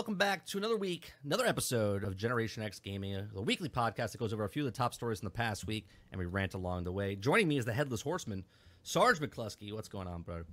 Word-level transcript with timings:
Welcome 0.00 0.14
back 0.14 0.46
to 0.46 0.56
another 0.56 0.78
week, 0.78 1.12
another 1.26 1.44
episode 1.44 2.04
of 2.04 2.16
Generation 2.16 2.62
X 2.62 2.80
Gaming, 2.80 3.28
the 3.34 3.42
weekly 3.42 3.68
podcast 3.68 4.12
that 4.12 4.16
goes 4.16 4.32
over 4.32 4.44
a 4.44 4.48
few 4.48 4.62
of 4.66 4.72
the 4.72 4.74
top 4.74 4.94
stories 4.94 5.20
in 5.20 5.26
the 5.26 5.30
past 5.30 5.66
week, 5.66 5.86
and 6.10 6.18
we 6.18 6.24
rant 6.24 6.54
along 6.54 6.84
the 6.84 6.90
way. 6.90 7.16
Joining 7.16 7.46
me 7.46 7.58
is 7.58 7.66
the 7.66 7.74
headless 7.74 8.00
horseman, 8.00 8.46
Sarge 8.82 9.20
McCluskey. 9.20 9.74
What's 9.74 9.88
going 9.88 10.08
on, 10.08 10.22
bro? 10.22 10.44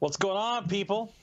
What's 0.00 0.18
going 0.18 0.36
on, 0.36 0.68
people? 0.68 1.14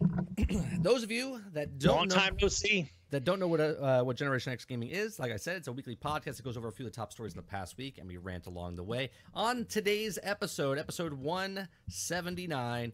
Those 0.78 1.02
of 1.02 1.10
you 1.10 1.40
that 1.52 1.80
don't 1.80 1.96
Long 1.96 2.06
know, 2.06 2.14
time 2.14 2.36
no 2.40 2.46
see. 2.46 2.88
that 3.10 3.24
don't 3.24 3.40
know 3.40 3.48
what 3.48 3.58
uh, 3.58 4.04
what 4.04 4.16
Generation 4.16 4.52
X 4.52 4.64
Gaming 4.64 4.90
is, 4.90 5.18
like 5.18 5.32
I 5.32 5.36
said, 5.36 5.56
it's 5.56 5.66
a 5.66 5.72
weekly 5.72 5.96
podcast 5.96 6.36
that 6.36 6.44
goes 6.44 6.56
over 6.56 6.68
a 6.68 6.72
few 6.72 6.86
of 6.86 6.92
the 6.92 6.96
top 6.96 7.10
stories 7.10 7.32
in 7.32 7.38
the 7.38 7.42
past 7.42 7.76
week, 7.76 7.98
and 7.98 8.06
we 8.06 8.18
rant 8.18 8.46
along 8.46 8.76
the 8.76 8.84
way. 8.84 9.10
On 9.34 9.64
today's 9.64 10.16
episode, 10.22 10.78
episode 10.78 11.12
179, 11.12 12.92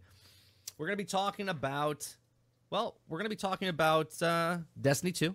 we're 0.78 0.86
going 0.86 0.96
to 0.96 1.04
be 1.04 1.06
talking 1.06 1.50
about, 1.50 2.08
well, 2.70 2.96
we're 3.08 3.18
going 3.18 3.26
to 3.26 3.30
be 3.30 3.36
talking 3.36 3.68
about 3.68 4.20
uh, 4.22 4.58
Destiny 4.80 5.10
2, 5.12 5.34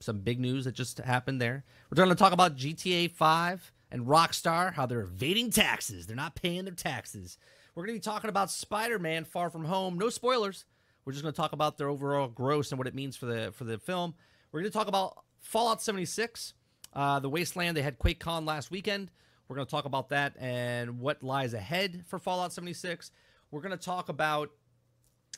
some 0.00 0.20
big 0.20 0.38
news 0.38 0.66
that 0.66 0.74
just 0.74 0.98
happened 0.98 1.40
there. 1.40 1.64
We're 1.90 1.96
going 1.96 2.10
to 2.10 2.14
talk 2.14 2.34
about 2.34 2.56
GTA 2.56 3.10
5 3.10 3.72
and 3.90 4.06
Rockstar, 4.06 4.74
how 4.74 4.84
they're 4.84 5.00
evading 5.00 5.50
taxes. 5.50 6.06
They're 6.06 6.16
not 6.16 6.34
paying 6.34 6.64
their 6.64 6.74
taxes. 6.74 7.38
We're 7.74 7.86
going 7.86 7.98
to 7.98 8.00
be 8.00 8.12
talking 8.12 8.28
about 8.28 8.50
Spider 8.50 8.98
Man 8.98 9.24
Far 9.24 9.48
From 9.48 9.64
Home. 9.64 9.96
No 9.98 10.10
spoilers. 10.10 10.66
We're 11.04 11.12
just 11.12 11.22
going 11.22 11.32
to 11.32 11.40
talk 11.40 11.52
about 11.52 11.78
their 11.78 11.88
overall 11.88 12.28
gross 12.28 12.72
and 12.72 12.78
what 12.78 12.86
it 12.86 12.94
means 12.94 13.16
for 13.16 13.26
the 13.26 13.52
for 13.52 13.64
the 13.64 13.78
film. 13.78 14.14
We're 14.50 14.60
going 14.60 14.70
to 14.70 14.76
talk 14.76 14.88
about 14.88 15.22
Fallout 15.38 15.82
76, 15.82 16.54
uh, 16.92 17.20
the 17.20 17.28
Wasteland. 17.28 17.76
They 17.76 17.82
had 17.82 17.98
QuakeCon 17.98 18.46
last 18.46 18.70
weekend. 18.70 19.10
We're 19.46 19.56
going 19.56 19.66
to 19.66 19.70
talk 19.70 19.84
about 19.84 20.08
that 20.08 20.34
and 20.38 20.98
what 20.98 21.22
lies 21.22 21.54
ahead 21.54 22.02
for 22.06 22.18
Fallout 22.18 22.52
76. 22.52 23.12
We're 23.50 23.60
going 23.60 23.76
to 23.76 23.84
talk 23.84 24.08
about 24.08 24.50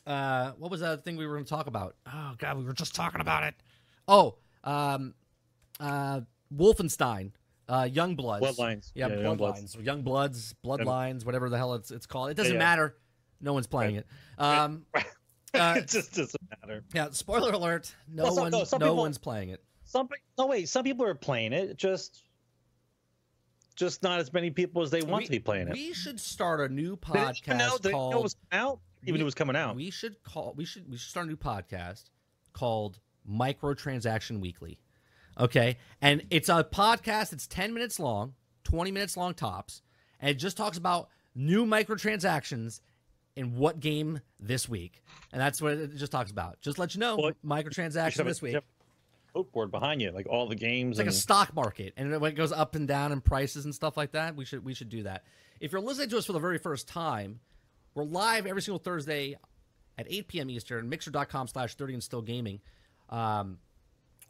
uh, 0.09 0.51
what 0.57 0.71
was 0.71 0.81
the 0.81 0.87
other 0.87 1.01
thing 1.01 1.15
we 1.17 1.25
were 1.27 1.33
going 1.35 1.45
to 1.45 1.49
talk 1.49 1.67
about? 1.67 1.95
Oh 2.07 2.33
God, 2.37 2.57
we 2.57 2.63
were 2.65 2.73
just 2.73 2.95
talking 2.95 3.21
about 3.21 3.43
it. 3.43 3.53
Oh, 4.07 4.35
um, 4.63 5.13
uh, 5.79 6.21
Wolfenstein, 6.53 7.31
uh, 7.67 7.87
Young 7.91 8.15
Bloods, 8.15 8.45
Bloodlines. 8.45 8.91
yeah, 8.95 9.07
Yeah, 9.07 9.15
Bloodlines, 9.15 9.23
Young 9.23 9.37
Bloods. 9.37 9.77
Young 9.81 10.01
Bloods, 10.01 10.55
Bloodlines, 10.65 11.25
whatever 11.25 11.49
the 11.49 11.57
hell 11.57 11.75
it's 11.75 11.91
it's 11.91 12.05
called. 12.05 12.31
It 12.31 12.37
doesn't 12.37 12.53
Yeah. 12.53 12.59
matter. 12.59 12.97
No 13.41 13.53
one's 13.53 13.67
playing 13.67 13.95
it. 13.95 14.07
Um, 14.37 14.85
uh, 15.53 15.75
it 15.77 15.87
just 15.87 16.13
doesn't 16.15 16.41
matter. 16.61 16.83
yeah, 16.93 17.09
spoiler 17.11 17.51
alert. 17.53 17.93
No 18.07 18.23
Well, 18.23 18.33
some- 18.33 18.41
one, 18.43 18.51
no, 18.51 18.57
no, 18.59 18.65
people- 18.65 18.95
one's 18.97 19.17
playing 19.17 19.49
it. 19.49 19.63
Some 19.85 20.09
no 20.37 20.47
wait, 20.47 20.69
some 20.69 20.83
people 20.83 21.05
are 21.05 21.15
playing 21.15 21.53
it. 21.53 21.77
Just 21.77 22.23
just 23.75 24.03
not 24.03 24.19
as 24.19 24.33
many 24.33 24.49
people 24.51 24.81
as 24.81 24.91
they 24.91 25.01
want 25.01 25.21
We- 25.21 25.25
to 25.25 25.31
be 25.31 25.39
playing 25.39 25.67
it. 25.69 25.73
We 25.73 25.93
should 25.93 26.19
start 26.19 26.59
a 26.59 26.67
new 26.73 26.97
They 27.13 27.13
know, 27.13 27.25
podcast 27.31 27.81
they 27.81 27.91
know 27.91 28.11
it 28.11 28.21
was 28.23 28.35
out. 28.51 28.79
Even 29.03 29.15
we- 29.15 29.21
it 29.21 29.25
was 29.25 29.35
coming 29.35 29.55
out. 29.55 29.75
We 29.75 29.89
should 29.91 30.21
call. 30.23 30.53
We 30.55 30.65
should. 30.65 30.89
We 30.89 30.97
should 30.97 31.09
start 31.09 31.25
a 31.25 31.29
new 31.29 31.37
podcast 31.37 32.05
called 32.53 32.99
Microtransaction 33.29 34.39
Weekly. 34.39 34.79
Okay, 35.39 35.77
and 36.01 36.23
it's 36.29 36.49
a 36.49 36.63
podcast. 36.63 37.31
It's 37.33 37.47
ten 37.47 37.73
minutes 37.73 37.99
long, 37.99 38.33
twenty 38.63 38.91
minutes 38.91 39.15
long 39.15 39.33
tops, 39.33 39.81
and 40.19 40.29
it 40.29 40.35
just 40.35 40.57
talks 40.57 40.77
about 40.77 41.09
new 41.35 41.65
microtransactions 41.65 42.81
in 43.35 43.55
what 43.55 43.79
game 43.79 44.19
this 44.39 44.67
week, 44.67 45.01
and 45.31 45.39
that's 45.41 45.61
what 45.61 45.73
it 45.73 45.95
just 45.95 46.11
talks 46.11 46.31
about. 46.31 46.59
Just 46.61 46.77
let 46.77 46.93
you 46.93 46.99
know, 46.99 47.15
Well, 47.17 47.31
microtransaction 47.45 48.25
this 48.25 48.41
week. 48.41 48.57
board 49.53 49.71
behind 49.71 50.01
you, 50.01 50.11
like 50.11 50.27
all 50.27 50.47
the 50.47 50.55
games. 50.55 50.99
It's 50.99 51.05
like 51.05 51.07
a 51.07 51.11
stock 51.17 51.53
market, 51.55 51.93
and 51.95 52.11
when 52.19 52.31
it 52.33 52.35
goes 52.35 52.51
up 52.51 52.75
and 52.75 52.85
down 52.87 53.13
in 53.13 53.21
prices 53.21 53.63
and 53.63 53.73
stuff 53.73 53.95
like 53.95 54.11
that, 54.11 54.35
we 54.35 54.43
should 54.43 54.65
we 54.65 54.73
should 54.73 54.89
do 54.89 55.03
that. 55.03 55.23
If 55.61 55.71
you're 55.71 55.79
listening 55.81 56.09
to 56.09 56.17
us 56.17 56.25
for 56.25 56.33
the 56.33 56.39
very 56.39 56.57
first 56.57 56.87
time, 56.87 57.39
we're 57.93 58.03
live 58.03 58.45
every 58.45 58.61
single 58.61 58.79
Thursday 58.79 59.37
at 59.97 60.07
8 60.09 60.27
p.m. 60.27 60.49
Eastern, 60.49 60.89
mixer.com 60.89 61.47
slash 61.47 61.75
30 61.75 61.95
and 61.95 62.03
still 62.03 62.21
gaming. 62.21 62.61
Um, 63.09 63.57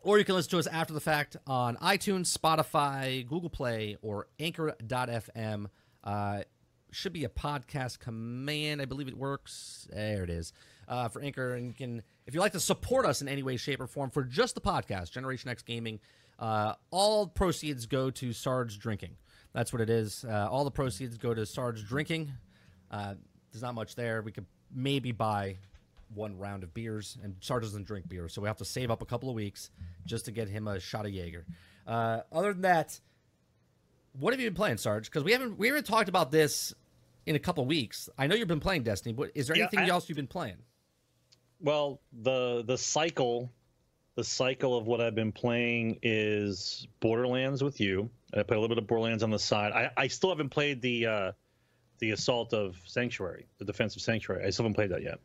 or 0.01 0.17
you 0.17 0.25
can 0.25 0.35
listen 0.35 0.51
to 0.51 0.59
us 0.59 0.67
after 0.67 0.93
the 0.93 1.01
fact 1.01 1.35
on 1.45 1.75
iTunes, 1.77 2.35
Spotify, 2.35 3.27
Google 3.27 3.49
Play, 3.49 3.97
or 4.01 4.27
Anchor.fm. 4.39 5.67
Uh, 6.03 6.41
should 6.91 7.13
be 7.13 7.25
a 7.25 7.29
podcast 7.29 7.99
command. 7.99 8.81
I 8.81 8.85
believe 8.85 9.07
it 9.07 9.17
works. 9.17 9.87
There 9.91 10.23
it 10.23 10.29
is. 10.29 10.53
Uh, 10.87 11.07
for 11.07 11.21
Anchor, 11.21 11.53
and 11.53 11.67
you 11.67 11.73
can, 11.73 12.01
if 12.25 12.33
you'd 12.33 12.39
like 12.39 12.53
to 12.53 12.59
support 12.59 13.05
us 13.05 13.21
in 13.21 13.27
any 13.27 13.43
way, 13.43 13.57
shape, 13.57 13.79
or 13.79 13.85
form 13.87 14.09
for 14.09 14.23
just 14.23 14.55
the 14.55 14.61
podcast, 14.61 15.11
Generation 15.11 15.49
X 15.49 15.61
Gaming, 15.61 15.99
uh, 16.39 16.73
all 16.89 17.27
proceeds 17.27 17.85
go 17.85 18.09
to 18.09 18.33
Sarge 18.33 18.79
Drinking. 18.79 19.17
That's 19.53 19.71
what 19.71 19.81
it 19.81 19.89
is. 19.89 20.25
Uh, 20.27 20.47
all 20.49 20.63
the 20.63 20.71
proceeds 20.71 21.17
go 21.17 21.33
to 21.33 21.45
Sarge 21.45 21.85
Drinking. 21.85 22.31
There's 23.51 23.61
not 23.63 23.75
much 23.75 23.95
there. 23.95 24.21
We 24.21 24.31
could 24.31 24.45
maybe 24.73 25.11
buy 25.11 25.57
one 26.13 26.37
round 26.37 26.63
of 26.63 26.73
beers, 26.73 27.17
and 27.23 27.35
Sarge 27.41 27.63
doesn't 27.63 27.85
drink 27.85 28.07
beer, 28.09 28.29
so 28.29 28.41
we 28.41 28.47
have 28.47 28.57
to 28.57 28.65
save 28.65 28.89
up 28.91 29.01
a 29.01 29.05
couple 29.05 29.29
of 29.29 29.35
weeks 29.35 29.69
just 30.05 30.25
to 30.25 30.31
get 30.31 30.47
him 30.49 30.67
a 30.67 30.79
shot 30.79 31.05
of 31.05 31.11
Jaeger. 31.11 31.45
Uh, 31.85 32.21
other 32.31 32.53
than 32.53 32.63
that, 32.63 32.99
what 34.19 34.33
have 34.33 34.39
you 34.39 34.47
been 34.49 34.55
playing, 34.55 34.77
Sarge? 34.77 35.05
Because 35.05 35.23
we 35.23 35.31
haven't 35.31 35.57
we 35.57 35.67
haven't 35.67 35.85
talked 35.85 36.09
about 36.09 36.31
this 36.31 36.73
in 37.25 37.35
a 37.35 37.39
couple 37.39 37.61
of 37.63 37.67
weeks. 37.67 38.09
I 38.17 38.27
know 38.27 38.35
you've 38.35 38.47
been 38.47 38.59
playing 38.59 38.83
Destiny, 38.83 39.13
but 39.13 39.31
is 39.35 39.47
there 39.47 39.55
Yeah, 39.57 39.63
anything 39.63 39.79
I- 39.79 39.89
else 39.89 40.09
you've 40.09 40.15
been 40.15 40.27
playing? 40.27 40.57
well, 41.61 41.99
the 42.23 42.63
the 42.65 42.77
cycle, 42.77 43.51
the 44.15 44.23
cycle 44.23 44.77
of 44.77 44.87
what 44.87 45.01
I've 45.01 45.15
been 45.15 45.31
playing 45.31 45.99
is 46.01 46.87
Borderlands 46.99 47.63
with 47.63 47.79
you. 47.79 48.09
I 48.33 48.43
played 48.43 48.57
a 48.57 48.61
little 48.61 48.75
bit 48.75 48.81
of 48.81 48.87
Borderlands 48.87 49.23
on 49.23 49.29
the 49.31 49.39
side. 49.39 49.71
I, 49.73 49.91
I 49.97 50.07
still 50.07 50.29
haven't 50.29 50.49
played 50.49 50.81
the 50.81 51.05
uh, 51.05 51.31
the 51.99 52.11
Assault 52.11 52.53
of 52.53 52.77
Sanctuary, 52.85 53.45
the 53.57 53.65
Defense 53.65 53.95
of 53.95 54.01
Sanctuary. 54.01 54.45
I 54.45 54.49
still 54.49 54.63
haven't 54.63 54.75
played 54.75 54.89
that 54.91 55.03
yet. 55.03 55.19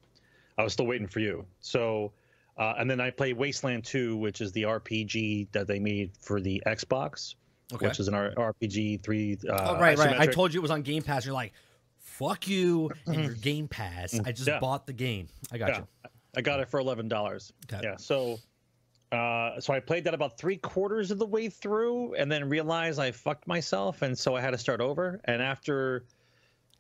I 0.58 0.62
was 0.64 0.72
still 0.72 0.86
waiting 0.86 1.06
for 1.08 1.20
you. 1.20 1.44
So, 1.60 2.12
uh, 2.58 2.74
and 2.78 2.88
then 2.90 3.00
I 3.00 3.10
play 3.10 3.32
Wasteland 3.32 3.84
2, 3.84 4.16
which 4.16 4.40
is 4.40 4.52
the 4.52 4.62
RPG 4.64 5.48
that 5.52 5.66
they 5.66 5.78
made 5.78 6.12
for 6.20 6.40
the 6.40 6.62
Xbox, 6.66 7.34
Okay. 7.72 7.86
which 7.88 7.98
is 7.98 8.08
an 8.08 8.14
R- 8.14 8.32
RPG 8.36 9.02
three. 9.02 9.38
Uh, 9.48 9.74
oh, 9.76 9.80
right, 9.80 9.96
right. 9.98 10.20
I 10.20 10.26
told 10.26 10.52
you 10.54 10.60
it 10.60 10.62
was 10.62 10.70
on 10.70 10.82
Game 10.82 11.02
Pass. 11.02 11.24
You're 11.24 11.34
like, 11.34 11.52
"Fuck 11.98 12.46
you 12.46 12.90
and 13.06 13.24
your 13.24 13.34
Game 13.34 13.66
Pass." 13.68 14.18
I 14.24 14.32
just 14.32 14.46
Yeah. 14.46 14.60
bought 14.60 14.86
the 14.86 14.92
game. 14.92 15.28
I 15.50 15.58
got 15.58 15.68
Yeah, 15.70 15.78
you. 15.78 15.86
I 16.36 16.40
got 16.42 16.60
it 16.60 16.68
for 16.68 16.78
eleven 16.78 17.08
dollars. 17.08 17.52
Okay. 17.72 17.80
Yeah. 17.82 17.96
So, 17.96 18.38
uh, 19.12 19.60
so 19.60 19.72
I 19.72 19.80
played 19.80 20.04
that 20.04 20.14
about 20.14 20.36
three 20.38 20.56
quarters 20.58 21.10
of 21.10 21.18
the 21.18 21.26
way 21.26 21.48
through, 21.48 22.14
and 22.14 22.30
then 22.30 22.48
realized 22.48 22.98
I 23.00 23.10
fucked 23.12 23.46
myself, 23.48 24.02
and 24.02 24.16
so 24.16 24.36
I 24.36 24.40
had 24.40 24.50
to 24.50 24.58
start 24.58 24.80
over. 24.80 25.20
And 25.24 25.40
after, 25.42 26.04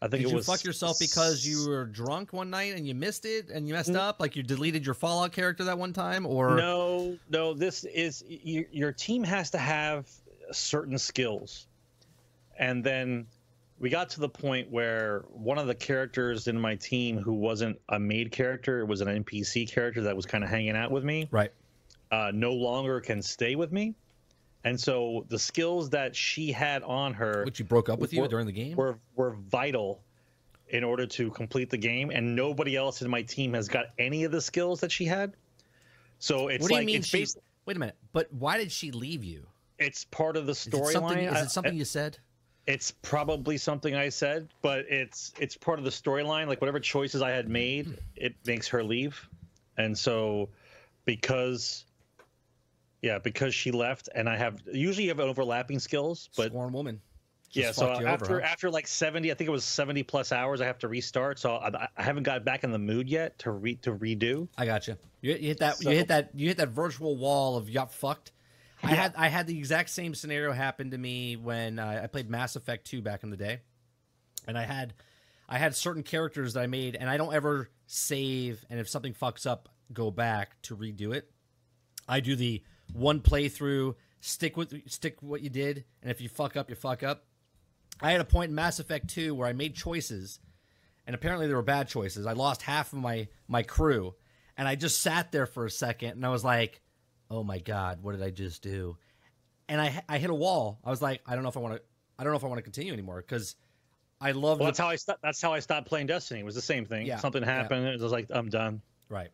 I 0.04 0.08
think 0.08 0.20
Did 0.20 0.26
it 0.26 0.30
you 0.32 0.36
was 0.36 0.44
fuck 0.46 0.62
yourself 0.64 0.98
because 0.98 1.46
you 1.46 1.66
were 1.66 1.86
drunk 1.86 2.34
one 2.34 2.50
night 2.50 2.74
and 2.76 2.86
you 2.86 2.94
missed 2.94 3.24
it 3.24 3.48
and 3.48 3.66
you 3.66 3.72
messed 3.72 3.94
up? 3.94 4.20
Like 4.20 4.36
you 4.36 4.42
deleted 4.42 4.84
your 4.84 4.94
Fallout 4.94 5.32
character 5.32 5.64
that 5.64 5.78
one 5.78 5.94
time, 5.94 6.26
or 6.26 6.56
No, 6.56 7.16
no. 7.30 7.54
This 7.54 7.84
is 7.84 8.22
you, 8.28 8.66
your 8.70 8.92
team 8.92 9.24
has 9.24 9.48
to 9.52 9.58
have 9.58 10.10
certain 10.52 10.98
skills, 10.98 11.68
and 12.58 12.84
then 12.84 13.26
we 13.78 13.88
got 13.88 14.10
to 14.10 14.20
the 14.20 14.28
point 14.28 14.70
where 14.70 15.24
one 15.30 15.56
of 15.56 15.66
the 15.66 15.74
characters 15.74 16.48
in 16.48 16.60
my 16.60 16.74
team 16.74 17.16
who 17.16 17.32
wasn't 17.32 17.80
a 17.88 17.98
maid 17.98 18.30
character, 18.30 18.80
it 18.80 18.86
was 18.86 19.00
an 19.00 19.08
NPC 19.08 19.72
character 19.72 20.02
that 20.02 20.14
was 20.14 20.26
kind 20.26 20.44
of 20.44 20.50
hanging 20.50 20.76
out 20.76 20.90
with 20.90 21.02
me. 21.02 21.28
right? 21.30 21.50
uh, 22.10 22.30
no 22.32 22.52
longer 22.52 23.00
can 23.00 23.22
stay 23.22 23.56
with 23.56 23.72
me. 23.72 23.94
And 24.64 24.80
so 24.80 25.26
the 25.28 25.38
skills 25.38 25.90
that 25.90 26.16
she 26.16 26.50
had 26.50 26.82
on 26.82 27.12
her 27.14 27.44
Which 27.44 27.58
you 27.58 27.64
broke 27.64 27.88
up 27.88 27.98
with 27.98 28.12
you 28.12 28.26
during 28.28 28.46
the 28.46 28.52
game? 28.52 28.76
were 28.76 28.98
were 29.14 29.32
vital 29.32 30.02
in 30.68 30.82
order 30.82 31.06
to 31.06 31.30
complete 31.30 31.70
the 31.70 31.76
game, 31.76 32.10
and 32.10 32.34
nobody 32.34 32.74
else 32.74 33.02
in 33.02 33.10
my 33.10 33.22
team 33.22 33.52
has 33.52 33.68
got 33.68 33.86
any 33.98 34.24
of 34.24 34.32
the 34.32 34.40
skills 34.40 34.80
that 34.80 34.90
she 34.90 35.04
had. 35.04 35.34
So 36.18 36.48
it's 36.48 36.62
what 36.62 36.68
do 36.68 36.74
you 36.74 36.80
like 36.80 36.86
mean 36.86 36.96
it's, 36.96 37.08
she? 37.08 37.26
Wait 37.66 37.76
a 37.76 37.80
minute. 37.80 37.96
But 38.12 38.32
why 38.32 38.56
did 38.56 38.72
she 38.72 38.90
leave 38.90 39.22
you? 39.22 39.46
it's 39.78 40.04
part 40.04 40.36
of 40.36 40.46
the 40.46 40.52
Is 40.52 40.66
storyline. 40.66 41.30
Is 41.30 41.34
I- 41.34 41.42
it 41.42 41.50
something 41.50 41.74
you 41.74 41.84
said? 41.84 42.18
It's 42.66 42.92
probably 43.02 43.58
something 43.58 43.94
I 43.94 44.08
said, 44.08 44.48
but 44.62 44.86
it's 44.88 45.34
it's 45.38 45.54
part 45.54 45.78
of 45.78 45.84
the 45.84 45.90
storyline. 45.90 46.46
Like 46.46 46.62
whatever 46.62 46.80
choices 46.80 47.20
I 47.20 47.30
had 47.30 47.46
made, 47.46 47.86
hmm. 47.86 47.94
it 48.16 48.34
makes 48.46 48.68
her 48.68 48.82
leave, 48.82 49.28
and 49.76 49.96
so 49.96 50.48
because 51.04 51.84
yeah, 53.04 53.18
because 53.18 53.54
she 53.54 53.70
left, 53.70 54.08
and 54.14 54.30
I 54.30 54.36
have 54.38 54.62
usually 54.72 55.04
you 55.04 55.10
have 55.10 55.20
overlapping 55.20 55.78
skills, 55.78 56.30
but 56.38 56.52
Sworn 56.52 56.72
woman. 56.72 57.02
yeah, 57.50 57.70
so 57.70 57.90
after 57.90 58.08
over, 58.08 58.40
huh? 58.40 58.46
after 58.46 58.70
like 58.70 58.86
seventy, 58.86 59.30
I 59.30 59.34
think 59.34 59.46
it 59.46 59.50
was 59.50 59.62
seventy 59.62 60.02
plus 60.02 60.32
hours, 60.32 60.62
I 60.62 60.66
have 60.66 60.78
to 60.78 60.88
restart. 60.88 61.38
So 61.38 61.52
I, 61.56 61.88
I 61.98 62.02
haven't 62.02 62.22
got 62.22 62.46
back 62.46 62.64
in 62.64 62.72
the 62.72 62.78
mood 62.78 63.06
yet 63.06 63.38
to 63.40 63.50
re 63.50 63.74
to 63.76 63.92
redo. 63.92 64.48
I 64.56 64.64
got 64.64 64.88
you. 64.88 64.96
You, 65.20 65.34
you 65.34 65.48
hit 65.48 65.58
that. 65.58 65.76
So- 65.76 65.90
you 65.90 65.96
hit 65.96 66.08
that. 66.08 66.30
You 66.34 66.48
hit 66.48 66.56
that 66.56 66.70
virtual 66.70 67.14
wall 67.14 67.58
of 67.58 67.68
yup 67.68 67.92
fucked. 67.92 68.32
I 68.82 68.94
had 68.94 69.12
I 69.18 69.28
had 69.28 69.46
the 69.46 69.58
exact 69.58 69.90
same 69.90 70.14
scenario 70.14 70.52
happen 70.52 70.90
to 70.92 70.98
me 70.98 71.36
when 71.36 71.78
uh, 71.78 72.00
I 72.04 72.06
played 72.06 72.30
Mass 72.30 72.56
Effect 72.56 72.86
2 72.86 73.02
back 73.02 73.22
in 73.22 73.28
the 73.28 73.36
day, 73.36 73.60
and 74.48 74.56
I 74.56 74.64
had 74.64 74.94
I 75.46 75.58
had 75.58 75.74
certain 75.74 76.04
characters 76.04 76.54
that 76.54 76.62
I 76.62 76.68
made, 76.68 76.96
and 76.96 77.10
I 77.10 77.18
don't 77.18 77.34
ever 77.34 77.68
save. 77.86 78.64
And 78.70 78.80
if 78.80 78.88
something 78.88 79.12
fucks 79.12 79.46
up, 79.46 79.68
go 79.92 80.10
back 80.10 80.60
to 80.62 80.74
redo 80.76 81.14
it. 81.14 81.30
I 82.08 82.20
do 82.20 82.34
the 82.34 82.62
one 82.92 83.20
playthrough, 83.20 83.94
stick 84.20 84.56
with 84.56 84.72
stick 84.90 85.16
what 85.22 85.40
you 85.42 85.50
did, 85.50 85.84
and 86.02 86.10
if 86.10 86.20
you 86.20 86.28
fuck 86.28 86.56
up, 86.56 86.68
you 86.70 86.76
fuck 86.76 87.02
up. 87.02 87.24
I 88.00 88.10
had 88.12 88.20
a 88.20 88.24
point 88.24 88.48
in 88.50 88.54
Mass 88.54 88.80
Effect 88.80 89.08
2 89.08 89.34
where 89.34 89.46
I 89.48 89.52
made 89.52 89.74
choices, 89.74 90.40
and 91.06 91.14
apparently 91.14 91.46
they 91.46 91.54
were 91.54 91.62
bad 91.62 91.88
choices. 91.88 92.26
I 92.26 92.32
lost 92.32 92.62
half 92.62 92.92
of 92.92 92.98
my 92.98 93.28
my 93.48 93.62
crew, 93.62 94.14
and 94.56 94.66
I 94.68 94.74
just 94.74 95.00
sat 95.00 95.32
there 95.32 95.46
for 95.46 95.64
a 95.66 95.70
second, 95.70 96.10
and 96.10 96.26
I 96.26 96.30
was 96.30 96.44
like, 96.44 96.82
"Oh 97.30 97.42
my 97.44 97.58
god, 97.58 98.02
what 98.02 98.12
did 98.12 98.22
I 98.22 98.30
just 98.30 98.62
do?" 98.62 98.96
And 99.68 99.80
I 99.80 100.02
I 100.08 100.18
hit 100.18 100.30
a 100.30 100.34
wall. 100.34 100.80
I 100.84 100.90
was 100.90 101.00
like, 101.00 101.20
"I 101.26 101.34
don't 101.34 101.42
know 101.42 101.48
if 101.48 101.56
I 101.56 101.60
want 101.60 101.76
to. 101.76 101.82
I 102.18 102.24
don't 102.24 102.32
know 102.32 102.36
if 102.36 102.44
I 102.44 102.48
want 102.48 102.58
to 102.58 102.62
continue 102.62 102.92
anymore 102.92 103.16
because 103.26 103.56
I 104.20 104.30
love 104.32 104.58
Well, 104.60 104.66
that's 104.66 104.78
how 104.78 104.88
I 104.88 104.96
st- 104.96 105.18
that's 105.22 105.40
how 105.40 105.52
I 105.52 105.58
stopped 105.60 105.86
playing 105.88 106.06
Destiny. 106.06 106.40
It 106.40 106.44
was 106.44 106.54
the 106.54 106.62
same 106.62 106.84
thing. 106.84 107.06
Yeah, 107.06 107.18
Something 107.18 107.42
yeah. 107.42 107.50
happened. 107.52 107.86
It 107.86 108.00
was 108.00 108.12
like 108.12 108.26
I'm 108.30 108.48
done. 108.48 108.82
right." 109.08 109.30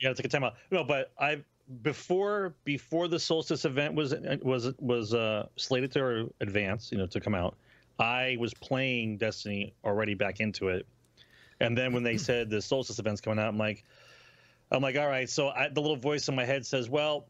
Yeah, 0.00 0.14
take 0.14 0.24
a 0.24 0.28
time 0.30 0.44
out. 0.44 0.54
No, 0.70 0.82
but 0.82 1.12
I 1.18 1.44
before 1.82 2.54
before 2.64 3.08
the 3.08 3.18
Solstice 3.18 3.64
event 3.64 3.94
was 3.94 4.14
was 4.42 4.72
was 4.78 5.14
uh, 5.14 5.46
slated 5.56 5.92
to 5.92 6.32
advance, 6.40 6.90
you 6.92 6.98
know, 6.98 7.06
to 7.06 7.20
come 7.20 7.34
out. 7.34 7.56
I 7.98 8.36
was 8.40 8.54
playing 8.54 9.18
Destiny 9.18 9.74
already 9.84 10.14
back 10.14 10.40
into 10.40 10.68
it, 10.68 10.86
and 11.60 11.76
then 11.76 11.92
when 11.92 12.02
they 12.02 12.16
said 12.18 12.50
the 12.50 12.60
Solstice 12.60 12.98
event's 12.98 13.20
coming 13.20 13.38
out, 13.38 13.48
I'm 13.48 13.58
like, 13.58 13.84
I'm 14.70 14.82
like, 14.82 14.96
all 14.96 15.08
right. 15.08 15.28
So 15.28 15.48
I, 15.48 15.68
the 15.68 15.80
little 15.80 15.96
voice 15.96 16.28
in 16.28 16.34
my 16.34 16.44
head 16.44 16.64
says, 16.66 16.88
well, 16.88 17.26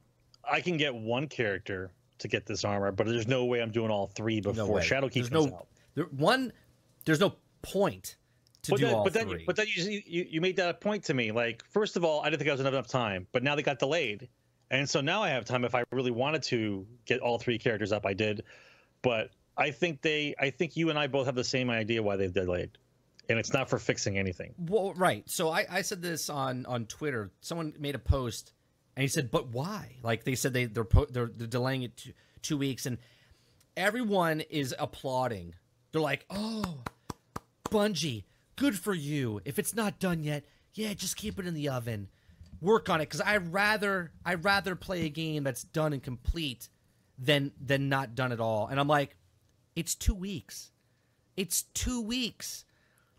I 0.48 0.60
can 0.60 0.76
get 0.76 0.94
one 0.94 1.28
character 1.28 1.90
to 2.18 2.28
get 2.28 2.46
this 2.46 2.64
armor, 2.64 2.92
but 2.92 3.06
there's 3.06 3.28
no 3.28 3.44
way 3.46 3.60
I'm 3.60 3.70
doing 3.72 3.90
all 3.90 4.06
three 4.06 4.40
before 4.40 4.66
way. 4.66 4.82
Shadowkeep 4.82 5.14
There's 5.14 5.28
comes 5.30 5.50
no 5.50 5.56
out. 5.56 5.66
there, 5.94 6.04
one. 6.04 6.52
There's 7.04 7.20
no 7.20 7.34
point 7.62 8.16
to 8.62 8.72
but 8.72 8.80
do 8.80 8.86
then, 8.86 8.94
all 8.94 9.04
but 9.04 9.12
then, 9.12 9.40
but 9.46 9.56
then 9.56 9.66
you, 9.74 10.02
you 10.06 10.26
you 10.30 10.40
made 10.40 10.56
that 10.56 10.80
point 10.80 11.04
to 11.04 11.14
me. 11.14 11.32
Like, 11.32 11.64
first 11.70 11.96
of 11.96 12.04
all, 12.04 12.20
I 12.20 12.30
didn't 12.30 12.40
think 12.40 12.50
I 12.50 12.52
was 12.52 12.60
enough 12.60 12.88
time, 12.88 13.26
but 13.32 13.42
now 13.42 13.54
they 13.54 13.62
got 13.62 13.78
delayed, 13.78 14.28
and 14.70 14.88
so 14.88 15.00
now 15.00 15.22
I 15.22 15.30
have 15.30 15.44
time. 15.44 15.64
If 15.64 15.74
I 15.74 15.84
really 15.92 16.10
wanted 16.10 16.42
to 16.44 16.86
get 17.04 17.20
all 17.20 17.38
three 17.38 17.58
characters 17.58 17.92
up, 17.92 18.04
I 18.04 18.14
did. 18.14 18.44
But 19.02 19.30
I 19.56 19.70
think 19.70 20.02
they, 20.02 20.34
I 20.38 20.50
think 20.50 20.76
you 20.76 20.90
and 20.90 20.98
I 20.98 21.06
both 21.06 21.26
have 21.26 21.34
the 21.34 21.44
same 21.44 21.70
idea 21.70 22.02
why 22.02 22.16
they've 22.16 22.32
delayed, 22.32 22.70
and 23.28 23.38
it's 23.38 23.52
not 23.52 23.70
for 23.70 23.78
fixing 23.78 24.18
anything. 24.18 24.54
Well, 24.58 24.92
right. 24.94 25.28
So 25.28 25.50
I, 25.50 25.66
I 25.70 25.82
said 25.82 26.02
this 26.02 26.28
on 26.28 26.66
on 26.66 26.86
Twitter. 26.86 27.30
Someone 27.40 27.74
made 27.78 27.94
a 27.94 27.98
post, 27.98 28.52
and 28.96 29.02
he 29.02 29.08
said, 29.08 29.30
"But 29.30 29.48
why?" 29.48 29.96
Like 30.02 30.24
they 30.24 30.34
said 30.34 30.52
they 30.52 30.66
they're 30.66 30.84
po- 30.84 31.08
they're, 31.10 31.30
they're 31.34 31.46
delaying 31.46 31.82
it 31.82 31.96
two, 31.96 32.12
two 32.42 32.58
weeks, 32.58 32.86
and 32.86 32.98
everyone 33.76 34.40
is 34.42 34.74
applauding. 34.78 35.54
They're 35.92 36.00
like, 36.00 36.24
"Oh, 36.30 36.82
Bungie, 37.70 38.24
good 38.60 38.78
for 38.78 38.92
you. 38.92 39.40
If 39.46 39.58
it's 39.58 39.74
not 39.74 39.98
done 39.98 40.22
yet, 40.22 40.44
yeah, 40.74 40.92
just 40.92 41.16
keep 41.16 41.38
it 41.40 41.46
in 41.46 41.54
the 41.54 41.70
oven. 41.70 42.08
Work 42.60 42.90
on 42.90 43.00
it 43.00 43.06
because 43.06 43.22
I 43.22 43.38
rather 43.38 44.12
I 44.24 44.34
rather 44.34 44.76
play 44.76 45.06
a 45.06 45.08
game 45.08 45.42
that's 45.44 45.64
done 45.64 45.94
and 45.94 46.02
complete 46.02 46.68
than 47.18 47.52
than 47.58 47.88
not 47.88 48.14
done 48.14 48.32
at 48.32 48.38
all." 48.40 48.66
And 48.68 48.78
I'm 48.78 48.86
like, 48.86 49.16
"It's 49.74 49.94
two 49.94 50.14
weeks. 50.14 50.70
It's 51.36 51.62
two 51.74 52.02
weeks." 52.02 52.64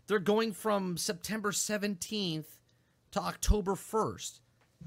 They're 0.06 0.18
going 0.20 0.52
from 0.52 0.96
September 0.96 1.52
17th 1.52 2.58
to 3.12 3.20
October 3.20 3.72
1st. 3.74 4.40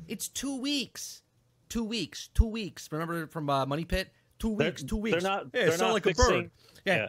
It's 0.07 0.27
two 0.27 0.59
weeks. 0.59 1.21
Two 1.69 1.83
weeks. 1.83 2.29
Two 2.33 2.45
weeks. 2.45 2.89
Remember 2.91 3.27
from 3.27 3.49
uh, 3.49 3.65
Money 3.65 3.85
Pit? 3.85 4.09
Two 4.39 4.55
They're- 4.55 4.67
weeks. 4.67 4.83
Two 4.83 4.97
weeks. 4.97 5.21
They're 5.21 5.31
not. 5.31 5.47
Yeah, 5.53 5.65
they're 5.65 5.77
not 5.77 5.93
like 5.93 6.03
fixing, 6.03 6.25
a 6.25 6.41
bird. 6.43 6.51
Yeah. 6.85 7.07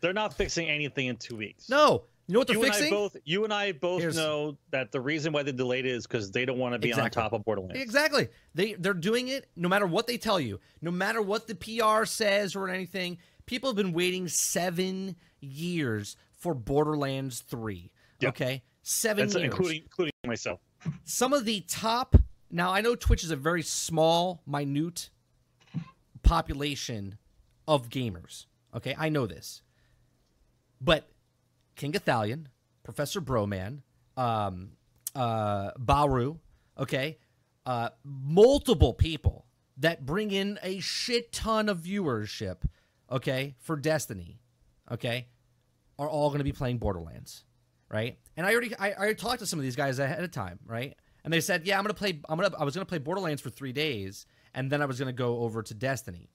they're 0.00 0.12
not 0.12 0.32
fixing 0.34 0.68
anything 0.68 1.06
in 1.08 1.16
two 1.16 1.36
weeks. 1.36 1.68
No. 1.68 2.04
You 2.28 2.32
know 2.32 2.40
what 2.40 2.48
they're 2.48 2.56
You 2.56 2.64
and? 2.64 2.72
I 2.74 2.90
both, 2.90 3.16
you 3.24 3.44
and 3.44 3.52
I 3.54 3.72
both 3.72 4.00
Here's- 4.00 4.16
know 4.16 4.58
that 4.70 4.90
the 4.90 5.00
reason 5.00 5.32
why 5.32 5.42
they 5.44 5.52
delayed 5.52 5.86
it 5.86 5.92
is 5.92 6.06
because 6.06 6.32
they 6.32 6.44
don't 6.44 6.58
want 6.58 6.72
to 6.74 6.78
be 6.80 6.88
Exactly. 6.88 7.22
on 7.22 7.24
top 7.30 7.32
of 7.32 7.44
Borderlands. 7.44 7.80
Exactly. 7.80 8.28
They 8.54 8.74
they're 8.74 8.94
doing 8.94 9.28
it 9.28 9.48
no 9.54 9.68
matter 9.68 9.86
what 9.86 10.06
they 10.08 10.18
tell 10.18 10.40
you, 10.40 10.58
no 10.82 10.90
matter 10.90 11.22
what 11.22 11.46
the 11.46 11.54
PR 11.54 12.04
says 12.04 12.56
or 12.56 12.68
anything. 12.68 13.18
People 13.46 13.68
have 13.70 13.76
been 13.76 13.92
waiting 13.92 14.26
seven 14.26 15.14
years 15.40 16.16
for 16.32 16.52
Borderlands 16.52 17.42
Three. 17.42 17.92
Yeah. 18.18 18.30
Okay, 18.30 18.64
seven 18.82 19.26
That's 19.28 19.36
years. 19.36 19.44
including 19.44 19.82
including 19.82 20.12
myself. 20.26 20.60
some 21.04 21.32
of 21.32 21.44
the 21.44 21.60
top 21.68 22.16
now 22.50 22.72
i 22.72 22.80
know 22.80 22.94
twitch 22.94 23.22
is 23.24 23.30
a 23.30 23.36
very 23.36 23.62
small 23.62 24.40
minute 24.46 25.10
population 26.22 27.18
of 27.68 27.88
gamers 27.88 28.46
okay 28.74 28.94
i 28.98 29.08
know 29.08 29.26
this 29.26 29.62
but 30.80 31.08
KingGothalion, 31.76 32.46
professor 32.82 33.20
broman 33.20 33.82
um, 34.16 34.70
uh, 35.14 35.70
baru 35.78 36.36
okay 36.78 37.18
uh, 37.64 37.90
multiple 38.04 38.94
people 38.94 39.46
that 39.76 40.06
bring 40.06 40.30
in 40.30 40.58
a 40.62 40.80
shit 40.80 41.32
ton 41.32 41.68
of 41.68 41.80
viewership 41.80 42.62
okay 43.10 43.54
for 43.58 43.76
destiny 43.76 44.40
okay 44.90 45.28
are 45.98 46.08
all 46.08 46.28
going 46.28 46.38
to 46.38 46.44
be 46.44 46.52
playing 46.52 46.78
borderlands 46.78 47.44
right? 47.88 48.18
And 48.36 48.46
I 48.46 48.52
already 48.52 48.74
I, 48.76 48.90
I 48.90 48.96
already 48.96 49.14
talked 49.14 49.40
to 49.40 49.46
some 49.46 49.58
of 49.58 49.62
these 49.62 49.76
guys 49.76 49.98
ahead 49.98 50.22
of 50.22 50.30
time, 50.30 50.58
right? 50.64 50.94
And 51.24 51.32
they 51.32 51.40
said, 51.40 51.66
"Yeah, 51.66 51.78
I'm 51.78 51.84
gonna 51.84 51.94
play. 51.94 52.20
I'm 52.28 52.38
gonna. 52.38 52.54
I 52.58 52.64
was 52.64 52.74
gonna 52.74 52.86
play 52.86 52.98
Borderlands 52.98 53.42
for 53.42 53.50
three 53.50 53.72
days, 53.72 54.26
and 54.54 54.70
then 54.70 54.82
I 54.82 54.86
was 54.86 54.98
gonna 54.98 55.12
go 55.12 55.40
over 55.40 55.62
to 55.62 55.74
Destiny." 55.74 56.30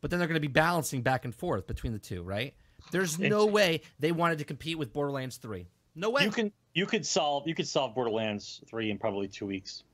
But 0.00 0.10
then 0.10 0.18
they're 0.18 0.28
gonna 0.28 0.40
be 0.40 0.48
balancing 0.48 1.02
back 1.02 1.24
and 1.24 1.34
forth 1.34 1.66
between 1.66 1.92
the 1.92 1.98
two, 1.98 2.22
right? 2.22 2.54
There's 2.90 3.18
no 3.18 3.46
way 3.46 3.82
they 3.98 4.12
wanted 4.12 4.38
to 4.38 4.44
compete 4.44 4.78
with 4.78 4.92
Borderlands 4.92 5.36
Three. 5.36 5.66
No 5.94 6.10
way. 6.10 6.24
You 6.24 6.30
can 6.30 6.52
you 6.74 6.86
could 6.86 7.04
solve 7.04 7.46
you 7.46 7.54
could 7.54 7.68
solve 7.68 7.94
Borderlands 7.94 8.62
three 8.68 8.90
in 8.90 8.98
probably 8.98 9.28
two 9.28 9.46
weeks. 9.46 9.84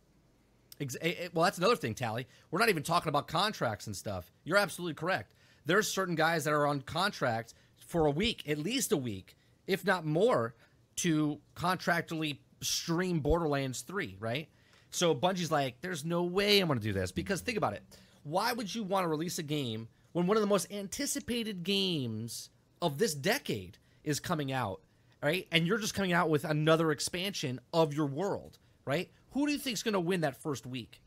Ex- 0.81 0.97
eh, 1.01 1.15
eh, 1.19 1.29
well, 1.33 1.45
that's 1.45 1.59
another 1.59 1.77
thing, 1.77 1.95
Tally. 1.95 2.27
We're 2.51 2.59
not 2.59 2.69
even 2.69 2.83
talking 2.83 3.09
about 3.09 3.29
contracts 3.29 3.87
and 3.87 3.97
stuff. 3.97 4.31
You're 4.45 4.59
absolutely 4.59 4.95
correct. 4.95 5.33
There's 5.65 5.89
certain 5.89 6.15
guys 6.15 6.45
that 6.45 6.53
are 6.53 6.67
on 6.67 6.83
contracts 6.83 7.55
for 7.77 8.07
a 8.07 8.11
week, 8.11 8.49
at 8.49 8.59
least 8.59 8.93
a 8.93 8.97
week, 8.97 9.37
if 9.67 9.87
not 9.87 10.05
more, 10.05 10.55
to 10.97 11.41
contractually 11.55 12.39
stream 12.61 13.21
Borderlands 13.21 13.81
3, 13.83 14.17
right? 14.21 14.49
So 14.91 15.15
Bungie's 15.15 15.51
like, 15.51 15.81
there's 15.81 16.05
no 16.05 16.25
way 16.25 16.61
I'm 16.61 16.69
going 16.69 16.79
to 16.79 16.85
do 16.85 16.93
this 16.93 17.11
because 17.11 17.41
think 17.41 17.59
about 17.59 17.73
it. 17.73 17.83
Why 18.23 18.53
would 18.53 18.73
you 18.75 18.83
want 18.83 19.05
to 19.05 19.09
release 19.09 19.39
a 19.39 19.43
game 19.43 19.89
when 20.13 20.27
one 20.27 20.37
of 20.37 20.41
the 20.43 20.47
most 20.47 20.71
anticipated 20.71 21.63
games 21.63 22.51
of 22.83 22.99
this 22.99 23.15
decade 23.15 23.79
is 24.05 24.21
coming 24.21 24.53
out, 24.53 24.81
right? 25.23 25.47
And 25.53 25.67
you're 25.67 25.79
just 25.79 25.95
coming 25.95 26.13
out 26.13 26.29
with 26.31 26.45
another 26.45 26.91
expansion 26.93 27.61
of 27.73 27.95
your 27.95 28.07
world, 28.07 28.59
right? 28.85 29.11
Who 29.33 29.47
do 29.47 29.53
you 29.53 29.59
think's 29.59 29.83
going 29.83 29.95
to 29.95 30.01
win 30.01 30.21
that 30.23 30.37
first 30.43 30.67
week? 30.67 31.01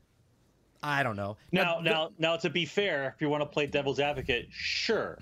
I 0.82 1.04
don't 1.04 1.16
know. 1.16 1.38
Now 1.52 1.78
the- 1.82 1.90
now 1.90 2.12
now 2.18 2.38
to 2.38 2.50
be 2.50 2.66
fair, 2.66 3.14
if 3.16 3.22
you 3.22 3.30
want 3.30 3.42
to 3.42 3.46
play 3.46 3.66
devil's 3.66 4.00
advocate, 4.00 4.48
sure, 4.50 5.20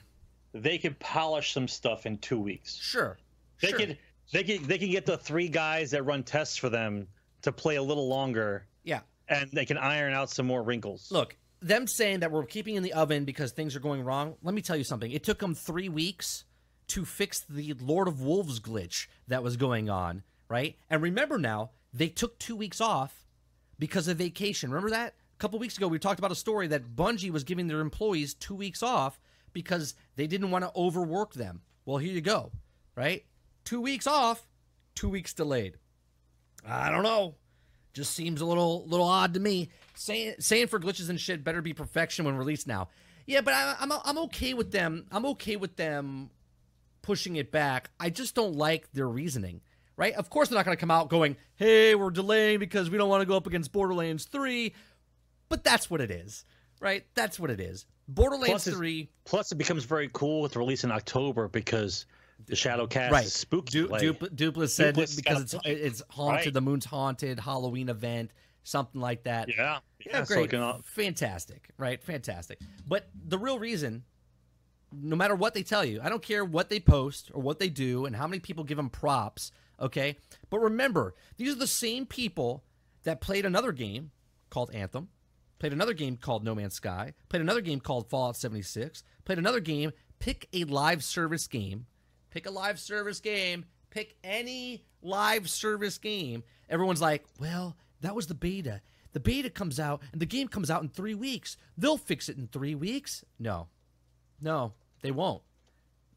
they 0.53 0.77
could 0.77 0.99
polish 0.99 1.53
some 1.53 1.67
stuff 1.67 2.05
in 2.05 2.17
two 2.19 2.39
weeks. 2.39 2.75
sure, 2.75 3.17
They 3.61 3.69
sure. 3.69 3.77
could 3.79 3.97
they 4.31 4.43
could 4.43 4.65
they 4.65 4.77
can 4.77 4.91
get 4.91 5.05
the 5.05 5.17
three 5.17 5.47
guys 5.49 5.89
that 5.91 6.03
run 6.03 6.23
tests 6.23 6.57
for 6.57 6.69
them 6.69 7.07
to 7.41 7.51
play 7.51 7.77
a 7.77 7.81
little 7.83 8.07
longer, 8.07 8.67
yeah. 8.83 8.99
and 9.29 9.49
they 9.51 9.65
can 9.65 9.77
iron 9.77 10.13
out 10.13 10.29
some 10.29 10.45
more 10.45 10.61
wrinkles. 10.63 11.11
Look, 11.11 11.35
them 11.61 11.87
saying 11.87 12.19
that 12.19 12.31
we're 12.31 12.45
keeping 12.45 12.75
in 12.75 12.83
the 12.83 12.93
oven 12.93 13.25
because 13.25 13.51
things 13.51 13.75
are 13.75 13.79
going 13.79 14.03
wrong. 14.03 14.35
Let 14.43 14.53
me 14.53 14.61
tell 14.61 14.75
you 14.75 14.83
something. 14.83 15.11
It 15.11 15.23
took 15.23 15.39
them 15.39 15.55
three 15.55 15.89
weeks 15.89 16.45
to 16.89 17.05
fix 17.05 17.41
the 17.41 17.73
Lord 17.79 18.07
of 18.07 18.21
Wolves 18.21 18.59
glitch 18.59 19.07
that 19.27 19.43
was 19.43 19.57
going 19.57 19.89
on, 19.89 20.23
right? 20.49 20.75
And 20.89 21.01
remember 21.01 21.37
now, 21.37 21.71
they 21.93 22.07
took 22.07 22.39
two 22.39 22.55
weeks 22.55 22.79
off 22.79 23.25
because 23.79 24.07
of 24.07 24.17
vacation. 24.17 24.71
Remember 24.71 24.91
that? 24.91 25.15
A 25.35 25.39
couple 25.39 25.59
weeks 25.59 25.77
ago, 25.77 25.87
we 25.87 25.99
talked 25.99 26.19
about 26.19 26.31
a 26.31 26.35
story 26.35 26.67
that 26.67 26.95
Bungie 26.95 27.31
was 27.31 27.43
giving 27.43 27.67
their 27.67 27.79
employees 27.79 28.33
two 28.33 28.55
weeks 28.55 28.81
off 28.81 29.19
because 29.53 29.95
they 30.15 30.27
didn't 30.27 30.51
want 30.51 30.63
to 30.63 30.71
overwork 30.75 31.33
them. 31.33 31.61
Well, 31.85 31.97
here 31.97 32.13
you 32.13 32.21
go, 32.21 32.51
right? 32.95 33.23
Two 33.63 33.81
weeks 33.81 34.07
off, 34.07 34.47
two 34.95 35.09
weeks 35.09 35.33
delayed. 35.33 35.77
I 36.65 36.89
don't 36.89 37.03
know. 37.03 37.35
Just 37.93 38.13
seems 38.13 38.41
a 38.41 38.45
little 38.45 38.85
little 38.87 39.07
odd 39.07 39.33
to 39.33 39.39
me. 39.39 39.69
Saying 39.97 40.35
saying 40.39 40.67
for 40.67 40.79
glitches 40.79 41.09
and 41.09 41.19
shit 41.19 41.43
better 41.43 41.61
be 41.61 41.73
perfection 41.73 42.25
when 42.25 42.35
released 42.37 42.67
now. 42.67 42.89
Yeah, 43.25 43.41
but 43.41 43.53
I, 43.53 43.75
I'm 43.79 43.91
I'm 43.91 44.17
okay 44.19 44.53
with 44.53 44.71
them. 44.71 45.05
I'm 45.11 45.25
okay 45.27 45.55
with 45.55 45.75
them 45.75 46.29
pushing 47.01 47.35
it 47.37 47.51
back. 47.51 47.89
I 47.99 48.09
just 48.09 48.35
don't 48.35 48.55
like 48.55 48.91
their 48.93 49.07
reasoning. 49.07 49.61
Right? 49.95 50.13
Of 50.13 50.29
course, 50.29 50.49
they're 50.49 50.57
not 50.57 50.65
going 50.65 50.77
to 50.77 50.79
come 50.79 50.91
out 50.91 51.09
going, 51.09 51.35
"Hey, 51.55 51.95
we're 51.95 52.11
delaying 52.11 52.59
because 52.59 52.89
we 52.91 52.99
don't 52.99 53.09
want 53.09 53.21
to 53.21 53.25
go 53.25 53.35
up 53.35 53.47
against 53.47 53.71
Borderlands 53.71 54.25
3." 54.25 54.73
But 55.49 55.63
that's 55.63 55.89
what 55.89 56.01
it 56.01 56.11
is, 56.11 56.45
right? 56.79 57.03
That's 57.15 57.39
what 57.39 57.49
it 57.49 57.59
is. 57.59 57.85
Borderlands 58.07 58.65
3 58.65 59.09
Plus, 59.25 59.51
it 59.51 59.55
becomes 59.55 59.85
very 59.85 60.09
cool 60.13 60.41
with 60.41 60.53
the 60.53 60.59
release 60.59 60.83
in 60.83 60.91
October 60.91 61.47
because 61.47 62.05
the 62.45 62.55
Shadow 62.55 62.85
Cast 62.85 63.11
right 63.11 63.25
is 63.25 63.33
spooky. 63.33 63.81
Du- 63.87 63.87
Dupl- 64.13 64.69
said 64.69 64.95
because 64.95 65.41
it's 65.41 65.55
it's 65.65 66.03
haunted 66.09 66.45
Right. 66.45 66.53
the 66.53 66.61
moon's 66.61 66.85
haunted 66.85 67.39
Halloween 67.39 67.89
event 67.89 68.31
something 68.67 68.99
like 68.99 69.23
that 69.23 69.47
yeah, 69.47 69.79
yeah. 70.05 70.23
So 70.23 70.45
great, 70.45 70.51
fantastic, 70.83 71.69
right? 71.77 72.03
Fantastic. 72.03 72.59
But 72.85 73.09
the 73.15 73.37
real 73.37 73.59
reason, 73.59 74.03
no 74.91 75.15
matter 75.15 75.35
what 75.35 75.53
they 75.53 75.63
tell 75.63 75.85
you, 75.85 76.01
I 76.03 76.09
don't 76.09 76.21
care 76.21 76.43
what 76.43 76.69
they 76.69 76.79
post 76.79 77.31
or 77.33 77.41
what 77.41 77.59
they 77.59 77.69
do 77.69 78.05
and 78.05 78.15
how 78.15 78.27
many 78.27 78.39
people 78.39 78.63
give 78.63 78.77
them 78.77 78.89
props, 78.89 79.51
okay? 79.79 80.17
But 80.49 80.59
remember, 80.59 81.15
these 81.37 81.53
are 81.53 81.59
the 81.59 81.67
same 81.67 82.05
people 82.05 82.65
that 83.03 83.21
played 83.21 83.45
another 83.45 83.71
game 83.71 84.11
called 84.49 84.71
Anthem, 84.73 85.07
played 85.59 85.73
another 85.73 85.93
game 85.93 86.17
called 86.17 86.43
No 86.43 86.53
Man's 86.53 86.75
Sky, 86.75 87.13
played 87.29 87.41
another 87.41 87.61
game 87.61 87.79
called 87.79 88.09
Fallout 88.09 88.35
76, 88.35 89.01
played 89.23 89.39
another 89.39 89.61
game. 89.61 89.91
Pick 90.19 90.49
a 90.51 90.63
live 90.65 91.03
service 91.03 91.47
game. 91.47 91.85
Pick 92.31 92.47
a 92.47 92.51
live 92.51 92.79
service 92.79 93.19
game. 93.19 93.65
Pick 93.91 94.15
any 94.23 94.83
live 95.01 95.49
service 95.49 95.97
game. 95.97 96.43
Everyone's 96.69 97.01
like, 97.01 97.23
well, 97.39 97.77
that 98.01 98.15
was 98.15 98.27
the 98.27 98.33
beta. 98.33 98.81
The 99.13 99.19
beta 99.19 99.49
comes 99.49 99.79
out 99.79 100.01
and 100.11 100.21
the 100.21 100.25
game 100.25 100.47
comes 100.47 100.69
out 100.69 100.83
in 100.83 100.89
three 100.89 101.15
weeks. 101.15 101.57
They'll 101.77 101.97
fix 101.97 102.29
it 102.29 102.37
in 102.37 102.47
three 102.47 102.75
weeks. 102.75 103.23
No, 103.39 103.67
no, 104.41 104.73
they 105.01 105.11
won't. 105.11 105.41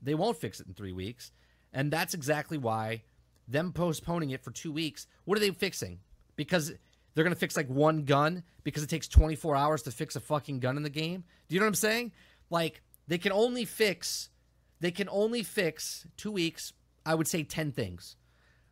They 0.03 0.15
won't 0.15 0.37
fix 0.39 0.61
it 0.61 0.67
in 0.67 0.75
three 0.75 0.93
weeks. 0.93 1.31
And 1.73 1.91
that's 1.91 2.15
exactly 2.15 2.59
why 2.59 3.03
them 3.51 3.73
postponing 3.73 4.31
it 4.31 4.43
for 4.43 4.51
two 4.51 4.73
weeks, 4.73 5.07
what 5.25 5.37
are 5.37 5.41
they 5.41 5.51
fixing? 5.51 5.99
Because 6.37 6.73
they're 7.15 7.25
going 7.25 7.35
to 7.35 7.41
fix 7.41 7.57
like 7.57 7.69
one 7.69 8.05
gun 8.05 8.45
because 8.63 8.83
it 8.83 8.89
takes 8.89 9.09
24 9.09 9.57
hours 9.57 9.83
to 9.83 9.91
fix 9.91 10.17
a 10.17 10.21
fucking 10.21 10.61
gun 10.61 10.77
in 10.77 10.83
the 10.83 10.91
game. 10.91 11.25
Do 11.49 11.55
you 11.55 11.61
know 11.61 11.67
what 11.67 11.71
I'm 11.71 11.75
saying? 11.75 12.13
Like, 12.49 12.83
they 13.09 13.19
can 13.19 13.33
only 13.33 13.65
fix, 13.65 14.31
they 14.81 14.91
can 14.91 15.09
only 15.11 15.43
fix 15.43 16.07
two 16.17 16.31
weeks, 16.31 16.73
I 17.05 17.15
would 17.15 17.27
say 17.27 17.43
10 17.43 17.73
things, 17.73 18.17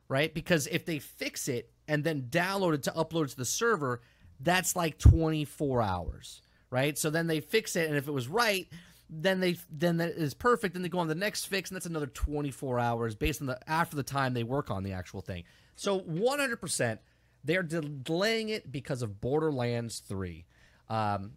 right? 0.09 0.33
Because 0.33 0.67
if 0.69 0.85
they 0.85 0.99
fix 0.99 1.49
it 1.49 1.73
and 1.89 2.05
then 2.05 2.29
download 2.31 2.75
it 2.75 2.83
to 2.85 2.93
upload 2.93 3.31
to 3.31 3.37
the 3.37 3.45
server, 3.45 4.03
that's 4.41 4.77
like 4.77 4.99
24 4.99 5.83
hours, 5.83 6.43
right? 6.71 6.97
So 6.97 7.11
then 7.11 7.27
they 7.27 7.41
fix 7.41 7.75
it, 7.75 7.89
and 7.89 7.97
if 7.97 8.07
it 8.07 8.13
was 8.13 8.29
right, 8.29 8.69
then 9.11 9.41
they 9.41 9.57
then 9.71 9.97
that 9.97 10.11
is 10.11 10.35
perfect. 10.35 10.75
Then 10.75 10.83
they 10.83 10.89
go 10.89 10.99
on 10.99 11.09
the 11.09 11.15
next 11.15 11.47
fix, 11.47 11.71
and 11.71 11.77
that's 11.77 11.87
another 11.87 12.07
24 12.07 12.79
hours 12.79 13.15
based 13.15 13.41
on 13.41 13.47
the 13.47 13.59
after 13.69 13.97
the 13.97 14.03
time 14.03 14.35
they 14.35 14.45
work 14.45 14.71
on 14.71 14.85
the 14.85 14.93
actual 14.93 15.23
thing. 15.23 15.45
So 15.77 16.01
100%, 16.01 16.99
they're 17.45 17.63
delaying 17.63 18.51
it 18.51 18.71
because 18.71 19.01
of 19.01 19.21
Borderlands 19.21 20.01
3. 20.01 20.45
Um, 20.89 21.33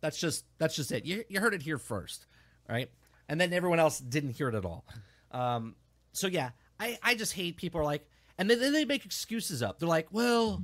that's 0.00 0.18
just 0.18 0.44
that's 0.58 0.76
just 0.76 0.92
it. 0.92 1.06
You, 1.06 1.24
you 1.28 1.40
heard 1.40 1.54
it 1.54 1.62
here 1.62 1.78
first, 1.78 2.26
right? 2.68 2.90
And 3.28 3.40
then 3.40 3.54
everyone 3.54 3.78
else 3.78 3.98
didn't 3.98 4.30
hear 4.30 4.48
it 4.48 4.54
at 4.54 4.66
all. 4.66 4.84
Um, 5.30 5.76
so 6.12 6.26
yeah, 6.26 6.50
I, 6.78 6.98
I 7.02 7.14
just 7.14 7.32
hate 7.32 7.56
people 7.56 7.80
are 7.80 7.84
like, 7.84 8.06
and 8.38 8.48
then, 8.50 8.60
then 8.60 8.72
they 8.72 8.84
make 8.84 9.04
excuses 9.04 9.62
up. 9.62 9.78
They're 9.78 9.88
like, 9.88 10.08
well, 10.10 10.62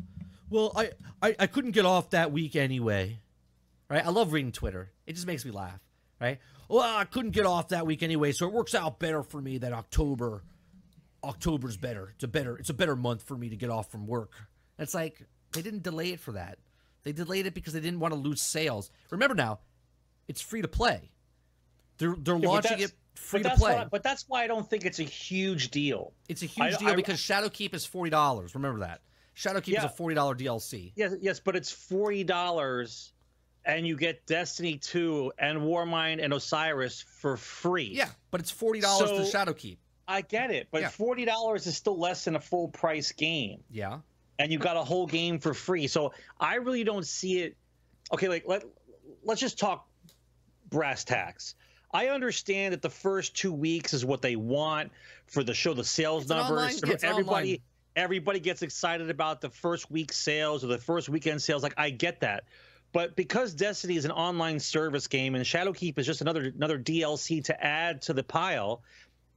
well, 0.49 0.73
I, 0.77 0.91
I 1.23 1.35
I 1.41 1.47
couldn't 1.47 1.73
get 1.73 1.85
off 1.87 2.11
that 2.11 2.33
week 2.33 2.57
anyway, 2.57 3.19
right? 3.89 4.05
I 4.05 4.11
love 4.11 4.33
reading 4.33 4.53
Twitter. 4.53 4.91
It 5.07 5.15
just 5.15 5.27
makes 5.27 5.45
me 5.45 5.51
laugh, 5.51 5.81
right? 6.21 6.39
Well, 6.69 6.81
I 6.83 7.05
couldn't 7.05 7.33
get 7.33 7.47
off 7.47 7.69
that 7.69 7.87
week 7.87 8.03
anyway, 8.03 8.33
so 8.33 8.47
it 8.47 8.53
works 8.53 8.75
out 8.75 8.99
better 8.99 9.23
for 9.23 9.41
me 9.41 9.59
that 9.59 9.73
October. 9.73 10.43
October's 11.23 11.77
better. 11.77 12.13
It's 12.15 12.25
a 12.25 12.29
better. 12.29 12.57
It's 12.57 12.71
a 12.71 12.75
better 12.75 12.97
month 12.97 13.25
for 13.25 13.37
me 13.37 13.51
to 13.51 13.57
get 13.57 13.69
off 13.69 13.91
from 13.91 14.07
work. 14.07 14.33
And 14.79 14.85
It's 14.85 14.95
like 14.95 15.23
they 15.53 15.61
didn't 15.63 15.83
delay 15.83 16.13
it 16.13 16.21
for 16.21 16.33
that. 16.33 16.59
They 17.03 17.13
delayed 17.13 17.47
it 17.47 17.53
because 17.55 17.73
they 17.75 17.81
didn't 17.81 18.01
want 18.01 18.15
to 18.15 18.21
lose 18.21 18.43
sales. 18.43 18.91
Remember 19.11 19.35
now, 19.35 19.61
it's 20.29 20.41
free 20.41 20.63
to 20.63 20.69
play. 20.69 21.11
They're 21.99 22.15
they're 22.19 22.39
Yeah, 22.39 22.49
launching 22.49 22.79
it 22.81 22.93
free 23.21 23.43
but 23.43 23.43
to 23.43 23.49
that's 23.51 23.61
play. 23.61 23.75
why- 23.75 23.85
but 23.85 24.03
that's 24.03 24.25
why 24.29 24.43
I 24.43 24.47
don't 24.47 24.69
think 24.69 24.85
it's 24.85 24.99
a 24.99 25.05
huge 25.05 25.71
deal. 25.71 26.13
it's 26.29 26.43
a 26.43 26.47
huge 26.47 26.75
I- 26.75 26.79
deal 26.79 26.89
I- 26.89 26.95
because 26.97 27.19
Shadowkeep 27.21 27.75
is 27.75 27.85
forty 27.87 28.11
dollars. 28.11 28.55
Remember 28.55 28.81
that. 28.81 29.01
Shadowkeep 29.37 29.79
is 29.79 29.85
a 29.85 29.89
forty 29.89 30.15
dollar 30.15 30.35
DLC. 30.35 30.93
Yes, 30.97 31.15
yes, 31.21 31.41
but 31.41 31.57
it's 31.57 31.71
forty 31.71 32.25
dollars, 32.25 33.13
and 33.65 33.87
you 33.87 33.97
get 33.97 34.27
Destiny 34.27 34.77
two 34.79 35.33
and 35.39 35.61
Warmind 35.61 36.23
and 36.23 36.33
Osiris 36.35 37.01
for 37.03 37.37
free. 37.37 37.91
Yeah, 37.95 38.09
but 38.31 38.41
it's 38.41 38.51
forty 38.51 38.81
dollars 38.81 39.09
So- 39.11 39.19
to 39.19 39.23
Shadowkeep. 39.55 39.79
I 40.09 40.23
get 40.23 40.51
it, 40.51 40.69
but 40.73 40.83
Yeah. 40.83 40.89
forty 40.89 41.25
dollars 41.25 41.67
is 41.69 41.77
still 41.77 41.97
less 41.99 42.25
than 42.25 42.35
a 42.37 42.41
full 42.41 42.69
price 42.69 43.13
game, 43.13 43.63
Yeah. 43.71 44.01
and 44.41 44.51
you 44.53 44.59
got 44.59 44.77
a 44.77 44.83
whole 44.83 45.07
game 45.07 45.39
for 45.39 45.55
free. 45.55 45.87
So 45.87 46.13
I 46.39 46.57
really 46.57 46.83
don't 46.85 47.07
see 47.07 47.41
it. 47.43 47.57
Okay, 48.13 48.29
like 48.29 48.45
let 48.47 48.65
let's 49.23 49.41
just 49.41 49.59
talk 49.59 49.87
brass 50.69 51.05
tacks. 51.05 51.55
I 51.93 52.09
understand 52.09 52.73
that 52.73 52.83
the 52.83 52.91
first 52.91 53.35
two 53.37 53.53
weeks 53.53 53.93
is 53.93 54.05
what 54.05 54.23
they 54.23 54.37
want 54.37 54.93
for 55.27 55.43
the 55.43 55.55
show, 55.55 55.75
the 55.75 55.85
sales 55.85 56.25
It's 56.25 56.33
online- 56.33 56.55
numbers. 56.73 56.83
it's 56.85 57.05
everybody, 57.05 57.49
online. 57.55 57.59
everybody 57.97 58.41
gets 58.41 58.63
excited 58.63 59.11
about 59.11 59.41
the 59.41 59.51
first 59.51 59.91
week 59.91 60.13
sales 60.13 60.63
or 60.65 60.69
the 60.69 60.79
first 60.79 61.09
weekend 61.09 61.43
sales. 61.43 61.63
Like 61.63 61.75
I 61.77 61.91
get 61.91 62.21
that, 62.21 62.45
but 62.93 63.17
because 63.17 63.55
Destiny 63.55 63.97
is 63.97 64.05
an 64.05 64.13
online 64.13 64.61
service 64.61 65.07
game 65.07 65.35
and 65.35 65.45
Shadowkeep 65.45 65.99
is 65.99 66.07
just 66.07 66.21
another 66.21 66.53
another 66.57 66.79
DLC 66.79 67.43
to 67.45 67.65
add 67.65 68.03
to 68.03 68.13
the 68.13 68.23
pile, 68.23 68.83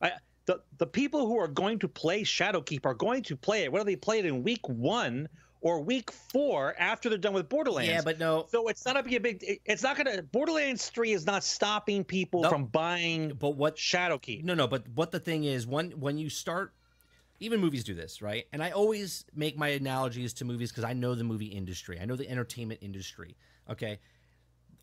I, 0.01 0.11
the 0.45 0.61
the 0.77 0.87
people 0.87 1.25
who 1.27 1.37
are 1.39 1.47
going 1.47 1.79
to 1.79 1.87
play 1.87 2.21
Shadowkeep 2.23 2.85
are 2.85 2.93
going 2.95 3.23
to 3.23 3.35
play 3.35 3.63
it. 3.63 3.71
Whether 3.71 3.85
they 3.85 3.95
play 3.95 4.19
it 4.19 4.25
in 4.25 4.43
week 4.43 4.67
one 4.69 5.27
or 5.63 5.79
week 5.79 6.11
four 6.11 6.75
after 6.77 7.07
they're 7.07 7.17
done 7.17 7.33
with 7.33 7.47
Borderlands. 7.47 7.89
Yeah, 7.89 8.01
but 8.03 8.19
no. 8.19 8.45
So 8.49 8.67
it's 8.67 8.85
not 8.85 8.95
gonna 8.95 9.07
be 9.07 9.15
a 9.15 9.19
big, 9.19 9.39
big. 9.39 9.61
It's 9.65 9.81
not 9.81 9.95
gonna. 9.95 10.21
Borderlands 10.21 10.89
Three 10.89 11.13
is 11.13 11.25
not 11.25 11.43
stopping 11.43 12.03
people 12.03 12.41
Nope. 12.41 12.51
from 12.51 12.65
buying 12.65 13.29
But 13.29 13.51
what 13.51 13.77
Shadowkeep. 13.77 14.43
No, 14.43 14.53
no, 14.53 14.67
but 14.67 14.87
what 14.89 15.11
the 15.11 15.19
thing 15.19 15.45
is, 15.45 15.65
when 15.65 15.91
when 15.91 16.17
you 16.17 16.29
start, 16.29 16.73
even 17.39 17.61
movies 17.61 17.85
do 17.85 17.95
this, 17.95 18.21
right? 18.21 18.45
And 18.51 18.61
I 18.61 18.71
always 18.71 19.25
make 19.33 19.57
my 19.57 19.69
analogies 19.69 20.33
to 20.33 20.45
movies 20.45 20.69
because 20.69 20.83
I 20.83 20.91
know 20.91 21.15
the 21.15 21.23
movie 21.23 21.45
industry, 21.47 21.97
I 21.99 22.05
know 22.05 22.17
the 22.17 22.29
entertainment 22.29 22.81
industry. 22.83 23.37
Okay, 23.69 23.99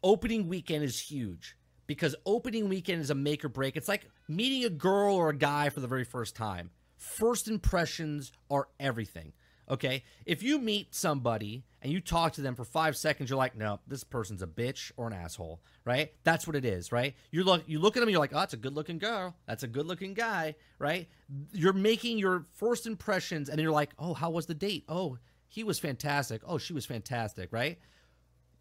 opening 0.02 0.48
weekend 0.48 0.82
is 0.82 0.98
huge 0.98 1.56
because 1.86 2.16
opening 2.24 2.70
weekend 2.70 3.02
is 3.02 3.10
a 3.10 3.14
make 3.14 3.44
or 3.44 3.50
break. 3.50 3.76
It's 3.76 3.88
like 3.88 4.08
meeting 4.28 4.64
a 4.64 4.70
girl 4.70 5.14
or 5.14 5.28
a 5.28 5.36
guy 5.36 5.68
for 5.68 5.80
the 5.80 5.88
very 5.88 6.04
first 6.04 6.34
time. 6.34 6.70
First 6.96 7.48
impressions 7.48 8.32
are 8.50 8.68
everything. 8.78 9.32
Okay, 9.70 10.02
if 10.26 10.42
you 10.42 10.58
meet 10.58 10.94
somebody 10.94 11.62
and 11.80 11.92
you 11.92 12.00
talk 12.00 12.32
to 12.32 12.40
them 12.40 12.56
for 12.56 12.64
five 12.64 12.96
seconds, 12.96 13.30
you're 13.30 13.36
like, 13.36 13.56
no, 13.56 13.78
this 13.86 14.02
person's 14.02 14.42
a 14.42 14.46
bitch 14.46 14.90
or 14.96 15.06
an 15.06 15.12
asshole, 15.12 15.60
right? 15.84 16.12
That's 16.24 16.44
what 16.44 16.56
it 16.56 16.64
is, 16.64 16.90
right? 16.90 17.14
You 17.30 17.44
look, 17.44 17.62
you 17.68 17.78
look 17.78 17.96
at 17.96 18.00
them, 18.00 18.08
you're 18.08 18.18
like, 18.18 18.32
oh, 18.34 18.40
that's 18.40 18.54
a 18.54 18.58
good 18.58 18.74
looking 18.74 18.98
girl, 18.98 19.36
that's 19.46 19.62
a 19.62 19.68
good 19.68 19.86
looking 19.86 20.12
guy, 20.12 20.56
right? 20.80 21.08
You're 21.52 21.72
making 21.72 22.18
your 22.18 22.46
first 22.56 22.86
impressions, 22.88 23.48
and 23.48 23.60
you're 23.60 23.70
like, 23.70 23.90
oh, 23.96 24.12
how 24.12 24.30
was 24.30 24.46
the 24.46 24.54
date? 24.54 24.84
Oh, 24.88 25.18
he 25.46 25.62
was 25.62 25.78
fantastic. 25.78 26.42
Oh, 26.44 26.58
she 26.58 26.72
was 26.72 26.84
fantastic, 26.84 27.52
right? 27.52 27.78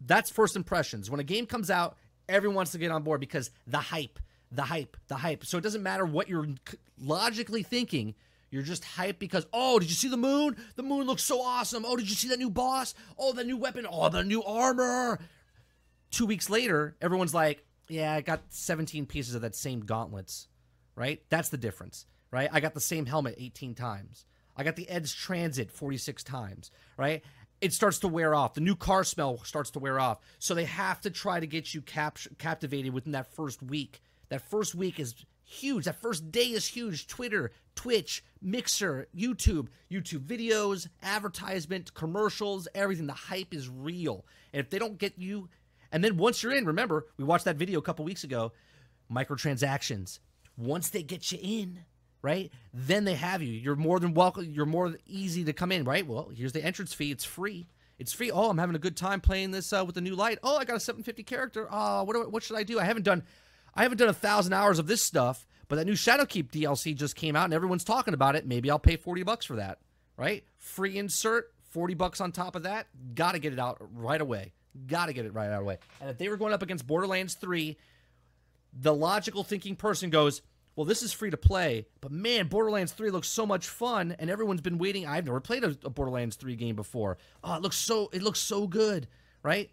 That's 0.00 0.30
first 0.30 0.54
impressions. 0.54 1.10
When 1.10 1.20
a 1.20 1.24
game 1.24 1.46
comes 1.46 1.70
out, 1.70 1.96
everyone 2.28 2.56
wants 2.56 2.72
to 2.72 2.78
get 2.78 2.92
on 2.92 3.02
board 3.02 3.20
because 3.20 3.50
the 3.66 3.78
hype, 3.78 4.18
the 4.52 4.62
hype, 4.62 4.96
the 5.08 5.16
hype. 5.16 5.44
So 5.44 5.58
it 5.58 5.62
doesn't 5.62 5.82
matter 5.82 6.06
what 6.06 6.28
you're 6.28 6.46
logically 7.00 7.62
thinking. 7.62 8.14
You're 8.50 8.62
just 8.62 8.82
hyped 8.82 9.18
because, 9.18 9.46
oh, 9.52 9.78
did 9.78 9.88
you 9.88 9.94
see 9.94 10.08
the 10.08 10.16
moon? 10.16 10.56
The 10.74 10.82
moon 10.82 11.06
looks 11.06 11.22
so 11.22 11.40
awesome. 11.40 11.84
Oh, 11.86 11.96
did 11.96 12.08
you 12.08 12.16
see 12.16 12.28
that 12.28 12.38
new 12.38 12.50
boss? 12.50 12.94
Oh, 13.16 13.32
the 13.32 13.44
new 13.44 13.56
weapon. 13.56 13.86
Oh, 13.88 14.08
the 14.08 14.24
new 14.24 14.42
armor. 14.42 15.20
Two 16.10 16.26
weeks 16.26 16.50
later, 16.50 16.96
everyone's 17.00 17.34
like, 17.34 17.64
yeah, 17.88 18.12
I 18.12 18.20
got 18.20 18.42
17 18.48 19.06
pieces 19.06 19.34
of 19.34 19.42
that 19.42 19.54
same 19.54 19.80
gauntlets, 19.80 20.48
right? 20.96 21.22
That's 21.28 21.48
the 21.48 21.56
difference, 21.56 22.06
right? 22.32 22.48
I 22.52 22.60
got 22.60 22.74
the 22.74 22.80
same 22.80 23.06
helmet 23.06 23.36
18 23.38 23.74
times. 23.74 24.26
I 24.56 24.64
got 24.64 24.76
the 24.76 24.88
Ed's 24.88 25.14
Transit 25.14 25.70
46 25.70 26.24
times, 26.24 26.72
right? 26.96 27.22
It 27.60 27.72
starts 27.72 28.00
to 28.00 28.08
wear 28.08 28.34
off. 28.34 28.54
The 28.54 28.60
new 28.60 28.74
car 28.74 29.04
smell 29.04 29.38
starts 29.44 29.70
to 29.72 29.78
wear 29.78 30.00
off. 30.00 30.18
So 30.38 30.54
they 30.54 30.64
have 30.64 31.00
to 31.02 31.10
try 31.10 31.38
to 31.38 31.46
get 31.46 31.72
you 31.72 31.82
cap- 31.82 32.18
captivated 32.38 32.92
within 32.92 33.12
that 33.12 33.32
first 33.32 33.62
week. 33.62 34.02
That 34.28 34.42
first 34.42 34.74
week 34.74 34.98
is 34.98 35.14
huge. 35.50 35.84
That 35.84 36.00
first 36.00 36.30
day 36.30 36.46
is 36.46 36.66
huge. 36.66 37.06
Twitter, 37.06 37.50
Twitch, 37.74 38.22
Mixer, 38.40 39.08
YouTube, 39.16 39.68
YouTube 39.90 40.26
videos, 40.26 40.88
advertisement, 41.02 41.92
commercials, 41.92 42.68
everything. 42.74 43.06
The 43.06 43.12
hype 43.12 43.52
is 43.52 43.68
real. 43.68 44.24
And 44.52 44.60
if 44.60 44.70
they 44.70 44.78
don't 44.78 44.98
get 44.98 45.18
you, 45.18 45.48
and 45.92 46.04
then 46.04 46.16
once 46.16 46.42
you're 46.42 46.54
in, 46.54 46.66
remember, 46.66 47.06
we 47.16 47.24
watched 47.24 47.44
that 47.46 47.56
video 47.56 47.78
a 47.78 47.82
couple 47.82 48.04
weeks 48.04 48.24
ago, 48.24 48.52
microtransactions. 49.12 50.20
Once 50.56 50.90
they 50.90 51.02
get 51.02 51.32
you 51.32 51.38
in, 51.42 51.80
right? 52.22 52.52
Then 52.72 53.04
they 53.04 53.14
have 53.14 53.42
you. 53.42 53.52
You're 53.52 53.76
more 53.76 53.98
than 53.98 54.14
welcome. 54.14 54.44
You're 54.44 54.66
more 54.66 54.94
easy 55.06 55.44
to 55.44 55.52
come 55.52 55.72
in, 55.72 55.84
right? 55.84 56.06
Well, 56.06 56.30
here's 56.34 56.52
the 56.52 56.64
entrance 56.64 56.94
fee. 56.94 57.10
It's 57.10 57.24
free. 57.24 57.66
It's 57.98 58.12
free. 58.12 58.30
Oh, 58.30 58.48
I'm 58.48 58.58
having 58.58 58.76
a 58.76 58.80
good 58.80 58.96
time 58.96 59.20
playing 59.20 59.50
this 59.50 59.72
uh, 59.72 59.82
with 59.84 59.94
the 59.94 60.00
new 60.00 60.14
light. 60.14 60.38
Oh, 60.42 60.56
I 60.56 60.64
got 60.64 60.76
a 60.76 60.80
750 60.80 61.22
character. 61.24 61.68
Oh, 61.70 62.04
what 62.04 62.14
do 62.14 62.22
I, 62.22 62.26
what 62.26 62.42
should 62.42 62.56
I 62.56 62.62
do? 62.62 62.78
I 62.78 62.84
haven't 62.84 63.02
done 63.02 63.24
I 63.74 63.82
haven't 63.82 63.98
done 63.98 64.08
a 64.08 64.14
thousand 64.14 64.52
hours 64.52 64.78
of 64.78 64.86
this 64.86 65.02
stuff, 65.02 65.46
but 65.68 65.76
that 65.76 65.84
new 65.86 65.92
Shadowkeep 65.92 66.50
DLC 66.50 66.94
just 66.96 67.16
came 67.16 67.36
out 67.36 67.44
and 67.44 67.54
everyone's 67.54 67.84
talking 67.84 68.14
about 68.14 68.36
it. 68.36 68.46
Maybe 68.46 68.70
I'll 68.70 68.78
pay 68.78 68.96
40 68.96 69.22
bucks 69.22 69.46
for 69.46 69.56
that, 69.56 69.78
right? 70.16 70.44
Free 70.58 70.98
insert, 70.98 71.52
40 71.70 71.94
bucks 71.94 72.20
on 72.20 72.32
top 72.32 72.56
of 72.56 72.64
that. 72.64 72.86
Got 73.14 73.32
to 73.32 73.38
get 73.38 73.52
it 73.52 73.58
out 73.58 73.78
right 73.94 74.20
away. 74.20 74.52
Got 74.86 75.06
to 75.06 75.12
get 75.12 75.26
it 75.26 75.34
right 75.34 75.46
out 75.46 75.54
of 75.54 75.60
the 75.60 75.64
way. 75.64 75.78
And 76.00 76.10
if 76.10 76.18
they 76.18 76.28
were 76.28 76.36
going 76.36 76.52
up 76.52 76.62
against 76.62 76.86
Borderlands 76.86 77.34
3, 77.34 77.76
the 78.72 78.94
logical 78.94 79.44
thinking 79.44 79.76
person 79.76 80.10
goes, 80.10 80.42
well, 80.76 80.84
this 80.86 81.02
is 81.02 81.12
free 81.12 81.30
to 81.30 81.36
play, 81.36 81.86
but 82.00 82.12
man, 82.12 82.46
Borderlands 82.46 82.92
3 82.92 83.10
looks 83.10 83.28
so 83.28 83.44
much 83.44 83.68
fun, 83.68 84.14
and 84.18 84.30
everyone's 84.30 84.60
been 84.60 84.78
waiting. 84.78 85.06
I've 85.06 85.26
never 85.26 85.40
played 85.40 85.64
a, 85.64 85.76
a 85.84 85.90
Borderlands 85.90 86.36
3 86.36 86.56
game 86.56 86.76
before. 86.76 87.18
Oh, 87.44 87.54
it 87.54 87.62
looks 87.62 87.76
so 87.76 88.08
it 88.12 88.22
looks 88.22 88.38
so 88.40 88.66
good, 88.66 89.08
right? 89.42 89.70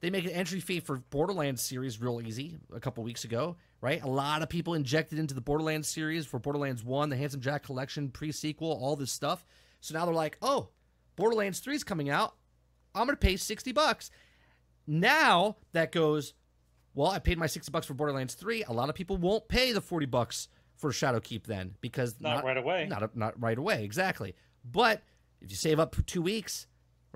They 0.00 0.10
make 0.10 0.24
an 0.24 0.30
entry 0.30 0.60
fee 0.60 0.80
for 0.80 0.98
Borderlands 1.10 1.60
series 1.60 2.00
real 2.00 2.20
easy 2.20 2.56
a 2.72 2.78
couple 2.78 3.02
weeks 3.02 3.24
ago, 3.24 3.56
right? 3.80 4.02
A 4.02 4.08
lot 4.08 4.42
of 4.42 4.48
people 4.48 4.74
injected 4.74 5.18
into 5.18 5.34
the 5.34 5.40
Borderlands 5.40 5.88
series 5.88 6.24
for 6.24 6.38
Borderlands 6.38 6.84
1, 6.84 7.08
the 7.08 7.16
Handsome 7.16 7.40
Jack 7.40 7.64
collection, 7.64 8.08
pre-sequel, 8.10 8.70
all 8.70 8.94
this 8.94 9.10
stuff. 9.10 9.44
So 9.80 9.98
now 9.98 10.04
they're 10.04 10.14
like, 10.14 10.38
"Oh, 10.40 10.68
Borderlands 11.16 11.58
3 11.60 11.74
is 11.74 11.84
coming 11.84 12.10
out. 12.10 12.34
I'm 12.94 13.06
going 13.06 13.16
to 13.16 13.26
pay 13.26 13.36
60 13.36 13.72
bucks." 13.72 14.10
Now 14.86 15.56
that 15.72 15.92
goes, 15.92 16.34
well, 16.94 17.10
I 17.10 17.18
paid 17.18 17.38
my 17.38 17.46
60 17.46 17.70
bucks 17.70 17.86
for 17.86 17.94
Borderlands 17.94 18.34
3. 18.34 18.64
A 18.64 18.72
lot 18.72 18.88
of 18.88 18.94
people 18.94 19.16
won't 19.16 19.46
pay 19.48 19.72
the 19.72 19.80
40 19.80 20.06
bucks 20.06 20.48
for 20.76 20.90
Shadowkeep 20.90 21.44
then 21.44 21.74
because 21.80 22.20
Not 22.20 22.44
right 22.44 22.56
away. 22.56 22.86
Not 22.88 23.16
not 23.16 23.40
right 23.40 23.58
away, 23.58 23.84
exactly. 23.84 24.34
But 24.64 25.02
if 25.40 25.50
you 25.50 25.56
save 25.56 25.78
up 25.78 25.94
for 25.94 26.02
2 26.02 26.22
weeks, 26.22 26.66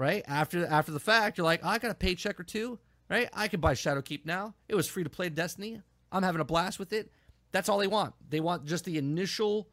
right? 0.02 0.23
After 0.26 0.66
after 0.66 0.92
the 0.92 1.00
fact, 1.00 1.38
you're 1.38 1.44
like, 1.44 1.61
oh, 1.62 1.68
"I 1.68 1.78
got 1.78 1.90
a 1.90 1.94
paycheck 1.94 2.38
or 2.38 2.42
two, 2.44 2.78
right? 3.09 3.28
I 3.32 3.49
can 3.49 3.61
buy 3.61 3.73
Shadowkeep 3.75 4.26
now. 4.26 4.54
It 4.68 4.75
was 4.75 4.87
free 4.88 5.04
to 5.04 5.11
play 5.11 5.28
Destiny. 5.28 5.80
I'm 6.11 6.23
having 6.23 6.40
a 6.40 6.44
blast 6.44 6.78
with 6.78 6.92
it." 6.92 7.11
That's 7.52 7.68
all 7.68 7.78
they 7.78 7.87
want. 7.87 8.14
They 8.28 8.40
want 8.40 8.64
just 8.66 8.85
the 8.85 8.99
initial 8.99 9.68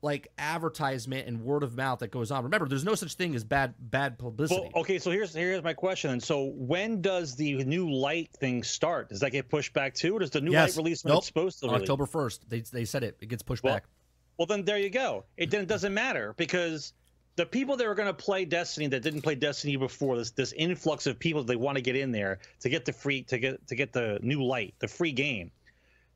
like 0.00 0.28
advertisement 0.38 1.26
and 1.26 1.42
word 1.42 1.62
of 1.64 1.76
mouth 1.76 1.98
that 2.00 2.10
goes 2.12 2.30
on. 2.30 2.44
Remember, 2.44 2.68
there's 2.68 2.84
no 2.84 2.94
such 2.94 3.14
thing 3.14 3.34
as 3.34 3.42
bad 3.42 3.74
bad 3.78 4.16
publicity. 4.18 4.60
Well, 4.60 4.82
okay, 4.82 4.98
so 4.98 5.10
here's 5.10 5.34
here's 5.34 5.62
my 5.64 5.74
question. 5.74 6.10
And 6.10 6.22
so 6.22 6.44
when 6.54 7.00
does 7.00 7.34
the 7.34 7.64
new 7.64 7.90
light 7.90 8.30
thing 8.38 8.62
start? 8.62 9.08
Does 9.08 9.20
that 9.20 9.30
get 9.32 9.48
pushed 9.48 9.72
back 9.72 9.94
too, 9.94 10.14
or 10.16 10.20
does 10.20 10.30
the 10.30 10.40
new 10.40 10.52
Yes. 10.52 10.76
light 10.76 10.82
release 10.84 11.02
when 11.04 11.12
Nope. 11.14 11.18
it's 11.18 11.26
supposed 11.26 11.60
to? 11.60 11.68
October 11.70 12.06
1st. 12.06 12.40
They, 12.48 12.60
they 12.60 12.84
said 12.84 13.02
it. 13.02 13.16
It 13.20 13.28
gets 13.28 13.42
pushed 13.42 13.64
Well, 13.64 13.74
back. 13.74 13.84
Well, 14.38 14.46
then 14.46 14.64
there 14.64 14.78
you 14.78 14.90
go. 14.90 15.24
It 15.36 15.50
then 15.50 15.66
doesn't 15.66 15.92
matter 15.94 16.32
because 16.36 16.92
the 17.38 17.46
people 17.46 17.76
that 17.76 17.86
are 17.86 17.94
going 17.94 18.08
to 18.08 18.12
play 18.12 18.44
Destiny 18.44 18.88
that 18.88 19.00
didn't 19.00 19.22
play 19.22 19.36
Destiny 19.36 19.76
before 19.76 20.16
this 20.18 20.32
this 20.32 20.52
influx 20.52 21.06
of 21.06 21.20
people 21.20 21.42
that 21.42 21.46
they 21.46 21.56
want 21.56 21.76
to 21.76 21.82
get 21.82 21.94
in 21.94 22.10
there 22.10 22.40
to 22.60 22.68
get 22.68 22.84
the 22.84 22.92
free 22.92 23.22
to 23.22 23.38
get 23.38 23.64
to 23.68 23.76
get 23.76 23.92
the 23.92 24.18
new 24.22 24.42
light, 24.42 24.74
the 24.80 24.88
free 24.88 25.12
game. 25.12 25.52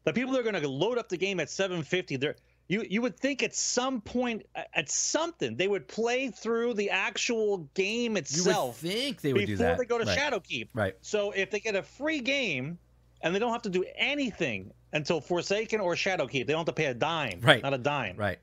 The 0.02 0.12
people 0.12 0.32
that 0.32 0.40
are 0.40 0.42
going 0.42 0.60
to 0.60 0.68
load 0.68 0.98
up 0.98 1.08
the 1.08 1.16
game 1.16 1.38
at 1.38 1.48
750, 1.48 2.16
they're 2.16 2.34
you 2.66 2.84
you 2.90 3.02
would 3.02 3.16
think 3.16 3.44
at 3.44 3.54
some 3.54 4.00
point 4.00 4.46
at- 4.74 4.90
something 4.90 5.56
they 5.56 5.68
would 5.68 5.86
play 5.86 6.28
through 6.30 6.74
the 6.74 6.90
actual 6.90 7.68
game 7.74 8.16
itself. 8.16 8.82
You 8.82 8.88
would 8.88 8.98
think 8.98 9.20
they 9.20 9.32
would 9.32 9.46
do 9.46 9.56
that. 9.58 9.78
before 9.78 9.84
they 9.84 9.88
go 9.88 9.98
to 9.98 10.04
right. 10.04 10.18
Shadowkeep. 10.18 10.68
Right. 10.74 10.96
So 11.02 11.30
if 11.30 11.52
they 11.52 11.60
get 11.60 11.76
a 11.76 11.84
free 11.84 12.20
game 12.20 12.78
and 13.22 13.32
they 13.32 13.38
don't 13.38 13.52
have 13.52 13.62
to 13.62 13.70
do 13.70 13.84
anything 13.94 14.72
until 14.92 15.20
Forsaken 15.20 15.80
or 15.80 15.94
Shadowkeep, 15.94 16.46
they 16.46 16.52
don't 16.52 16.66
have 16.66 16.66
to 16.66 16.72
pay 16.72 16.86
a 16.86 16.94
dime. 16.94 17.40
Right. 17.42 17.62
Not 17.62 17.74
a 17.74 17.78
dime. 17.78 18.16
Right. 18.16 18.40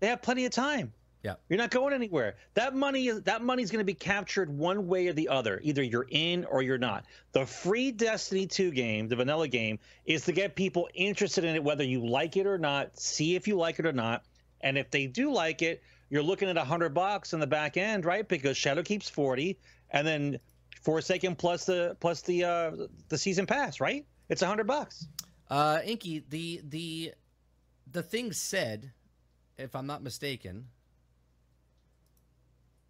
They 0.00 0.08
have 0.08 0.20
plenty 0.20 0.46
of 0.46 0.50
time. 0.50 0.92
Yeah. 1.22 1.34
You're 1.48 1.58
not 1.58 1.70
going 1.70 1.94
anywhere. 1.94 2.34
That 2.54 2.74
money 2.74 3.06
is 3.06 3.22
that 3.22 3.42
money's 3.42 3.70
going 3.70 3.78
to 3.78 3.84
be 3.84 3.94
captured 3.94 4.50
one 4.50 4.88
way 4.88 5.06
or 5.06 5.12
the 5.12 5.28
other. 5.28 5.60
Either 5.62 5.82
you're 5.82 6.06
in 6.10 6.44
or 6.44 6.62
you're 6.62 6.78
not. 6.78 7.04
The 7.30 7.46
free 7.46 7.92
Destiny 7.92 8.46
2 8.46 8.72
game, 8.72 9.08
the 9.08 9.14
vanilla 9.14 9.46
game, 9.46 9.78
is 10.04 10.24
to 10.24 10.32
get 10.32 10.56
people 10.56 10.88
interested 10.94 11.44
in 11.44 11.54
it 11.54 11.62
whether 11.62 11.84
you 11.84 12.04
like 12.04 12.36
it 12.36 12.46
or 12.46 12.58
not, 12.58 12.98
see 12.98 13.36
if 13.36 13.46
you 13.46 13.56
like 13.56 13.78
it 13.78 13.86
or 13.86 13.92
not. 13.92 14.24
And 14.60 14.76
if 14.76 14.90
they 14.90 15.06
do 15.06 15.32
like 15.32 15.62
it, 15.62 15.82
you're 16.10 16.22
looking 16.22 16.48
at 16.48 16.56
a 16.56 16.60
100 16.60 16.92
bucks 16.92 17.32
in 17.32 17.40
the 17.40 17.46
back 17.46 17.76
end, 17.76 18.04
right? 18.04 18.26
Because 18.26 18.56
Shadowkeep's 18.56 19.08
40 19.08 19.58
and 19.90 20.06
then 20.06 20.40
Forsaken 20.82 21.36
plus 21.36 21.64
the 21.64 21.96
plus 22.00 22.22
the 22.22 22.44
uh 22.44 22.72
the 23.08 23.16
season 23.16 23.46
pass, 23.46 23.80
right? 23.80 24.04
It's 24.28 24.42
a 24.42 24.46
100 24.46 24.66
bucks. 24.66 25.06
Uh, 25.48 25.78
Inky, 25.84 26.24
the 26.28 26.60
the 26.64 27.14
the 27.90 28.02
thing 28.02 28.32
said, 28.32 28.90
if 29.56 29.76
I'm 29.76 29.86
not 29.86 30.02
mistaken, 30.02 30.66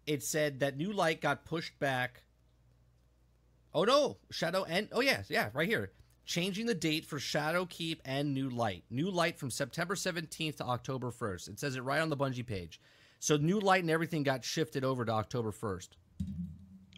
it 0.05 0.23
said 0.23 0.59
that 0.59 0.77
New 0.77 0.91
Light 0.91 1.21
got 1.21 1.45
pushed 1.45 1.77
back. 1.79 2.23
Oh 3.73 3.83
no, 3.83 4.17
Shadow 4.31 4.65
and 4.65 4.87
oh 4.91 5.01
yeah, 5.01 5.23
yeah, 5.29 5.49
right 5.53 5.67
here. 5.67 5.91
Changing 6.25 6.65
the 6.65 6.75
date 6.75 7.05
for 7.05 7.19
Shadowkeep 7.19 7.99
and 8.05 8.33
New 8.33 8.49
Light. 8.49 8.83
New 8.89 9.11
Light 9.11 9.37
from 9.37 9.51
September 9.51 9.95
17th 9.95 10.57
to 10.57 10.63
October 10.63 11.11
1st. 11.11 11.49
It 11.49 11.59
says 11.59 11.75
it 11.75 11.81
right 11.81 11.99
on 11.99 12.09
the 12.09 12.15
Bungie 12.15 12.45
page. 12.45 12.79
So 13.19 13.35
New 13.35 13.59
Light 13.59 13.81
and 13.81 13.91
everything 13.91 14.23
got 14.23 14.45
shifted 14.45 14.85
over 14.85 15.03
to 15.03 15.11
October 15.11 15.51
1st. 15.51 15.89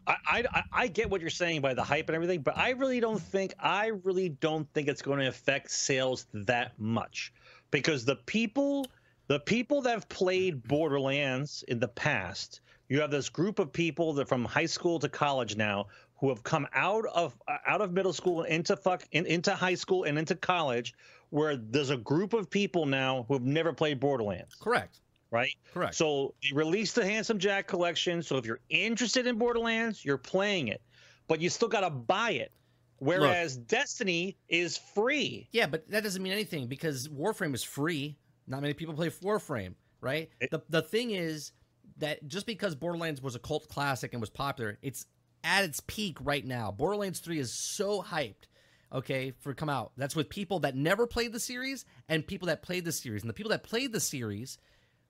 I, 0.08 0.16
I 0.28 0.64
I 0.72 0.88
get 0.88 1.10
what 1.10 1.22
you're 1.22 1.30
saying 1.30 1.62
by 1.62 1.74
the 1.74 1.84
hype 1.84 2.10
and 2.10 2.16
everything, 2.16 2.42
but 2.42 2.58
I 2.58 2.72
really 2.72 3.00
don't 3.00 3.22
think 3.22 3.54
I 3.60 3.88
really 4.04 4.30
don't 4.30 4.72
think 4.74 4.88
it's 4.88 5.02
going 5.02 5.20
to 5.20 5.28
affect 5.28 5.72
sales 5.72 6.28
that 6.34 6.78
much 6.78 7.34
because 7.72 8.06
the 8.06 8.16
people 8.16 8.86
the 9.28 9.40
people 9.40 9.82
that 9.82 9.92
have 9.92 10.10
played 10.10 10.68
Borderlands 10.68 11.64
in 11.68 11.80
the 11.80 11.88
past, 11.88 12.62
you 12.90 13.02
have 13.02 13.12
this 13.12 13.30
group 13.30 13.60
of 13.60 13.72
people 13.72 14.14
that 14.14 14.28
from 14.28 14.46
high 14.46 14.66
school 14.66 15.00
to 15.00 15.10
college 15.10 15.56
now 15.56 15.88
who 16.20 16.30
have 16.30 16.44
come 16.44 16.68
out 16.74 17.06
of 17.14 17.36
uh, 17.48 17.58
out 17.66 17.82
of 17.82 17.92
middle 17.92 18.14
school 18.14 18.42
and 18.44 18.54
into 18.54 18.76
fuck 18.78 19.04
in, 19.12 19.26
into 19.26 19.54
high 19.54 19.76
school 19.76 20.04
and 20.04 20.18
into 20.18 20.36
college 20.36 20.94
where 21.30 21.58
there's 21.58 21.90
a 21.90 21.98
group 21.98 22.34
of 22.34 22.50
people 22.50 22.86
now 22.86 23.26
who 23.28 23.34
have 23.34 23.44
never 23.44 23.74
played 23.74 24.00
Borderlands 24.00 24.56
Correct. 24.56 25.00
right? 25.32 25.54
Correct. 25.74 25.96
So 25.96 26.34
they 26.42 26.56
released 26.56 26.96
the 26.96 27.06
Handsome 27.06 27.40
Jack 27.40 27.68
collection. 27.68 28.22
So 28.22 28.38
if 28.38 28.46
you're 28.46 28.62
interested 28.70 29.28
in 29.28 29.38
Borderlands, 29.38 30.06
you're 30.06 30.18
playing 30.18 30.68
it, 30.70 30.82
but 31.28 31.42
you 31.42 31.50
still 31.50 31.68
got 31.68 31.82
to 31.82 31.90
buy 31.90 32.32
it. 32.32 32.52
Whereas 33.00 33.58
Destiny 33.58 34.38
is 34.48 34.78
free. 34.78 35.50
Yeah, 35.52 35.68
but 35.68 35.90
that 35.90 36.04
doesn't 36.04 36.24
mean 36.24 36.32
anything 36.32 36.68
because 36.68 37.10
Warframe 37.10 37.54
is 37.54 37.64
free. 37.64 38.18
Not 38.48 38.62
many 38.62 38.74
people 38.74 38.94
play 38.94 39.10
Warframe, 39.10 39.74
right? 40.00 40.30
the 40.52 40.62
the 40.70 40.82
thing 40.82 41.12
is 41.12 41.52
that 41.98 42.28
just 42.28 42.46
because 42.46 42.76
Borderlands 42.76 43.22
was 43.22 43.36
a 43.36 43.40
cult 43.40 43.68
classic 43.68 44.14
and 44.14 44.22
was 44.22 44.30
popular, 44.30 44.78
it's 44.82 45.06
at 45.44 45.64
its 45.64 45.82
peak 45.88 46.18
right 46.22 46.46
now. 46.46 46.72
Borderlands 46.72 47.20
3 47.20 47.40
is 47.40 47.54
so 47.54 48.02
hyped, 48.02 48.48
okay, 48.92 49.32
for 49.40 49.54
come 49.54 49.70
out. 49.70 49.92
That's 49.98 50.16
with 50.16 50.30
people 50.30 50.60
that 50.60 50.76
never 50.76 51.08
played 51.08 51.34
the 51.34 51.40
series 51.40 51.86
and 52.10 52.26
people 52.26 52.48
that 52.48 52.64
played 52.64 52.86
the 52.86 52.92
series. 52.92 53.22
And 53.22 53.30
the 53.30 53.34
people 53.34 53.52
that 53.52 53.64
played 53.64 53.94
the 53.94 54.00
series, 54.00 54.58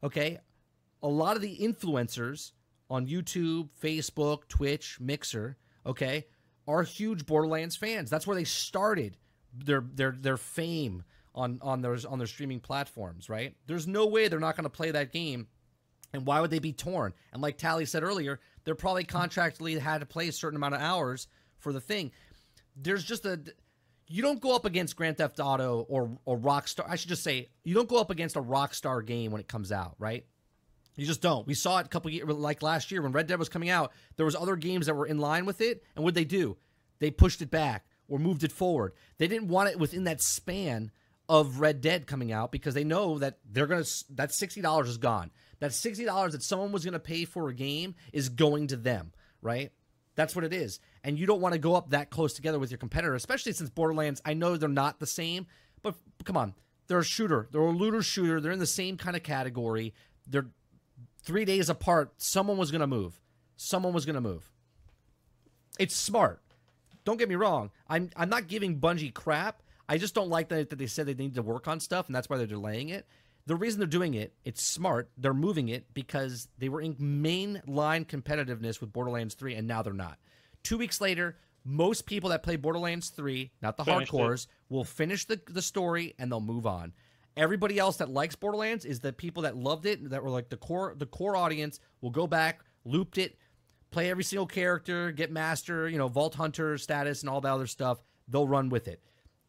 okay, 0.04 0.40
a 1.02 1.08
lot 1.08 1.36
of 1.36 1.42
the 1.42 1.58
influencers 1.58 2.52
on 2.90 3.08
YouTube, 3.08 3.70
Facebook, 3.82 4.48
Twitch, 4.48 5.00
Mixer, 5.00 5.58
okay, 5.86 6.26
are 6.68 6.84
huge 6.84 7.26
Borderlands 7.26 7.76
fans. 7.76 8.10
That's 8.10 8.28
where 8.28 8.36
they 8.36 8.44
started 8.44 9.18
their 9.54 9.84
their 9.94 10.12
their 10.12 10.38
fame 10.38 11.04
on 11.34 11.60
on 11.62 11.82
their 11.82 11.98
on 12.10 12.18
their 12.18 12.28
streaming 12.28 12.60
platforms, 12.60 13.30
right? 13.30 13.56
There's 13.68 13.88
no 13.88 14.08
way 14.08 14.28
they're 14.28 14.40
not 14.40 14.56
going 14.56 14.64
to 14.66 14.70
play 14.70 14.92
that 14.92 15.12
game. 15.14 15.48
And 16.14 16.26
why 16.26 16.40
would 16.40 16.52
they 16.52 16.60
be 16.60 16.74
torn? 16.74 17.14
And 17.34 17.42
like 17.42 17.58
Tally 17.58 17.86
said 17.86 18.04
earlier, 18.04 18.40
they're 18.64 18.76
probably 18.76 19.04
contractually 19.04 19.78
had 19.80 20.00
to 20.00 20.06
play 20.06 20.28
a 20.28 20.32
certain 20.32 20.56
amount 20.56 20.76
of 20.76 20.82
hours 20.82 21.28
for 21.60 21.74
the 21.74 21.82
thing. 21.82 22.12
There's 22.76 23.04
just 23.04 23.26
a 23.26 23.40
you 24.08 24.22
don't 24.22 24.40
go 24.40 24.56
up 24.56 24.66
against 24.66 24.96
Grand 24.96 25.18
Theft 25.18 25.40
Auto 25.40 25.86
or 25.90 26.18
or 26.26 26.38
Rockstar. 26.38 26.86
I 26.88 26.96
should 26.96 27.10
just 27.10 27.24
say 27.24 27.50
you 27.64 27.74
don't 27.74 27.90
go 27.90 28.00
up 28.00 28.10
against 28.10 28.36
a 28.36 28.42
Rockstar 28.42 29.06
game 29.06 29.32
when 29.32 29.42
it 29.42 29.48
comes 29.48 29.72
out, 29.72 29.96
right? 30.00 30.26
You 30.96 31.06
just 31.06 31.22
don't. 31.22 31.46
We 31.46 31.54
saw 31.56 31.80
it 31.80 31.88
a 31.88 31.90
couple 31.90 32.12
years, 32.12 32.30
like 32.30 32.62
last 32.62 32.92
year 32.92 33.02
when 33.02 33.12
Red 33.12 33.28
Dead 33.28 33.40
was 33.40 33.50
coming 33.50 33.70
out. 33.70 33.92
There 34.16 34.26
was 34.26 34.36
other 34.36 34.56
games 34.56 34.86
that 34.86 34.96
were 34.96 35.08
in 35.08 35.18
line 35.18 35.46
with 35.46 35.60
it, 35.60 35.84
and 35.96 36.06
what 36.06 36.14
they 36.14 36.24
do? 36.24 36.58
They 37.00 37.12
pushed 37.12 37.42
it 37.42 37.52
back 37.52 37.86
or 38.08 38.20
moved 38.20 38.44
it 38.44 38.52
forward. 38.52 38.94
They 39.18 39.28
didn't 39.28 39.50
want 39.50 39.70
it 39.70 39.80
within 39.80 40.06
that 40.06 40.22
span 40.22 40.92
of 41.28 41.60
Red 41.60 41.82
Dead 41.82 42.08
coming 42.08 42.32
out 42.32 42.52
because 42.52 42.74
they 42.76 42.84
know 42.84 43.20
that 43.20 43.40
they're 43.50 43.68
gonna 43.68 43.86
that 44.12 44.34
sixty 44.34 44.62
dollars 44.62 44.88
is 44.90 44.98
gone. 44.98 45.32
That 45.66 45.74
sixty 45.74 46.06
dollars 46.06 46.34
that 46.34 46.44
someone 46.44 46.72
was 46.72 46.86
gonna 46.86 47.00
pay 47.00 47.26
for 47.26 47.50
a 47.50 47.54
game 47.54 47.96
is 48.14 48.30
going 48.30 48.68
to 48.68 48.76
them, 48.76 49.14
right? 49.42 49.72
That's 50.14 50.36
what 50.36 50.46
it 50.46 50.54
is. 50.54 50.80
And 51.04 51.18
you 51.18 51.26
don't 51.26 51.42
want 51.42 51.54
to 51.54 51.60
go 51.60 51.76
up 51.76 51.90
that 51.90 52.12
close 52.12 52.34
together 52.34 52.60
with 52.60 52.70
your 52.70 52.78
competitor, 52.78 53.16
especially 53.16 53.52
since 53.52 53.72
Borderlands, 53.72 54.22
I 54.24 54.36
know 54.36 54.58
they're 54.58 54.70
not 54.70 55.00
the 55.00 55.08
same, 55.08 55.48
but 55.82 55.96
come 56.24 56.38
on. 56.38 56.54
They're 56.88 57.00
a 57.00 57.04
shooter. 57.04 57.48
They're 57.52 57.62
a 57.62 57.72
looter 57.72 58.04
shooter. 58.04 58.40
They're 58.40 58.52
in 58.52 58.60
the 58.60 58.68
same 58.68 58.96
kind 58.96 59.16
of 59.16 59.24
category. 59.24 59.94
They're 60.28 60.46
three 61.24 61.46
days 61.46 61.68
apart. 61.68 62.14
Someone 62.18 62.58
was 62.58 62.70
going 62.70 62.82
to 62.82 62.88
move. 62.88 63.20
Someone 63.58 63.92
was 63.92 64.06
going 64.06 64.14
to 64.14 64.22
move. 64.22 64.52
It's 65.80 65.96
smart. 65.96 66.42
Don't 67.04 67.18
get 67.18 67.28
me 67.28 67.36
wrong. 67.36 67.72
I'm 67.90 68.12
I'm 68.16 68.30
not 68.30 68.48
giving 68.48 68.80
Bungie 68.80 69.14
crap. 69.14 69.64
I 69.90 69.98
just 69.98 70.16
don't 70.16 70.30
like 70.30 70.50
that, 70.50 70.70
that 70.70 70.78
they 70.78 70.88
said 70.88 71.08
they 71.08 71.14
need 71.14 71.36
to 71.36 71.42
work 71.42 71.68
on 71.68 71.80
stuff, 71.80 72.06
and 72.08 72.16
that's 72.16 72.30
why 72.30 72.38
they're 72.38 72.48
delaying 72.48 72.90
it. 72.90 73.06
The 73.48 73.56
reason 73.56 73.80
they're 73.80 73.88
doing 73.88 74.16
it, 74.16 74.34
it's 74.44 74.64
smart. 74.64 75.10
They're 75.18 75.34
moving 75.34 75.70
it 75.70 75.94
because 75.94 76.48
they 76.58 76.68
were 76.70 76.82
in 76.82 76.96
mainline 76.96 78.06
competitiveness 78.06 78.82
with 78.82 78.92
Borderlands 78.92 79.36
3, 79.36 79.54
and 79.56 79.68
now 79.68 79.84
they're 79.84 79.94
not. 79.94 80.18
Two 80.64 80.80
weeks 80.80 81.00
later, 81.00 81.38
most 81.64 82.06
people 82.06 82.30
that 82.30 82.44
play 82.44 82.56
Borderlands 82.56 83.10
3, 83.10 83.52
not 83.62 83.78
the 83.78 83.84
Finished 83.84 84.14
it. 84.14 84.16
hardcores, 84.16 84.48
will 84.70 84.84
finish 84.84 85.26
the, 85.26 85.40
the 85.48 85.62
story 85.62 86.16
and 86.18 86.32
they'll 86.32 86.40
move 86.40 86.66
on. 86.66 86.94
Everybody 87.38 87.78
else 87.78 87.98
that 87.98 88.10
likes 88.10 88.36
Borderlands 88.36 88.86
is 88.86 89.00
the 89.00 89.12
people 89.12 89.44
that 89.44 89.58
loved 89.58 89.86
it, 89.86 90.10
that 90.10 90.24
were 90.24 90.30
like 90.30 90.50
the 90.50 90.58
core 90.58 90.96
the 90.98 91.06
core 91.06 91.36
audience 91.36 91.80
will 92.02 92.12
go 92.12 92.28
back, 92.28 92.62
looped 92.86 93.18
it, 93.18 93.38
play 93.92 94.10
every 94.10 94.24
single 94.24 94.46
character, 94.48 95.12
get 95.12 95.32
master, 95.32 95.90
you 95.90 95.98
know, 95.98 96.08
vault 96.08 96.36
hunter 96.36 96.78
status 96.78 97.22
and 97.22 97.30
all 97.30 97.42
that 97.42 97.52
other 97.52 97.68
stuff. 97.68 98.02
They'll 98.28 98.48
run 98.48 98.70
with 98.70 98.88
it. 98.88 99.02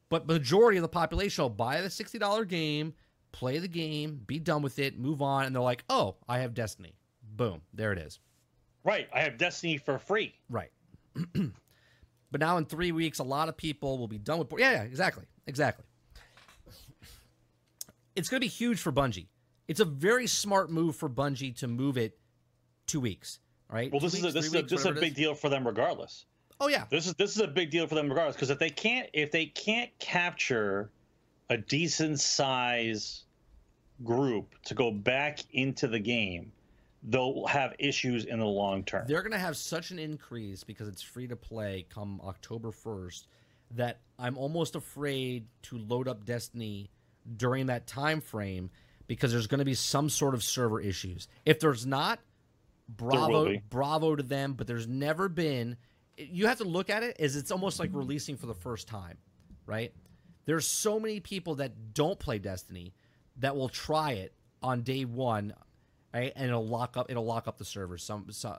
But 0.08 0.26
majority 0.26 0.78
of 0.78 0.82
the 0.82 0.88
population 0.88 1.42
will 1.42 1.50
buy 1.50 1.80
the 1.80 1.90
sixty 1.90 2.18
dollar 2.18 2.44
game, 2.44 2.94
play 3.36 3.58
the 3.58 3.68
game, 3.68 4.20
be 4.26 4.38
done 4.38 4.62
with 4.62 4.78
it, 4.78 4.98
move 4.98 5.20
on, 5.20 5.44
and 5.44 5.54
they're 5.54 5.62
like, 5.62 5.84
"Oh, 5.90 6.16
I 6.28 6.38
have 6.38 6.54
Destiny." 6.54 6.94
Boom, 7.22 7.60
there 7.74 7.92
it 7.92 7.98
is. 7.98 8.18
Right. 8.82 9.08
I 9.12 9.20
have 9.20 9.36
Destiny 9.36 9.76
for 9.76 9.98
free. 9.98 10.34
Right. 10.48 10.70
but 11.34 12.40
now 12.40 12.56
in 12.56 12.64
three 12.64 12.92
weeks, 12.92 13.18
a 13.18 13.24
lot 13.24 13.48
of 13.48 13.56
people 13.56 13.98
will 13.98 14.08
be 14.08 14.18
done 14.18 14.38
with. 14.38 14.48
Yeah, 14.56 14.72
yeah, 14.72 14.82
exactly, 14.82 15.24
exactly. 15.46 15.84
It's 18.14 18.30
going 18.30 18.40
to 18.40 18.44
be 18.44 18.48
huge 18.48 18.80
for 18.80 18.90
Bungie. 18.92 19.26
It's 19.68 19.80
a 19.80 19.84
very 19.84 20.26
smart 20.26 20.70
move 20.70 20.96
for 20.96 21.10
Bungie 21.10 21.54
to 21.58 21.68
move 21.68 21.98
it 21.98 22.18
two 22.86 23.00
weeks. 23.00 23.40
Right. 23.68 23.90
Well, 23.90 24.00
this 24.00 24.12
Two 24.12 24.26
is 24.26 24.34
a, 24.34 24.38
this 24.38 24.46
is 24.46 24.54
a, 24.54 24.58
weeks, 24.58 24.70
this 24.70 24.80
is 24.80 24.86
a 24.86 24.92
big 24.92 25.14
deal 25.14 25.34
for 25.34 25.50
them 25.50 25.66
regardless. 25.66 26.24
Oh 26.58 26.68
yeah, 26.68 26.84
This 26.88 27.06
is 27.06 27.12
this 27.14 27.36
is 27.36 27.42
a 27.42 27.48
big 27.48 27.70
deal 27.70 27.86
for 27.86 27.96
them 27.96 28.08
regardless 28.08 28.36
because 28.36 28.48
if 28.48 28.58
they 28.58 28.70
can't 28.70 29.10
if 29.12 29.30
they 29.30 29.44
can't 29.44 29.90
capture 29.98 30.90
a 31.50 31.58
decent 31.58 32.18
size 32.18 33.25
group 34.04 34.54
to 34.64 34.74
go 34.74 34.90
back 34.90 35.40
into 35.52 35.86
the 35.88 35.98
game, 35.98 36.52
they'll 37.02 37.46
have 37.46 37.74
issues 37.78 38.24
in 38.24 38.38
the 38.38 38.46
long 38.46 38.82
term. 38.84 39.04
they're 39.06 39.22
going 39.22 39.32
to 39.32 39.38
have 39.38 39.56
such 39.56 39.90
an 39.90 39.98
increase 39.98 40.64
because 40.64 40.88
it's 40.88 41.02
free 41.02 41.26
to 41.28 41.36
play 41.36 41.86
come 41.88 42.20
October 42.24 42.70
1st 42.70 43.26
that 43.72 44.00
I'm 44.18 44.38
almost 44.38 44.76
afraid 44.76 45.46
to 45.62 45.78
load 45.78 46.08
up 46.08 46.24
Destiny 46.24 46.90
during 47.36 47.66
that 47.66 47.86
time 47.86 48.20
frame 48.20 48.70
because 49.06 49.32
there's 49.32 49.46
going 49.46 49.58
to 49.58 49.64
be 49.64 49.74
some 49.74 50.08
sort 50.08 50.34
of 50.34 50.42
server 50.42 50.80
issues. 50.80 51.28
If 51.44 51.60
there's 51.60 51.86
not, 51.86 52.20
bravo 52.88 53.56
bravo 53.68 54.14
to 54.14 54.22
them, 54.22 54.52
but 54.54 54.66
there's 54.66 54.86
never 54.86 55.28
been 55.28 55.76
you 56.16 56.46
have 56.46 56.58
to 56.58 56.64
look 56.64 56.88
at 56.88 57.02
it 57.02 57.16
as 57.20 57.36
it's 57.36 57.50
almost 57.50 57.78
like 57.78 57.90
releasing 57.92 58.36
for 58.36 58.46
the 58.46 58.54
first 58.54 58.88
time, 58.88 59.18
right? 59.66 59.92
There's 60.46 60.66
so 60.66 60.98
many 60.98 61.20
people 61.20 61.56
that 61.56 61.92
don't 61.92 62.18
play 62.18 62.38
Destiny 62.38 62.94
that 63.38 63.56
will 63.56 63.68
try 63.68 64.12
it 64.12 64.32
on 64.62 64.82
day 64.82 65.04
1 65.04 65.54
right? 66.14 66.32
and 66.34 66.48
it'll 66.48 66.66
lock 66.66 66.96
up 66.96 67.10
it'll 67.10 67.24
lock 67.24 67.48
up 67.48 67.58
the 67.58 67.64
servers. 67.64 68.02
Some, 68.02 68.26
so, 68.30 68.58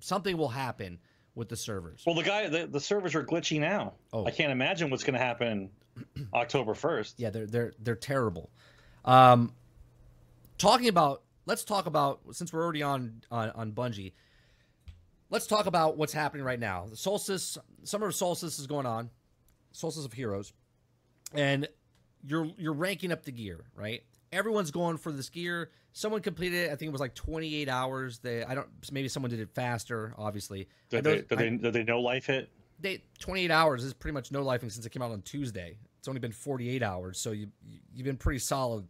something 0.00 0.36
will 0.36 0.48
happen 0.48 0.98
with 1.34 1.48
the 1.48 1.56
servers. 1.56 2.02
well, 2.04 2.16
the 2.16 2.22
guy 2.22 2.48
the, 2.48 2.66
the 2.66 2.80
servers 2.80 3.14
are 3.14 3.24
glitchy 3.24 3.60
now. 3.60 3.94
Oh. 4.12 4.26
I 4.26 4.30
can't 4.30 4.52
imagine 4.52 4.90
what's 4.90 5.04
going 5.04 5.18
to 5.18 5.24
happen 5.24 5.70
October 6.34 6.74
first. 6.74 7.18
Yeah, 7.18 7.30
they're 7.30 7.46
they're 7.46 7.72
they're 7.78 7.96
terrible. 7.96 8.50
Um, 9.04 9.54
talking 10.58 10.88
about 10.88 11.22
let's 11.46 11.64
talk 11.64 11.86
about 11.86 12.20
since 12.32 12.52
we're 12.52 12.62
already 12.62 12.82
on 12.82 13.22
on, 13.30 13.50
on 13.50 13.72
Bungie. 13.72 14.12
Let's 15.30 15.46
talk 15.46 15.66
about 15.66 15.98
what's 15.98 16.14
happening 16.14 16.44
right 16.44 16.58
now. 16.58 16.86
The 16.88 16.96
Solstice, 16.96 17.58
Summer 17.84 18.06
of 18.06 18.14
Solstice 18.14 18.58
is 18.58 18.66
going 18.66 18.86
on, 18.86 19.10
Solstice 19.72 20.06
of 20.06 20.12
Heroes, 20.14 20.52
and 21.34 21.68
you're 22.26 22.50
you're 22.56 22.72
ranking 22.72 23.12
up 23.12 23.24
the 23.24 23.32
gear, 23.32 23.66
right? 23.76 24.02
Everyone's 24.32 24.70
going 24.70 24.96
for 24.98 25.10
this 25.12 25.28
gear. 25.28 25.70
Someone 25.92 26.20
completed 26.20 26.64
it. 26.66 26.72
I 26.72 26.76
think 26.76 26.88
it 26.88 26.92
was 26.92 27.00
like 27.00 27.14
28 27.14 27.68
hours. 27.68 28.18
They 28.18 28.44
I 28.44 28.54
don't 28.54 28.68
maybe 28.92 29.08
someone 29.08 29.30
did 29.30 29.40
it 29.40 29.50
faster. 29.54 30.14
Obviously, 30.18 30.68
Did 30.90 31.04
know- 31.04 31.10
they, 31.14 31.16
did, 31.22 31.32
I- 31.32 31.36
they, 31.36 31.50
did 31.56 31.72
they 31.72 31.84
know 31.84 32.00
life 32.00 32.26
hit? 32.26 32.50
they 32.80 33.02
28 33.18 33.50
hours 33.50 33.82
is 33.82 33.92
pretty 33.92 34.12
much 34.14 34.30
no 34.30 34.44
lifing 34.44 34.70
since 34.70 34.84
it 34.86 34.90
came 34.90 35.02
out 35.02 35.10
on 35.10 35.22
Tuesday. 35.22 35.78
It's 35.98 36.06
only 36.06 36.20
been 36.20 36.30
48 36.32 36.82
hours, 36.82 37.18
so 37.18 37.32
you 37.32 37.48
you- 37.66 37.80
you've 37.94 38.04
been 38.04 38.16
pretty 38.18 38.38
solid. 38.38 38.86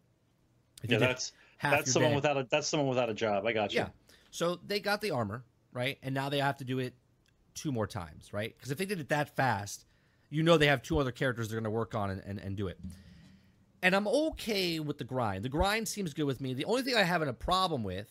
Yeah, 0.87 0.99
that's 0.99 1.33
that's 1.63 1.91
someone 1.93 2.11
day. 2.13 2.17
without 2.17 2.37
a 2.37 2.47
that's 2.51 2.69
someone 2.69 2.89
without 2.89 3.09
a 3.11 3.15
job. 3.15 3.47
I 3.47 3.53
got 3.53 3.73
you. 3.73 3.81
yeah. 3.81 3.89
So 4.31 4.59
they 4.67 4.79
got 4.81 5.01
the 5.01 5.11
armor 5.13 5.45
right, 5.73 5.99
and 6.03 6.15
now 6.15 6.29
they 6.29 6.39
have 6.39 6.59
to 6.59 6.65
do 6.65 6.79
it 6.81 6.95
two 7.55 7.73
more 7.73 7.87
times, 7.87 8.33
right? 8.33 8.55
Because 8.57 8.71
if 8.71 8.79
they 8.79 8.85
did 8.87 9.01
it 9.01 9.09
that 9.09 9.35
fast, 9.35 9.87
you 10.31 10.43
know 10.43 10.59
they 10.59 10.67
have 10.67 10.83
two 10.83 10.99
other 10.99 11.11
characters 11.11 11.49
they're 11.49 11.57
going 11.59 11.65
to 11.65 11.71
work 11.71 11.95
on 11.95 12.11
and, 12.11 12.23
and, 12.25 12.39
and 12.39 12.57
do 12.57 12.69
it. 12.69 12.79
And 13.83 13.95
I'm 13.95 14.09
okay 14.09 14.81
with 14.81 14.99
the 14.99 15.05
grind. 15.05 15.45
The 15.45 15.49
grind 15.49 15.87
seems 15.87 16.13
good 16.13 16.25
with 16.25 16.41
me. 16.41 16.55
The 16.55 16.65
only 16.65 16.83
thing 16.83 16.97
I 16.97 17.05
have 17.05 17.23
a 17.23 17.33
problem 17.33 17.85
with, 17.85 18.11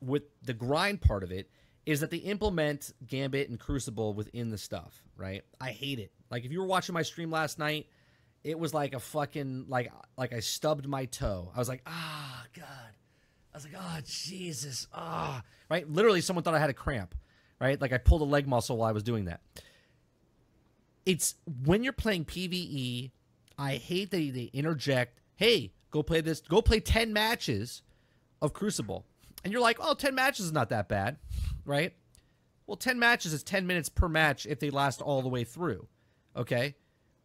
with 0.00 0.22
the 0.42 0.54
grind 0.54 1.00
part 1.00 1.22
of 1.22 1.32
it, 1.32 1.50
is 1.86 2.00
that 2.00 2.10
they 2.10 2.18
implement 2.18 2.92
Gambit 3.06 3.48
and 3.48 3.58
Crucible 3.58 4.14
within 4.14 4.50
the 4.50 4.58
stuff, 4.58 5.02
right? 5.16 5.42
I 5.60 5.70
hate 5.70 5.98
it. 5.98 6.12
Like 6.30 6.44
if 6.44 6.52
you 6.52 6.60
were 6.60 6.66
watching 6.66 6.92
my 6.92 7.02
stream 7.02 7.30
last 7.30 7.58
night, 7.58 7.88
it 8.44 8.58
was 8.58 8.72
like 8.72 8.94
a 8.94 9.00
fucking 9.00 9.66
like 9.68 9.90
like 10.16 10.32
I 10.32 10.40
stubbed 10.40 10.86
my 10.86 11.06
toe. 11.06 11.50
I 11.54 11.58
was 11.58 11.68
like, 11.68 11.82
ah, 11.86 12.44
God. 12.54 12.66
I 13.52 13.56
was 13.56 13.64
like, 13.64 13.74
oh 13.76 13.98
Jesus, 14.04 14.86
ah, 14.94 15.42
right. 15.68 15.88
Literally, 15.90 16.20
someone 16.20 16.44
thought 16.44 16.54
I 16.54 16.60
had 16.60 16.70
a 16.70 16.74
cramp, 16.74 17.14
right? 17.60 17.80
Like 17.80 17.92
I 17.92 17.98
pulled 17.98 18.22
a 18.22 18.24
leg 18.24 18.46
muscle 18.46 18.76
while 18.76 18.88
I 18.88 18.92
was 18.92 19.02
doing 19.02 19.24
that. 19.24 19.40
It's 21.04 21.34
when 21.64 21.82
you're 21.82 21.92
playing 21.92 22.26
PVE. 22.26 23.10
I 23.60 23.76
hate 23.76 24.10
that 24.10 24.16
they 24.16 24.50
interject. 24.52 25.20
Hey, 25.36 25.72
go 25.90 26.02
play 26.02 26.20
this. 26.20 26.40
Go 26.40 26.62
play 26.62 26.80
ten 26.80 27.12
matches 27.12 27.82
of 28.40 28.52
Crucible, 28.52 29.04
and 29.44 29.52
you're 29.52 29.62
like, 29.62 29.78
oh, 29.80 29.94
10 29.94 30.14
matches 30.14 30.46
is 30.46 30.52
not 30.52 30.68
that 30.70 30.88
bad, 30.88 31.16
right? 31.64 31.92
Well, 32.66 32.76
10 32.76 32.98
matches 32.98 33.32
is 33.32 33.42
10 33.42 33.66
minutes 33.66 33.88
per 33.88 34.08
match 34.08 34.46
if 34.46 34.60
they 34.60 34.70
last 34.70 35.00
all 35.00 35.22
the 35.22 35.28
way 35.28 35.44
through. 35.44 35.88
Okay. 36.36 36.74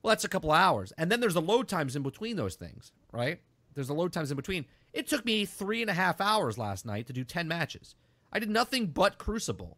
Well, 0.01 0.09
that's 0.09 0.23
a 0.23 0.29
couple 0.29 0.51
hours. 0.51 0.93
And 0.97 1.11
then 1.11 1.19
there's 1.19 1.33
the 1.33 1.41
load 1.41 1.67
times 1.67 1.95
in 1.95 2.03
between 2.03 2.35
those 2.35 2.55
things, 2.55 2.91
right? 3.11 3.39
There's 3.73 3.87
the 3.87 3.93
load 3.93 4.13
times 4.13 4.31
in 4.31 4.37
between. 4.37 4.65
It 4.93 5.07
took 5.07 5.25
me 5.25 5.45
three 5.45 5.81
and 5.81 5.89
a 5.89 5.93
half 5.93 6.21
hours 6.21 6.57
last 6.57 6.85
night 6.85 7.07
to 7.07 7.13
do 7.13 7.23
10 7.23 7.47
matches. 7.47 7.95
I 8.31 8.39
did 8.39 8.49
nothing 8.49 8.87
but 8.87 9.17
Crucible. 9.17 9.77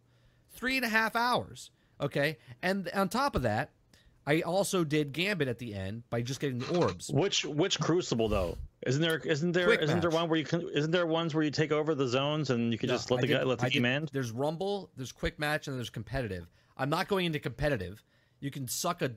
Three 0.49 0.77
and 0.77 0.85
a 0.85 0.89
half 0.89 1.15
hours. 1.15 1.71
Okay. 1.99 2.37
And 2.61 2.89
on 2.93 3.09
top 3.09 3.35
of 3.35 3.41
that, 3.41 3.71
I 4.27 4.41
also 4.41 4.83
did 4.83 5.13
Gambit 5.13 5.47
at 5.47 5.57
the 5.57 5.73
end 5.73 6.03
by 6.09 6.21
just 6.21 6.39
getting 6.41 6.59
the 6.59 6.77
orbs. 6.77 7.09
Which 7.09 7.45
which 7.45 7.79
crucible 7.79 8.27
though? 8.27 8.57
Isn't 8.85 9.01
there 9.01 9.17
isn't 9.17 9.53
there 9.53 9.65
Quick 9.65 9.87
not 9.87 10.01
there 10.01 10.09
one 10.11 10.27
where 10.29 10.37
you 10.37 10.43
can 10.45 10.67
isn't 10.73 10.91
there 10.91 11.07
ones 11.07 11.33
where 11.33 11.43
you 11.45 11.49
take 11.49 11.71
over 11.71 11.95
the 11.95 12.07
zones 12.07 12.49
and 12.49 12.71
you 12.73 12.77
can 12.77 12.89
just 12.89 13.09
let 13.09 13.19
I 13.19 13.21
the 13.21 13.27
did- 13.27 13.37
guy 13.37 13.43
let 13.43 13.59
the 13.59 13.65
I 13.65 13.69
game 13.69 13.83
did- 13.83 13.89
end? 13.91 14.09
There's 14.11 14.31
Rumble, 14.31 14.91
there's 14.97 15.13
Quick 15.13 15.39
Match, 15.39 15.67
and 15.69 15.77
there's 15.77 15.89
competitive. 15.89 16.45
I'm 16.77 16.89
not 16.89 17.07
going 17.07 17.25
into 17.25 17.39
competitive. 17.39 18.03
You 18.41 18.51
can 18.51 18.67
suck 18.67 19.01
a. 19.01 19.11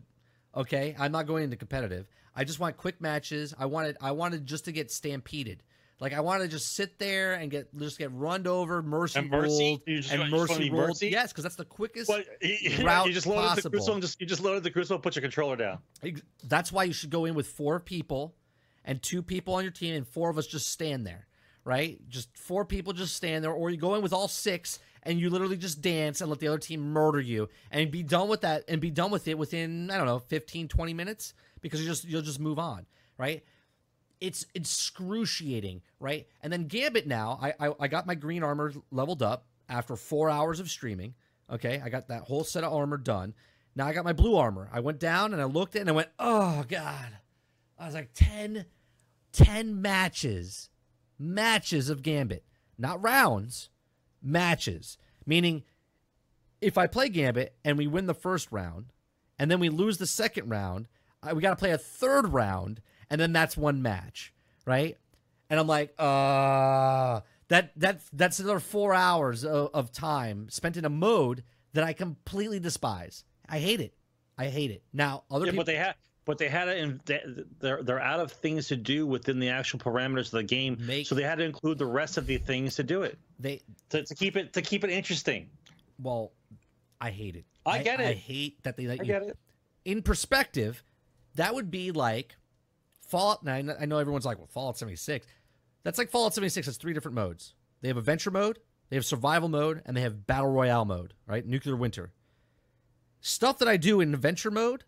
Okay, 0.56 0.94
I'm 0.98 1.12
not 1.12 1.26
going 1.26 1.44
into 1.44 1.56
competitive. 1.56 2.06
I 2.34 2.44
just 2.44 2.58
want 2.60 2.76
quick 2.76 3.00
matches. 3.00 3.52
I 3.58 3.66
wanted. 3.66 3.96
I 4.00 4.12
wanted 4.12 4.46
just 4.46 4.64
to 4.66 4.72
get 4.72 4.90
stampeded. 4.92 5.62
Like 6.00 6.14
I 6.14 6.20
want 6.20 6.42
to 6.42 6.48
just 6.48 6.74
sit 6.74 6.98
there 6.98 7.34
and 7.34 7.50
get 7.50 7.76
just 7.78 7.98
get 7.98 8.10
runned 8.12 8.46
over, 8.46 8.82
mercy, 8.82 9.18
And 9.18 9.30
mercy? 9.30 9.82
just 9.86 10.10
and 10.12 10.30
mercy 10.30 10.70
ruled. 10.70 10.88
mercy? 10.88 11.08
Yes, 11.08 11.30
because 11.30 11.44
that's 11.44 11.56
the 11.56 11.66
quickest. 11.66 12.08
But 12.08 12.26
you, 12.40 12.84
route 12.84 13.06
you 13.06 13.12
just 13.12 13.26
loaded 13.26 13.62
the 13.62 13.68
crucible 13.68 13.92
and 13.94 14.02
just 14.02 14.18
you 14.20 14.26
just 14.26 14.42
loaded 14.42 14.62
the 14.62 14.70
crucible, 14.70 14.98
put 14.98 15.14
your 15.14 15.20
controller 15.20 15.56
down. 15.56 15.78
That's 16.42 16.72
why 16.72 16.84
you 16.84 16.94
should 16.94 17.10
go 17.10 17.26
in 17.26 17.34
with 17.34 17.48
four 17.48 17.80
people 17.80 18.34
and 18.82 19.02
two 19.02 19.22
people 19.22 19.54
on 19.54 19.62
your 19.62 19.72
team, 19.72 19.94
and 19.94 20.08
four 20.08 20.30
of 20.30 20.38
us 20.38 20.46
just 20.46 20.68
stand 20.68 21.06
there, 21.06 21.26
right? 21.64 22.00
Just 22.08 22.34
four 22.38 22.64
people 22.64 22.94
just 22.94 23.14
stand 23.14 23.44
there, 23.44 23.52
or 23.52 23.68
you 23.68 23.76
go 23.76 23.94
in 23.94 24.00
with 24.00 24.14
all 24.14 24.26
six 24.26 24.78
and 25.02 25.20
you 25.20 25.28
literally 25.28 25.58
just 25.58 25.82
dance 25.82 26.22
and 26.22 26.30
let 26.30 26.38
the 26.40 26.48
other 26.48 26.58
team 26.58 26.80
murder 26.92 27.20
you 27.20 27.48
and 27.70 27.90
be 27.90 28.02
done 28.02 28.28
with 28.28 28.40
that 28.40 28.64
and 28.68 28.80
be 28.80 28.90
done 28.90 29.10
with 29.10 29.28
it 29.28 29.36
within, 29.36 29.90
I 29.90 29.98
don't 29.98 30.06
know, 30.06 30.18
15, 30.18 30.68
20 30.68 30.94
minutes 30.94 31.34
because 31.60 31.80
you 31.82 31.86
just 31.86 32.04
you'll 32.04 32.22
just 32.22 32.40
move 32.40 32.58
on, 32.58 32.86
right? 33.18 33.44
It's 34.20 34.46
excruciating, 34.54 35.82
right? 35.98 36.26
And 36.42 36.52
then 36.52 36.66
Gambit 36.66 37.06
now, 37.06 37.38
I, 37.40 37.54
I 37.68 37.74
I 37.80 37.88
got 37.88 38.06
my 38.06 38.14
green 38.14 38.42
armor 38.42 38.72
leveled 38.90 39.22
up 39.22 39.46
after 39.68 39.96
four 39.96 40.28
hours 40.28 40.60
of 40.60 40.70
streaming. 40.70 41.14
Okay, 41.50 41.80
I 41.82 41.88
got 41.88 42.08
that 42.08 42.24
whole 42.24 42.44
set 42.44 42.64
of 42.64 42.72
armor 42.72 42.98
done. 42.98 43.34
Now 43.74 43.86
I 43.86 43.92
got 43.92 44.04
my 44.04 44.12
blue 44.12 44.36
armor. 44.36 44.68
I 44.72 44.80
went 44.80 44.98
down 44.98 45.32
and 45.32 45.40
I 45.40 45.46
looked 45.46 45.76
it 45.76 45.80
and 45.80 45.88
I 45.88 45.92
went, 45.92 46.08
oh 46.18 46.64
god. 46.68 47.18
I 47.78 47.86
was 47.86 47.94
like 47.94 48.12
10, 48.12 48.66
10 49.32 49.80
matches, 49.80 50.68
matches 51.18 51.88
of 51.88 52.02
Gambit, 52.02 52.44
not 52.76 53.02
rounds, 53.02 53.70
matches. 54.22 54.98
Meaning, 55.24 55.62
if 56.60 56.76
I 56.76 56.86
play 56.86 57.08
Gambit 57.08 57.54
and 57.64 57.78
we 57.78 57.86
win 57.86 58.06
the 58.06 58.12
first 58.12 58.48
round, 58.52 58.92
and 59.38 59.50
then 59.50 59.60
we 59.60 59.70
lose 59.70 59.96
the 59.96 60.06
second 60.06 60.50
round, 60.50 60.88
we 61.32 61.40
got 61.40 61.50
to 61.50 61.56
play 61.56 61.70
a 61.70 61.78
third 61.78 62.28
round, 62.28 62.82
and 63.10 63.20
then 63.20 63.32
that's 63.32 63.56
one 63.56 63.82
match, 63.82 64.32
right? 64.66 64.96
And 65.50 65.58
I'm 65.58 65.66
like, 65.66 65.92
uh, 65.98 67.20
that 67.48 67.72
that 67.76 68.00
that's 68.12 68.38
another 68.38 68.60
four 68.60 68.94
hours 68.94 69.44
of, 69.44 69.70
of 69.74 69.92
time 69.92 70.48
spent 70.50 70.76
in 70.76 70.84
a 70.84 70.90
mode 70.90 71.42
that 71.72 71.84
I 71.84 71.92
completely 71.92 72.60
despise. 72.60 73.24
I 73.48 73.58
hate 73.58 73.80
it. 73.80 73.94
I 74.38 74.46
hate 74.46 74.70
it. 74.70 74.82
Now, 74.92 75.24
other 75.30 75.46
Yeah, 75.46 75.52
people, 75.52 75.62
but 75.64 75.66
they 75.66 75.76
had 75.76 75.94
but 76.24 76.38
they 76.38 76.48
had 76.48 76.68
in 76.68 77.00
they, 77.04 77.20
they're 77.58 77.82
they're 77.82 78.00
out 78.00 78.20
of 78.20 78.30
things 78.30 78.68
to 78.68 78.76
do 78.76 79.06
within 79.06 79.40
the 79.40 79.48
actual 79.48 79.80
parameters 79.80 80.26
of 80.26 80.30
the 80.32 80.42
game. 80.44 80.76
Make- 80.80 81.06
so 81.06 81.14
they 81.16 81.24
had 81.24 81.38
to 81.38 81.44
include 81.44 81.78
the 81.78 81.86
rest 81.86 82.16
of 82.16 82.26
the 82.26 82.38
things 82.38 82.76
to 82.76 82.82
do 82.84 83.02
it. 83.02 83.18
they 83.40 83.62
To, 83.90 84.04
to 84.04 84.14
keep 84.14 84.36
it 84.36 84.52
to 84.52 84.62
keep 84.62 84.84
it 84.84 84.90
interesting. 84.90 85.50
well, 85.98 86.32
I 87.00 87.10
hate 87.10 87.34
it. 87.36 87.44
I 87.66 87.82
get 87.82 88.00
it 88.00 88.06
I 88.06 88.12
hate 88.12 88.62
that 88.62 88.76
they 88.76 88.86
let 88.86 89.00
I 89.00 89.02
you. 89.02 89.06
get 89.06 89.22
it. 89.22 89.36
In 89.84 90.02
perspective, 90.02 90.82
that 91.34 91.54
would 91.54 91.70
be 91.70 91.90
like 91.90 92.36
Fallout. 93.10 93.42
And 93.42 93.70
I 93.72 93.84
know 93.84 93.98
everyone's 93.98 94.24
like, 94.24 94.38
well, 94.38 94.46
Fallout 94.46 94.78
76. 94.78 95.26
That's 95.82 95.98
like 95.98 96.10
Fallout 96.10 96.34
76 96.34 96.66
has 96.66 96.76
three 96.76 96.92
different 96.92 97.14
modes. 97.14 97.54
They 97.80 97.88
have 97.88 97.96
adventure 97.96 98.30
mode, 98.30 98.58
they 98.90 98.96
have 98.96 99.04
survival 99.06 99.48
mode, 99.48 99.82
and 99.86 99.96
they 99.96 100.02
have 100.02 100.26
battle 100.26 100.50
royale 100.50 100.84
mode, 100.84 101.14
right? 101.26 101.46
Nuclear 101.46 101.76
winter. 101.76 102.12
Stuff 103.20 103.58
that 103.58 103.68
I 103.68 103.76
do 103.76 104.00
in 104.00 104.14
adventure 104.14 104.50
mode 104.50 104.84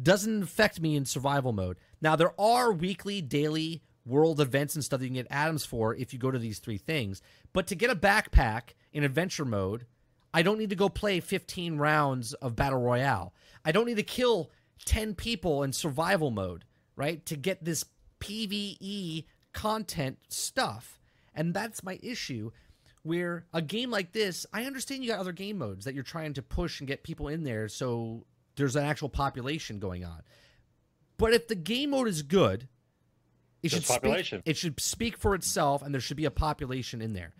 doesn't 0.00 0.42
affect 0.42 0.80
me 0.80 0.96
in 0.96 1.04
survival 1.04 1.52
mode. 1.52 1.78
Now, 2.00 2.16
there 2.16 2.38
are 2.40 2.72
weekly, 2.72 3.20
daily 3.20 3.82
world 4.06 4.40
events 4.40 4.74
and 4.74 4.84
stuff 4.84 5.00
that 5.00 5.06
you 5.06 5.10
can 5.10 5.22
get 5.22 5.26
atoms 5.30 5.64
for 5.64 5.94
if 5.94 6.12
you 6.12 6.18
go 6.18 6.30
to 6.30 6.38
these 6.38 6.58
three 6.58 6.78
things. 6.78 7.22
But 7.52 7.66
to 7.68 7.74
get 7.74 7.90
a 7.90 7.96
backpack 7.96 8.74
in 8.92 9.04
adventure 9.04 9.44
mode, 9.44 9.86
I 10.32 10.42
don't 10.42 10.58
need 10.58 10.70
to 10.70 10.76
go 10.76 10.88
play 10.88 11.20
15 11.20 11.76
rounds 11.78 12.34
of 12.34 12.56
battle 12.56 12.80
royale. 12.80 13.34
I 13.64 13.72
don't 13.72 13.86
need 13.86 13.96
to 13.96 14.02
kill 14.02 14.50
10 14.84 15.14
people 15.14 15.62
in 15.62 15.72
survival 15.72 16.30
mode, 16.30 16.64
right? 16.96 17.24
To 17.26 17.36
get 17.36 17.64
this 17.64 17.84
PvE 18.20 19.24
content 19.52 20.18
stuff. 20.28 20.98
And 21.34 21.54
that's 21.54 21.82
my 21.82 21.98
issue. 22.02 22.50
Where 23.02 23.44
a 23.52 23.60
game 23.60 23.90
like 23.90 24.12
this, 24.12 24.46
I 24.52 24.64
understand 24.64 25.04
you 25.04 25.10
got 25.10 25.20
other 25.20 25.32
game 25.32 25.58
modes 25.58 25.84
that 25.84 25.94
you're 25.94 26.02
trying 26.02 26.32
to 26.34 26.42
push 26.42 26.80
and 26.80 26.88
get 26.88 27.02
people 27.02 27.28
in 27.28 27.44
there 27.44 27.68
so 27.68 28.24
there's 28.56 28.76
an 28.76 28.84
actual 28.84 29.10
population 29.10 29.78
going 29.78 30.04
on. 30.04 30.22
But 31.18 31.34
if 31.34 31.48
the 31.48 31.54
game 31.54 31.90
mode 31.90 32.08
is 32.08 32.22
good, 32.22 32.66
it 33.62 33.70
should 33.70 33.84
population. 33.84 34.40
speak, 34.40 34.50
it 34.50 34.56
should 34.56 34.80
speak 34.80 35.18
for 35.18 35.34
itself 35.34 35.82
and 35.82 35.92
there 35.92 36.00
should 36.00 36.16
be 36.16 36.24
a 36.24 36.30
population 36.30 37.02
in 37.02 37.12
there. 37.12 37.34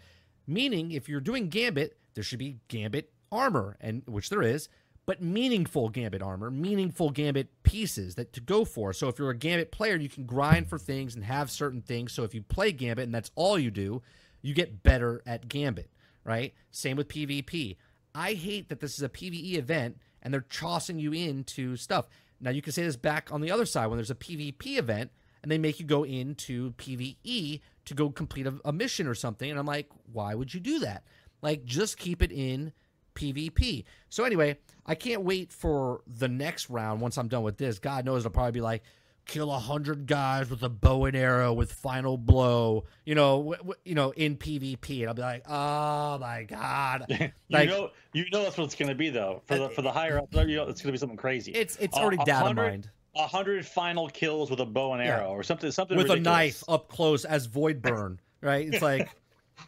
Meaning 0.46 0.92
if 0.92 1.08
you're 1.08 1.20
doing 1.20 1.48
Gambit, 1.48 1.96
there 2.14 2.24
should 2.24 2.38
be 2.38 2.58
Gambit 2.68 3.10
armor 3.32 3.76
and 3.80 4.02
which 4.06 4.28
there 4.28 4.42
is, 4.42 4.68
but 5.06 5.22
meaningful 5.22 5.88
Gambit 5.90 6.22
armor, 6.22 6.50
meaningful 6.50 7.10
Gambit 7.10 7.48
pieces 7.62 8.14
that 8.14 8.32
to 8.32 8.40
go 8.40 8.64
for. 8.64 8.92
So 8.92 9.08
if 9.08 9.18
you're 9.18 9.30
a 9.30 9.36
Gambit 9.36 9.70
player, 9.70 9.96
you 9.96 10.08
can 10.08 10.24
grind 10.24 10.68
for 10.68 10.78
things 10.78 11.14
and 11.14 11.24
have 11.24 11.50
certain 11.50 11.82
things. 11.82 12.12
So 12.12 12.22
if 12.22 12.34
you 12.34 12.42
play 12.42 12.72
Gambit 12.72 13.04
and 13.04 13.14
that's 13.14 13.30
all 13.34 13.58
you 13.58 13.70
do, 13.70 14.02
you 14.40 14.54
get 14.54 14.82
better 14.82 15.22
at 15.26 15.48
Gambit, 15.48 15.90
right? 16.24 16.54
Same 16.70 16.96
with 16.96 17.08
PvP. 17.08 17.76
I 18.14 18.34
hate 18.34 18.68
that 18.68 18.80
this 18.80 18.96
is 18.96 19.02
a 19.02 19.08
PvE 19.08 19.54
event 19.56 19.98
and 20.22 20.32
they're 20.32 20.40
tossing 20.40 20.98
you 20.98 21.12
into 21.12 21.76
stuff. 21.76 22.08
Now 22.40 22.50
you 22.50 22.62
can 22.62 22.72
say 22.72 22.82
this 22.82 22.96
back 22.96 23.32
on 23.32 23.40
the 23.40 23.50
other 23.50 23.66
side 23.66 23.86
when 23.88 23.98
there's 23.98 24.10
a 24.10 24.14
PvP 24.14 24.78
event 24.78 25.10
and 25.42 25.52
they 25.52 25.58
make 25.58 25.78
you 25.78 25.86
go 25.86 26.04
into 26.04 26.72
PvE 26.72 27.60
to 27.84 27.94
go 27.94 28.08
complete 28.08 28.46
a, 28.46 28.54
a 28.64 28.72
mission 28.72 29.06
or 29.06 29.14
something. 29.14 29.50
And 29.50 29.58
I'm 29.58 29.66
like, 29.66 29.90
why 30.12 30.34
would 30.34 30.54
you 30.54 30.60
do 30.60 30.78
that? 30.78 31.04
Like, 31.42 31.66
just 31.66 31.98
keep 31.98 32.22
it 32.22 32.32
in 32.32 32.72
PvP. 33.14 33.84
So 34.08 34.24
anyway, 34.24 34.58
I 34.86 34.94
can't 34.94 35.22
wait 35.22 35.52
for 35.52 36.02
the 36.06 36.28
next 36.28 36.70
round 36.70 37.00
once 37.00 37.16
I'm 37.18 37.28
done 37.28 37.42
with 37.42 37.56
this. 37.58 37.78
God 37.78 38.04
knows 38.04 38.20
it'll 38.22 38.32
probably 38.32 38.52
be 38.52 38.60
like 38.60 38.82
kill 39.26 39.50
a 39.50 39.58
hundred 39.58 40.06
guys 40.06 40.50
with 40.50 40.62
a 40.64 40.68
bow 40.68 41.06
and 41.06 41.16
arrow 41.16 41.52
with 41.52 41.72
final 41.72 42.18
blow. 42.18 42.84
You 43.06 43.14
know, 43.14 43.38
w- 43.38 43.56
w- 43.56 43.74
you 43.84 43.94
know, 43.94 44.10
in 44.10 44.36
PvP, 44.36 45.00
and 45.00 45.08
I'll 45.08 45.14
be 45.14 45.22
like, 45.22 45.42
oh 45.48 46.18
my 46.18 46.44
god, 46.44 47.06
you 47.08 47.30
like 47.48 47.68
know, 47.70 47.90
you 48.12 48.26
know 48.30 48.42
that's 48.42 48.58
what 48.58 48.64
it's 48.64 48.74
going 48.74 48.90
to 48.90 48.94
be 48.94 49.08
though. 49.10 49.40
For 49.46 49.56
the 49.56 49.64
uh, 49.64 49.68
for 49.70 49.82
the 49.82 49.90
higher 49.92 50.18
up, 50.18 50.28
you 50.32 50.56
know, 50.56 50.64
it's 50.68 50.82
going 50.82 50.88
to 50.88 50.92
be 50.92 50.98
something 50.98 51.16
crazy. 51.16 51.52
it's 51.52 51.76
it's 51.76 51.96
already 51.96 52.18
a 52.20 52.24
data 52.26 52.44
hundred- 52.44 52.62
mined 52.70 52.90
A 53.16 53.26
hundred 53.26 53.64
final 53.64 54.08
kills 54.10 54.50
with 54.50 54.60
a 54.60 54.66
bow 54.66 54.92
and 54.92 55.02
Yeah. 55.02 55.20
arrow, 55.20 55.28
or 55.30 55.42
something, 55.42 55.70
something 55.70 55.96
with 55.96 56.10
a 56.10 56.16
knife 56.20 56.62
up 56.68 56.88
close 56.88 57.24
as 57.24 57.46
void 57.46 57.80
burn. 57.80 58.20
Right? 58.42 58.68
It's 58.72 58.82
like. 58.82 59.08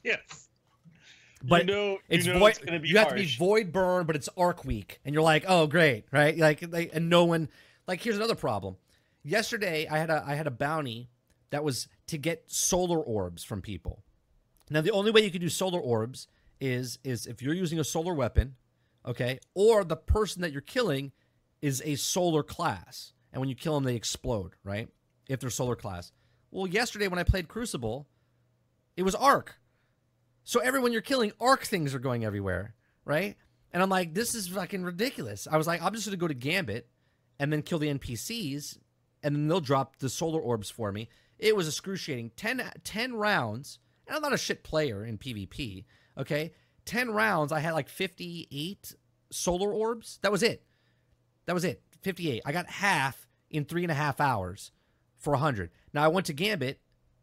Yes, 0.03 0.46
But 1.49 1.67
you 1.67 1.75
know, 1.75 1.99
it's 2.09 2.27
you 2.27 2.33
know 2.33 2.39
void. 2.39 2.59
it's 2.63 2.91
you 2.91 2.99
have 2.99 3.09
to 3.09 3.15
be 3.15 3.27
void 3.27 3.73
burn, 3.73 4.07
but 4.07 4.17
it's 4.17 4.29
arc 4.37 4.65
week, 4.65 5.01
and 5.05 5.15
you're 5.15 5.23
like, 5.23 5.45
oh 5.47 5.67
great, 5.67 6.05
right? 6.11 6.37
Like, 6.37 6.65
like, 6.71 6.91
and 6.93 7.09
no 7.09 7.25
one. 7.25 7.49
Like, 7.87 8.01
here's 8.01 8.17
another 8.17 8.35
problem. 8.35 8.77
Yesterday, 9.23 9.87
I 9.89 9.99
had 9.99 10.11
a 10.11 10.25
I 10.27 10.35
had 10.35 10.47
a 10.47 10.51
bounty 10.51 11.09
that 11.51 11.63
was 11.63 11.89
to 12.09 12.19
get 12.19 12.45
solar 12.47 12.99
orbs 12.99 13.45
from 13.45 13.63
people. 13.63 14.03
Now, 14.71 14.81
the 14.81 14.91
only 14.91 15.11
way 15.11 15.23
you 15.23 15.31
can 15.31 15.41
do 15.41 15.49
solar 15.49 15.81
orbs 15.81 16.27
is 16.61 16.99
is 17.05 17.27
if 17.27 17.43
you're 17.43 17.55
using 17.55 17.79
a 17.79 17.85
solar 17.85 18.15
weapon, 18.15 18.57
okay, 19.07 19.39
or 19.55 19.85
the 19.85 19.97
person 19.97 20.43
that 20.43 20.53
you're 20.53 20.61
killing 20.61 21.13
is 21.63 21.83
a 21.85 21.95
solar 21.97 22.43
class, 22.43 23.13
and 23.33 23.41
when 23.41 23.49
you 23.49 23.55
kill 23.55 23.75
them, 23.75 23.85
they 23.85 23.95
explode, 23.95 24.53
right? 24.65 24.89
If 25.29 25.41
they're 25.41 25.51
solar 25.51 25.77
class. 25.77 26.13
Well, 26.51 26.67
yesterday 26.67 27.09
when 27.09 27.19
I 27.19 27.25
played 27.25 27.49
Crucible, 27.49 28.07
it 28.97 29.03
was 29.03 29.15
arc. 29.15 29.59
So 30.47 30.61
everyone 30.61 30.93
you're 30.93 31.03
killing, 31.03 31.33
arc 31.41 31.65
things 31.65 31.93
are 31.93 31.99
going 31.99 32.25
everywhere, 32.25 32.73
right? 33.05 33.35
And 33.73 33.83
I'm 33.83 33.89
like, 33.89 34.15
this 34.15 34.33
is 34.33 34.47
fucking 34.47 34.85
ridiculous. 34.85 35.49
I 35.51 35.57
was 35.57 35.67
like, 35.67 35.83
I'm 35.83 35.93
just 35.93 36.07
gonna 36.07 36.17
go 36.17 36.29
to 36.29 36.35
Gambit 36.35 36.89
and 37.41 37.53
then 37.53 37.63
kill 37.63 37.81
the 37.81 37.93
NPCs, 37.93 38.79
and 39.25 39.35
then 39.35 39.49
they'll 39.49 39.59
drop 39.59 39.97
the 39.97 40.09
solar 40.09 40.41
orbs 40.41 40.71
for 40.71 40.93
me. 40.93 41.09
It 41.37 41.57
was 41.57 41.67
excruciating. 41.67 42.31
10, 42.37 42.63
10 42.85 43.15
rounds, 43.15 43.81
and 44.07 44.15
I'm 44.15 44.23
not 44.23 44.33
a 44.33 44.39
shit 44.39 44.63
player 44.63 45.05
in 45.05 45.19
PvP, 45.19 45.85
okay? 46.17 46.53
10 46.85 47.11
rounds, 47.11 47.51
I 47.51 47.59
had 47.59 47.73
like 47.73 47.89
58 47.89 48.95
solar 49.33 49.73
orbs. 49.73 50.21
That 50.23 50.31
was 50.31 50.45
it. 50.45 50.65
That 51.47 51.55
was 51.55 51.65
it. 51.65 51.83
58. 52.03 52.43
I 52.47 52.53
got 52.53 52.71
half 52.71 53.27
in 53.51 53.65
three 53.65 53.83
and 53.83 53.91
a 53.91 53.97
half 53.97 54.21
hours 54.21 54.71
for 55.19 55.33
100. 55.33 55.73
Now 55.93 56.05
I 56.05 56.09
went 56.09 56.27
to 56.27 56.33
Gambit, 56.33 56.81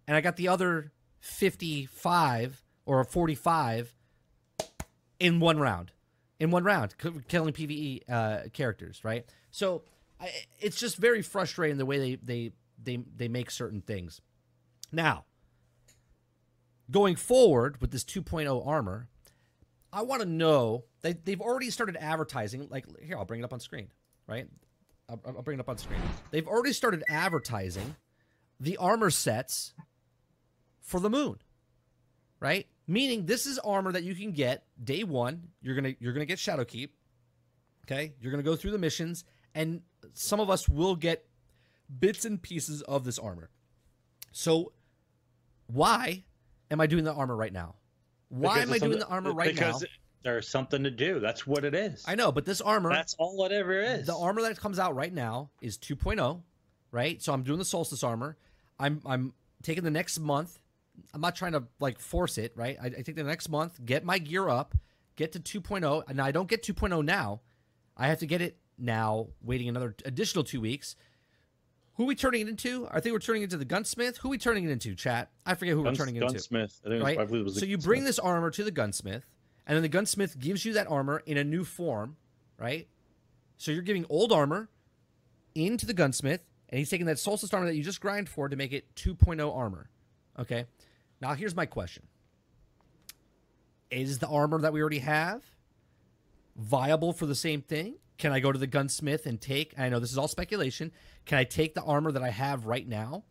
and 0.09 0.17
I 0.17 0.19
got 0.19 0.35
the 0.35 0.49
other 0.49 0.91
55 1.21 2.62
or 2.85 2.99
a 2.99 3.05
45 3.05 3.93
in 5.19 5.39
one 5.39 5.59
round. 5.59 5.91
In 6.39 6.51
one 6.51 6.63
round, 6.63 6.95
killing 7.29 7.53
PVE 7.53 8.01
uh, 8.09 8.49
characters, 8.51 9.03
right? 9.03 9.25
So 9.51 9.83
I, 10.19 10.29
it's 10.59 10.77
just 10.77 10.97
very 10.97 11.21
frustrating 11.21 11.77
the 11.77 11.85
way 11.85 11.97
they 11.97 12.15
they 12.15 12.51
they 12.83 13.03
they 13.15 13.27
make 13.27 13.49
certain 13.49 13.81
things. 13.81 14.19
Now, 14.91 15.25
going 16.91 17.15
forward 17.15 17.79
with 17.79 17.91
this 17.91 18.03
2.0 18.03 18.67
armor, 18.67 19.07
I 19.93 20.01
want 20.01 20.21
to 20.21 20.27
know 20.27 20.85
they 21.01 21.13
they've 21.13 21.39
already 21.39 21.69
started 21.69 21.95
advertising. 21.97 22.67
Like 22.69 22.85
here, 22.99 23.17
I'll 23.17 23.25
bring 23.25 23.39
it 23.39 23.43
up 23.43 23.53
on 23.53 23.59
screen, 23.59 23.87
right? 24.27 24.47
I'll, 25.09 25.21
I'll 25.25 25.41
bring 25.43 25.59
it 25.59 25.61
up 25.61 25.69
on 25.69 25.77
screen. 25.77 26.01
They've 26.31 26.47
already 26.47 26.73
started 26.73 27.03
advertising 27.07 27.95
the 28.59 28.77
armor 28.77 29.09
sets 29.09 29.73
for 30.81 30.99
the 30.99 31.09
moon, 31.09 31.37
right? 32.39 32.67
Meaning 32.87 33.25
this 33.25 33.45
is 33.45 33.59
armor 33.59 33.91
that 33.93 34.03
you 34.03 34.13
can 34.15 34.31
get 34.31 34.65
day 34.83 35.03
one. 35.03 35.47
You're 35.61 35.75
gonna 35.75 35.93
you're 35.99 36.13
gonna 36.13 36.25
get 36.25 36.37
Shadowkeep. 36.39 36.89
Okay, 37.85 38.13
you're 38.19 38.31
gonna 38.31 38.43
go 38.43 38.55
through 38.55 38.71
the 38.71 38.77
missions, 38.77 39.23
and 39.55 39.81
some 40.13 40.39
of 40.39 40.49
us 40.49 40.67
will 40.67 40.95
get 40.95 41.25
bits 41.99 42.25
and 42.25 42.41
pieces 42.41 42.81
of 42.81 43.03
this 43.05 43.17
armor. 43.19 43.49
So, 44.31 44.73
why 45.67 46.23
am 46.71 46.81
I 46.81 46.87
doing 46.87 47.03
the 47.03 47.13
armor 47.13 47.35
right 47.35 47.53
now? 47.53 47.75
Why 48.29 48.55
Because 48.55 48.67
am 48.67 48.73
I 48.73 48.77
doing 48.79 48.99
the 48.99 49.07
armor 49.07 49.31
right 49.33 49.53
now? 49.55 49.67
because 49.67 49.85
there's 50.23 50.47
something 50.47 50.83
to 50.83 50.91
do. 50.91 51.19
That's 51.19 51.45
what 51.45 51.63
it 51.65 51.75
is. 51.75 52.03
I 52.07 52.15
know, 52.15 52.31
but 52.31 52.45
this 52.45 52.61
armor, 52.61 52.89
That's 52.89 53.13
all 53.19 53.45
it 53.45 53.51
ever 53.51 53.79
is. 53.79 54.07
the 54.07 54.15
armor 54.17 54.41
that 54.43 54.57
comes 54.57 54.79
out 54.79 54.95
right 54.95 55.13
now 55.13 55.51
is 55.61 55.77
2.0, 55.77 56.41
right? 56.91 57.21
So 57.21 57.33
I'm 57.33 57.43
doing 57.43 57.59
the 57.59 57.65
solstice 57.65 58.03
armor. 58.03 58.37
I'm 58.79 59.01
I'm 59.05 59.33
taking 59.61 59.83
the 59.83 59.91
next 59.91 60.19
month. 60.19 60.59
I'm 61.13 61.21
not 61.21 61.35
trying 61.35 61.53
to 61.53 61.63
like 61.79 61.99
force 61.99 62.37
it, 62.37 62.53
right? 62.55 62.77
I, 62.81 62.87
I 62.87 63.01
take 63.01 63.15
the 63.15 63.23
next 63.23 63.49
month, 63.49 63.79
get 63.85 64.03
my 64.03 64.17
gear 64.17 64.49
up, 64.49 64.75
get 65.15 65.31
to 65.33 65.39
2.0, 65.39 66.03
and 66.07 66.19
I 66.21 66.31
don't 66.31 66.47
get 66.49 66.63
2.0 66.63 67.03
now. 67.05 67.41
I 67.95 68.07
have 68.07 68.19
to 68.19 68.25
get 68.25 68.41
it 68.41 68.57
now, 68.77 69.27
waiting 69.41 69.69
another 69.69 69.95
additional 70.05 70.43
two 70.43 70.61
weeks. 70.61 70.95
Who 71.95 72.03
are 72.03 72.07
we 72.07 72.15
turning 72.15 72.41
it 72.41 72.47
into? 72.49 72.87
I 72.89 72.99
think 72.99 73.13
we're 73.13 73.19
turning 73.19 73.43
it 73.43 73.45
into 73.45 73.57
the 73.57 73.65
gunsmith. 73.65 74.17
Who 74.17 74.29
are 74.29 74.31
we 74.31 74.39
turning 74.39 74.63
it 74.65 74.71
into? 74.71 74.95
Chat. 74.95 75.29
I 75.45 75.53
forget 75.53 75.75
who 75.75 75.83
Guns- 75.83 75.99
we're 75.99 76.05
turning 76.05 76.15
it 76.15 76.23
into 76.23 76.33
gunsmith. 76.33 76.81
I, 76.83 76.89
think 76.89 76.95
it 76.95 77.03
was- 77.03 77.03
right? 77.03 77.19
I 77.19 77.25
believe 77.25 77.41
it 77.41 77.45
was 77.45 77.59
so 77.59 77.65
you 77.65 77.77
bring 77.77 78.03
this 78.03 78.17
armor 78.17 78.49
to 78.49 78.63
the 78.63 78.71
gunsmith, 78.71 79.25
and 79.67 79.75
then 79.75 79.83
the 79.83 79.89
gunsmith 79.89 80.39
gives 80.39 80.65
you 80.65 80.73
that 80.73 80.89
armor 80.89 81.21
in 81.27 81.37
a 81.37 81.43
new 81.43 81.63
form, 81.63 82.17
right? 82.57 82.87
So 83.57 83.71
you're 83.71 83.83
giving 83.83 84.05
old 84.09 84.31
armor 84.31 84.69
into 85.53 85.85
the 85.85 85.93
gunsmith, 85.93 86.41
and 86.69 86.79
he's 86.79 86.89
taking 86.89 87.05
that 87.05 87.19
solstice 87.19 87.53
armor 87.53 87.67
that 87.67 87.75
you 87.75 87.83
just 87.83 88.01
grind 88.01 88.27
for 88.27 88.49
to 88.49 88.55
make 88.55 88.73
it 88.73 88.95
2.0 88.95 89.55
armor. 89.55 89.89
Okay. 90.39 90.65
Now 91.21 91.33
here's 91.33 91.55
my 91.55 91.65
question: 91.65 92.03
Is 93.91 94.19
the 94.19 94.27
armor 94.27 94.59
that 94.59 94.73
we 94.73 94.81
already 94.81 94.99
have 94.99 95.43
viable 96.55 97.13
for 97.13 97.25
the 97.25 97.35
same 97.35 97.61
thing? 97.61 97.95
Can 98.17 98.31
I 98.31 98.39
go 98.39 98.51
to 98.51 98.59
the 98.59 98.67
gunsmith 98.67 99.25
and 99.25 99.41
take? 99.41 99.73
I 99.77 99.89
know 99.89 99.99
this 99.99 100.11
is 100.11 100.17
all 100.17 100.27
speculation. 100.27 100.91
Can 101.25 101.37
I 101.37 101.43
take 101.43 101.73
the 101.73 101.83
armor 101.83 102.11
that 102.11 102.23
I 102.23 102.29
have 102.29 102.65
right 102.65 102.87
now, 102.87 103.23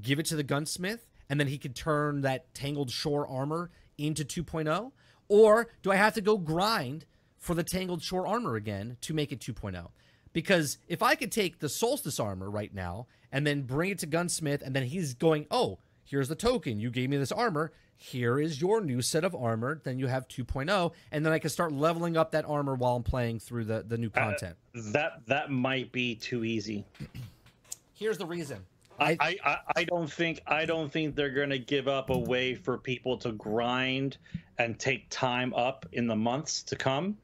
give 0.00 0.18
it 0.18 0.26
to 0.26 0.36
the 0.36 0.42
gunsmith, 0.42 1.08
and 1.28 1.38
then 1.38 1.46
he 1.46 1.58
could 1.58 1.74
turn 1.74 2.22
that 2.22 2.52
tangled 2.54 2.90
shore 2.90 3.26
armor 3.28 3.70
into 3.96 4.24
2.0? 4.24 4.92
Or 5.28 5.68
do 5.82 5.92
I 5.92 5.96
have 5.96 6.14
to 6.14 6.20
go 6.20 6.36
grind 6.36 7.06
for 7.38 7.54
the 7.54 7.62
tangled 7.62 8.02
shore 8.02 8.26
armor 8.26 8.56
again 8.56 8.96
to 9.02 9.14
make 9.14 9.32
it 9.32 9.40
2.0? 9.40 9.88
Because 10.32 10.78
if 10.88 11.02
I 11.02 11.14
could 11.14 11.30
take 11.30 11.60
the 11.60 11.68
solstice 11.68 12.18
armor 12.18 12.50
right 12.50 12.74
now 12.74 13.06
and 13.30 13.46
then 13.46 13.62
bring 13.62 13.90
it 13.90 14.00
to 14.00 14.06
gunsmith, 14.06 14.62
and 14.62 14.74
then 14.74 14.84
he's 14.84 15.14
going, 15.14 15.46
oh, 15.50 15.78
here's 16.04 16.28
the 16.28 16.34
token. 16.34 16.78
You 16.78 16.90
gave 16.90 17.10
me 17.10 17.16
this 17.16 17.32
armor. 17.32 17.72
Here 17.96 18.38
is 18.38 18.60
your 18.60 18.80
new 18.80 19.00
set 19.00 19.24
of 19.24 19.34
armor. 19.34 19.80
Then 19.82 19.98
you 19.98 20.06
have 20.06 20.28
2.0, 20.28 20.92
and 21.12 21.24
then 21.24 21.32
I 21.32 21.38
can 21.38 21.50
start 21.50 21.72
leveling 21.72 22.16
up 22.16 22.32
that 22.32 22.44
armor 22.44 22.74
while 22.74 22.96
I'm 22.96 23.02
playing 23.02 23.38
through 23.38 23.64
the, 23.64 23.84
the 23.86 23.96
new 23.96 24.10
uh, 24.14 24.20
content. 24.20 24.56
That 24.74 25.26
that 25.26 25.50
might 25.50 25.92
be 25.92 26.14
too 26.14 26.44
easy. 26.44 26.84
Here's 27.94 28.18
the 28.18 28.26
reason. 28.26 28.64
I, 28.98 29.16
I, 29.20 29.36
I, 29.44 29.58
I 29.76 29.84
don't 29.84 30.10
think 30.10 30.40
I 30.46 30.64
don't 30.66 30.92
think 30.92 31.16
they're 31.16 31.30
gonna 31.30 31.58
give 31.58 31.88
up 31.88 32.10
a 32.10 32.18
way 32.18 32.54
for 32.54 32.78
people 32.78 33.16
to 33.18 33.32
grind 33.32 34.18
and 34.58 34.78
take 34.78 35.08
time 35.10 35.52
up 35.54 35.86
in 35.92 36.06
the 36.06 36.14
months 36.14 36.62
to 36.64 36.76
come, 36.76 37.16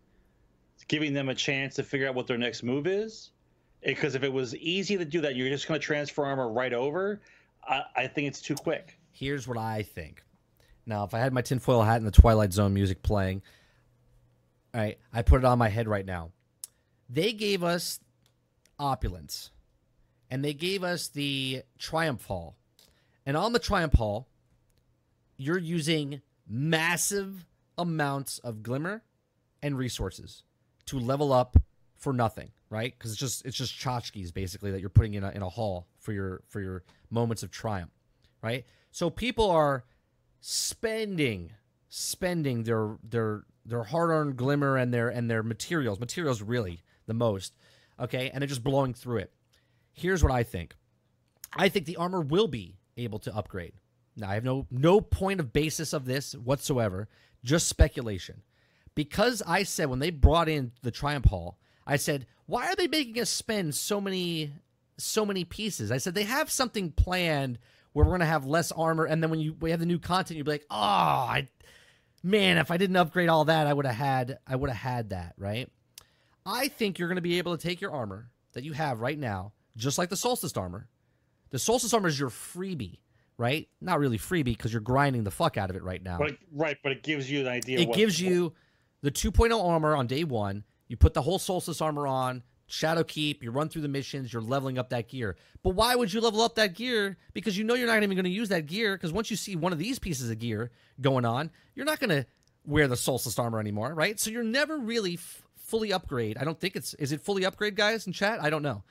giving 0.88 1.12
them 1.12 1.28
a 1.28 1.34
chance 1.34 1.76
to 1.76 1.84
figure 1.84 2.08
out 2.08 2.14
what 2.14 2.26
their 2.26 2.38
next 2.38 2.62
move 2.62 2.86
is. 2.86 3.30
Because 3.84 4.14
if 4.14 4.24
it 4.24 4.32
was 4.32 4.54
easy 4.56 4.96
to 4.98 5.04
do 5.04 5.20
that, 5.20 5.36
you're 5.36 5.48
just 5.48 5.68
gonna 5.68 5.78
transfer 5.78 6.24
armor 6.24 6.50
right 6.50 6.72
over. 6.72 7.20
I, 7.66 7.82
I 7.96 8.06
think 8.06 8.28
it's 8.28 8.40
too 8.40 8.54
quick. 8.54 8.98
Here's 9.12 9.46
what 9.46 9.58
I 9.58 9.82
think. 9.82 10.22
Now, 10.86 11.04
if 11.04 11.14
I 11.14 11.18
had 11.18 11.32
my 11.32 11.42
tinfoil 11.42 11.82
hat 11.82 11.98
and 11.98 12.06
the 12.06 12.10
Twilight 12.10 12.52
Zone 12.52 12.74
music 12.74 13.02
playing, 13.02 13.42
all 14.74 14.80
right, 14.80 14.98
I 15.12 15.22
put 15.22 15.38
it 15.38 15.44
on 15.44 15.58
my 15.58 15.68
head 15.68 15.88
right 15.88 16.06
now. 16.06 16.30
They 17.08 17.32
gave 17.32 17.62
us 17.62 18.00
opulence, 18.78 19.50
and 20.30 20.44
they 20.44 20.54
gave 20.54 20.82
us 20.84 21.08
the 21.08 21.62
Triumph 21.78 22.24
Hall. 22.24 22.56
And 23.26 23.36
on 23.36 23.52
the 23.52 23.58
Triumph 23.58 23.94
Hall, 23.94 24.28
you're 25.36 25.58
using 25.58 26.22
massive 26.48 27.46
amounts 27.76 28.38
of 28.38 28.62
glimmer 28.62 29.02
and 29.62 29.76
resources 29.76 30.42
to 30.86 30.98
level 30.98 31.32
up 31.32 31.56
for 31.96 32.12
nothing, 32.12 32.50
right? 32.70 32.94
Because 32.96 33.10
it's 33.10 33.20
just 33.20 33.44
it's 33.44 33.56
just 33.56 33.78
tchotchkes 33.78 34.32
basically 34.32 34.70
that 34.70 34.80
you're 34.80 34.88
putting 34.88 35.14
in 35.14 35.24
a 35.24 35.30
in 35.30 35.42
a 35.42 35.48
hall 35.48 35.88
for 35.98 36.12
your 36.12 36.42
for 36.48 36.60
your 36.60 36.84
moments 37.10 37.42
of 37.42 37.50
triumph, 37.50 37.90
right? 38.42 38.64
So 38.92 39.10
people 39.10 39.50
are 39.50 39.84
spending 40.40 41.52
spending 41.88 42.62
their 42.62 42.96
their 43.02 43.42
their 43.66 43.82
hard-earned 43.82 44.36
glimmer 44.36 44.76
and 44.76 44.94
their 44.94 45.08
and 45.08 45.30
their 45.30 45.42
materials 45.42 46.00
materials 46.00 46.40
really 46.40 46.82
the 47.06 47.14
most 47.14 47.52
okay? 47.98 48.30
And 48.30 48.40
they're 48.40 48.48
just 48.48 48.64
blowing 48.64 48.94
through 48.94 49.18
it. 49.18 49.32
Here's 49.92 50.22
what 50.22 50.32
i 50.32 50.42
think. 50.42 50.74
I 51.54 51.68
think 51.68 51.84
the 51.84 51.96
armor 51.96 52.20
will 52.20 52.48
be 52.48 52.78
able 52.96 53.18
to 53.20 53.36
upgrade. 53.36 53.74
Now 54.16 54.30
i 54.30 54.34
have 54.34 54.44
no 54.44 54.66
no 54.70 55.00
point 55.00 55.40
of 55.40 55.52
basis 55.52 55.92
of 55.92 56.04
this 56.04 56.34
whatsoever 56.34 57.08
just 57.44 57.68
speculation. 57.68 58.42
Because 58.94 59.42
i 59.46 59.64
said 59.64 59.90
when 59.90 59.98
they 59.98 60.10
brought 60.10 60.48
in 60.48 60.72
the 60.82 60.90
triumph 60.90 61.26
hall 61.26 61.58
i 61.86 61.96
said 61.96 62.26
why 62.46 62.66
are 62.66 62.76
they 62.76 62.88
making 62.88 63.20
us 63.20 63.30
spend 63.30 63.74
so 63.74 64.00
many 64.00 64.52
so 64.98 65.24
many 65.24 65.44
pieces 65.44 65.90
i 65.90 65.98
said 65.98 66.14
they 66.14 66.24
have 66.24 66.50
something 66.50 66.90
planned 66.90 67.58
where 67.92 68.04
we're 68.04 68.12
gonna 68.12 68.26
have 68.26 68.46
less 68.46 68.72
armor, 68.72 69.04
and 69.04 69.22
then 69.22 69.30
when 69.30 69.40
you 69.40 69.54
we 69.60 69.70
have 69.70 69.80
the 69.80 69.86
new 69.86 69.98
content, 69.98 70.36
you'll 70.36 70.44
be 70.44 70.52
like, 70.52 70.66
oh, 70.70 70.76
I, 70.76 71.48
man, 72.22 72.58
if 72.58 72.70
I 72.70 72.76
didn't 72.76 72.96
upgrade 72.96 73.28
all 73.28 73.46
that, 73.46 73.66
I 73.66 73.72
would 73.72 73.86
have 73.86 73.96
had 73.96 74.38
I 74.46 74.56
would 74.56 74.70
have 74.70 74.78
had 74.78 75.10
that, 75.10 75.34
right? 75.36 75.68
I 76.46 76.68
think 76.68 76.98
you're 76.98 77.08
gonna 77.08 77.20
be 77.20 77.38
able 77.38 77.56
to 77.56 77.62
take 77.62 77.80
your 77.80 77.92
armor 77.92 78.30
that 78.52 78.64
you 78.64 78.72
have 78.72 79.00
right 79.00 79.18
now, 79.18 79.52
just 79.76 79.98
like 79.98 80.08
the 80.08 80.16
Solstice 80.16 80.56
armor. 80.56 80.88
The 81.50 81.58
Solstice 81.58 81.92
armor 81.92 82.08
is 82.08 82.18
your 82.18 82.30
freebie, 82.30 82.98
right? 83.36 83.68
Not 83.80 83.98
really 83.98 84.18
freebie 84.18 84.44
because 84.44 84.72
you're 84.72 84.80
grinding 84.80 85.24
the 85.24 85.30
fuck 85.30 85.56
out 85.56 85.70
of 85.70 85.76
it 85.76 85.82
right 85.82 86.02
now. 86.02 86.18
But 86.18 86.36
right, 86.52 86.78
but 86.82 86.92
it 86.92 87.02
gives 87.02 87.30
you 87.30 87.40
an 87.40 87.48
idea. 87.48 87.80
It 87.80 87.88
what, 87.88 87.96
gives 87.96 88.20
you 88.20 88.52
the 89.02 89.10
2.0 89.10 89.62
armor 89.62 89.96
on 89.96 90.06
day 90.06 90.24
one. 90.24 90.64
You 90.90 90.96
put 90.96 91.14
the 91.14 91.22
whole 91.22 91.38
Solstice 91.38 91.80
armor 91.80 92.08
on. 92.08 92.42
Shadowkeep, 92.68 93.44
you 93.44 93.52
run 93.52 93.68
through 93.68 93.82
the 93.82 93.88
missions, 93.88 94.32
you're 94.32 94.42
leveling 94.42 94.76
up 94.76 94.90
that 94.90 95.08
gear. 95.08 95.36
But 95.62 95.70
why 95.76 95.94
would 95.94 96.12
you 96.12 96.20
level 96.20 96.40
up 96.40 96.56
that 96.56 96.74
gear? 96.74 97.16
Because 97.32 97.56
you 97.56 97.62
know 97.62 97.74
you're 97.74 97.86
not 97.86 98.02
even 98.02 98.16
going 98.16 98.24
to 98.24 98.30
use 98.30 98.48
that 98.48 98.66
gear. 98.66 98.96
Because 98.96 99.12
once 99.12 99.30
you 99.30 99.36
see 99.36 99.54
one 99.54 99.72
of 99.72 99.78
these 99.78 100.00
pieces 100.00 100.30
of 100.30 100.38
gear 100.40 100.72
going 101.00 101.24
on, 101.24 101.50
you're 101.76 101.86
not 101.86 102.00
going 102.00 102.10
to 102.10 102.26
wear 102.64 102.88
the 102.88 102.96
Solstice 102.96 103.38
armor 103.38 103.60
anymore, 103.60 103.94
right? 103.94 104.18
So 104.18 104.30
you're 104.30 104.42
never 104.42 104.78
really 104.78 105.16
fully 105.56 105.92
upgrade. 105.92 106.36
I 106.38 106.44
don't 106.44 106.58
think 106.58 106.74
it's 106.74 106.94
is 106.94 107.12
it 107.12 107.20
fully 107.20 107.44
upgrade, 107.44 107.76
guys 107.76 108.08
in 108.08 108.12
chat. 108.12 108.42
I 108.42 108.50
don't 108.50 108.62
know. 108.62 108.82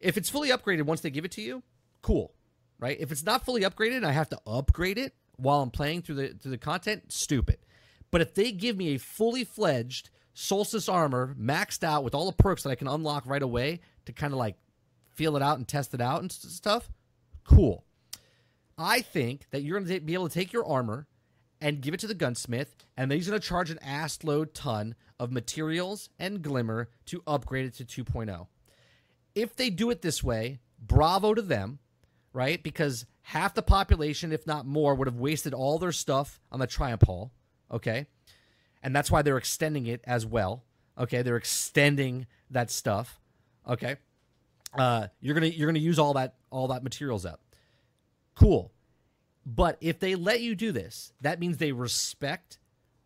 If 0.00 0.16
it's 0.16 0.28
fully 0.28 0.48
upgraded 0.48 0.82
once 0.82 1.02
they 1.02 1.10
give 1.10 1.24
it 1.24 1.30
to 1.32 1.42
you, 1.42 1.62
cool, 2.02 2.34
right? 2.80 2.96
If 2.98 3.12
it's 3.12 3.24
not 3.24 3.44
fully 3.44 3.62
upgraded, 3.62 3.98
and 3.98 4.06
I 4.06 4.12
have 4.12 4.28
to 4.30 4.40
upgrade 4.44 4.98
it 4.98 5.14
while 5.36 5.62
I'm 5.62 5.70
playing 5.70 6.02
through 6.02 6.16
the 6.16 6.28
through 6.34 6.50
the 6.50 6.58
content. 6.58 7.12
Stupid. 7.12 7.58
But 8.10 8.20
if 8.20 8.34
they 8.34 8.50
give 8.50 8.76
me 8.76 8.94
a 8.94 8.98
fully 8.98 9.44
fledged 9.44 10.10
Solstice 10.34 10.88
armor 10.88 11.34
maxed 11.38 11.84
out 11.84 12.04
with 12.04 12.14
all 12.14 12.26
the 12.26 12.32
perks 12.32 12.62
that 12.62 12.70
I 12.70 12.74
can 12.74 12.88
unlock 12.88 13.26
right 13.26 13.42
away 13.42 13.80
to 14.06 14.12
kind 14.12 14.32
of 14.32 14.38
like 14.38 14.56
feel 15.10 15.36
it 15.36 15.42
out 15.42 15.58
and 15.58 15.68
test 15.68 15.94
it 15.94 16.00
out 16.00 16.22
and 16.22 16.32
stuff, 16.32 16.90
cool. 17.44 17.84
I 18.78 19.02
think 19.02 19.46
that 19.50 19.62
you're 19.62 19.78
going 19.78 19.88
to 19.88 20.00
be 20.00 20.14
able 20.14 20.28
to 20.28 20.34
take 20.34 20.52
your 20.52 20.66
armor 20.66 21.06
and 21.60 21.80
give 21.80 21.94
it 21.94 22.00
to 22.00 22.06
the 22.06 22.14
gunsmith, 22.14 22.74
and 22.96 23.10
then 23.10 23.18
he's 23.18 23.28
going 23.28 23.40
to 23.40 23.46
charge 23.46 23.70
an 23.70 23.78
ass 23.82 24.24
load 24.24 24.52
ton 24.52 24.94
of 25.20 25.30
materials 25.30 26.08
and 26.18 26.42
glimmer 26.42 26.88
to 27.06 27.22
upgrade 27.26 27.66
it 27.66 27.74
to 27.74 28.04
2.0. 28.04 28.48
If 29.34 29.54
they 29.54 29.70
do 29.70 29.90
it 29.90 30.02
this 30.02 30.24
way, 30.24 30.58
bravo 30.80 31.34
to 31.34 31.42
them, 31.42 31.78
right? 32.32 32.60
Because 32.60 33.06
half 33.22 33.54
the 33.54 33.62
population, 33.62 34.32
if 34.32 34.46
not 34.46 34.66
more, 34.66 34.94
would 34.94 35.06
have 35.06 35.20
wasted 35.20 35.54
all 35.54 35.78
their 35.78 35.92
stuff 35.92 36.40
on 36.50 36.58
the 36.58 36.66
Triumph 36.66 37.02
Hall, 37.02 37.30
okay? 37.70 38.06
And 38.82 38.94
that's 38.94 39.10
why 39.10 39.22
they're 39.22 39.38
extending 39.38 39.86
it 39.86 40.00
as 40.04 40.26
well. 40.26 40.64
Okay, 40.98 41.22
they're 41.22 41.36
extending 41.36 42.26
that 42.50 42.70
stuff. 42.70 43.20
Okay, 43.68 43.96
uh, 44.74 45.08
you're 45.20 45.34
gonna 45.34 45.46
you're 45.46 45.68
gonna 45.68 45.78
use 45.78 45.98
all 45.98 46.14
that 46.14 46.34
all 46.50 46.68
that 46.68 46.82
materials 46.82 47.24
up. 47.24 47.40
Cool, 48.34 48.72
but 49.46 49.78
if 49.80 49.98
they 50.00 50.14
let 50.14 50.40
you 50.40 50.54
do 50.54 50.72
this, 50.72 51.12
that 51.20 51.40
means 51.40 51.58
they 51.58 51.72
respect 51.72 52.58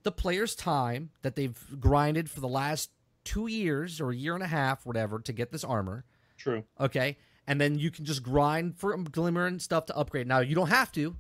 the 0.03 0.13
player's 0.13 0.55
time 0.55 1.11
that 1.23 1.37
they've 1.37 1.59
grinded 1.81 2.31
for 2.31 2.41
the 2.41 2.49
last 2.49 2.91
two 3.25 3.49
years 3.49 4.01
or 4.01 4.11
a 4.11 4.17
year 4.17 4.35
and 4.35 4.43
a 4.43 4.49
half, 4.49 4.87
whatever, 4.87 5.19
to 5.19 5.33
get 5.33 5.51
this 5.51 5.65
armor. 5.65 6.05
True. 6.39 6.65
Okay, 6.81 7.19
and 7.47 7.61
then 7.61 7.79
you 7.79 7.91
can 7.91 8.05
just 8.05 8.23
grind 8.23 8.77
for 8.77 8.97
glimmer 8.97 9.47
and 9.47 9.61
stuff 9.61 9.87
to 9.87 9.97
upgrade. 9.97 10.27
Now 10.27 10.41
you 10.41 10.55
don't 10.55 10.69
have 10.69 10.93
to. 10.93 11.17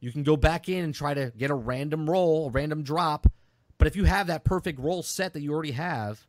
You 0.00 0.10
can 0.10 0.22
go 0.22 0.36
back 0.36 0.68
in 0.68 0.84
and 0.84 0.94
try 0.94 1.12
to 1.12 1.32
get 1.36 1.50
a 1.50 1.54
random 1.54 2.08
roll, 2.08 2.48
a 2.48 2.50
random 2.50 2.82
drop 2.82 3.26
but 3.80 3.86
if 3.86 3.96
you 3.96 4.04
have 4.04 4.26
that 4.26 4.44
perfect 4.44 4.78
roll 4.78 5.02
set 5.02 5.32
that 5.32 5.40
you 5.40 5.54
already 5.54 5.70
have, 5.70 6.26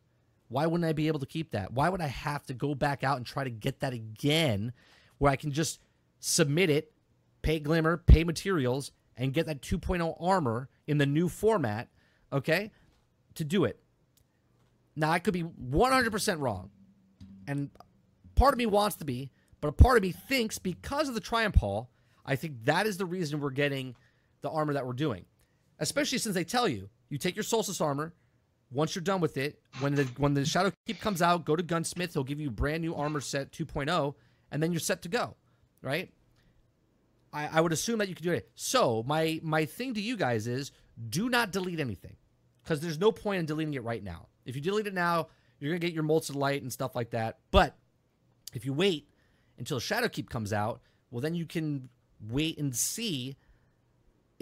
why 0.48 0.64
wouldn't 0.64 0.88
I 0.88 0.94
be 0.94 1.06
able 1.06 1.20
to 1.20 1.26
keep 1.26 1.50
that? 1.50 1.70
Why 1.74 1.90
would 1.90 2.00
I 2.00 2.06
have 2.06 2.46
to 2.46 2.54
go 2.54 2.74
back 2.74 3.04
out 3.04 3.18
and 3.18 3.26
try 3.26 3.44
to 3.44 3.50
get 3.50 3.80
that 3.80 3.92
again 3.92 4.72
where 5.18 5.30
I 5.30 5.36
can 5.36 5.52
just 5.52 5.78
submit 6.18 6.70
it, 6.70 6.92
pay 7.42 7.60
Glimmer, 7.60 7.98
pay 7.98 8.24
materials, 8.24 8.90
and 9.18 9.34
get 9.34 9.44
that 9.44 9.60
2.0 9.60 10.16
armor 10.18 10.70
in 10.86 10.96
the 10.96 11.04
new 11.04 11.28
format, 11.28 11.88
okay, 12.32 12.72
to 13.34 13.44
do 13.44 13.64
it? 13.64 13.78
Now, 14.96 15.10
I 15.10 15.18
could 15.18 15.34
be 15.34 15.42
100% 15.42 16.40
wrong. 16.40 16.70
And 17.46 17.68
part 18.34 18.54
of 18.54 18.58
me 18.58 18.64
wants 18.64 18.96
to 18.96 19.04
be, 19.04 19.30
but 19.60 19.68
a 19.68 19.72
part 19.72 19.98
of 19.98 20.02
me 20.02 20.12
thinks 20.12 20.58
because 20.58 21.06
of 21.06 21.14
the 21.14 21.20
Triumph 21.20 21.56
Hall, 21.56 21.90
I 22.24 22.34
think 22.36 22.64
that 22.64 22.86
is 22.86 22.96
the 22.96 23.04
reason 23.04 23.40
we're 23.40 23.50
getting 23.50 23.94
the 24.40 24.48
armor 24.48 24.72
that 24.72 24.86
we're 24.86 24.94
doing. 24.94 25.26
Especially 25.78 26.16
since 26.16 26.34
they 26.34 26.44
tell 26.44 26.66
you 26.66 26.88
you 27.12 27.18
take 27.18 27.36
your 27.36 27.42
Solstice 27.42 27.82
armor. 27.82 28.14
Once 28.70 28.94
you're 28.94 29.02
done 29.02 29.20
with 29.20 29.36
it, 29.36 29.60
when 29.80 29.94
the 29.94 30.04
when 30.16 30.32
the 30.32 30.46
Shadow 30.46 30.72
Keep 30.86 30.98
comes 30.98 31.20
out, 31.20 31.44
go 31.44 31.54
to 31.54 31.62
Gunsmith. 31.62 32.14
He'll 32.14 32.24
give 32.24 32.40
you 32.40 32.50
brand 32.50 32.80
new 32.80 32.94
armor 32.94 33.20
set 33.20 33.52
2.0, 33.52 34.14
and 34.50 34.62
then 34.62 34.72
you're 34.72 34.80
set 34.80 35.02
to 35.02 35.10
go, 35.10 35.36
right? 35.82 36.10
I, 37.34 37.48
I 37.48 37.60
would 37.60 37.72
assume 37.72 37.98
that 37.98 38.08
you 38.08 38.14
could 38.14 38.24
do 38.24 38.32
it. 38.32 38.50
So 38.54 39.04
my 39.06 39.38
my 39.42 39.66
thing 39.66 39.92
to 39.92 40.00
you 40.00 40.16
guys 40.16 40.46
is 40.46 40.72
do 41.10 41.28
not 41.28 41.52
delete 41.52 41.80
anything, 41.80 42.16
because 42.64 42.80
there's 42.80 42.98
no 42.98 43.12
point 43.12 43.40
in 43.40 43.46
deleting 43.46 43.74
it 43.74 43.84
right 43.84 44.02
now. 44.02 44.28
If 44.46 44.56
you 44.56 44.62
delete 44.62 44.86
it 44.86 44.94
now, 44.94 45.28
you're 45.60 45.70
gonna 45.70 45.80
get 45.80 45.92
your 45.92 46.04
Motes 46.04 46.30
of 46.30 46.36
Light 46.36 46.62
and 46.62 46.72
stuff 46.72 46.96
like 46.96 47.10
that. 47.10 47.40
But 47.50 47.76
if 48.54 48.64
you 48.64 48.72
wait 48.72 49.06
until 49.58 49.80
Shadowkeep 49.80 50.30
comes 50.30 50.54
out, 50.54 50.80
well 51.10 51.20
then 51.20 51.34
you 51.34 51.44
can 51.44 51.90
wait 52.30 52.56
and 52.56 52.74
see 52.74 53.36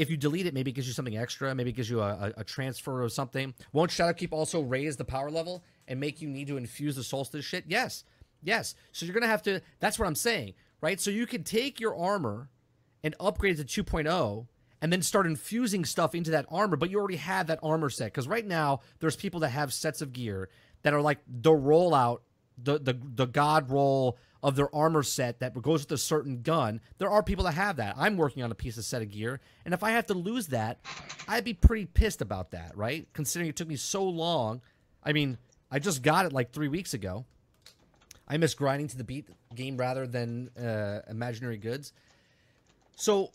if 0.01 0.09
you 0.09 0.17
delete 0.17 0.47
it, 0.47 0.55
maybe 0.55 0.71
it 0.71 0.75
gives 0.75 0.87
you 0.87 0.95
something 0.95 1.19
extra. 1.19 1.55
Maybe 1.55 1.71
it 1.71 1.77
gives 1.77 1.91
you 1.91 2.01
a, 2.01 2.09
a, 2.09 2.33
a 2.39 2.45
transfer 2.45 3.05
or 3.05 3.09
something. 3.11 3.53
Won't 3.73 3.91
Shadowkeep 3.91 4.33
also 4.33 4.63
raise 4.63 4.97
the 4.97 5.05
power 5.05 5.31
level 5.31 5.63
and 5.87 6.01
make 6.01 6.23
you 6.23 6.29
need 6.29 6.47
to 6.47 6.57
infuse 6.57 6.97
the 6.97 7.05
Solstice 7.05 7.45
shit? 7.45 7.65
Yes. 7.69 8.05
Yes. 8.43 8.75
So 8.93 9.05
you're 9.05 9.13
going 9.13 9.23
to 9.23 9.29
have 9.29 9.43
to. 9.43 9.61
That's 9.79 9.99
what 9.99 10.07
I'm 10.07 10.15
saying, 10.15 10.55
right? 10.81 10.99
So 10.99 11.11
you 11.11 11.27
can 11.27 11.45
take 11.45 11.81
your 11.81 11.95
armor 11.95 12.49
and 13.05 13.15
upgrade 13.21 13.61
it 13.61 13.69
to 13.69 13.85
2.0 13.85 14.47
and 14.81 14.91
then 14.91 15.03
start 15.03 15.27
infusing 15.27 15.85
stuff 15.85 16.15
into 16.15 16.31
that 16.31 16.47
armor, 16.51 16.77
but 16.77 16.91
you 16.91 16.99
already 16.99 17.17
have 17.17 17.49
that 17.49 17.59
armor 17.63 17.91
set. 17.91 18.07
Because 18.07 18.27
right 18.27 18.47
now, 18.47 18.81
there's 19.01 19.17
people 19.17 19.41
that 19.41 19.51
have 19.51 19.71
sets 19.71 20.01
of 20.01 20.15
gear 20.15 20.49
that 20.83 20.95
are 20.95 21.03
like 21.03 21.19
the 21.29 21.51
rollout, 21.51 22.21
the, 22.57 22.79
the, 22.79 22.99
the 23.15 23.27
God 23.27 23.71
roll 23.71 24.17
of 24.43 24.57
their 24.57 24.75
armor 24.75 25.03
set 25.03 25.41
that 25.41 25.61
goes 25.61 25.83
with 25.83 25.93
a 25.93 25.99
certain 25.99 26.43
gun. 26.43 26.81
There 26.99 27.11
are 27.11 27.23
people 27.23 27.45
that 27.45 27.55
have 27.55 27.77
that. 27.77 27.95
I'm 27.99 28.17
working 28.17 28.43
on 28.43 28.51
a 28.51 28.55
piece 28.55 28.79
of 28.79 28.85
set 28.85 29.03
of 29.03 29.11
gear, 29.11 29.41
and 29.65 29.75
if 29.75 29.83
I 29.83 29.91
have 29.91 30.07
to 30.07 30.15
lose 30.15 30.49
that, 30.49 30.79
I'd 31.29 31.45
be 31.45 31.55
pretty 31.55 31.87
pissed 31.87 32.23
about 32.23 32.53
that, 32.53 32.77
right? 32.77 33.07
Considering 33.13 33.51
it 33.51 33.57
took 33.57 33.69
me 33.69 33.77
so 33.77 34.05
long. 34.05 34.63
I 35.03 35.13
mean, 35.13 35.39
I 35.71 35.79
just 35.79 36.03
got 36.03 36.27
it 36.27 36.33
like 36.33 36.53
three 36.53 36.69
weeks 36.69 36.95
ago. 36.95 37.25
I 38.27 38.37
miss 38.37 38.55
grinding 38.55 38.89
to 38.89 38.97
the 38.97 39.05
beat 39.05 39.29
game 39.55 39.77
rather 39.77 40.07
than 40.07 40.51
uh, 40.57 41.01
imaginary 41.09 41.57
goods. 41.57 41.93
So 42.97 43.31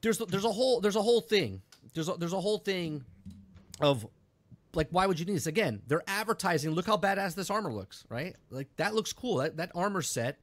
there's 0.00 0.18
there's 0.18 0.44
a 0.44 0.52
whole 0.52 0.80
there's 0.80 0.96
a 0.96 1.02
whole 1.02 1.20
thing. 1.20 1.62
There's 1.94 2.08
a, 2.08 2.14
there's 2.14 2.32
a 2.32 2.40
whole 2.40 2.58
thing 2.58 3.04
of 3.80 4.06
like 4.74 4.88
why 4.90 5.06
would 5.06 5.18
you 5.18 5.26
need 5.26 5.34
this 5.34 5.46
again 5.46 5.82
they're 5.86 6.02
advertising 6.06 6.70
look 6.70 6.86
how 6.86 6.96
badass 6.96 7.34
this 7.34 7.50
armor 7.50 7.72
looks 7.72 8.04
right 8.08 8.36
like 8.50 8.68
that 8.76 8.94
looks 8.94 9.12
cool 9.12 9.38
that, 9.38 9.56
that 9.56 9.70
armor 9.74 10.02
set 10.02 10.38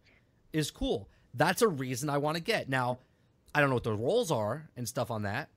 is 0.58 0.72
cool. 0.72 1.10
That's 1.34 1.62
a 1.62 1.68
reason 1.68 2.10
I 2.10 2.18
want 2.18 2.36
to 2.36 2.44
get. 2.44 2.68
Now, 2.68 3.00
I 3.54 3.62
don't 3.62 3.70
know 3.70 3.76
what 3.76 3.84
the 3.84 3.94
roles 3.94 4.32
are 4.32 4.70
and 4.76 4.88
stuff 4.88 5.12
on 5.12 5.24
that. 5.24 5.50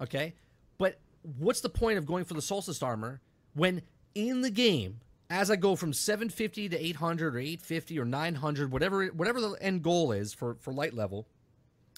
Okay. 0.00 0.34
But 0.78 0.98
what's 1.38 1.60
the 1.60 1.68
point 1.68 1.98
of 1.98 2.06
going 2.06 2.24
for 2.24 2.34
the 2.34 2.42
Solstice 2.42 2.82
armor 2.82 3.20
when 3.54 3.82
in 4.14 4.40
the 4.40 4.50
game, 4.50 5.00
as 5.30 5.50
I 5.50 5.56
go 5.56 5.76
from 5.76 5.92
750 5.92 6.70
to 6.70 6.86
800 6.86 7.34
or 7.34 7.38
850 7.38 7.98
or 7.98 8.04
900, 8.04 8.72
whatever 8.72 9.06
whatever 9.06 9.40
the 9.40 9.52
end 9.60 9.82
goal 9.82 10.12
is 10.12 10.32
for, 10.32 10.56
for 10.60 10.72
light 10.72 10.94
level, 10.94 11.26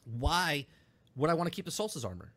why 0.05 0.67
would 1.17 1.31
I 1.31 1.35
want 1.35 1.47
to 1.49 1.55
keep 1.55 1.65
the 1.65 1.71
Solstice 1.71 2.05
armor? 2.05 2.33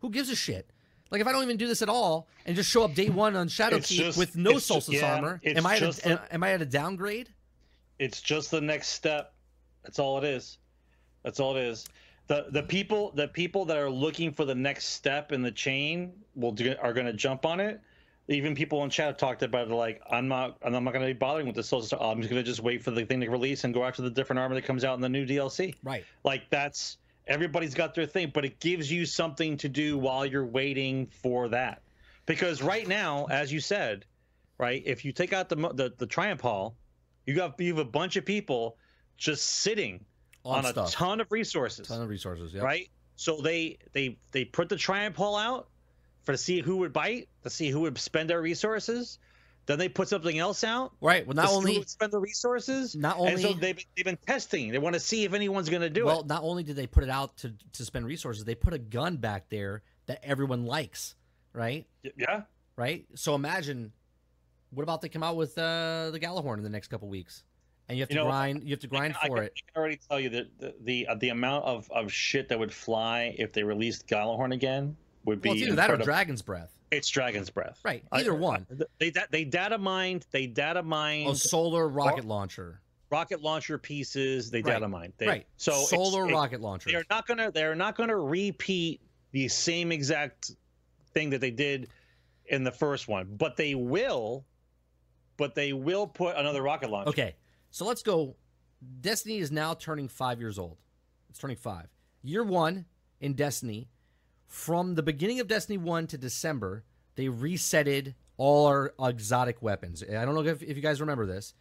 Who 0.00 0.10
gives 0.10 0.30
a 0.30 0.36
shit? 0.36 0.70
Like 1.10 1.20
if 1.20 1.26
I 1.26 1.32
don't 1.32 1.44
even 1.44 1.56
do 1.56 1.68
this 1.68 1.82
at 1.82 1.88
all 1.88 2.28
and 2.46 2.56
just 2.56 2.70
show 2.70 2.84
up 2.84 2.94
day 2.94 3.08
one 3.08 3.36
on 3.36 3.48
Shadowkeep 3.48 4.16
with 4.16 4.36
no 4.36 4.58
Solstice 4.58 4.96
yeah, 4.96 5.14
armor, 5.14 5.40
am 5.44 5.66
I, 5.66 5.76
at 5.76 6.06
a, 6.06 6.34
am 6.34 6.42
I 6.42 6.52
at 6.52 6.62
a 6.62 6.66
downgrade? 6.66 7.28
It's 7.98 8.20
just 8.20 8.50
the 8.50 8.60
next 8.60 8.88
step. 8.88 9.34
That's 9.82 9.98
all 9.98 10.18
it 10.18 10.24
is. 10.24 10.58
That's 11.22 11.40
all 11.40 11.56
it 11.56 11.62
is. 11.62 11.86
The 12.26 12.46
the 12.50 12.62
people 12.62 13.12
the 13.14 13.28
people 13.28 13.64
that 13.66 13.76
are 13.76 13.90
looking 13.90 14.32
for 14.32 14.44
the 14.44 14.54
next 14.54 14.86
step 14.86 15.32
in 15.32 15.42
the 15.42 15.50
chain 15.50 16.12
will 16.34 16.52
do, 16.52 16.74
are 16.80 16.92
going 16.92 17.06
to 17.06 17.12
jump 17.12 17.44
on 17.44 17.60
it. 17.60 17.80
Even 18.28 18.54
people 18.54 18.82
in 18.82 18.88
chat 18.88 19.06
have 19.08 19.16
talked 19.18 19.42
about 19.42 19.68
it. 19.68 19.74
Like 19.74 20.00
I'm 20.10 20.28
not 20.28 20.56
I'm 20.62 20.72
not 20.72 20.92
going 20.92 21.06
to 21.06 21.12
be 21.12 21.18
bothering 21.18 21.46
with 21.46 21.56
the 21.56 21.62
social. 21.62 22.00
I'm 22.00 22.20
just 22.20 22.30
going 22.30 22.42
to 22.42 22.48
just 22.48 22.62
wait 22.62 22.82
for 22.82 22.90
the 22.90 23.04
thing 23.04 23.20
to 23.20 23.28
release 23.28 23.64
and 23.64 23.74
go 23.74 23.84
after 23.84 24.00
the 24.00 24.10
different 24.10 24.40
armor 24.40 24.54
that 24.54 24.64
comes 24.64 24.84
out 24.84 24.94
in 24.94 25.00
the 25.00 25.08
new 25.08 25.26
DLC. 25.26 25.74
Right. 25.82 26.04
Like 26.24 26.48
that's 26.48 26.96
everybody's 27.26 27.74
got 27.74 27.94
their 27.94 28.06
thing, 28.06 28.30
but 28.32 28.44
it 28.44 28.58
gives 28.60 28.90
you 28.90 29.04
something 29.04 29.58
to 29.58 29.68
do 29.68 29.98
while 29.98 30.24
you're 30.24 30.46
waiting 30.46 31.06
for 31.06 31.48
that. 31.48 31.82
Because 32.26 32.62
right 32.62 32.88
now, 32.88 33.26
as 33.26 33.52
you 33.52 33.60
said, 33.60 34.06
right, 34.56 34.82
if 34.86 35.04
you 35.04 35.12
take 35.12 35.34
out 35.34 35.50
the 35.50 35.56
the, 35.56 35.92
the 35.98 36.06
Triumph 36.06 36.40
Hall, 36.40 36.74
you 37.26 37.34
got 37.34 37.58
you 37.60 37.68
have 37.68 37.78
a 37.78 37.90
bunch 37.90 38.16
of 38.16 38.24
people 38.24 38.76
just 39.16 39.44
sitting 39.44 40.04
on, 40.44 40.66
on 40.66 40.78
a 40.78 40.86
ton 40.88 41.20
of 41.20 41.30
resources. 41.30 41.88
Ton 41.88 42.02
of 42.02 42.08
resources, 42.08 42.52
yeah. 42.52 42.62
Right. 42.62 42.88
So 43.16 43.40
they 43.40 43.78
they 43.92 44.18
they 44.32 44.44
put 44.44 44.68
the 44.68 44.76
triumph 44.76 45.16
hall 45.16 45.36
out 45.36 45.68
for 46.24 46.32
to 46.32 46.38
see 46.38 46.60
who 46.60 46.78
would 46.78 46.92
bite, 46.92 47.28
to 47.42 47.50
see 47.50 47.70
who 47.70 47.80
would 47.82 47.96
spend 47.98 48.30
their 48.30 48.42
resources. 48.42 49.18
Then 49.66 49.78
they 49.78 49.88
put 49.88 50.08
something 50.08 50.38
else 50.38 50.62
out. 50.62 50.92
Right. 51.00 51.26
Well, 51.26 51.34
not 51.34 51.48
only 51.48 51.82
spend 51.84 52.12
the 52.12 52.18
resources. 52.18 52.94
Not 52.94 53.18
only. 53.18 53.32
And 53.32 53.40
so 53.40 53.52
they've, 53.54 53.82
they've 53.96 54.04
been 54.04 54.18
testing. 54.26 54.70
They 54.70 54.78
want 54.78 54.92
to 54.92 55.00
see 55.00 55.24
if 55.24 55.32
anyone's 55.32 55.70
going 55.70 55.80
to 55.80 55.88
do 55.88 56.04
well, 56.04 56.16
it. 56.16 56.18
Well, 56.18 56.26
not 56.26 56.42
only 56.42 56.64
did 56.64 56.76
they 56.76 56.86
put 56.86 57.02
it 57.02 57.08
out 57.08 57.38
to 57.38 57.54
to 57.72 57.84
spend 57.84 58.04
resources, 58.06 58.44
they 58.44 58.54
put 58.54 58.74
a 58.74 58.78
gun 58.78 59.16
back 59.16 59.48
there 59.48 59.82
that 60.06 60.22
everyone 60.22 60.66
likes. 60.66 61.14
Right. 61.54 61.86
Yeah. 62.16 62.42
Right. 62.76 63.06
So 63.14 63.34
imagine, 63.34 63.92
what 64.74 64.82
about 64.82 65.00
they 65.00 65.08
come 65.08 65.22
out 65.22 65.36
with 65.36 65.56
uh, 65.58 66.10
the 66.10 66.18
Gjallarhorn 66.20 66.58
in 66.58 66.62
the 66.62 66.70
next 66.70 66.88
couple 66.88 67.08
weeks? 67.08 67.44
and 67.88 67.98
you 67.98 68.02
have 68.02 68.08
to 68.08 68.14
you 68.14 68.20
know, 68.20 68.26
grind. 68.26 68.62
You 68.64 68.70
have 68.70 68.80
to 68.80 68.86
grind 68.86 69.14
I 69.22 69.28
for 69.28 69.36
can, 69.36 69.44
it. 69.44 69.52
I 69.56 69.72
can 69.72 69.80
already 69.80 70.00
tell 70.08 70.20
you 70.20 70.30
that 70.30 70.58
the 70.58 70.74
the, 70.82 71.06
uh, 71.06 71.14
the 71.16 71.28
amount 71.30 71.64
of, 71.64 71.90
of 71.90 72.12
shit 72.12 72.48
that 72.48 72.58
would 72.58 72.72
fly 72.72 73.34
if 73.38 73.52
they 73.52 73.62
released 73.62 74.06
Gjallarhorn 74.06 74.52
again 74.52 74.96
would 75.24 75.42
be. 75.42 75.50
Well, 75.50 75.58
it's 75.58 75.66
either 75.66 75.76
that 75.76 75.90
or 75.90 75.96
Dragon's 75.98 76.42
Breath. 76.42 76.74
It's 76.90 77.08
Dragon's 77.08 77.50
Breath. 77.50 77.80
Right. 77.84 78.04
Either 78.12 78.34
I, 78.34 78.38
one. 78.38 78.66
They 78.98 79.12
they 79.30 79.44
data 79.44 79.78
mined. 79.78 80.26
They 80.30 80.46
data 80.46 80.82
mined. 80.82 81.30
A 81.30 81.36
solar 81.36 81.88
rocket 81.88 82.24
launcher. 82.24 82.80
Rocket 83.10 83.42
launcher 83.42 83.78
pieces. 83.78 84.50
They 84.50 84.62
right. 84.62 84.74
data 84.74 84.88
mined. 84.88 85.12
They, 85.18 85.26
right. 85.26 85.46
So 85.56 85.72
solar 85.72 86.26
rocket 86.26 86.60
launcher. 86.60 86.90
They're 86.90 87.04
not 87.10 87.26
gonna. 87.26 87.50
They're 87.50 87.74
not 87.74 87.96
gonna 87.96 88.16
repeat 88.16 89.00
the 89.32 89.48
same 89.48 89.92
exact 89.92 90.52
thing 91.12 91.30
that 91.30 91.40
they 91.40 91.50
did 91.50 91.88
in 92.46 92.64
the 92.64 92.72
first 92.72 93.08
one, 93.08 93.36
but 93.36 93.56
they 93.56 93.74
will. 93.74 94.44
But 95.36 95.54
they 95.54 95.72
will 95.72 96.06
put 96.06 96.36
another 96.36 96.62
rocket 96.62 96.90
launcher. 96.90 97.10
Okay. 97.10 97.34
So 97.70 97.84
let's 97.84 98.02
go 98.02 98.36
Destiny 99.00 99.38
is 99.38 99.50
now 99.50 99.74
turning 99.74 100.08
five 100.08 100.40
years 100.40 100.58
old. 100.58 100.78
It's 101.30 101.38
turning 101.38 101.56
five. 101.56 101.88
Year 102.22 102.44
one 102.44 102.86
in 103.20 103.34
Destiny, 103.34 103.88
from 104.46 104.94
the 104.94 105.02
beginning 105.02 105.40
of 105.40 105.48
Destiny 105.48 105.78
1 105.78 106.06
to 106.08 106.18
December, 106.18 106.84
they 107.16 107.26
resetted 107.26 108.14
all 108.36 108.66
our 108.66 108.94
exotic 109.00 109.62
weapons. 109.62 110.02
I 110.02 110.24
don't 110.24 110.34
know 110.34 110.44
if, 110.44 110.62
if 110.62 110.76
you 110.76 110.82
guys 110.82 111.00
remember 111.00 111.26
this. 111.26 111.54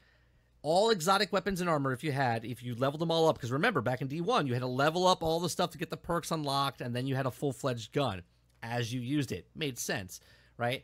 All 0.62 0.92
exotic 0.92 1.34
weapons 1.34 1.60
and 1.60 1.70
armor, 1.70 1.92
if 1.92 2.04
you 2.04 2.12
had, 2.12 2.46
if 2.46 2.64
you 2.64 2.76
leveled 2.76 3.02
them 3.02 3.12
all 3.12 3.28
up, 3.28 3.36
because 3.36 3.52
remember, 3.52 3.82
back 3.82 4.02
in 4.02 4.08
D1, 4.08 4.48
you 4.48 4.54
had 4.54 4.62
to 4.62 4.68
level 4.68 5.06
up 5.06 5.22
all 5.22 5.40
the 5.40 5.50
stuff 5.50 5.72
to 5.72 5.78
get 5.78 5.90
the 5.90 5.98
perks 5.98 6.32
unlocked, 6.32 6.82
and 6.82 6.96
then 6.96 7.06
you 7.06 7.16
had 7.16 7.26
a 7.26 7.32
full 7.32 7.52
fledged 7.52 7.92
gun 7.92 8.22
as 8.62 8.94
you 8.94 9.02
used 9.02 9.34
it. 9.34 9.48
Made 9.56 9.78
sense, 9.78 10.22
right? 10.58 10.84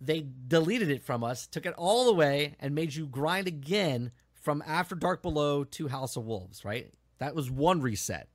They 0.00 0.26
deleted 0.46 0.90
it 0.90 1.02
from 1.02 1.24
us, 1.24 1.46
took 1.46 1.66
it 1.66 1.74
all 1.76 2.08
away, 2.08 2.54
and 2.60 2.74
made 2.74 2.94
you 2.94 3.06
grind 3.06 3.48
again 3.48 4.12
from 4.34 4.62
After 4.66 4.94
Dark 4.94 5.22
Below 5.22 5.64
to 5.64 5.88
House 5.88 6.16
of 6.16 6.24
Wolves, 6.24 6.64
right? 6.64 6.92
That 7.18 7.34
was 7.34 7.50
one 7.50 7.80
reset. 7.80 8.28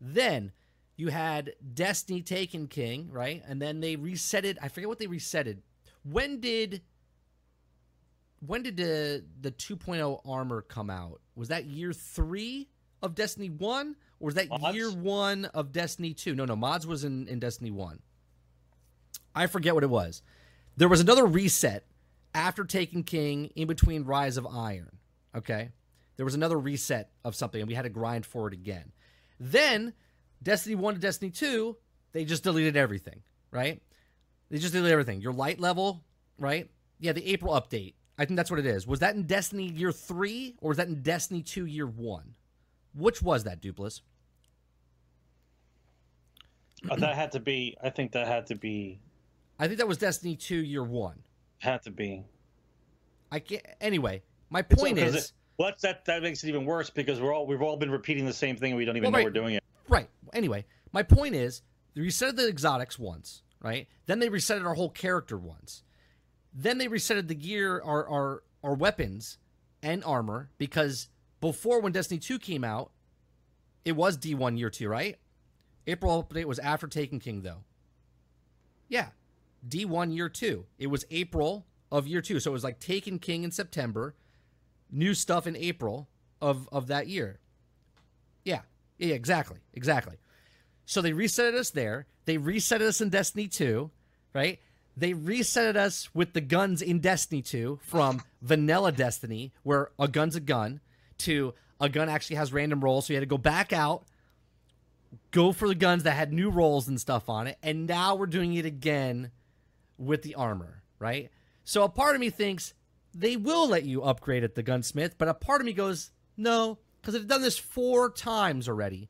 Then 0.00 0.52
you 0.96 1.08
had 1.08 1.52
Destiny 1.74 2.22
Taken 2.22 2.66
King, 2.66 3.08
right? 3.10 3.42
And 3.46 3.60
then 3.60 3.80
they 3.80 3.96
reset 3.96 4.44
it. 4.44 4.58
I 4.60 4.68
forget 4.68 4.88
what 4.88 4.98
they 4.98 5.06
reset 5.06 5.46
it. 5.46 5.58
When 6.02 6.40
did 6.40 6.82
when 8.44 8.62
did 8.62 8.76
the 8.76 9.24
the 9.40 9.50
2.0 9.50 10.20
armor 10.26 10.62
come 10.62 10.90
out? 10.90 11.20
Was 11.34 11.48
that 11.48 11.66
year 11.66 11.92
3 11.92 12.68
of 13.02 13.14
Destiny 13.14 13.48
1 13.48 13.96
or 14.18 14.26
was 14.26 14.34
that 14.34 14.48
mods? 14.48 14.76
year 14.76 14.90
1 14.90 15.46
of 15.46 15.72
Destiny 15.72 16.14
2? 16.14 16.34
No, 16.34 16.44
no, 16.44 16.56
mods 16.56 16.86
was 16.86 17.04
in 17.04 17.28
in 17.28 17.38
Destiny 17.38 17.70
1. 17.70 18.00
I 19.34 19.46
forget 19.46 19.74
what 19.74 19.84
it 19.84 19.90
was. 19.90 20.22
There 20.80 20.88
was 20.88 21.02
another 21.02 21.26
reset 21.26 21.84
after 22.34 22.64
Taken 22.64 23.02
King 23.02 23.50
in 23.54 23.68
between 23.68 24.04
Rise 24.04 24.38
of 24.38 24.46
Iron. 24.46 24.96
Okay. 25.36 25.72
There 26.16 26.24
was 26.24 26.34
another 26.34 26.58
reset 26.58 27.10
of 27.22 27.34
something, 27.34 27.60
and 27.60 27.68
we 27.68 27.74
had 27.74 27.82
to 27.82 27.90
grind 27.90 28.24
for 28.24 28.48
it 28.48 28.54
again. 28.54 28.90
Then, 29.38 29.92
Destiny 30.42 30.76
1 30.76 30.94
to 30.94 31.00
Destiny 31.00 31.30
2, 31.32 31.76
they 32.12 32.24
just 32.24 32.44
deleted 32.44 32.78
everything, 32.78 33.20
right? 33.50 33.82
They 34.48 34.56
just 34.56 34.72
deleted 34.72 34.92
everything. 34.92 35.20
Your 35.20 35.34
light 35.34 35.60
level, 35.60 36.02
right? 36.38 36.70
Yeah, 36.98 37.12
the 37.12 37.30
April 37.30 37.52
update. 37.52 37.92
I 38.16 38.24
think 38.24 38.38
that's 38.38 38.50
what 38.50 38.58
it 38.58 38.64
is. 38.64 38.86
Was 38.86 39.00
that 39.00 39.14
in 39.14 39.24
Destiny 39.24 39.64
year 39.64 39.92
3 39.92 40.54
or 40.62 40.68
was 40.68 40.78
that 40.78 40.88
in 40.88 41.02
Destiny 41.02 41.42
2 41.42 41.66
year 41.66 41.86
1? 41.86 42.34
Which 42.94 43.20
was 43.20 43.44
that, 43.44 43.60
Dupless? 43.60 44.00
Uh, 46.88 46.96
that 46.96 47.16
had 47.16 47.32
to 47.32 47.40
be, 47.40 47.76
I 47.84 47.90
think 47.90 48.12
that 48.12 48.26
had 48.26 48.46
to 48.46 48.54
be. 48.54 48.98
I 49.60 49.66
think 49.66 49.78
that 49.78 49.86
was 49.86 49.98
Destiny 49.98 50.36
2 50.36 50.56
year 50.56 50.82
1. 50.82 51.22
Had 51.58 51.82
to 51.82 51.90
be. 51.90 52.24
I 53.30 53.40
can't. 53.40 53.62
Anyway, 53.80 54.22
my 54.48 54.62
point 54.62 54.96
is, 54.96 55.14
it, 55.14 55.32
well, 55.58 55.70
that 55.82 56.06
that 56.06 56.22
makes 56.22 56.42
it 56.42 56.48
even 56.48 56.64
worse 56.64 56.88
because 56.88 57.20
we're 57.20 57.34
all 57.34 57.46
we've 57.46 57.60
all 57.60 57.76
been 57.76 57.90
repeating 57.90 58.24
the 58.24 58.32
same 58.32 58.56
thing 58.56 58.72
and 58.72 58.78
we 58.78 58.86
don't 58.86 58.96
even 58.96 59.04
well, 59.04 59.12
know 59.12 59.18
right, 59.18 59.24
we're 59.26 59.30
doing 59.30 59.54
it. 59.54 59.62
Right. 59.88 60.08
Anyway, 60.32 60.64
my 60.92 61.02
point 61.02 61.34
is, 61.34 61.60
they 61.94 62.00
resetted 62.00 62.36
the 62.36 62.48
exotics 62.48 62.98
once, 62.98 63.42
right? 63.60 63.86
Then 64.06 64.18
they 64.18 64.30
resetted 64.30 64.64
our 64.66 64.74
whole 64.74 64.88
character 64.88 65.36
once. 65.36 65.82
Then 66.54 66.78
they 66.78 66.88
resetted 66.88 67.28
the 67.28 67.34
gear, 67.34 67.82
our 67.84 68.08
our 68.08 68.42
our 68.64 68.74
weapons 68.74 69.36
and 69.82 70.02
armor 70.04 70.48
because 70.56 71.08
before 71.42 71.80
when 71.80 71.92
Destiny 71.92 72.18
2 72.18 72.38
came 72.38 72.64
out, 72.64 72.92
it 73.84 73.92
was 73.92 74.16
D1 74.16 74.58
year 74.58 74.70
2, 74.70 74.88
right? 74.88 75.18
April 75.86 76.22
update 76.22 76.46
was 76.46 76.58
after 76.58 76.86
Taken 76.86 77.20
King 77.20 77.42
though. 77.42 77.64
Yeah. 78.88 79.08
D1 79.66 80.14
year 80.14 80.28
2. 80.28 80.64
It 80.78 80.86
was 80.88 81.04
April 81.10 81.66
of 81.90 82.06
year 82.06 82.20
2. 82.20 82.40
So 82.40 82.50
it 82.50 82.52
was 82.52 82.64
like 82.64 82.80
Taken 82.80 83.18
King 83.18 83.44
in 83.44 83.50
September, 83.50 84.14
new 84.90 85.14
stuff 85.14 85.46
in 85.46 85.56
April 85.56 86.08
of 86.40 86.68
of 86.72 86.86
that 86.88 87.06
year. 87.08 87.38
Yeah, 88.44 88.60
yeah, 88.98 89.14
exactly, 89.14 89.58
exactly. 89.74 90.16
So 90.86 91.02
they 91.02 91.12
resetted 91.12 91.54
us 91.54 91.70
there. 91.70 92.06
They 92.24 92.36
resetted 92.38 92.82
us 92.82 93.00
in 93.00 93.10
Destiny 93.10 93.48
2, 93.48 93.90
right? 94.34 94.58
They 94.96 95.12
resetted 95.12 95.76
us 95.76 96.12
with 96.14 96.32
the 96.32 96.40
guns 96.40 96.82
in 96.82 97.00
Destiny 97.00 97.42
2 97.42 97.80
from 97.82 98.22
vanilla 98.42 98.92
Destiny, 98.92 99.52
where 99.62 99.90
a 99.98 100.08
gun's 100.08 100.36
a 100.36 100.40
gun, 100.40 100.80
to 101.18 101.54
a 101.80 101.88
gun 101.88 102.08
actually 102.08 102.36
has 102.36 102.52
random 102.52 102.80
rolls. 102.80 103.06
So 103.06 103.12
you 103.12 103.16
had 103.16 103.22
to 103.22 103.26
go 103.26 103.38
back 103.38 103.72
out, 103.72 104.04
go 105.30 105.52
for 105.52 105.68
the 105.68 105.74
guns 105.74 106.02
that 106.02 106.12
had 106.12 106.32
new 106.32 106.50
rolls 106.50 106.88
and 106.88 107.00
stuff 107.00 107.28
on 107.28 107.46
it. 107.46 107.56
And 107.62 107.86
now 107.86 108.14
we're 108.14 108.26
doing 108.26 108.54
it 108.54 108.66
again 108.66 109.30
with 110.00 110.22
the 110.22 110.34
armor, 110.34 110.82
right? 110.98 111.30
So 111.64 111.84
a 111.84 111.88
part 111.88 112.14
of 112.14 112.20
me 112.20 112.30
thinks 112.30 112.74
they 113.14 113.36
will 113.36 113.68
let 113.68 113.84
you 113.84 114.02
upgrade 114.02 114.42
at 114.42 114.54
the 114.54 114.62
gunsmith, 114.62 115.16
but 115.18 115.28
a 115.28 115.34
part 115.34 115.60
of 115.60 115.66
me 115.66 115.72
goes, 115.72 116.10
no, 116.36 116.78
because 117.00 117.14
they've 117.14 117.26
done 117.26 117.42
this 117.42 117.58
four 117.58 118.10
times 118.10 118.68
already. 118.68 119.08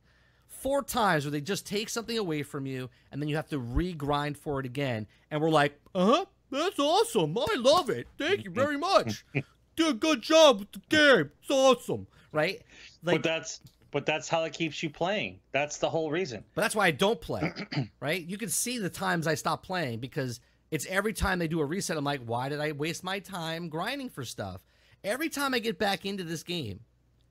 Four 0.49 0.83
times 0.83 1.25
where 1.25 1.31
they 1.31 1.41
just 1.41 1.67
take 1.67 1.89
something 1.89 2.19
away 2.19 2.43
from 2.43 2.67
you 2.67 2.91
and 3.11 3.23
then 3.23 3.29
you 3.29 3.37
have 3.37 3.49
to 3.49 3.59
re-grind 3.59 4.37
for 4.37 4.61
it 4.61 4.67
again. 4.67 5.07
And 5.31 5.41
we're 5.41 5.49
like, 5.51 5.79
uh-huh, 5.95 6.27
that's 6.51 6.79
awesome. 6.79 7.39
I 7.39 7.55
love 7.57 7.89
it. 7.89 8.09
Thank 8.19 8.45
you 8.45 8.51
very 8.51 8.77
much. 8.77 9.25
Did 9.77 9.87
a 9.87 9.95
good 9.95 10.21
job 10.21 10.61
with 10.61 10.73
the 10.73 10.81
game. 10.89 11.31
It's 11.41 11.51
awesome. 11.51 12.07
Right? 12.33 12.63
Like, 13.03 13.17
but 13.17 13.23
that's 13.23 13.61
but 13.91 14.07
that's 14.07 14.29
how 14.29 14.45
it 14.45 14.53
keeps 14.53 14.83
you 14.83 14.91
playing. 14.91 15.41
That's 15.53 15.79
the 15.79 15.89
whole 15.89 16.11
reason. 16.11 16.45
But 16.55 16.63
that's 16.63 16.77
why 16.77 16.87
I 16.87 16.91
don't 16.91 17.21
play. 17.21 17.53
right? 18.01 18.25
You 18.25 18.39
can 18.39 18.49
see 18.49 18.79
the 18.79 18.91
times 18.91 19.27
I 19.27 19.35
stop 19.35 19.65
playing 19.65 19.99
because 20.01 20.41
it's 20.71 20.87
every 20.87 21.13
time 21.13 21.39
they 21.39 21.49
do 21.49 21.61
a 21.61 21.65
reset, 21.65 21.97
I'm 21.97 22.05
like, 22.05 22.23
why 22.25 22.49
did 22.49 22.61
I 22.61 22.73
waste 22.73 23.03
my 23.03 23.19
time 23.19 23.69
grinding 23.69 24.09
for 24.11 24.25
stuff? 24.25 24.65
Every 25.03 25.29
time 25.29 25.55
I 25.55 25.59
get 25.59 25.79
back 25.79 26.05
into 26.05 26.25
this 26.25 26.43
game, 26.43 26.81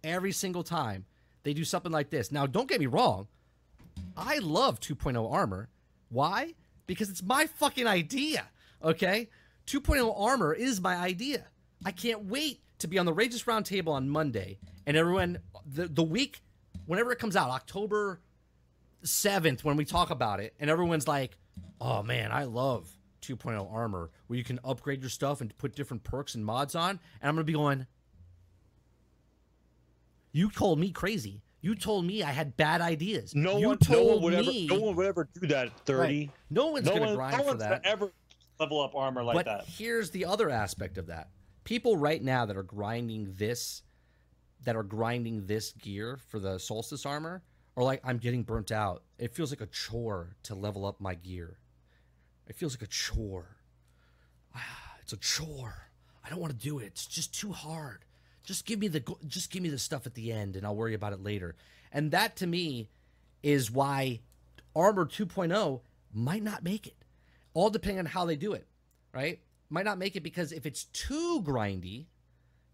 every 0.04 0.32
single 0.32 0.64
time 0.64 1.06
they 1.44 1.54
do 1.54 1.64
something 1.64 1.92
like 1.92 2.10
this. 2.10 2.32
Now, 2.32 2.46
don't 2.46 2.68
get 2.68 2.80
me 2.80 2.88
wrong. 2.88 3.28
I 4.18 4.40
love 4.40 4.80
2.0 4.80 5.32
armor. 5.32 5.70
Why? 6.10 6.56
Because 6.88 7.10
it's 7.10 7.24
my 7.24 7.46
fucking 7.46 7.88
idea. 7.88 8.46
Okay? 8.84 9.30
2.0 9.68 10.14
armor 10.20 10.54
is 10.54 10.82
my 10.82 10.96
idea. 10.96 11.46
I 11.86 11.92
can't 11.92 12.26
wait 12.26 12.62
to 12.80 12.88
be 12.88 12.98
on 12.98 13.06
the 13.06 13.14
Rages 13.14 13.44
Roundtable 13.44 13.90
on 13.90 14.10
Monday 14.10 14.58
and 14.88 14.98
everyone 14.98 15.40
the 15.66 15.88
the 15.88 16.04
week 16.04 16.42
whenever 16.86 17.12
it 17.12 17.20
comes 17.20 17.36
out, 17.36 17.50
October 17.50 18.22
7th 19.04 19.64
when 19.64 19.78
we 19.78 19.86
talk 19.86 20.10
about 20.10 20.40
it 20.40 20.54
and 20.60 20.70
everyone's 20.70 21.08
like, 21.08 21.38
"Oh 21.80 22.04
man, 22.04 22.32
I 22.32 22.46
love 22.46 22.90
2.0 23.22 23.72
armor 23.72 24.10
where 24.28 24.38
you 24.38 24.44
can 24.44 24.60
upgrade 24.64 25.02
your 25.02 25.10
stuff 25.10 25.42
and 25.42 25.56
put 25.58 25.76
different 25.76 26.04
perks 26.04 26.36
and 26.36 26.46
mods 26.46 26.76
on." 26.76 27.00
And 27.22 27.30
I'm 27.30 27.36
going 27.36 27.46
to 27.46 27.52
be 27.52 27.54
going, 27.54 27.88
"You 30.32 30.50
told 30.52 30.80
me 30.80 30.92
crazy. 30.92 31.42
You 31.62 31.76
told 31.76 32.06
me 32.06 32.24
I 32.24 32.32
had 32.32 32.56
bad 32.56 32.80
ideas. 32.82 33.36
No 33.36 33.58
you 33.58 33.68
one, 33.70 33.78
no 33.90 34.04
one 34.04 34.22
would 34.22 34.34
me 34.34 34.66
ever, 34.66 34.80
no 34.80 34.86
one 34.88 34.96
would 34.96 35.06
ever 35.06 35.28
do 35.40 35.48
that. 35.48 35.68
at 35.68 35.80
Thirty. 35.86 36.20
Right. 36.20 36.32
No 36.50 36.68
one's 36.68 36.86
No 36.86 36.92
going 36.92 37.02
to 37.02 37.08
one, 37.08 37.16
grind 37.16 37.38
no 37.38 37.52
for 37.52 37.58
that. 37.58 37.84
gonna 37.84 37.94
ever 37.94 38.12
level 38.60 38.82
up 38.82 38.96
armor 38.96 39.24
like 39.24 39.36
that. 39.38 39.46
but 39.46 39.66
that. 39.66 39.66
here's 39.68 40.10
the 40.12 40.26
other 40.26 40.50
aspect 40.50 40.98
of 40.98 41.08
that. 41.08 41.30
People 41.66 41.98
right 41.98 42.22
now 42.24 42.46
that 42.46 42.56
are 42.56 42.64
grinding 42.64 43.34
this 43.36 43.84
that 44.64 44.76
are 44.76 44.84
grinding 44.84 45.46
this 45.48 45.72
gear 45.74 46.18
for 46.28 46.40
the 46.40 46.58
solstice 46.58 47.06
armor 47.06 47.44
are 47.76 47.84
like 47.84 48.02
I'm 48.04 48.18
getting 48.18 48.44
burnt 48.44 48.72
out. 48.72 49.04
It 49.18 49.34
feels 49.34 49.52
like 49.52 49.62
a 49.62 49.68
chore 49.68 50.36
to 50.44 50.56
level 50.56 50.86
up 50.86 51.02
my 51.02 51.16
gear. 51.16 51.58
It 52.50 52.56
feels 52.56 52.74
like 52.74 52.82
a 52.82 52.88
chore. 52.88 53.58
Ah, 54.56 54.96
It's 55.02 55.14
a 55.14 55.18
chore. 55.18 55.90
I 56.26 56.30
don't 56.30 56.40
want 56.40 56.52
to 56.52 56.68
do 56.68 56.80
it. 56.80 56.88
It's 56.88 57.06
just 57.06 57.34
too 57.34 57.52
hard. 57.52 58.04
Just 58.44 58.66
give 58.66 58.80
me 58.80 58.88
the 58.88 59.04
just 59.28 59.52
give 59.52 59.62
me 59.62 59.70
the 59.70 59.78
stuff 59.78 60.06
at 60.08 60.16
the 60.16 60.32
end 60.32 60.56
and 60.56 60.66
I'll 60.66 60.76
worry 60.76 60.96
about 60.96 61.14
it 61.14 61.24
later. 61.24 61.56
And 61.92 62.12
that 62.12 62.36
to 62.38 62.48
me 62.48 62.90
is 63.44 63.72
why 63.72 64.22
Armor 64.76 65.06
2.0 65.06 65.82
might 66.14 66.44
not 66.44 66.64
make 66.64 66.88
it. 66.88 67.06
All 67.54 67.70
depending 67.70 68.00
on 68.00 68.06
how 68.08 68.26
they 68.26 68.36
do 68.36 68.54
it, 68.54 68.68
right? 69.14 69.40
Might 69.70 69.86
not 69.86 69.98
make 70.00 70.16
it 70.16 70.24
because 70.24 70.52
if 70.52 70.66
it's 70.66 70.86
too 70.86 71.42
grindy, 71.44 72.06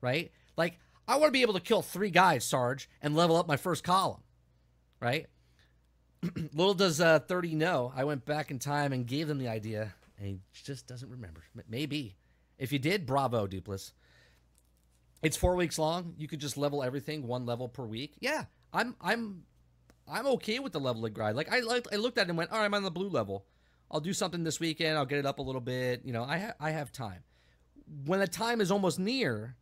right? 0.02 0.32
Like 0.56 0.80
I 1.08 1.18
want 1.18 1.28
to 1.28 1.32
be 1.32 1.42
able 1.42 1.54
to 1.54 1.60
kill 1.60 1.82
three 1.82 2.10
guys, 2.10 2.46
Sarge, 2.46 2.90
and 3.02 3.16
level 3.16 3.36
up 3.36 3.48
my 3.48 3.58
first 3.58 3.84
column, 3.84 4.22
right? 5.02 5.28
Little 6.54 6.74
does 6.74 7.02
uh, 7.02 7.20
30 7.20 7.56
know, 7.56 7.92
I 7.96 8.04
went 8.04 8.26
back 8.26 8.52
in 8.52 8.60
time 8.60 8.94
and 8.94 9.06
gave 9.06 9.28
them 9.28 9.38
the 9.38 9.48
idea, 9.48 9.94
and 10.18 10.28
he 10.28 10.40
just 10.54 10.88
doesn't 10.88 11.10
remember. 11.10 11.44
Maybe. 11.70 12.16
If 12.58 12.72
you 12.72 12.80
did, 12.80 13.06
bravo, 13.06 13.48
Dupless. 13.48 13.92
It's 15.22 15.38
four 15.38 15.56
weeks 15.56 15.80
long. 15.80 16.14
You 16.18 16.28
could 16.28 16.40
just 16.40 16.58
level 16.58 16.84
everything 16.84 17.26
one 17.26 17.46
level 17.46 17.68
per 17.68 17.84
week. 17.84 18.16
Yeah, 18.20 18.46
I'm 18.72 18.96
I'm 19.02 19.44
I'm 20.08 20.28
okay 20.28 20.60
with 20.60 20.72
the 20.72 20.80
leveling 20.80 21.14
grind. 21.14 21.36
Like 21.36 21.52
I 21.52 21.62
like 21.62 21.88
I 21.92 21.96
looked 21.96 22.18
at 22.18 22.28
it 22.28 22.30
and 22.30 22.38
went, 22.38 22.52
all 22.52 22.60
right, 22.60 22.66
I'm 22.66 22.74
on 22.74 22.84
the 22.84 22.92
blue 22.92 23.10
level. 23.10 23.46
I'll 23.90 24.00
do 24.00 24.14
something 24.14 24.44
this 24.44 24.60
weekend. 24.60 24.98
I'll 24.98 25.06
get 25.06 25.20
it 25.20 25.26
up 25.26 25.40
a 25.40 25.42
little 25.42 25.62
bit. 25.62 26.02
You 26.06 26.14
know, 26.14 26.24
I 26.24 26.38
ha- 26.38 26.54
I 26.60 26.72
have 26.72 26.92
time. 26.92 27.24
When 28.06 28.20
the 28.20 28.28
time 28.28 28.62
is 28.62 28.72
almost 28.72 29.00
near, 29.00 29.56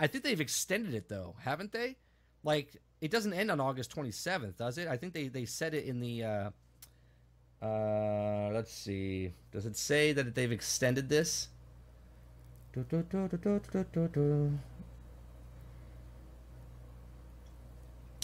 I 0.00 0.06
think 0.06 0.24
they've 0.24 0.40
extended 0.40 0.94
it 0.94 1.08
though, 1.08 1.36
haven't 1.40 1.72
they? 1.72 1.96
Like 2.42 2.76
it 3.00 3.10
doesn't 3.10 3.32
end 3.32 3.50
on 3.50 3.60
August 3.60 3.94
27th, 3.94 4.56
does 4.56 4.78
it? 4.78 4.88
I 4.88 4.96
think 4.96 5.12
they 5.12 5.28
they 5.28 5.44
said 5.44 5.74
it 5.74 5.84
in 5.84 6.00
the. 6.00 6.24
Uh, 6.24 6.50
uh, 7.60 8.50
let's 8.52 8.72
see. 8.72 9.32
Does 9.52 9.66
it 9.66 9.76
say 9.76 10.12
that 10.12 10.34
they've 10.34 10.52
extended 10.52 11.08
this? 11.08 11.48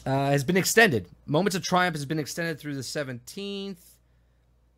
Uh, 0.06 0.30
has 0.30 0.44
been 0.44 0.56
extended. 0.56 1.08
Moments 1.26 1.56
of 1.56 1.62
Triumph 1.62 1.96
has 1.96 2.04
been 2.04 2.18
extended 2.18 2.60
through 2.60 2.74
the 2.74 2.82
17th. 2.82 3.78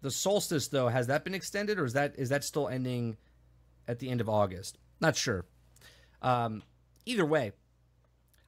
The 0.02 0.10
solstice, 0.10 0.68
though, 0.68 0.88
has 0.88 1.08
that 1.08 1.24
been 1.24 1.34
extended, 1.34 1.78
or 1.78 1.84
is 1.84 1.94
that 1.94 2.14
is 2.16 2.28
that 2.28 2.44
still 2.44 2.68
ending 2.68 3.16
at 3.88 3.98
the 3.98 4.08
end 4.08 4.20
of 4.20 4.28
August? 4.28 4.78
Not 5.00 5.16
sure. 5.16 5.44
Um, 6.22 6.62
either 7.04 7.26
way, 7.26 7.52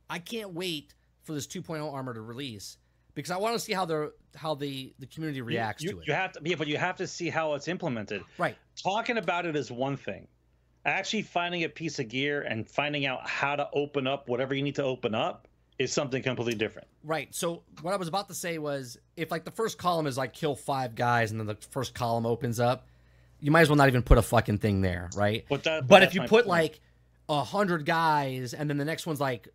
I 0.09 0.20
can't 0.20 0.53
wait 0.55 0.94
for 1.28 1.34
this 1.34 1.46
2.0 1.46 1.92
armor 1.92 2.14
to 2.14 2.22
release 2.22 2.78
because 3.14 3.30
I 3.30 3.36
want 3.36 3.52
to 3.54 3.60
see 3.60 3.74
how 3.74 3.84
the 3.84 4.14
how 4.34 4.54
the 4.54 4.94
the 4.98 5.06
community 5.06 5.42
reacts 5.42 5.82
you, 5.84 5.90
to 5.92 5.98
it. 6.00 6.06
You 6.06 6.14
have 6.14 6.32
to, 6.32 6.40
yeah, 6.42 6.56
but 6.56 6.66
you 6.68 6.78
have 6.78 6.96
to 6.96 7.06
see 7.06 7.28
how 7.28 7.52
it's 7.54 7.68
implemented. 7.68 8.22
right. 8.38 8.56
Talking 8.82 9.18
about 9.18 9.44
it 9.44 9.54
is 9.54 9.70
one 9.70 9.98
thing. 9.98 10.26
Actually, 10.86 11.22
finding 11.22 11.64
a 11.64 11.68
piece 11.68 11.98
of 11.98 12.08
gear 12.08 12.40
and 12.40 12.66
finding 12.66 13.04
out 13.04 13.28
how 13.28 13.56
to 13.56 13.68
open 13.74 14.06
up 14.06 14.26
whatever 14.28 14.54
you 14.54 14.62
need 14.62 14.76
to 14.76 14.84
open 14.84 15.14
up 15.14 15.46
is 15.78 15.92
something 15.92 16.22
completely 16.22 16.54
different. 16.54 16.88
Right. 17.04 17.34
So 17.34 17.62
what 17.82 17.92
I 17.92 17.96
was 17.98 18.08
about 18.08 18.28
to 18.28 18.34
say 18.34 18.56
was 18.56 18.96
if 19.16 19.30
like 19.30 19.44
the 19.44 19.50
first 19.50 19.76
column 19.76 20.06
is 20.06 20.16
like 20.16 20.32
kill 20.32 20.54
five 20.56 20.94
guys 20.94 21.30
and 21.30 21.38
then 21.38 21.46
the 21.46 21.58
first 21.70 21.94
column 21.94 22.24
opens 22.24 22.58
up, 22.58 22.86
you 23.38 23.50
might 23.50 23.60
as 23.60 23.68
well 23.68 23.76
not 23.76 23.88
even 23.88 24.02
put 24.02 24.16
a 24.16 24.22
fucking 24.22 24.58
thing 24.58 24.80
there, 24.80 25.10
right? 25.14 25.44
But 25.50 25.64
that- 25.64 25.86
but 25.86 26.00
that's 26.00 26.10
if 26.10 26.14
you 26.14 26.22
put 26.22 26.30
point. 26.30 26.46
like 26.46 26.80
a 27.28 27.44
hundred 27.44 27.84
guys 27.84 28.54
and 28.54 28.70
then 28.70 28.78
the 28.78 28.84
next 28.86 29.06
one's 29.06 29.20
like 29.20 29.48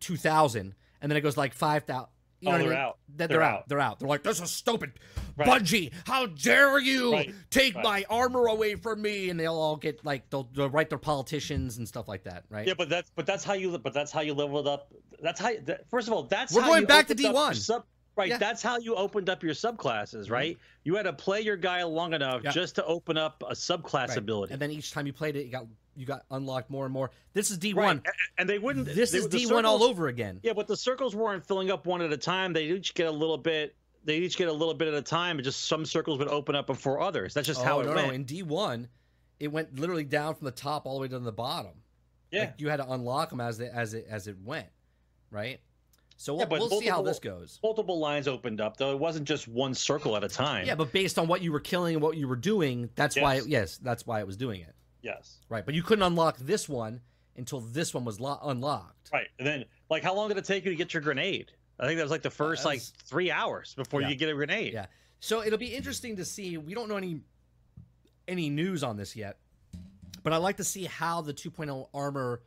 two 0.00 0.16
thousand 0.16 0.74
and 1.02 1.10
then 1.10 1.16
it 1.16 1.20
goes 1.22 1.36
like 1.36 1.54
five 1.54 1.84
thousand. 1.84 2.08
You 2.40 2.48
Oh, 2.48 2.52
know 2.52 2.56
I 2.56 2.58
they're 2.60 2.68
mean? 2.68 2.78
out. 2.78 2.98
They're 3.16 3.26
they're, 3.28 3.42
out. 3.42 3.52
out. 3.62 3.68
They're 3.68 3.80
out. 3.80 3.98
They're 3.98 4.08
like, 4.08 4.22
this 4.22 4.40
is 4.40 4.48
stupid. 4.52 4.92
Right. 5.36 5.48
Bungie, 5.48 5.92
how 6.06 6.26
dare 6.26 6.78
you 6.78 7.12
Right. 7.12 7.34
take 7.50 7.74
Right. 7.74 7.82
my 7.82 8.04
armor 8.08 8.46
away 8.46 8.76
from 8.76 9.02
me? 9.02 9.28
And 9.30 9.40
they'll 9.40 9.58
all 9.58 9.74
get 9.76 10.04
like 10.04 10.30
they'll, 10.30 10.48
they'll 10.54 10.70
write 10.70 10.88
their 10.88 10.98
politicians 10.98 11.78
and 11.78 11.88
stuff 11.88 12.06
like 12.06 12.22
that, 12.24 12.44
right? 12.48 12.64
Yeah, 12.66 12.74
but 12.78 12.88
that's 12.88 13.10
but 13.16 13.26
that's 13.26 13.42
how 13.42 13.54
you 13.54 13.76
but 13.78 13.92
that's 13.92 14.12
how 14.12 14.20
you 14.20 14.34
leveled 14.34 14.68
up. 14.68 14.92
That's 15.20 15.40
how. 15.40 15.50
That, 15.64 15.90
first 15.90 16.06
of 16.06 16.14
all, 16.14 16.22
that's 16.24 16.54
We're 16.54 16.60
how 16.60 16.68
going 16.68 16.82
you 16.82 16.86
back 16.86 17.08
to 17.08 17.14
opened 17.14 17.26
up 17.26 17.32
your 17.34 17.52
D1. 17.54 17.82
Right. 18.16 18.28
Yeah. 18.28 18.34
Mm-hmm. 18.34 18.40
That's 18.40 18.62
how 18.62 18.78
you 18.78 18.94
opened 18.94 19.28
up 19.28 19.42
your 19.42 19.54
subclasses. 19.54 20.30
Right. 20.30 20.58
You 20.84 20.94
had 20.94 21.04
to 21.04 21.12
play 21.12 21.40
your 21.40 21.56
guy 21.56 21.82
long 21.82 22.14
enough 22.14 22.42
Yeah. 22.44 22.50
just 22.52 22.76
to 22.76 22.84
open 22.84 23.16
up 23.16 23.42
a 23.48 23.54
subclass 23.54 24.16
ability. 24.16 24.52
And 24.52 24.62
then 24.62 24.70
each 24.70 24.92
time 24.92 25.06
you 25.08 25.12
played 25.12 25.34
it, 25.36 25.44
you 25.46 25.50
got 25.52 25.66
you 25.98 26.06
got 26.06 26.22
unlocked 26.30 26.70
more 26.70 26.84
and 26.84 26.92
more. 26.92 27.10
This 27.34 27.50
is 27.50 27.58
D1. 27.58 27.90
And, 27.90 28.02
and 28.38 28.48
they 28.48 28.58
wouldn't. 28.58 28.86
This 28.86 29.10
they, 29.10 29.18
is 29.18 29.28
the 29.28 29.38
D 29.38 29.46
one 29.52 29.64
all 29.64 29.82
over 29.82 30.06
again. 30.06 30.40
Yeah, 30.42 30.52
but 30.52 30.68
the 30.68 30.76
circles 30.76 31.14
weren't 31.14 31.44
filling 31.44 31.70
up 31.70 31.86
one 31.86 32.00
at 32.00 32.12
a 32.12 32.16
time. 32.16 32.52
They 32.52 32.64
each 32.64 32.94
get 32.94 33.08
a 33.08 33.10
little 33.10 33.36
bit. 33.36 33.74
They 34.04 34.18
each 34.18 34.36
get 34.36 34.48
a 34.48 34.52
little 34.52 34.74
bit 34.74 34.88
at 34.88 34.94
a 34.94 35.02
time. 35.02 35.36
And 35.36 35.44
just 35.44 35.66
some 35.66 35.84
circles 35.84 36.18
would 36.20 36.28
open 36.28 36.54
up 36.54 36.66
before 36.66 37.00
others. 37.00 37.34
That's 37.34 37.46
just 37.46 37.60
oh, 37.60 37.64
how 37.64 37.76
oh 37.78 37.80
it 37.80 37.86
no, 37.86 37.94
went. 37.94 38.08
no! 38.08 38.14
In 38.14 38.24
D 38.24 38.42
one, 38.44 38.88
it 39.40 39.48
went 39.48 39.78
literally 39.78 40.04
down 40.04 40.36
from 40.36 40.44
the 40.44 40.52
top 40.52 40.86
all 40.86 40.94
the 40.94 41.02
way 41.02 41.08
down 41.08 41.20
to 41.20 41.24
the 41.24 41.32
bottom. 41.32 41.72
yeah. 42.30 42.40
Like, 42.40 42.54
you 42.58 42.68
had 42.68 42.76
to 42.76 42.90
unlock 42.90 43.30
them 43.30 43.40
as 43.40 43.58
they, 43.58 43.68
as 43.68 43.94
it 43.94 44.06
as 44.08 44.28
it 44.28 44.36
went, 44.42 44.68
right? 45.30 45.60
So 46.16 46.34
we'll, 46.34 46.40
Yeah, 46.40 46.46
but 46.46 46.58
we'll 46.60 46.80
see 46.80 46.88
how 46.88 47.02
this 47.02 47.20
goes. 47.20 47.60
Multiple 47.62 47.98
lines 48.00 48.26
opened 48.26 48.60
up 48.60 48.76
though. 48.76 48.92
It 48.92 48.98
wasn't 48.98 49.26
just 49.26 49.46
one 49.46 49.74
circle 49.74 50.16
at 50.16 50.24
a 50.24 50.28
time. 50.28 50.66
Yeah, 50.66 50.74
but 50.74 50.92
based 50.92 51.18
on 51.18 51.28
what 51.28 51.42
you 51.42 51.52
were 51.52 51.60
killing 51.60 51.94
and 51.94 52.02
what 52.02 52.16
you 52.16 52.26
were 52.26 52.36
doing, 52.36 52.90
that's 52.96 53.16
why. 53.16 53.36
It, 53.36 53.46
yes, 53.46 53.78
that's 53.78 54.06
why 54.06 54.20
it 54.20 54.26
was 54.26 54.36
doing 54.36 54.60
it. 54.60 54.74
Yes. 55.02 55.38
Right, 55.48 55.64
but 55.64 55.74
you 55.74 55.82
couldn't 55.82 56.02
unlock 56.02 56.38
this 56.38 56.68
one 56.68 57.00
until 57.36 57.60
this 57.60 57.94
one 57.94 58.04
was 58.04 58.18
lo- 58.20 58.38
unlocked. 58.42 59.10
Right. 59.12 59.28
And 59.38 59.46
then, 59.46 59.64
like, 59.90 60.02
how 60.02 60.14
long 60.14 60.28
did 60.28 60.38
it 60.38 60.44
take 60.44 60.64
you 60.64 60.70
to 60.70 60.76
get 60.76 60.92
your 60.92 61.02
grenade? 61.02 61.52
I 61.78 61.86
think 61.86 61.96
that 61.98 62.02
was 62.02 62.10
like 62.10 62.22
the 62.22 62.30
first 62.30 62.64
like 62.64 62.80
three 62.80 63.30
hours 63.30 63.74
before 63.74 64.02
Yeah. 64.02 64.08
you 64.08 64.16
get 64.16 64.28
a 64.28 64.34
grenade. 64.34 64.72
Yeah. 64.72 64.86
So 65.20 65.42
it'll 65.44 65.58
be 65.58 65.74
interesting 65.74 66.16
to 66.16 66.24
see. 66.24 66.56
We 66.58 66.74
don't 66.74 66.88
know 66.88 66.96
any 66.96 67.20
any 68.26 68.50
news 68.50 68.82
on 68.82 68.96
this 68.96 69.14
yet, 69.16 69.38
but 70.22 70.32
I'd 70.32 70.38
like 70.38 70.56
to 70.58 70.64
see 70.64 70.84
how 70.84 71.22
the 71.22 71.32
2.0 71.32 71.88
armor 71.94 72.42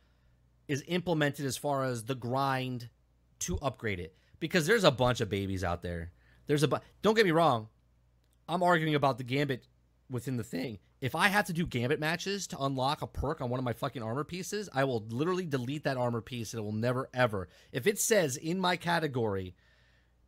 is 0.68 0.84
implemented 0.86 1.44
as 1.46 1.56
far 1.56 1.84
as 1.84 2.04
the 2.04 2.14
grind 2.14 2.88
to 3.40 3.58
upgrade 3.58 3.98
it. 3.98 4.14
Because 4.38 4.66
there's 4.66 4.84
a 4.84 4.90
bunch 4.90 5.20
of 5.20 5.28
babies 5.28 5.64
out 5.64 5.82
there. 5.82 6.12
There's 6.46 6.62
a 6.62 6.68
bu- 6.68 6.78
don't 7.00 7.14
get 7.14 7.24
me 7.24 7.30
wrong. 7.32 7.68
I'm 8.48 8.62
arguing 8.62 8.94
about 8.94 9.16
the 9.18 9.24
gambit 9.24 9.66
within 10.10 10.36
the 10.36 10.44
thing. 10.44 10.78
If 11.02 11.16
I 11.16 11.26
have 11.26 11.46
to 11.46 11.52
do 11.52 11.66
gambit 11.66 11.98
matches 11.98 12.46
to 12.46 12.58
unlock 12.60 13.02
a 13.02 13.08
perk 13.08 13.40
on 13.40 13.50
one 13.50 13.58
of 13.58 13.64
my 13.64 13.72
fucking 13.72 14.04
armor 14.04 14.22
pieces, 14.22 14.68
I 14.72 14.84
will 14.84 15.04
literally 15.10 15.44
delete 15.44 15.82
that 15.82 15.96
armor 15.96 16.20
piece 16.20 16.54
and 16.54 16.60
it 16.60 16.62
will 16.64 16.70
never 16.72 17.10
ever. 17.12 17.48
If 17.72 17.88
it 17.88 17.98
says 17.98 18.36
in 18.36 18.60
my 18.60 18.76
category 18.76 19.56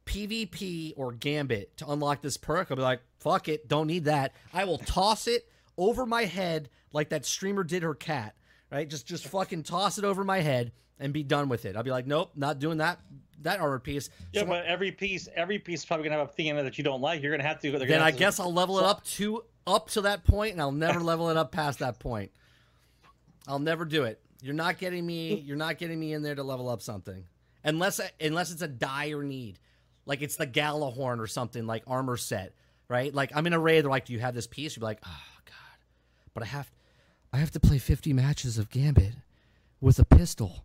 PvP 0.05 0.93
or 0.97 1.13
Gambit 1.13 1.77
to 1.79 1.89
unlock 1.89 2.23
this 2.23 2.37
perk, 2.37 2.71
I'll 2.71 2.77
be 2.77 2.83
like, 2.83 3.01
fuck 3.21 3.49
it, 3.49 3.69
don't 3.69 3.87
need 3.87 4.05
that. 4.07 4.35
I 4.53 4.65
will 4.65 4.79
toss 4.79 5.29
it 5.29 5.49
over 5.79 6.05
my 6.07 6.25
head 6.25 6.69
like 6.93 7.09
that 7.11 7.25
streamer 7.25 7.63
did 7.65 7.85
her 7.85 7.95
cat, 7.95 8.35
right? 8.71 8.89
Just 8.91 9.07
just 9.07 9.27
fucking 9.29 9.63
toss 9.63 9.97
it 9.99 10.05
over 10.05 10.25
my 10.25 10.41
head 10.41 10.73
and 10.99 11.13
be 11.13 11.23
done 11.23 11.49
with 11.49 11.65
it. 11.67 11.77
I'll 11.77 11.83
be 11.85 11.91
like, 11.91 12.07
nope, 12.07 12.33
not 12.35 12.59
doing 12.59 12.79
that 12.79 12.99
that 13.43 13.61
armor 13.61 13.79
piece. 13.79 14.11
Yeah, 14.33 14.43
So 14.43 14.47
but 14.49 14.65
every 14.67 14.91
piece, 14.91 15.29
every 15.37 15.59
piece 15.59 15.81
is 15.81 15.87
probably 15.87 16.05
gonna 16.09 16.19
have 16.21 16.29
a 16.31 16.33
thing 16.33 16.47
in 16.47 16.57
it 16.57 16.63
that 16.65 16.79
you 16.79 16.85
don't 16.85 17.01
like. 17.01 17.23
You're 17.23 17.33
gonna 17.33 17.49
have 17.49 17.61
to. 17.63 17.79
then 17.79 18.03
I 18.03 18.11
to- 18.11 18.17
guess 18.19 18.41
I'll 18.41 18.53
level 18.53 18.79
it 18.79 18.85
up 18.85 19.05
to 19.05 19.45
up 19.67 19.91
to 19.91 20.03
that 20.03 20.25
point, 20.25 20.53
and 20.53 20.61
I'll 20.61 20.73
never 20.73 21.01
level 21.01 21.31
it 21.31 21.37
up 21.37 21.53
past 21.53 21.79
that 21.81 21.99
point. 21.99 22.31
I'll 23.47 23.59
never 23.59 23.85
do 23.85 24.05
it. 24.05 24.21
You're 24.43 24.55
not 24.55 24.79
getting 24.79 25.05
me. 25.07 25.35
You're 25.37 25.57
not 25.57 25.79
getting 25.79 25.99
me 25.99 26.13
in 26.13 26.23
there 26.23 26.35
to 26.35 26.43
level 26.43 26.69
up 26.69 26.83
something, 26.83 27.25
unless 27.63 28.01
unless 28.21 28.51
it's 28.51 28.63
a 28.63 28.69
dire 28.69 29.23
need, 29.23 29.59
like 30.07 30.23
it's 30.23 30.37
the 30.37 30.47
Gjallarhorn 30.47 31.19
or 31.19 31.27
something 31.27 31.67
like 31.67 31.83
armor 31.87 32.17
set, 32.17 32.53
right? 32.89 33.15
Like 33.15 33.31
I'm 33.35 33.47
in 33.47 33.53
a 33.53 33.59
raid. 33.59 33.85
They're 33.85 33.91
like, 33.91 34.07
"Do 34.07 34.13
you 34.13 34.21
have 34.21 34.35
this 34.35 34.47
piece?" 34.47 34.77
You're 34.77 34.85
like, 34.85 35.01
"Oh 35.07 35.41
God," 35.47 35.79
but 36.35 36.43
I 36.43 36.47
have, 36.47 36.71
I 37.33 37.39
have 37.39 37.51
to 37.53 37.61
play 37.61 37.79
50 37.79 38.13
matches 38.13 38.59
of 38.59 38.71
Gambit 38.71 39.15
with 39.81 39.99
a 39.99 40.05
pistol. 40.05 40.65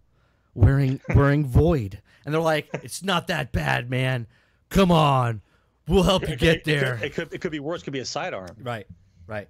wearing 0.54 1.00
wearing 1.16 1.46
void, 1.48 2.02
and 2.26 2.34
they're 2.34 2.42
like, 2.42 2.70
"It's 2.84 3.04
not 3.04 3.28
that 3.28 3.52
bad, 3.54 3.90
man. 3.90 4.28
Come 4.70 4.92
on, 4.92 5.42
we'll 5.90 6.04
help 6.04 6.28
you 6.30 6.36
get 6.36 6.64
there." 6.64 7.00
It 7.02 7.14
could 7.14 7.34
it 7.34 7.42
could 7.42 7.52
be 7.52 7.60
worse. 7.60 7.82
It 7.82 7.86
could 7.86 7.94
be 7.94 8.00
a 8.00 8.06
sidearm. 8.06 8.56
Right, 8.62 8.88
right. 9.28 9.48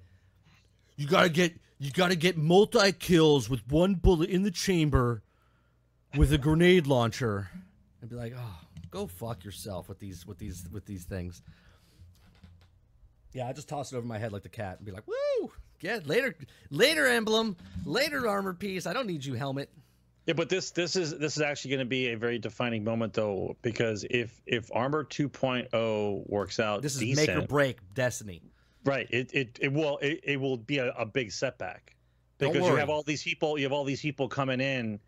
You 0.96 1.08
gotta 1.08 1.30
get 1.30 1.54
you 1.78 1.92
gotta 1.92 2.16
get 2.16 2.38
multi 2.38 2.92
kills 2.92 3.50
with 3.50 3.62
one 3.70 3.96
bullet 3.96 4.30
in 4.30 4.44
the 4.44 4.52
chamber 4.52 5.22
with 6.18 6.34
a 6.34 6.38
grenade 6.38 6.88
launcher. 6.88 7.50
I'd 8.02 8.10
be 8.10 8.16
like, 8.16 8.34
oh, 8.38 8.60
go 8.92 9.08
fuck 9.08 9.44
yourself 9.44 9.90
with 9.90 10.00
these 10.00 10.26
with 10.26 10.38
these 10.38 10.66
with 10.72 10.86
these 10.86 11.04
things. 11.06 11.42
Yeah, 13.34 13.48
I 13.48 13.54
just 13.54 13.70
toss 13.70 13.94
it 13.94 13.98
over 13.98 14.08
my 14.08 14.18
head 14.18 14.32
like 14.32 14.44
the 14.44 14.50
cat 14.50 14.78
and 14.78 14.86
be 14.86 14.92
like, 14.92 15.08
woo! 15.08 15.52
Get 15.80 16.08
later 16.08 16.36
later 16.70 17.06
emblem, 17.08 17.56
later 17.86 18.28
armor 18.28 18.54
piece. 18.54 18.86
I 18.86 18.94
don't 18.94 19.08
need 19.08 19.24
you 19.24 19.36
helmet. 19.36 19.70
Yeah, 20.30 20.34
but 20.34 20.48
this 20.48 20.70
this 20.70 20.96
is 20.96 21.18
this 21.18 21.38
is 21.38 21.42
actually 21.42 21.72
going 21.72 21.80
to 21.80 21.86
be 21.86 22.10
a 22.10 22.16
very 22.16 22.38
defining 22.38 22.84
moment 22.84 23.14
though, 23.14 23.58
because 23.64 24.06
if 24.12 24.40
if 24.46 24.70
Armor 24.72 25.04
2.0 25.04 26.30
works 26.30 26.60
out, 26.60 26.84
This 26.84 26.94
is 26.94 27.00
decent, 27.00 27.28
make 27.30 27.36
or 27.36 27.48
break 27.48 27.78
Destiny. 27.96 28.44
Right. 28.86 29.08
It 29.10 29.34
it, 29.34 29.58
it 29.60 29.74
will 29.74 29.98
it, 30.04 30.20
it 30.22 30.40
will 30.40 30.58
be 30.58 30.78
a, 30.78 30.92
a 30.92 31.04
big 31.04 31.32
setback 31.32 31.96
because 32.38 32.58
you 32.58 32.76
have 32.76 32.92
all 32.92 33.02
these 33.02 33.24
people 33.24 33.58
you 33.58 33.66
have 33.66 33.72
all 33.72 33.84
these 33.84 34.04
people 34.04 34.30
coming 34.30 34.62
in, 34.62 35.00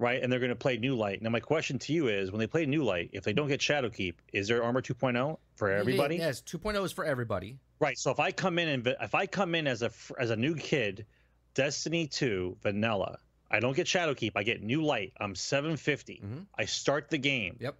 right? 0.00 0.20
And 0.20 0.32
they're 0.32 0.40
going 0.40 0.48
to 0.48 0.56
play 0.56 0.76
New 0.76 0.96
Light. 0.96 1.22
Now 1.22 1.30
my 1.30 1.38
question 1.38 1.78
to 1.78 1.92
you 1.92 2.08
is, 2.08 2.32
when 2.32 2.40
they 2.40 2.48
play 2.48 2.66
New 2.66 2.82
Light, 2.82 3.10
if 3.12 3.22
they 3.22 3.32
don't 3.32 3.46
get 3.46 3.60
Shadowkeep, 3.60 4.14
is 4.32 4.48
there 4.48 4.64
Armor 4.64 4.82
2.0 4.82 5.38
for 5.54 5.70
everybody? 5.70 6.16
Yes, 6.16 6.42
2.0 6.42 6.84
is 6.84 6.90
for 6.90 7.04
everybody. 7.04 7.60
Right. 7.78 7.96
So 7.96 8.10
if 8.10 8.18
I 8.18 8.32
come 8.32 8.58
in 8.58 8.68
and 8.70 8.96
if 9.00 9.14
I 9.14 9.26
come 9.26 9.54
in 9.54 9.68
as 9.68 9.82
a 9.82 9.92
as 10.18 10.30
a 10.30 10.36
new 10.36 10.56
kid, 10.56 11.06
Destiny 11.54 12.08
2 12.08 12.56
vanilla, 12.60 13.20
I 13.54 13.60
don't 13.60 13.76
get 13.76 13.86
Shadowkeep. 13.86 14.32
I 14.34 14.42
get 14.42 14.62
New 14.62 14.82
Light. 14.82 15.12
I'm 15.20 15.34
750. 15.34 16.20
Mhm. 16.24 16.46
I 16.58 16.64
start 16.64 17.08
the 17.08 17.18
game. 17.18 17.56
Yep. 17.60 17.76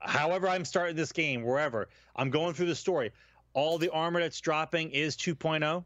However, 0.00 0.48
I'm 0.48 0.64
starting 0.64 0.96
this 0.96 1.12
game, 1.12 1.42
wherever 1.44 1.88
I'm 2.16 2.30
going 2.30 2.54
through 2.54 2.66
the 2.66 2.74
story, 2.74 3.12
all 3.54 3.78
the 3.78 3.88
armor 3.90 4.20
that's 4.20 4.40
dropping 4.40 4.90
is 4.90 5.16
oh? 5.16 5.32
2.0. 5.32 5.84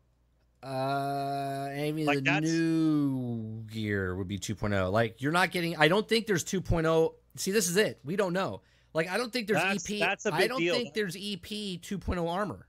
Uh, 0.63 1.69
maybe 1.75 2.05
Like, 2.05 2.25
the 2.25 2.41
new 2.41 3.63
gear 3.71 4.17
would 4.17 4.27
be 4.27 4.39
2.0. 4.39 4.91
Like 4.91 5.21
you're 5.23 5.33
not 5.33 5.51
getting. 5.51 5.77
I 5.77 5.89
don't 5.89 6.09
think 6.09 6.27
there's 6.27 6.45
2.0. 6.45 7.13
See, 7.37 7.51
this 7.53 7.69
is 7.69 7.77
it. 7.77 8.01
We 8.05 8.17
don't 8.17 8.33
know. 8.33 8.63
Like 8.95 9.09
I 9.11 9.17
don't 9.19 9.33
think 9.33 9.47
there's 9.49 9.61
That's- 9.63 9.91
EP. 9.91 9.99
that's 10.01 10.25
a 10.27 10.33
I 10.33 10.39
big 10.39 10.45
I 10.45 10.49
don't 10.49 10.61
deal. 10.61 10.75
think 10.75 10.95
there's 10.95 11.15
EP 11.15 11.79
2.0 11.83 12.27
armor, 12.29 12.67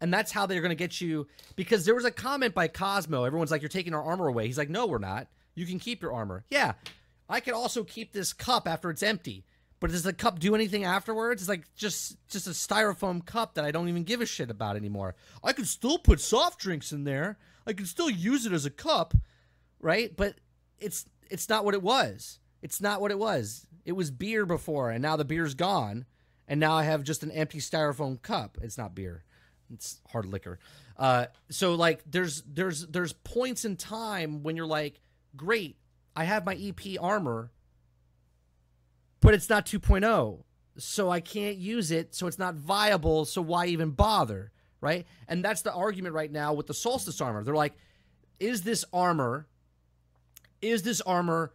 and 0.00 0.14
that's 0.14 0.30
how 0.30 0.46
they're 0.46 0.60
going 0.60 0.70
to 0.70 0.76
get 0.76 1.00
you. 1.00 1.26
Because 1.56 1.84
there 1.84 1.94
was 1.96 2.04
a 2.04 2.10
comment 2.12 2.54
by 2.54 2.68
Cosmo. 2.68 3.24
Everyone's 3.24 3.50
like, 3.50 3.60
"You're 3.62 3.68
taking 3.68 3.92
our 3.92 4.02
armor 4.02 4.28
away." 4.28 4.46
He's 4.46 4.56
like, 4.58 4.70
"No, 4.70 4.86
we're 4.86 4.98
not. 4.98 5.26
You 5.56 5.66
can 5.66 5.80
keep 5.80 6.00
your 6.00 6.12
armor." 6.12 6.44
Yeah, 6.48 6.74
I 7.28 7.40
could 7.40 7.54
also 7.54 7.82
keep 7.82 8.12
this 8.12 8.32
cup 8.32 8.68
after 8.68 8.90
it's 8.90 9.02
empty. 9.02 9.44
But 9.78 9.90
does 9.90 10.04
the 10.04 10.12
cup 10.12 10.38
do 10.38 10.54
anything 10.54 10.84
afterwards? 10.84 11.42
It's 11.42 11.48
like 11.48 11.64
just 11.74 12.16
just 12.28 12.46
a 12.46 12.50
styrofoam 12.50 13.24
cup 13.24 13.54
that 13.54 13.64
I 13.64 13.70
don't 13.70 13.88
even 13.88 14.04
give 14.04 14.20
a 14.20 14.26
shit 14.26 14.50
about 14.50 14.76
anymore. 14.76 15.16
I 15.44 15.52
could 15.52 15.66
still 15.66 15.98
put 15.98 16.20
soft 16.20 16.58
drinks 16.60 16.92
in 16.92 17.04
there. 17.04 17.38
I 17.66 17.72
could 17.72 17.88
still 17.88 18.08
use 18.08 18.46
it 18.46 18.52
as 18.52 18.64
a 18.64 18.70
cup, 18.70 19.14
right? 19.80 20.16
But 20.16 20.36
it's 20.78 21.04
it's 21.30 21.48
not 21.48 21.64
what 21.64 21.74
it 21.74 21.82
was. 21.82 22.38
It's 22.62 22.80
not 22.80 23.00
what 23.00 23.10
it 23.10 23.18
was. 23.18 23.66
It 23.84 23.92
was 23.92 24.10
beer 24.10 24.46
before, 24.46 24.90
and 24.90 25.02
now 25.02 25.16
the 25.16 25.24
beer's 25.24 25.54
gone, 25.54 26.06
and 26.48 26.58
now 26.58 26.74
I 26.74 26.84
have 26.84 27.02
just 27.04 27.22
an 27.22 27.30
empty 27.30 27.58
styrofoam 27.58 28.20
cup. 28.20 28.58
It's 28.62 28.78
not 28.78 28.94
beer. 28.94 29.24
It's 29.72 30.00
hard 30.10 30.26
liquor. 30.26 30.58
Uh, 30.96 31.26
so 31.50 31.74
like, 31.74 32.02
there's 32.06 32.42
there's 32.42 32.86
there's 32.86 33.12
points 33.12 33.64
in 33.64 33.76
time 33.76 34.42
when 34.42 34.56
you're 34.56 34.66
like, 34.66 35.00
great, 35.36 35.76
I 36.14 36.24
have 36.24 36.44
my 36.44 36.54
EP 36.54 37.00
armor, 37.00 37.50
but 39.20 39.34
it's 39.34 39.48
not 39.48 39.66
2.0 39.66 40.42
so 40.78 41.08
i 41.08 41.20
can't 41.20 41.56
use 41.56 41.90
it 41.90 42.14
so 42.14 42.26
it's 42.26 42.38
not 42.38 42.54
viable 42.54 43.24
so 43.24 43.40
why 43.40 43.64
even 43.64 43.88
bother 43.88 44.52
right? 44.80 45.06
And 45.28 45.44
that's 45.44 45.62
the 45.62 45.72
argument 45.72 46.14
right 46.14 46.30
now 46.30 46.52
with 46.52 46.66
the 46.66 46.74
solstice 46.74 47.20
armor. 47.20 47.42
They're 47.42 47.54
like 47.54 47.74
is 48.38 48.62
this 48.62 48.84
armor 48.92 49.46
is 50.60 50.82
this 50.82 51.00
armor 51.00 51.54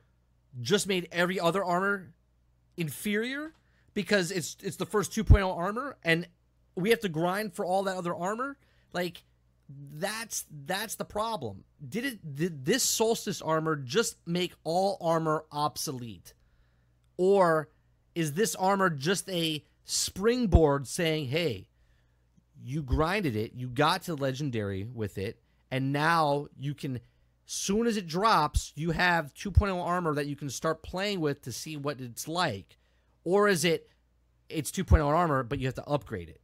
just 0.60 0.88
made 0.88 1.08
every 1.12 1.40
other 1.40 1.64
armor 1.64 2.14
inferior? 2.78 3.54
Because 3.94 4.32
it's 4.32 4.58
it's 4.62 4.78
the 4.78 4.86
first 4.86 5.12
2.0 5.12 5.56
armor 5.56 5.98
and 6.04 6.28
we 6.76 6.90
have 6.90 7.00
to 7.02 7.10
grind 7.10 7.54
for 7.54 7.66
all 7.66 7.84
that 7.84 7.98
other 7.98 8.16
armor? 8.16 8.58
Like 8.94 9.24
that's 9.94 10.46
that's 10.66 10.96
the 10.96 11.06
problem 11.06 11.64
did 11.88 12.06
it 12.06 12.36
did 12.36 12.66
this 12.66 12.84
solstice 12.84 13.42
armor 13.42 13.76
just 13.76 14.18
make 14.26 14.54
all 14.64 14.98
armor 15.02 15.46
obsolete 15.52 16.34
or 17.18 17.70
is 18.16 18.34
this 18.34 18.56
armor 18.56 18.90
just 18.90 19.30
a 19.30 19.64
springboard 19.84 20.88
saying, 20.88 21.28
hey, 21.28 21.68
you 22.64 22.82
grinded 22.82 23.36
it, 23.36 23.54
you 23.56 23.68
got 23.68 24.04
to 24.04 24.16
legendary 24.16 24.84
with 24.84 25.18
it, 25.18 25.42
and 25.70 25.92
now 25.92 26.48
you 26.58 26.74
can, 26.74 27.00
soon 27.46 27.88
as 27.88 27.98
it 27.98 28.08
drops, 28.08 28.72
you 28.76 28.92
have 28.92 29.34
2.0 29.34 29.84
armor 29.84 30.14
that 30.16 30.28
you 30.28 30.36
can 30.36 30.50
start 30.50 30.84
playing 30.84 31.20
with 31.20 31.42
to 31.44 31.52
see 31.52 31.78
what 31.78 32.00
it's 32.00 32.28
like? 32.28 32.78
Or 33.24 33.48
is 33.48 33.66
it, 33.66 33.90
it's 34.50 34.72
2.0 34.72 35.06
armor, 35.06 35.44
but 35.44 35.60
you 35.60 35.68
have 35.68 35.76
to 35.76 35.88
upgrade 35.88 36.30
it? 36.30 36.42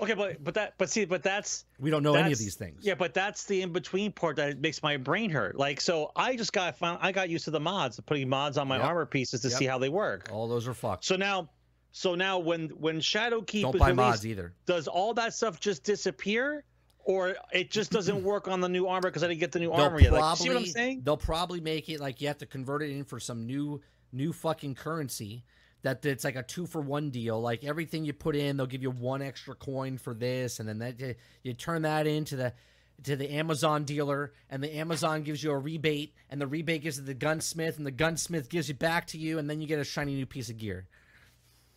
Okay, 0.00 0.14
but 0.14 0.42
but 0.44 0.54
that 0.54 0.74
but 0.78 0.88
see, 0.88 1.04
but 1.04 1.22
that's 1.22 1.64
We 1.78 1.90
don't 1.90 2.02
know 2.02 2.14
any 2.14 2.32
of 2.32 2.38
these 2.38 2.54
things. 2.54 2.84
Yeah, 2.86 2.94
but 2.94 3.14
that's 3.14 3.44
the 3.44 3.62
in 3.62 3.72
between 3.72 4.12
part 4.12 4.36
that 4.36 4.60
makes 4.60 4.82
my 4.82 4.96
brain 4.96 5.28
hurt. 5.30 5.56
Like, 5.56 5.80
so 5.80 6.12
I 6.14 6.36
just 6.36 6.52
got 6.52 6.76
found. 6.78 6.98
I 7.02 7.10
got 7.12 7.28
used 7.28 7.44
to 7.46 7.50
the 7.50 7.60
mods, 7.60 7.98
putting 8.00 8.28
mods 8.28 8.58
on 8.58 8.68
my 8.68 8.76
Yep. 8.76 8.84
armor 8.86 9.06
pieces 9.06 9.40
to 9.42 9.48
Yep. 9.48 9.58
see 9.58 9.64
how 9.64 9.78
they 9.78 9.88
work. 9.88 10.30
All 10.32 10.46
those 10.46 10.68
are 10.68 10.74
fucked. 10.74 11.04
So 11.04 11.16
now, 11.16 11.50
so 11.90 12.14
now 12.14 12.38
when 12.38 12.68
when 12.70 13.00
Shadowkeep 13.00 13.62
don't 13.62 13.74
is 13.74 13.80
buy 13.80 13.88
released, 13.88 13.96
mods 13.96 14.26
either. 14.26 14.54
does 14.66 14.86
all 14.86 15.14
that 15.14 15.34
stuff 15.34 15.58
just 15.58 15.82
disappear, 15.82 16.62
or 17.00 17.34
it 17.52 17.70
just 17.72 17.90
doesn't 17.90 18.22
work 18.22 18.46
on 18.46 18.60
the 18.60 18.68
new 18.68 18.86
armor 18.86 19.08
because 19.08 19.24
I 19.24 19.28
didn't 19.28 19.40
get 19.40 19.50
the 19.50 19.58
new 19.58 19.72
armor 19.72 19.98
yet? 20.00 20.12
Like, 20.12 20.36
see 20.36 20.48
what 20.48 20.58
I'm 20.58 20.66
saying? 20.66 21.00
They'll 21.04 21.16
probably 21.16 21.60
make 21.60 21.88
it 21.88 21.98
like 21.98 22.20
you 22.20 22.28
have 22.28 22.38
to 22.38 22.46
convert 22.46 22.82
it 22.82 22.90
in 22.90 23.02
for 23.04 23.18
some 23.18 23.46
new 23.46 23.80
new 24.12 24.32
fucking 24.32 24.74
currency. 24.76 25.44
That 25.82 26.04
it's 26.04 26.24
like 26.24 26.36
a 26.36 26.42
two 26.42 26.66
for 26.66 26.80
one 26.80 27.10
deal. 27.10 27.40
Like 27.40 27.64
everything 27.64 28.04
you 28.04 28.12
put 28.12 28.34
in, 28.34 28.56
they'll 28.56 28.66
give 28.66 28.82
you 28.82 28.90
one 28.90 29.22
extra 29.22 29.54
coin 29.54 29.98
for 29.98 30.12
this, 30.14 30.58
and 30.58 30.68
then 30.68 30.78
that 30.78 30.98
you, 30.98 31.14
you 31.42 31.52
turn 31.52 31.82
that 31.82 32.06
into 32.06 32.36
the 32.36 32.52
to 33.04 33.16
the 33.16 33.30
Amazon 33.32 33.84
dealer, 33.84 34.32
and 34.50 34.62
the 34.62 34.76
Amazon 34.76 35.22
gives 35.22 35.42
you 35.42 35.52
a 35.52 35.58
rebate, 35.58 36.14
and 36.30 36.40
the 36.40 36.46
rebate 36.46 36.82
gives 36.82 36.98
it 36.98 37.02
to 37.02 37.06
the 37.06 37.14
gunsmith, 37.14 37.76
and 37.76 37.86
the 37.86 37.92
gunsmith 37.92 38.48
gives 38.48 38.70
it 38.70 38.78
back 38.78 39.06
to 39.08 39.18
you, 39.18 39.38
and 39.38 39.48
then 39.48 39.60
you 39.60 39.68
get 39.68 39.78
a 39.78 39.84
shiny 39.84 40.14
new 40.14 40.26
piece 40.26 40.50
of 40.50 40.56
gear. 40.58 40.88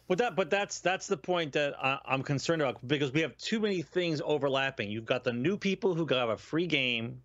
But 0.07 0.17
that, 0.17 0.35
but 0.35 0.49
that's 0.49 0.79
that's 0.79 1.07
the 1.07 1.15
point 1.15 1.53
that 1.53 1.73
I, 1.81 1.99
I'm 2.05 2.23
concerned 2.23 2.61
about 2.61 2.85
because 2.85 3.13
we 3.13 3.21
have 3.21 3.37
too 3.37 3.59
many 3.59 3.81
things 3.81 4.21
overlapping. 4.23 4.89
You've 4.89 5.05
got 5.05 5.23
the 5.23 5.31
new 5.31 5.57
people 5.57 5.93
who 5.93 6.05
have 6.07 6.29
a 6.29 6.37
free 6.37 6.67
game, 6.67 7.21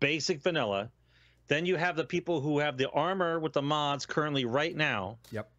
basic 0.00 0.42
vanilla. 0.42 0.90
Then 1.46 1.64
you 1.64 1.76
have 1.76 1.96
the 1.96 2.04
people 2.04 2.42
who 2.42 2.58
have 2.58 2.76
the 2.76 2.90
armor 2.90 3.40
with 3.40 3.54
the 3.54 3.62
mods 3.62 4.04
currently 4.04 4.44
right 4.44 4.76
now, 4.76 5.18
Yep. 5.30 5.50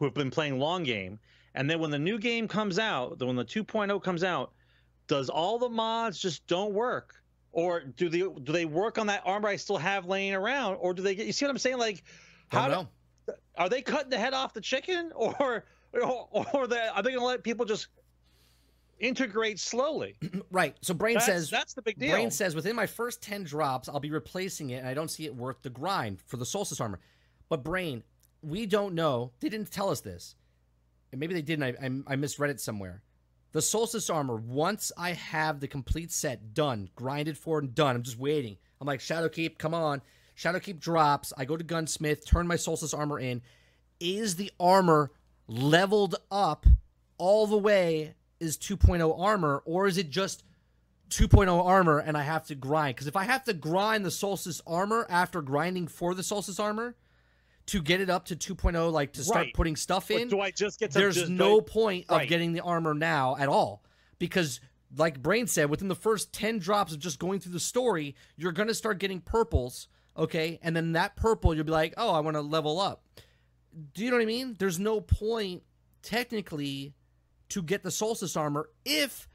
Who 0.00 0.06
have 0.06 0.14
been 0.14 0.30
playing 0.30 0.58
long 0.58 0.82
game. 0.82 1.20
And 1.54 1.70
then 1.70 1.78
when 1.78 1.90
the 1.90 1.98
new 1.98 2.18
game 2.18 2.48
comes 2.48 2.78
out, 2.78 3.20
when 3.20 3.36
the 3.36 3.44
2.0 3.44 4.02
comes 4.02 4.24
out, 4.24 4.52
does 5.06 5.28
all 5.28 5.58
the 5.58 5.68
mods 5.68 6.18
just 6.18 6.46
don't 6.46 6.72
work? 6.72 7.14
Or 7.52 7.80
do 7.80 8.08
they 8.08 8.20
do 8.20 8.52
they 8.52 8.64
work 8.64 8.96
on 8.96 9.08
that 9.08 9.22
armor 9.24 9.48
I 9.48 9.56
still 9.56 9.76
have 9.76 10.06
laying 10.06 10.34
around? 10.34 10.76
Or 10.76 10.94
do 10.94 11.02
they 11.02 11.14
get 11.14 11.26
you 11.26 11.32
see 11.32 11.44
what 11.44 11.50
I'm 11.50 11.58
saying? 11.58 11.78
Like 11.78 12.04
how 12.48 12.86
do- 13.26 13.34
are 13.56 13.68
they 13.68 13.82
cutting 13.82 14.10
the 14.10 14.18
head 14.18 14.34
off 14.34 14.54
the 14.54 14.60
chicken 14.60 15.10
or 15.14 15.64
or, 15.92 16.46
or 16.54 16.66
they, 16.68 16.88
are 16.94 17.02
they 17.02 17.12
to 17.12 17.24
let 17.24 17.42
people 17.42 17.66
just 17.66 17.88
integrate 19.00 19.58
slowly 19.58 20.14
Right. 20.52 20.76
So 20.82 20.94
Brain 20.94 21.14
that's, 21.14 21.26
says 21.26 21.50
that's 21.50 21.74
the 21.74 21.82
big 21.82 21.98
deal 21.98 22.12
Brain 22.12 22.30
says 22.30 22.54
within 22.54 22.76
my 22.76 22.86
first 22.86 23.20
10 23.20 23.42
drops, 23.44 23.88
I'll 23.88 23.98
be 23.98 24.12
replacing 24.12 24.70
it, 24.70 24.76
and 24.76 24.86
I 24.86 24.94
don't 24.94 25.10
see 25.10 25.26
it 25.26 25.34
worth 25.34 25.60
the 25.62 25.70
grind 25.70 26.20
for 26.26 26.36
the 26.36 26.46
Solstice 26.46 26.80
armor. 26.80 27.00
But 27.48 27.64
Brain, 27.64 28.04
we 28.42 28.66
don't 28.66 28.94
know. 28.94 29.32
They 29.40 29.48
didn't 29.48 29.70
tell 29.70 29.90
us 29.90 30.00
this. 30.00 30.34
And 31.12 31.20
maybe 31.20 31.34
they 31.34 31.42
didn't. 31.42 31.64
I, 31.64 31.74
I, 31.82 32.12
I 32.12 32.16
misread 32.16 32.50
it 32.50 32.60
somewhere. 32.60 33.02
The 33.52 33.62
Solstice 33.62 34.08
armor, 34.08 34.36
once 34.36 34.92
I 34.96 35.12
have 35.12 35.58
the 35.58 35.66
complete 35.66 36.12
set 36.12 36.54
done, 36.54 36.88
grinded 36.94 37.36
for 37.36 37.58
and 37.58 37.74
done, 37.74 37.96
I'm 37.96 38.02
just 38.02 38.18
waiting. 38.18 38.56
I'm 38.80 38.86
like, 38.86 39.00
Shadowkeep, 39.00 39.58
come 39.58 39.74
on. 39.74 40.02
Shadowkeep 40.36 40.78
drops. 40.78 41.32
I 41.36 41.44
go 41.44 41.56
to 41.56 41.64
Gunsmith, 41.64 42.24
turn 42.24 42.46
my 42.46 42.56
Solstice 42.56 42.94
armor 42.94 43.18
in. 43.18 43.42
Is 43.98 44.36
the 44.36 44.52
armor 44.60 45.10
leveled 45.48 46.14
up 46.30 46.66
all 47.18 47.46
the 47.46 47.58
way? 47.58 48.14
Is 48.38 48.56
2.0 48.56 49.18
armor, 49.18 49.62
or 49.66 49.86
is 49.86 49.98
it 49.98 50.10
just 50.10 50.44
2.0 51.10 51.64
armor 51.64 51.98
and 51.98 52.16
I 52.16 52.22
have 52.22 52.46
to 52.46 52.54
grind. 52.54 52.94
Because 52.94 53.08
if 53.08 53.16
I 53.16 53.24
have 53.24 53.44
to 53.44 53.52
grind 53.52 54.04
the 54.04 54.10
Solstice 54.10 54.62
armor 54.66 55.06
after 55.10 55.42
grinding 55.42 55.88
for 55.88 56.14
the 56.14 56.22
Solstice 56.22 56.60
armor 56.60 56.94
to 57.70 57.80
get 57.82 58.00
it 58.00 58.08
up 58.10 58.26
to 58.26 58.36
2.0, 58.36 58.92
like 58.92 59.12
to 59.14 59.22
start 59.24 59.46
Right. 59.46 59.54
putting 59.54 59.74
stuff 59.76 60.08
But 60.08 60.20
in, 60.22 60.28
do 60.28 60.40
i 60.40 60.50
just 60.50 60.78
get 60.78 60.90
to 60.92 60.98
there's 60.98 61.14
just, 61.16 61.30
no 61.30 61.58
I- 61.58 61.64
point 61.64 62.06
of 62.08 62.26
getting 62.28 62.52
the 62.52 62.60
armor 62.60 62.94
now 62.94 63.36
at 63.36 63.48
all. 63.48 63.82
Because, 64.18 64.60
like 64.96 65.22
Brain 65.22 65.46
said, 65.46 65.70
within 65.70 65.88
the 65.88 65.94
first 65.94 66.32
10 66.32 66.58
drops 66.58 66.92
of 66.92 66.98
just 66.98 67.18
going 67.18 67.40
through 67.40 67.52
the 67.52 67.60
story, 67.60 68.14
you're 68.36 68.52
going 68.52 68.68
to 68.68 68.74
start 68.74 68.98
getting 68.98 69.20
purples, 69.20 69.88
okay? 70.16 70.58
And 70.62 70.74
then 70.76 70.92
that 70.92 71.16
purple, 71.16 71.54
you'll 71.54 71.64
be 71.64 71.70
like, 71.72 71.94
oh, 71.96 72.12
I 72.12 72.20
want 72.20 72.34
to 72.36 72.40
level 72.42 72.80
up. 72.80 73.04
do 73.94 74.04
you 74.04 74.10
know 74.10 74.16
what 74.16 74.22
I 74.22 74.26
mean? 74.26 74.56
There's 74.58 74.78
no 74.80 75.00
point 75.00 75.62
technically 76.02 76.94
to 77.50 77.62
get 77.62 77.82
the 77.82 77.90
Solstice 77.90 78.36
armor 78.36 78.68
if 78.84 79.28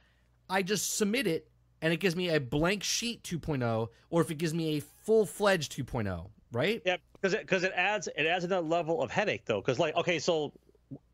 I 0.50 0.62
just 0.62 0.98
submit 0.98 1.26
it 1.26 1.50
and 1.82 1.94
it 1.94 2.02
gives 2.02 2.16
me 2.16 2.30
a 2.30 2.40
blank 2.40 2.84
sheet 2.84 3.24
2.0 3.24 3.88
or 4.10 4.22
if 4.22 4.30
it 4.32 4.36
gives 4.38 4.54
me 4.54 4.78
a 4.78 4.82
full-fledged 4.82 5.72
2.0, 5.76 6.30
right? 6.52 6.82
Yeah, 6.86 6.98
because 7.14 7.34
it, 7.34 7.48
cause 7.48 7.64
it 7.64 7.72
adds 7.76 8.08
it 8.08 8.26
adds 8.26 8.44
another 8.46 8.66
level 8.68 9.02
of 9.02 9.12
headache 9.12 9.46
though. 9.46 9.62
Because 9.62 9.80
like, 9.80 9.96
okay, 9.96 10.20
so 10.20 10.54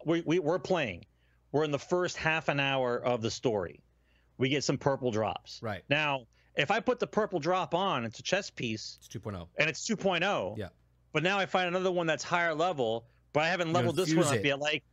we, 0.05 0.21
we 0.25 0.39
we're 0.39 0.59
playing, 0.59 1.05
we're 1.51 1.63
in 1.63 1.71
the 1.71 1.79
first 1.79 2.17
half 2.17 2.49
an 2.49 2.59
hour 2.59 2.97
of 2.97 3.21
the 3.21 3.32
story, 3.32 3.82
we 4.38 4.49
get 4.49 4.63
some 4.63 4.77
purple 4.77 5.11
drops. 5.11 5.59
Right. 5.61 5.84
now, 5.89 6.25
if 6.55 6.69
I 6.71 6.79
put 6.82 6.99
the 6.99 7.07
purple 7.07 7.39
drop 7.39 7.73
on, 7.73 8.03
it's 8.05 8.19
a 8.19 8.23
chess 8.23 8.49
piece, 8.49 8.97
It's 8.99 9.07
2.0. 9.15 9.47
and 9.57 9.69
it's 9.69 9.88
2.0. 9.88 10.57
Yeah. 10.57 10.67
But 11.13 11.23
now 11.23 11.39
I 11.39 11.45
find 11.45 11.67
another 11.67 11.91
one 11.91 12.07
that's 12.07 12.23
higher 12.23 12.53
level, 12.53 13.05
but 13.34 13.43
I 13.43 13.47
haven't 13.49 13.71
leveled 13.73 13.95
this 13.95 14.13
one 14.13 14.25
up 14.27 14.43
yet. 14.43 14.59
Like, 14.59 14.84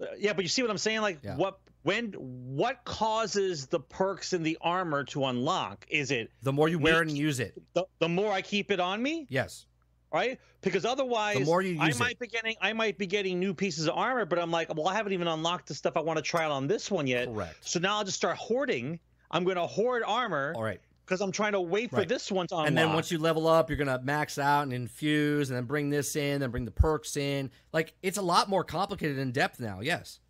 uh, 0.00 0.06
yeah, 0.18 0.32
but 0.32 0.44
you 0.44 0.48
see 0.48 0.62
what 0.62 0.70
I'm 0.70 0.78
saying? 0.78 1.00
Like, 1.00 1.18
Yeah. 1.22 1.36
what 1.36 1.58
when 1.82 2.12
what 2.12 2.84
causes 2.84 3.66
the 3.68 3.78
perks 3.80 4.32
in 4.32 4.42
the 4.42 4.58
armor 4.60 5.04
to 5.04 5.24
unlock? 5.26 5.86
Is 5.88 6.10
it 6.10 6.30
The 6.42 6.52
more 6.52 6.68
you 6.68 6.78
wear 6.78 7.02
it 7.02 7.08
and 7.08 7.16
use 7.16 7.38
it. 7.40 7.54
the, 7.74 7.84
the 8.00 8.08
more 8.08 8.32
I 8.32 8.42
keep 8.42 8.70
it 8.72 8.80
on 8.80 9.00
me? 9.02 9.26
Yes. 9.30 9.66
Right? 10.12 10.38
Because 10.60 10.84
otherwise, 10.84 11.38
The 11.38 11.44
more 11.44 11.62
you 11.62 11.80
I 11.80 11.86
use 11.86 11.96
it. 11.96 12.00
might 12.00 12.18
be 12.18 12.26
getting 12.26 12.56
I 12.60 12.72
might 12.72 12.98
be 12.98 13.06
getting 13.06 13.38
new 13.38 13.54
pieces 13.54 13.86
of 13.88 13.94
armor, 13.96 14.24
but 14.24 14.38
I'm 14.38 14.50
like, 14.50 14.74
well, 14.74 14.88
I 14.88 14.94
haven't 14.94 15.12
even 15.12 15.28
unlocked 15.28 15.68
the 15.68 15.74
stuff 15.74 15.96
I 15.96 16.00
want 16.00 16.16
to 16.18 16.22
try 16.22 16.44
out 16.44 16.50
on 16.50 16.66
this 16.66 16.90
one 16.90 17.06
yet. 17.06 17.26
Correct. 17.28 17.56
So 17.60 17.78
now 17.78 17.98
I'll 17.98 18.04
just 18.04 18.16
start 18.16 18.36
hoarding. 18.36 18.98
I'm 19.30 19.44
going 19.44 19.56
to 19.56 19.66
hoard 19.66 20.02
armor 20.06 20.52
All 20.56 20.62
right. 20.62 20.80
because 21.04 21.20
I'm 21.20 21.30
trying 21.32 21.52
to 21.52 21.60
wait 21.60 21.90
for 21.90 21.96
Right. 21.96 22.08
this 22.08 22.32
one 22.32 22.46
to 22.48 22.54
unlock. 22.54 22.68
And 22.68 22.76
then 22.78 22.92
once 22.94 23.10
you 23.12 23.18
level 23.18 23.46
up, 23.46 23.68
you're 23.68 23.76
gonna 23.76 24.00
max 24.02 24.38
out 24.38 24.62
and 24.62 24.72
infuse, 24.72 25.50
and 25.50 25.56
then 25.56 25.64
bring 25.64 25.90
this 25.90 26.16
in, 26.16 26.40
then 26.40 26.50
bring 26.50 26.64
the 26.64 26.70
perks 26.70 27.16
in. 27.16 27.50
Like 27.72 27.94
it's 28.02 28.18
a 28.18 28.22
lot 28.22 28.48
more 28.48 28.64
complicated 28.64 29.18
in 29.18 29.32
depth 29.32 29.60
now. 29.60 29.80
Yes, 29.80 30.20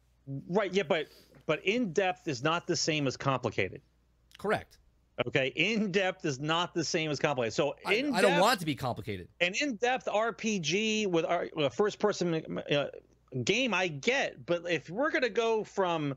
right, 0.49 0.73
yeah, 0.75 0.83
but 0.83 1.07
but 1.47 1.65
in 1.65 1.93
depth 1.93 2.29
is 2.29 2.43
not 2.43 2.67
the 2.67 2.77
same 2.77 3.07
as 3.07 3.17
complicated. 3.17 3.81
correct. 4.37 4.79
Okay, 5.27 5.49
in 5.57 5.91
depth 5.91 6.25
is 6.25 6.39
not 6.39 6.75
the 6.75 6.85
same 6.85 7.11
as 7.11 7.19
complicated. 7.19 7.53
So 7.55 7.75
I, 7.85 7.95
in 7.95 8.15
I 8.15 8.21
don't 8.23 8.39
want 8.41 8.57
it 8.57 8.61
to 8.61 8.67
be 8.67 8.75
complicated. 8.77 9.29
an 9.41 9.53
in-depth 9.61 10.07
RPG 10.07 11.09
with 11.09 11.25
our 11.25 11.49
with 11.55 11.67
a 11.67 11.71
first-person 11.71 12.59
uh, 12.71 12.87
game, 13.45 13.75
I 13.75 13.89
get. 13.89 14.47
But 14.47 14.71
if 14.71 14.89
we're 14.91 15.11
gonna 15.11 15.29
go 15.29 15.65
from, 15.65 16.15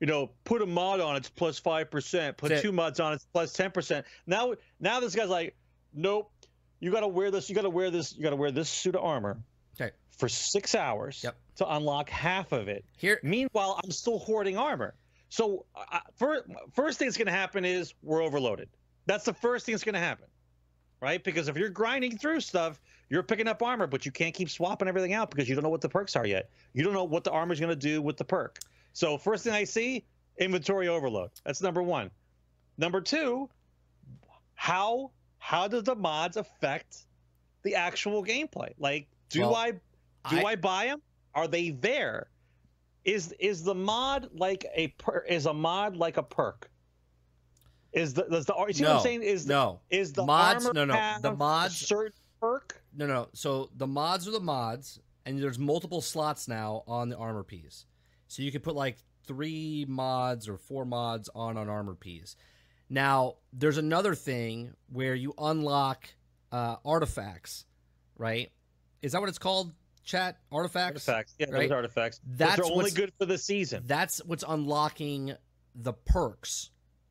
you 0.00 0.06
know, 0.08 0.30
put 0.44 0.62
a 0.62 0.66
mod 0.66 1.00
on 1.00 1.14
it's 1.16 1.28
plus 1.28 1.58
five 1.58 1.90
percent, 1.90 2.36
put 2.36 2.48
That's 2.48 2.60
it. 2.60 2.62
two 2.64 2.72
mods 2.72 2.98
on 3.00 3.12
it's 3.12 3.24
plus 3.32 3.52
ten 3.52 3.70
percent. 3.70 4.04
Now, 4.26 4.54
now 4.80 4.98
this 5.00 5.14
guy's 5.14 5.28
like, 5.28 5.54
nope, 5.92 6.32
you 6.80 6.90
gotta 6.90 7.08
wear 7.08 7.30
this. 7.30 7.48
You 7.48 7.54
gotta 7.54 7.70
wear 7.70 7.90
this. 7.90 8.16
You 8.16 8.22
gotta 8.24 8.36
wear 8.36 8.50
this 8.50 8.68
suit 8.68 8.96
of 8.96 9.04
armor 9.04 9.38
Okay. 9.80 9.92
for 10.10 10.28
six 10.28 10.74
hours 10.74 11.20
Yep. 11.22 11.36
to 11.56 11.74
unlock 11.74 12.08
half 12.10 12.50
of 12.52 12.66
it. 12.68 12.84
Here, 12.96 13.20
Meanwhile, 13.22 13.80
I'm 13.84 13.90
still 13.92 14.18
hoarding 14.18 14.56
armor. 14.58 14.94
So, 15.34 15.66
uh, 15.74 15.98
first, 16.14 16.44
first 16.74 16.96
thing 16.96 17.08
that's 17.08 17.16
going 17.16 17.26
to 17.26 17.32
happen 17.32 17.64
is 17.64 17.92
we're 18.04 18.22
overloaded. 18.22 18.68
That's 19.06 19.24
the 19.24 19.34
first 19.34 19.66
thing 19.66 19.72
that's 19.72 19.82
going 19.82 19.94
to 19.94 19.98
happen, 19.98 20.28
right? 21.00 21.24
Because 21.24 21.48
if 21.48 21.56
you're 21.56 21.70
grinding 21.70 22.16
through 22.18 22.38
stuff, 22.38 22.80
you're 23.08 23.24
picking 23.24 23.48
up 23.48 23.60
armor, 23.60 23.88
but 23.88 24.06
you 24.06 24.12
can't 24.12 24.32
keep 24.32 24.48
swapping 24.48 24.86
everything 24.86 25.12
out 25.12 25.32
because 25.32 25.48
you 25.48 25.56
don't 25.56 25.64
know 25.64 25.70
what 25.70 25.80
the 25.80 25.88
perks 25.88 26.14
are 26.14 26.24
yet. 26.24 26.50
You 26.72 26.84
don't 26.84 26.92
know 26.92 27.02
what 27.02 27.24
the 27.24 27.32
armor's 27.32 27.58
going 27.58 27.70
to 27.70 27.74
do 27.74 28.00
with 28.00 28.16
the 28.16 28.24
perk. 28.24 28.60
So, 28.92 29.18
first 29.18 29.42
thing 29.42 29.52
I 29.54 29.64
see, 29.64 30.04
inventory 30.38 30.86
overload. 30.86 31.30
That's 31.44 31.60
number 31.60 31.82
one. 31.82 32.12
Number 32.78 33.00
two, 33.00 33.50
how 34.54 35.10
how 35.38 35.66
does 35.66 35.82
the 35.82 35.96
mods 35.96 36.36
affect 36.36 37.06
the 37.64 37.74
actual 37.74 38.24
gameplay? 38.24 38.72
Like, 38.78 39.08
do 39.30 39.40
Well, 39.40 39.56
I 39.56 39.72
do 39.72 39.78
I- 40.38 40.44
I, 40.44 40.54
buy 40.54 40.86
them? 40.86 41.02
Are 41.34 41.48
they 41.48 41.70
there? 41.70 42.28
Is 43.04 43.32
is 43.38 43.62
the 43.62 43.74
mod 43.74 44.30
like 44.32 44.66
a 44.74 44.88
per, 44.88 45.24
is 45.28 45.46
a 45.46 45.52
mod 45.52 45.96
like 45.96 46.16
a 46.16 46.22
perk? 46.22 46.70
Is 47.92 48.14
the 48.14 48.22
does 48.24 48.46
the 48.46 48.54
you 48.66 48.72
see 48.72 48.84
what 48.84 48.92
I'm 48.92 49.02
saying? 49.02 49.22
Is 49.22 49.46
the, 49.46 49.54
no, 49.54 49.80
is 49.90 50.12
the 50.12 50.24
mods- 50.24 50.72
no, 50.72 50.84
no, 50.84 51.16
the 51.22 51.34
mods- 51.34 51.76
certain 51.76 52.12
perk? 52.40 52.82
no, 52.96 53.06
no. 53.06 53.28
So 53.34 53.70
the 53.76 53.86
mods 53.86 54.26
are 54.26 54.32
the 54.32 54.40
mods, 54.40 55.00
and 55.26 55.40
there's 55.40 55.58
multiple 55.58 56.00
slots 56.00 56.48
now 56.48 56.82
on 56.86 57.08
the 57.08 57.16
armor 57.16 57.44
piece. 57.44 57.86
So 58.26 58.42
you 58.42 58.50
can 58.50 58.62
put 58.62 58.74
like 58.74 58.98
three 59.26 59.84
mods 59.88 60.48
or 60.48 60.58
four 60.58 60.84
mods 60.84 61.28
on 61.34 61.56
an 61.56 61.68
armor 61.68 61.94
piece. 61.94 62.36
Now 62.90 63.36
there's 63.52 63.78
another 63.78 64.14
thing 64.14 64.72
where 64.90 65.14
you 65.14 65.34
unlock 65.38 66.08
uh, 66.52 66.76
artifacts, 66.84 67.64
right? 68.16 68.50
Is 69.02 69.12
that 69.12 69.20
what 69.20 69.28
it's 69.28 69.38
called? 69.38 69.72
Chat 70.04 70.38
artifacts. 70.52 71.08
Artifacts, 71.08 71.34
yeah, 71.38 71.46
right? 71.50 71.62
those 71.62 71.70
artifacts. 71.70 72.20
That's 72.26 72.56
But 72.56 72.66
they're 72.66 72.72
only 72.72 72.90
good 72.90 73.12
for 73.18 73.26
the 73.26 73.38
season. 73.38 73.82
That's 73.86 74.18
what's 74.24 74.44
unlocking 74.46 75.34
the 75.74 75.92
perks, 75.92 76.70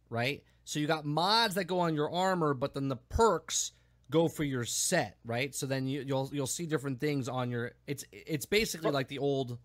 right? 0.10 0.44
So 0.66 0.80
you 0.80 0.88
got 0.88 1.06
mods 1.06 1.56
that 1.56 1.66
go 1.66 1.80
on 1.80 1.96
your 1.96 2.12
armor, 2.12 2.54
but 2.54 2.74
then 2.74 2.88
the 2.88 2.96
perks 2.96 3.72
go 4.10 4.28
for 4.28 4.44
your 4.44 4.64
set, 4.64 5.18
right? 5.26 5.54
So 5.54 5.66
then 5.66 5.88
you, 5.88 6.04
you'll 6.06 6.30
you'll 6.32 6.48
see 6.48 6.66
different 6.66 7.00
things 7.00 7.28
on 7.28 7.50
your. 7.50 7.72
It's 7.88 8.06
it's 8.12 8.46
basically 8.46 8.92
like 8.92 9.08
the 9.08 9.18
old. 9.18 9.58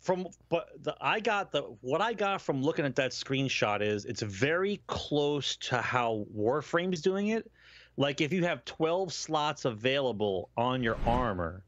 from 0.00 0.28
but 0.48 0.68
the 0.82 0.96
I 1.00 1.20
got 1.20 1.50
the 1.50 1.62
what 1.80 2.00
I 2.00 2.12
got 2.12 2.40
from 2.40 2.62
looking 2.62 2.84
at 2.84 2.94
that 2.96 3.10
screenshot 3.10 3.82
is 3.82 4.04
it's 4.04 4.22
very 4.22 4.80
close 4.86 5.56
to 5.56 5.82
how 5.82 6.26
Warframe's 6.32 7.02
doing 7.02 7.28
it. 7.28 7.50
Like 7.96 8.20
if 8.20 8.32
you 8.32 8.44
have 8.44 8.64
12 8.64 9.12
slots 9.12 9.64
available 9.64 10.50
on 10.56 10.84
your 10.84 10.96
armor 11.04 11.64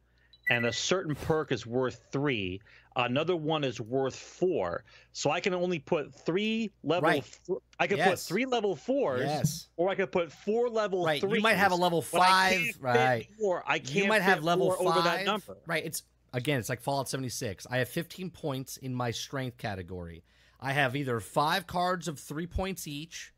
and 0.51 0.67
a 0.67 0.73
certain 0.73 1.15
perk 1.15 1.53
is 1.53 1.65
worth 1.65 2.03
3, 2.13 2.61
another 2.97 3.37
one 3.37 3.65
is 3.65 3.81
worth 3.81 4.17
4. 4.17 4.85
So 5.13 5.31
I 5.31 5.41
can 5.41 5.55
only 5.55 5.79
put 5.79 6.13
3 6.13 6.71
level 6.83 7.09
Right. 7.09 7.41
I 7.79 7.87
can 7.87 7.97
put 7.99 8.07
Yes. 8.07 8.29
3 8.29 8.45
level 8.45 8.75
4s 8.77 9.21
Yes. 9.21 9.69
or 9.77 9.89
I 9.89 9.95
could 9.95 10.11
put 10.13 10.31
4 10.33 10.69
level 10.69 11.05
Right. 11.07 11.23
3s. 11.23 11.37
You 11.37 11.41
might 11.41 11.57
have 11.57 11.73
a 11.73 11.77
level 11.77 12.03
five. 12.03 12.77
Right. 12.81 13.29
Or 13.41 13.63
I 13.67 13.79
can't 13.79 13.95
You 13.95 14.07
might 14.09 14.23
have 14.23 14.43
level 14.45 14.73
five. 14.73 14.87
over 14.87 15.01
that 15.03 15.25
number. 15.25 15.57
Right. 15.67 15.85
It's 15.87 16.03
again. 16.33 16.59
It's 16.59 16.69
like 16.69 16.81
Fallout 16.83 17.09
76. 17.09 17.67
I 17.71 17.79
have 17.79 17.89
15 17.89 18.31
points 18.31 18.77
in 18.77 18.95
my 18.95 19.11
strength 19.13 19.57
category. 19.57 20.25
I 20.61 20.73
have 20.73 20.95
either 20.95 21.21
five 21.21 21.67
cards 21.67 22.07
of 22.09 22.19
three 22.19 22.47
points 22.47 22.87
each, 22.87 23.33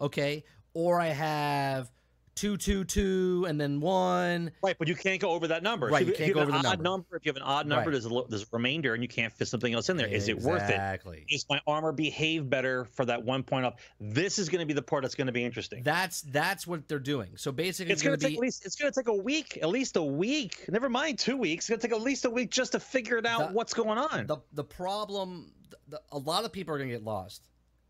okay, 0.00 0.44
or 0.74 1.00
I 1.00 1.08
have 1.08 1.90
two, 2.38 2.56
two, 2.56 2.84
two, 2.84 3.44
and 3.48 3.60
then 3.60 3.80
one. 3.80 4.50
Right, 4.62 4.76
but 4.78 4.86
you 4.88 4.94
can't 4.94 5.20
go 5.20 5.30
over 5.30 5.48
that 5.48 5.62
number. 5.62 5.88
Right, 5.88 6.06
you 6.06 6.12
can't 6.12 6.32
go 6.32 6.40
over 6.40 6.52
the 6.52 6.58
odd 6.66 6.80
number. 6.80 7.16
If 7.16 7.26
you 7.26 7.30
have 7.30 7.36
an 7.36 7.42
odd 7.42 7.66
number, 7.66 7.90
Right. 7.90 7.92
there's 7.92 8.06
a 8.06 8.22
there's 8.28 8.42
a 8.42 8.46
remainder, 8.52 8.94
and 8.94 9.02
you 9.02 9.08
can't 9.08 9.32
fit 9.32 9.48
something 9.48 9.74
else 9.74 9.88
in 9.88 9.96
there. 9.96 10.06
Is 10.06 10.28
it 10.28 10.38
worth 10.38 10.62
it? 10.62 10.70
Exactly. 10.74 11.24
Is 11.28 11.44
my 11.50 11.60
armor 11.66 11.92
behave 11.92 12.48
better 12.48 12.84
for 12.92 13.04
that 13.06 13.22
one 13.24 13.42
point 13.42 13.66
up? 13.66 13.78
This 14.00 14.38
is 14.38 14.48
going 14.48 14.60
to 14.60 14.66
be 14.66 14.72
the 14.74 14.82
part 14.82 15.02
that's 15.02 15.14
going 15.14 15.26
to 15.26 15.32
be 15.32 15.44
interesting. 15.44 15.82
That's 15.82 16.22
that's 16.22 16.66
what 16.66 16.86
they're 16.88 16.98
doing. 16.98 17.30
So 17.36 17.50
basically, 17.50 17.92
it's 17.92 18.02
going 18.02 18.18
to 18.18 18.22
take 18.24 18.32
be 18.34 18.36
at 18.36 18.40
least 18.42 18.64
it's 18.64 18.76
going 18.76 18.92
to 18.92 19.00
take 19.00 19.08
a 19.08 19.14
week, 19.14 19.58
at 19.60 19.68
least 19.68 19.96
a 19.96 20.02
week. 20.02 20.64
Never 20.68 20.88
mind 20.88 21.18
two 21.18 21.36
weeks. 21.36 21.64
It's 21.64 21.70
going 21.70 21.80
to 21.80 21.88
take 21.88 21.96
at 21.96 22.02
least 22.02 22.24
a 22.24 22.30
week 22.30 22.50
just 22.50 22.72
to 22.72 22.80
figure 22.80 23.16
it 23.18 23.26
out 23.26 23.48
The- 23.48 23.54
what's 23.54 23.74
going 23.74 23.98
on. 23.98 24.26
the 24.26 24.36
the 24.52 24.64
problem. 24.64 25.52
The, 25.70 25.76
the, 25.88 26.00
a 26.12 26.18
lot 26.18 26.44
of 26.44 26.52
people 26.52 26.74
are 26.74 26.78
going 26.78 26.88
to 26.90 26.94
get 26.94 27.04
lost, 27.04 27.42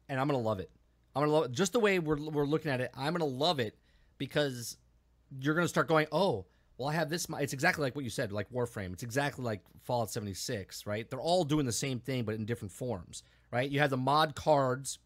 and 0.08 0.18
I'm 0.18 0.26
going 0.28 0.40
to 0.40 0.44
love 0.46 0.58
it. 0.60 0.70
I'm 1.14 1.20
going 1.20 1.30
to 1.30 1.34
love 1.34 1.44
it 1.46 1.52
just 1.52 1.72
the 1.72 1.80
way 1.80 1.98
we're 1.98 2.16
we're 2.30 2.46
looking 2.46 2.70
at 2.70 2.80
it. 2.80 2.90
I'm 2.96 3.12
going 3.14 3.28
to 3.30 3.36
love 3.36 3.60
it 3.60 3.76
because 4.18 4.76
you're 5.40 5.54
going 5.54 5.64
to 5.64 5.68
start 5.68 5.88
going, 5.88 6.06
oh, 6.12 6.46
well, 6.76 6.88
I 6.88 6.92
have 6.92 7.10
this. 7.10 7.26
It's 7.40 7.52
exactly 7.52 7.82
like 7.82 7.96
what 7.96 8.04
you 8.04 8.10
said, 8.10 8.30
like 8.32 8.50
Warframe. 8.50 8.92
It's 8.92 9.02
exactly 9.02 9.44
like 9.44 9.62
Fallout 9.82 10.10
76, 10.10 10.86
right? 10.86 11.08
They're 11.08 11.20
all 11.20 11.44
doing 11.44 11.66
the 11.66 11.72
same 11.72 11.98
thing, 11.98 12.24
but 12.24 12.36
in 12.36 12.44
different 12.44 12.72
forms, 12.72 13.24
right? 13.50 13.68
You 13.68 13.80
have 13.80 13.90
the 13.90 13.96
mod 13.96 14.36
cards 14.36 14.98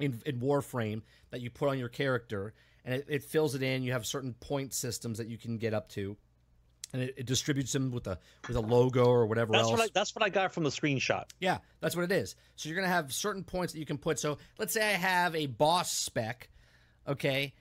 in, 0.00 0.20
in 0.24 0.40
Warframe 0.40 1.02
that 1.30 1.42
you 1.42 1.50
put 1.50 1.68
on 1.68 1.78
your 1.78 1.90
character, 1.90 2.54
and 2.84 2.94
it, 2.94 3.06
it 3.08 3.24
fills 3.24 3.54
it 3.54 3.62
in. 3.62 3.82
You 3.82 3.92
have 3.92 4.06
certain 4.06 4.32
point 4.34 4.72
systems 4.72 5.18
that 5.18 5.28
you 5.28 5.36
can 5.36 5.58
get 5.58 5.74
up 5.74 5.90
to, 5.90 6.16
and 6.94 7.02
it, 7.02 7.14
it 7.18 7.26
distributes 7.26 7.72
them 7.72 7.90
with 7.90 8.06
a 8.06 8.18
with 8.48 8.56
a 8.56 8.60
logo 8.60 9.04
or 9.04 9.26
whatever 9.26 9.52
that's 9.52 9.64
else. 9.64 9.72
what 9.72 9.80
I, 9.82 9.88
that's 9.92 10.14
what 10.14 10.24
I 10.24 10.30
got 10.30 10.52
from 10.54 10.64
the 10.64 10.70
screenshot. 10.70 11.24
Yeah, 11.40 11.58
that's 11.80 11.94
what 11.94 12.04
it 12.04 12.12
is. 12.12 12.36
So 12.54 12.68
you're 12.68 12.76
gonna 12.76 12.88
have 12.88 13.12
certain 13.12 13.44
points 13.44 13.74
that 13.74 13.80
you 13.80 13.86
can 13.86 13.98
put. 13.98 14.18
So 14.18 14.38
let's 14.58 14.72
say 14.72 14.82
I 14.82 14.92
have 14.92 15.34
a 15.34 15.46
boss 15.46 15.92
spec, 15.92 16.48
okay, 17.06 17.54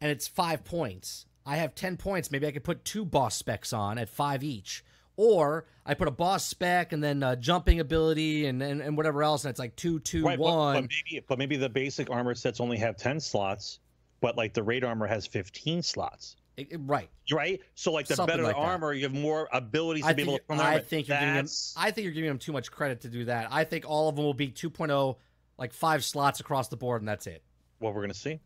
and 0.00 0.10
it's 0.10 0.26
five 0.28 0.64
points. 0.64 1.26
I 1.46 1.56
have 1.56 1.74
ten 1.74 1.96
points. 1.96 2.30
Maybe 2.30 2.46
I 2.46 2.50
could 2.52 2.64
put 2.64 2.84
two 2.84 3.04
boss 3.04 3.34
specs 3.36 3.72
on 3.72 3.98
at 3.98 4.08
five 4.08 4.42
each. 4.42 4.84
Or 5.16 5.66
I 5.84 5.92
put 5.94 6.08
a 6.08 6.12
boss 6.12 6.46
spec 6.46 6.92
and 6.92 7.04
then 7.04 7.22
uh, 7.22 7.36
jumping 7.36 7.78
ability 7.80 8.46
and, 8.46 8.62
and 8.62 8.80
and 8.80 8.96
whatever 8.96 9.22
else, 9.22 9.44
and 9.44 9.50
it's 9.50 9.58
like 9.58 9.76
two, 9.76 10.00
two, 10.00 10.24
Right, 10.24 10.38
but, 10.38 10.44
one. 10.44 10.74
but 10.82 10.90
maybe 10.90 11.24
but 11.28 11.38
maybe 11.38 11.56
the 11.56 11.68
basic 11.68 12.08
armor 12.10 12.34
sets 12.34 12.60
only 12.60 12.78
have 12.78 12.96
ten 12.96 13.20
slots, 13.20 13.80
but 14.20 14.36
like 14.36 14.54
the 14.54 14.62
raid 14.62 14.84
armor 14.84 15.06
has 15.06 15.26
fifteen 15.26 15.82
slots. 15.82 16.36
It- 16.56 16.72
it- 16.72 16.80
right. 16.84 17.08
right? 17.32 17.60
So 17.74 17.92
like 17.92 18.06
the 18.06 18.16
Something 18.16 18.32
better 18.34 18.42
like 18.44 18.54
the 18.54 18.60
that. 18.62 18.66
armor, 18.66 18.92
you 18.94 19.02
have 19.04 19.12
more 19.14 19.48
abilities 19.52 20.04
to 20.04 20.10
I 20.10 20.12
be 20.14 20.22
able 20.22 20.38
to 20.38 20.44
I 20.54 20.78
think 20.80 21.08
you're 21.08 21.18
giving 21.18 21.34
them. 21.34 21.46
I 21.76 21.90
think 21.90 22.04
you're 22.04 22.12
giving 22.14 22.28
them 22.28 22.38
too 22.38 22.52
much 22.52 22.70
credit 22.70 23.02
to 23.02 23.08
do 23.08 23.24
that. 23.26 23.48
I 23.50 23.64
think 23.64 23.84
all 23.88 24.08
of 24.08 24.16
them 24.16 24.24
will 24.24 24.34
be 24.34 24.48
2.0, 24.48 25.16
like 25.58 25.72
five 25.74 26.04
slots 26.04 26.40
across 26.40 26.68
the 26.68 26.76
board, 26.76 27.00
and 27.02 27.08
that's 27.08 27.26
it. 27.26 27.42
what 27.78 27.94
we're 27.94 28.02
gonna 28.02 28.14
see. 28.14 28.40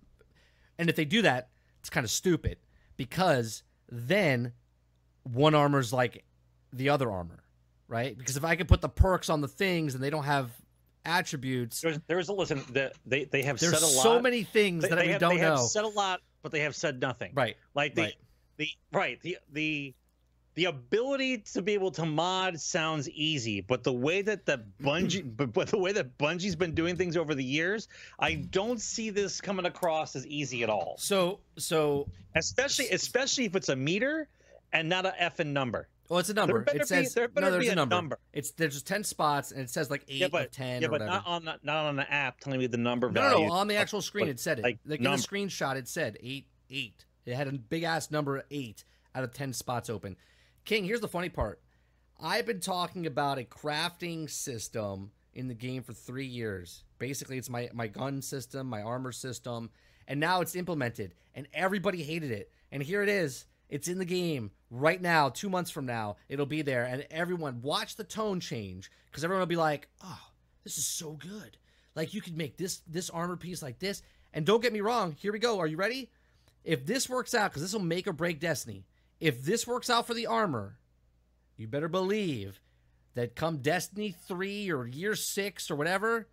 And 0.79 0.89
if 0.91 0.97
they 0.97 1.05
do 1.05 1.23
that, 1.23 1.49
it's 1.81 1.91
kind 1.91 2.05
of 2.05 2.11
stupid 2.11 2.59
because 2.97 3.63
then 3.91 4.53
one 5.23 5.55
armor's 5.55 5.93
like 5.93 6.25
the 6.73 6.89
other 6.89 7.11
armor. 7.11 7.43
right? 7.89 8.17
Because 8.17 8.37
if 8.37 8.45
I 8.45 8.57
could 8.57 8.69
put 8.69 8.81
the 8.81 8.89
perks 8.89 9.29
on 9.31 9.41
the 9.41 9.49
things 9.49 9.95
and 9.95 10.03
they 10.03 10.11
don't 10.11 10.25
have 10.25 10.51
attributes, 11.05 11.81
There's, 11.81 11.99
there's 12.07 12.29
a 12.29 12.33
listen. 12.33 12.63
that 12.73 12.95
they 13.07 13.25
they 13.25 13.43
have 13.43 13.59
there's 13.61 13.73
said 13.79 13.83
a 13.83 13.87
lot. 13.97 14.03
so 14.03 14.21
many 14.21 14.43
things 14.43 14.83
They, 14.83 14.89
that 14.89 14.97
they 14.97 15.07
we 15.07 15.13
have, 15.13 15.21
don't 15.21 15.37
they 15.37 15.43
know. 15.43 15.57
have 15.57 15.61
said 15.67 15.85
a 15.85 15.89
lot, 15.89 16.21
but 16.43 16.51
they 16.53 16.61
have 16.61 16.75
said 16.75 17.01
nothing. 17.01 17.33
right. 17.35 17.57
Like 17.75 17.95
the 17.95 18.03
Right. 18.03 18.15
the 18.57 18.69
right 18.93 19.21
the 19.23 19.39
the 19.53 19.95
the 20.55 20.67
ability 20.67 21.39
to 21.39 21.63
be 21.63 21.73
able 21.75 21.91
to 21.93 22.07
mod 22.07 22.61
sounds 22.61 23.09
easy, 23.11 23.61
but 23.61 23.83
the 23.83 23.93
way 23.93 24.23
that 24.23 24.47
the 24.47 24.63
Bungie, 24.83 25.25
but, 25.37 25.53
but 25.53 25.69
the 25.69 25.79
way 25.79 25.93
that 25.93 26.17
Bungie's 26.19 26.55
been 26.57 26.75
doing 26.75 26.97
things 26.97 27.17
over 27.17 27.35
the 27.35 27.43
years, 27.45 27.89
I 28.19 28.35
don't 28.35 28.81
see 28.81 29.11
this 29.11 29.41
coming 29.41 29.67
across 29.67 30.15
as 30.17 30.27
easy 30.27 30.63
at 30.63 30.71
all. 30.71 30.95
So 30.99 31.41
so 31.57 32.09
Especially 32.37 32.89
especially 32.91 33.45
if 33.47 33.55
it's 33.57 33.69
a 33.69 33.77
meter 33.77 34.29
and 34.73 34.89
not 34.89 35.07
a 35.07 35.15
effing 35.21 35.47
number. 35.53 35.89
well, 36.09 36.19
it's 36.21 36.29
a 36.31 36.35
number. 36.35 36.63
It 36.69 36.73
be- 36.81 36.85
says 36.85 37.15
there 37.15 37.29
better 37.29 37.47
no. 37.47 37.51
There's 37.53 37.65
be 37.65 37.69
a 37.69 37.73
a 37.73 37.77
number. 37.77 37.95
number. 37.95 38.19
It's 38.33 38.51
there's 38.53 38.75
just 38.75 38.87
ten 38.87 39.03
spots 39.05 39.51
and 39.53 39.61
it 39.61 39.71
says 39.71 39.91
like 39.91 40.03
eight 40.09 40.17
yeah, 40.17 40.29
but 40.29 40.53
ten 40.53 40.83
yeah, 40.83 40.89
but 40.89 41.01
whatever. 41.01 41.11
not 41.11 41.27
on 41.27 41.45
the, 41.45 41.55
not 41.63 41.87
on 41.87 41.97
the 41.97 42.13
app 42.13 42.41
telling 42.41 42.59
me 42.61 42.67
the 42.67 42.77
number 42.77 43.11
No, 43.11 43.23
no, 43.23 43.29
value. 43.31 43.47
no, 43.47 43.53
on 43.53 43.69
the 43.69 43.77
actual 43.77 44.03
screen 44.03 44.27
but, 44.27 44.31
it 44.31 44.41
said 44.41 44.59
it. 44.59 44.63
like, 44.63 44.79
Like, 44.87 44.99
in 44.99 45.05
the 45.05 45.11
screenshot, 45.11 45.77
it 45.77 45.87
said 45.89 46.17
eight, 46.23 46.47
eight. 46.71 47.05
It 47.27 47.35
had 47.35 47.47
a 47.49 47.53
big 47.53 47.85
ass 47.85 48.11
number 48.11 48.45
eight 48.51 48.85
out 49.15 49.23
of 49.25 49.33
ten 49.33 49.53
spots 49.53 49.89
open. 49.89 50.17
King, 50.65 50.85
here's 50.85 51.01
the 51.01 51.09
funny 51.09 51.29
part. 51.29 51.61
I've 52.21 52.47
been 52.47 52.61
talking 52.61 53.07
about 53.07 53.39
a 53.39 53.45
crafting 53.45 54.31
system 54.31 55.11
in 55.35 55.49
the 55.49 55.55
game 55.55 55.83
for 55.83 55.93
three 55.93 56.27
years. 56.27 56.85
Basically, 56.99 57.37
it's 57.37 57.51
my 57.51 57.69
my 57.75 57.87
gun 57.87 58.23
system, 58.23 58.69
my 58.69 58.83
armor 58.83 59.13
system, 59.13 59.71
and 60.09 60.19
now 60.19 60.41
it's 60.41 60.57
implemented, 60.57 61.15
and 61.35 61.47
everybody 61.53 62.03
hated 62.03 62.31
it. 62.31 62.51
And 62.73 62.83
here 62.83 63.03
it 63.03 63.09
is. 63.09 63.47
It's 63.69 63.89
in 63.89 63.99
the 63.99 64.05
game 64.05 64.53
right 64.71 65.01
now. 65.01 65.29
Two 65.29 65.51
months 65.51 65.71
from 65.71 65.87
now, 65.87 66.17
it'll 66.29 66.47
be 66.47 66.63
there, 66.63 66.85
and 66.85 67.07
everyone 67.11 67.61
watch 67.63 67.97
the 67.97 68.05
tone 68.05 68.41
change 68.41 68.91
because 69.07 69.25
everyone 69.25 69.41
will 69.41 69.47
be 69.47 69.57
like, 69.57 69.89
"Oh, 70.03 70.31
this 70.63 70.79
is 70.79 70.87
so 70.87 71.13
good." 71.13 71.59
Like 71.95 72.15
you 72.15 72.23
could 72.23 72.37
make 72.39 72.57
this 72.57 72.81
this 72.87 73.11
armor 73.11 73.37
piece 73.37 73.63
like 73.63 73.81
this. 73.81 74.03
And 74.33 74.45
don't 74.45 74.63
get 74.63 74.73
me 74.73 74.81
wrong, 74.81 75.13
here 75.13 75.33
we 75.33 75.39
go. 75.39 75.61
Are 75.61 75.67
you 75.67 75.77
ready? 75.77 76.11
If 76.65 76.87
this 76.87 77.09
works 77.09 77.35
out, 77.35 77.51
because 77.51 77.63
this 77.63 77.73
will 77.73 77.81
make 77.81 78.09
or 78.09 78.13
break 78.13 78.41
Destiny. 78.41 78.85
If 79.25 79.43
this 79.43 79.67
works 79.67 79.89
out 79.89 80.07
for 80.07 80.13
the 80.13 80.27
armor, 80.27 80.77
you 81.57 81.67
better 81.67 81.89
believe 81.89 82.61
that 83.15 83.35
come 83.35 83.57
Destiny 83.57 84.15
3 84.29 84.71
or 84.71 84.87
year 84.87 85.15
6 85.15 85.71
or 85.71 85.77
whatever, 85.77 86.29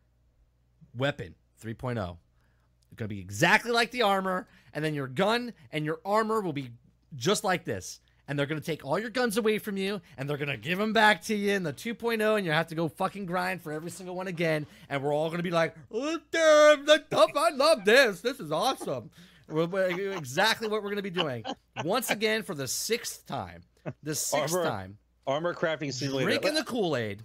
weapon 0.94 1.36
3.0. 1.64 1.96
It's 1.96 2.98
going 2.98 3.08
to 3.08 3.16
be 3.16 3.22
exactly 3.22 3.72
like 3.72 3.92
the 3.92 4.02
armor, 4.02 4.46
and 4.74 4.84
then 4.84 4.94
your 4.94 5.08
gun 5.08 5.54
and 5.72 5.86
your 5.86 6.02
armor 6.04 6.42
will 6.42 6.52
be 6.52 6.72
just 7.16 7.46
like 7.46 7.64
this. 7.64 8.02
And 8.28 8.38
they're 8.38 8.46
going 8.46 8.60
to 8.60 8.66
take 8.66 8.84
all 8.84 9.00
your 9.00 9.10
guns 9.10 9.38
away 9.38 9.58
from 9.58 9.78
you, 9.78 10.02
and 10.18 10.30
they're 10.30 10.36
going 10.36 10.50
to 10.50 10.58
give 10.58 10.78
them 10.78 10.92
back 10.92 11.22
to 11.24 11.34
you 11.34 11.54
in 11.54 11.64
the 11.64 11.72
2.0, 11.72 12.36
and 12.36 12.46
you 12.46 12.52
have 12.52 12.68
to 12.68 12.76
go 12.76 12.90
fucking 12.90 13.26
grind 13.26 13.62
for 13.62 13.72
every 13.72 13.90
single 13.90 14.18
one 14.18 14.28
again. 14.28 14.68
And 14.90 15.02
we're 15.02 15.14
all 15.14 15.30
going 15.30 15.40
to 15.40 15.44
be 15.44 15.50
like, 15.50 15.76
oh, 15.94 16.20
damn, 16.30 16.86
I 16.90 17.52
love 17.56 17.86
this. 17.86 18.20
This 18.20 18.42
is 18.42 18.52
awesome. 18.52 19.12
We're- 19.52 20.16
exactly 20.16 20.68
what 20.68 20.82
we're 20.84 20.90
going 20.90 20.98
to 20.98 21.02
be 21.02 21.10
doing. 21.10 21.44
Once 21.84 22.10
again, 22.10 22.44
for 22.44 22.56
the 22.56 22.68
sixth 22.68 23.26
time. 23.26 23.64
The 24.04 24.16
sixth 24.16 24.54
Armor- 24.56 24.70
time. 24.70 24.98
Armor 25.28 25.54
crafting 25.54 25.94
simulator. 25.94 26.30
Drinking 26.30 26.56
the 26.56 26.64
Kool 26.64 26.96
Aid. 26.96 27.24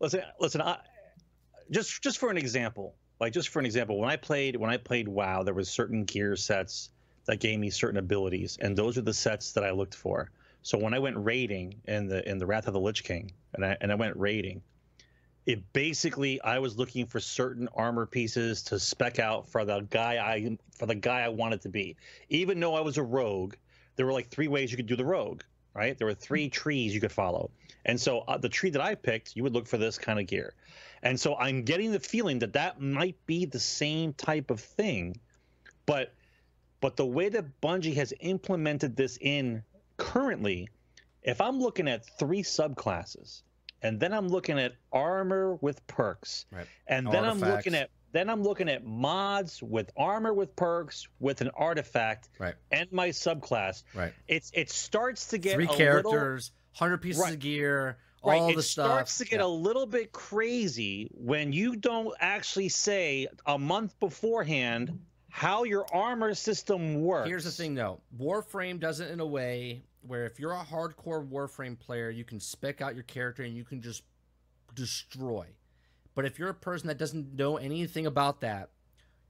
listen 0.00 0.22
listen 0.40 0.60
I, 0.60 0.78
just 1.70 2.02
just 2.02 2.18
for 2.18 2.30
an 2.30 2.36
example 2.36 2.94
like 3.20 3.32
just 3.32 3.50
for 3.50 3.60
an 3.60 3.66
example 3.66 3.98
when 3.98 4.10
i 4.10 4.16
played 4.16 4.56
when 4.56 4.70
i 4.70 4.76
played 4.76 5.06
wow 5.08 5.42
there 5.42 5.54
was 5.54 5.68
certain 5.70 6.04
gear 6.04 6.34
sets 6.36 6.90
that 7.26 7.38
gave 7.38 7.58
me 7.60 7.70
certain 7.70 7.98
abilities 7.98 8.58
and 8.60 8.76
those 8.76 8.98
are 8.98 9.02
the 9.02 9.14
sets 9.14 9.52
that 9.52 9.62
i 9.64 9.70
looked 9.70 9.94
for 9.94 10.30
so 10.62 10.76
when 10.76 10.92
i 10.92 10.98
went 10.98 11.16
raiding 11.16 11.74
in 11.86 12.08
the 12.08 12.28
in 12.28 12.38
the 12.38 12.46
wrath 12.46 12.66
of 12.66 12.72
the 12.72 12.80
lich 12.80 13.04
king 13.04 13.30
and 13.54 13.64
i 13.64 13.76
and 13.80 13.92
i 13.92 13.94
went 13.94 14.16
raiding 14.16 14.60
it 15.44 15.72
basically 15.72 16.40
i 16.42 16.58
was 16.58 16.78
looking 16.78 17.06
for 17.06 17.18
certain 17.18 17.68
armor 17.74 18.06
pieces 18.06 18.62
to 18.62 18.78
spec 18.78 19.18
out 19.18 19.48
for 19.48 19.64
the 19.64 19.80
guy 19.80 20.16
i 20.16 20.56
for 20.76 20.86
the 20.86 20.94
guy 20.94 21.20
i 21.20 21.28
wanted 21.28 21.60
to 21.60 21.68
be. 21.68 21.96
Even 22.28 22.60
though 22.60 22.74
i 22.74 22.80
was 22.80 22.96
a 22.96 23.02
rogue 23.02 23.54
there 23.96 24.06
were 24.06 24.12
like 24.12 24.28
three 24.28 24.48
ways 24.48 24.70
you 24.70 24.76
could 24.76 24.86
do 24.86 24.96
the 24.96 25.04
rogue 25.04 25.42
right? 25.74 25.96
There 25.96 26.06
were 26.06 26.14
three 26.14 26.48
trees 26.48 26.94
you 26.94 27.00
could 27.00 27.12
follow. 27.12 27.50
And 27.84 28.00
so 28.00 28.20
uh, 28.20 28.38
the 28.38 28.48
tree 28.48 28.70
that 28.70 28.82
I 28.82 28.94
picked, 28.94 29.36
you 29.36 29.42
would 29.42 29.52
look 29.52 29.66
for 29.66 29.78
this 29.78 29.98
kind 29.98 30.20
of 30.20 30.26
gear. 30.26 30.54
And 31.02 31.18
so 31.18 31.36
I'm 31.36 31.62
getting 31.62 31.90
the 31.90 32.00
feeling 32.00 32.40
that 32.40 32.52
that 32.52 32.80
might 32.80 33.16
be 33.26 33.44
the 33.44 33.58
same 33.58 34.12
type 34.12 34.50
of 34.50 34.60
thing, 34.60 35.18
but 35.86 36.14
but 36.80 36.96
the 36.96 37.06
way 37.06 37.28
that 37.28 37.60
Bungie 37.60 37.94
has 37.94 38.12
implemented 38.20 38.96
this 38.96 39.16
in 39.20 39.62
currently, 39.96 40.68
if 41.22 41.40
I'm 41.40 41.60
looking 41.60 41.86
at 41.86 42.04
three 42.18 42.42
subclasses, 42.42 43.42
and 43.82 43.98
then 44.00 44.12
I'm 44.12 44.28
looking 44.28 44.58
at 44.58 44.74
armor 44.92 45.54
with 45.56 45.84
perks, 45.86 46.46
Right. 46.50 46.66
and 46.86 47.06
then 47.06 47.24
I'm 47.24 47.40
looking 47.40 47.74
at 47.74 47.90
then 48.12 48.28
I'm 48.28 48.42
looking 48.42 48.68
at 48.68 48.84
mods 48.84 49.62
with 49.62 49.90
armor 49.96 50.34
with 50.34 50.54
perks 50.54 51.08
with 51.18 51.40
an 51.40 51.48
artifact 51.56 52.28
Right. 52.38 52.54
and 52.70 52.92
my 52.92 53.08
subclass. 53.08 53.84
Right. 53.94 54.12
It's 54.28 54.50
it 54.54 54.68
starts 54.70 55.28
to 55.28 55.38
get 55.38 55.54
Three 55.54 55.64
a 55.64 55.68
little- 55.68 55.78
characters, 55.78 56.52
100 56.78 56.98
pieces 56.98 57.22
Right. 57.22 57.32
of 57.32 57.38
gear, 57.40 57.96
Right, 58.22 58.38
all 58.40 58.50
it 58.50 58.56
the 58.56 58.62
stuff. 58.62 58.86
starts 58.86 59.18
to 59.18 59.24
get 59.24 59.40
Yeah. 59.40 59.46
a 59.46 59.48
little 59.48 59.86
bit 59.86 60.12
crazy 60.12 61.08
when 61.14 61.52
you 61.54 61.74
don't 61.74 62.14
actually 62.20 62.68
say 62.68 63.28
a 63.46 63.58
month 63.58 63.98
beforehand 63.98 65.00
how 65.30 65.64
your 65.64 65.86
armor 65.94 66.34
system 66.34 67.00
works. 67.02 67.26
Here's 67.28 67.44
the 67.44 67.50
thing, 67.50 67.74
though. 67.74 68.02
Warframe 68.20 68.78
does 68.78 69.00
it 69.00 69.10
in 69.10 69.20
a 69.20 69.26
way 69.26 69.82
where 70.06 70.24
if 70.26 70.38
you're 70.38 70.52
a 70.52 70.64
hardcore 70.64 71.26
Warframe 71.26 71.78
player, 71.78 72.10
you 72.10 72.24
can 72.24 72.40
spec 72.40 72.80
out 72.80 72.94
your 72.94 73.04
character 73.04 73.42
and 73.42 73.54
you 73.54 73.64
can 73.64 73.80
just 73.80 74.02
destroy. 74.74 75.46
But 76.14 76.24
if 76.26 76.38
you're 76.38 76.48
a 76.50 76.54
person 76.54 76.88
that 76.88 76.98
doesn't 76.98 77.34
know 77.34 77.56
anything 77.56 78.06
about 78.06 78.40
that, 78.42 78.70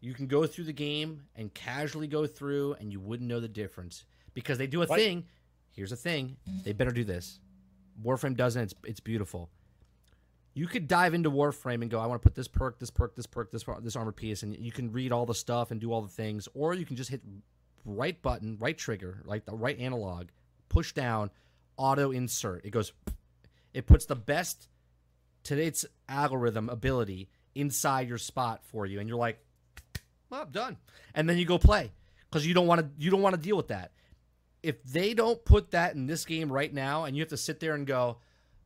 you 0.01 0.15
can 0.15 0.27
go 0.27 0.47
through 0.47 0.65
the 0.65 0.73
game 0.73 1.23
and 1.37 1.53
casually 1.55 2.09
go 2.09 2.27
through 2.27 2.75
and 2.81 2.91
you 2.91 2.99
wouldn't 3.01 3.29
know 3.29 3.39
the 3.41 3.49
difference 3.49 4.05
because 4.35 4.59
they 4.59 4.67
do 4.67 4.83
a 4.83 4.87
What? 4.87 4.99
thing. 4.99 5.25
Here's 5.71 5.93
a 5.93 5.97
thing. 5.97 6.37
They 6.65 6.73
better 6.73 6.91
do 6.91 7.05
this. 7.05 7.39
Warframe 8.05 8.37
doesn't. 8.37 8.63
It's, 8.63 8.75
it's 8.85 9.01
beautiful. 9.01 9.49
You 10.55 10.67
could 10.67 10.87
dive 10.89 11.15
into 11.15 11.31
Warframe 11.31 11.81
and 11.83 11.91
go, 11.91 11.99
I 11.99 12.07
want 12.07 12.21
to 12.21 12.27
put 12.27 12.35
this 12.35 12.49
perk, 12.49 12.79
this 12.79 12.91
perk, 12.91 13.15
this 13.15 13.27
perk, 13.27 13.51
this 13.51 13.65
this 13.81 13.97
armor 13.97 14.13
piece, 14.13 14.43
and 14.43 14.55
you 14.59 14.73
can 14.73 14.93
read 14.93 15.13
all 15.13 15.25
the 15.25 15.35
stuff 15.35 15.71
and 15.71 15.81
do 15.81 15.93
all 15.93 16.03
the 16.03 16.09
things, 16.09 16.47
or 16.53 16.75
you 16.75 16.85
can 16.85 16.97
just 16.97 17.09
hit 17.11 17.23
right 17.87 18.21
button, 18.21 18.59
right 18.61 18.77
trigger, 18.77 19.23
like 19.25 19.47
the 19.47 19.55
right 19.55 19.79
analog, 19.79 20.27
push 20.73 20.93
down, 20.93 21.31
auto 21.77 22.11
insert. 22.11 22.65
It 22.65 22.71
goes, 22.71 22.93
it 23.75 23.87
puts 23.87 24.07
the 24.07 24.17
best 24.17 24.69
today's 25.45 25.85
algorithm 26.09 26.69
ability 26.69 27.29
inside 27.55 28.09
your 28.09 28.19
spot 28.19 28.63
for 28.65 28.87
you, 28.87 28.99
and 29.01 29.09
you're 29.09 29.19
like, 29.19 29.39
well, 30.31 30.43
I'm 30.43 30.51
done, 30.51 30.77
and 31.15 31.29
then 31.29 31.37
you 31.39 31.45
go 31.45 31.59
play 31.59 31.93
because 32.31 32.47
you 32.47 32.55
don't 32.55 32.67
want 32.67 32.81
to 32.81 32.89
you 33.03 33.11
don't 33.11 33.23
want 33.23 33.35
to 33.35 33.41
deal 33.41 33.57
with 33.57 33.69
that. 33.69 33.93
If 34.63 34.83
they 34.85 35.13
don't 35.13 35.45
put 35.45 35.73
that 35.73 35.95
in 35.95 36.07
this 36.07 36.25
game 36.25 36.51
right 36.51 36.73
now, 36.73 37.05
and 37.05 37.15
you 37.17 37.21
have 37.23 37.29
to 37.31 37.37
sit 37.37 37.59
there 37.61 37.75
and 37.75 37.87
go, 37.87 38.19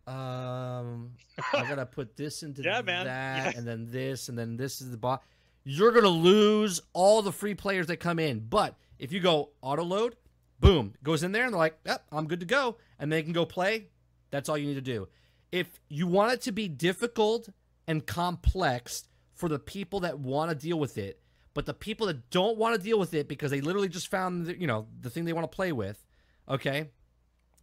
um, 0.06 1.12
I 1.52 1.64
gotta 1.68 1.86
put 1.98 2.16
this 2.16 2.42
into 2.42 2.62
Yeah, 2.62 2.82
that, 2.82 3.06
Yeah. 3.06 3.52
and 3.56 3.66
then 3.66 3.88
this, 3.90 4.28
and 4.28 4.38
then 4.38 4.56
this 4.56 4.80
is 4.80 4.90
the 4.90 4.96
bot. 4.96 5.22
You're 5.64 5.92
gonna 5.92 6.08
lose 6.08 6.80
all 6.92 7.22
the 7.22 7.32
free 7.32 7.54
players 7.54 7.88
that 7.88 7.96
come 7.96 8.18
in. 8.18 8.40
But 8.40 8.76
if 8.98 9.10
you 9.12 9.20
go 9.20 9.50
auto 9.62 9.82
load, 9.82 10.14
boom, 10.60 10.94
goes 11.02 11.22
in 11.22 11.32
there, 11.32 11.44
and 11.44 11.52
they're 11.52 11.58
like, 11.58 11.78
"Yep, 11.84 12.06
I'm 12.12 12.26
good 12.26 12.40
to 12.40 12.46
go," 12.46 12.76
and 12.98 13.12
they 13.12 13.22
can 13.22 13.32
go 13.32 13.44
play. 13.46 13.88
That's 14.30 14.48
all 14.48 14.58
you 14.58 14.66
need 14.66 14.74
to 14.74 14.80
do. 14.80 15.08
If 15.52 15.80
you 15.88 16.06
want 16.06 16.32
it 16.32 16.40
to 16.42 16.52
be 16.52 16.68
difficult 16.68 17.48
and 17.86 18.04
complex 18.04 19.04
for 19.34 19.48
the 19.48 19.58
people 19.58 20.00
that 20.00 20.18
want 20.18 20.50
to 20.50 20.56
deal 20.56 20.78
with 20.78 20.98
it, 20.98 21.20
but 21.54 21.66
the 21.66 21.74
people 21.74 22.06
that 22.08 22.30
don't 22.30 22.58
want 22.58 22.74
to 22.76 22.82
deal 22.82 22.98
with 22.98 23.14
it 23.14 23.28
because 23.28 23.50
they 23.50 23.60
literally 23.60 23.88
just 23.88 24.08
found 24.08 24.46
the, 24.46 24.60
you 24.60 24.66
know 24.66 24.86
the 25.00 25.10
thing 25.10 25.24
they 25.24 25.32
want 25.32 25.50
to 25.50 25.54
play 25.54 25.72
with, 25.72 26.04
okay, 26.48 26.90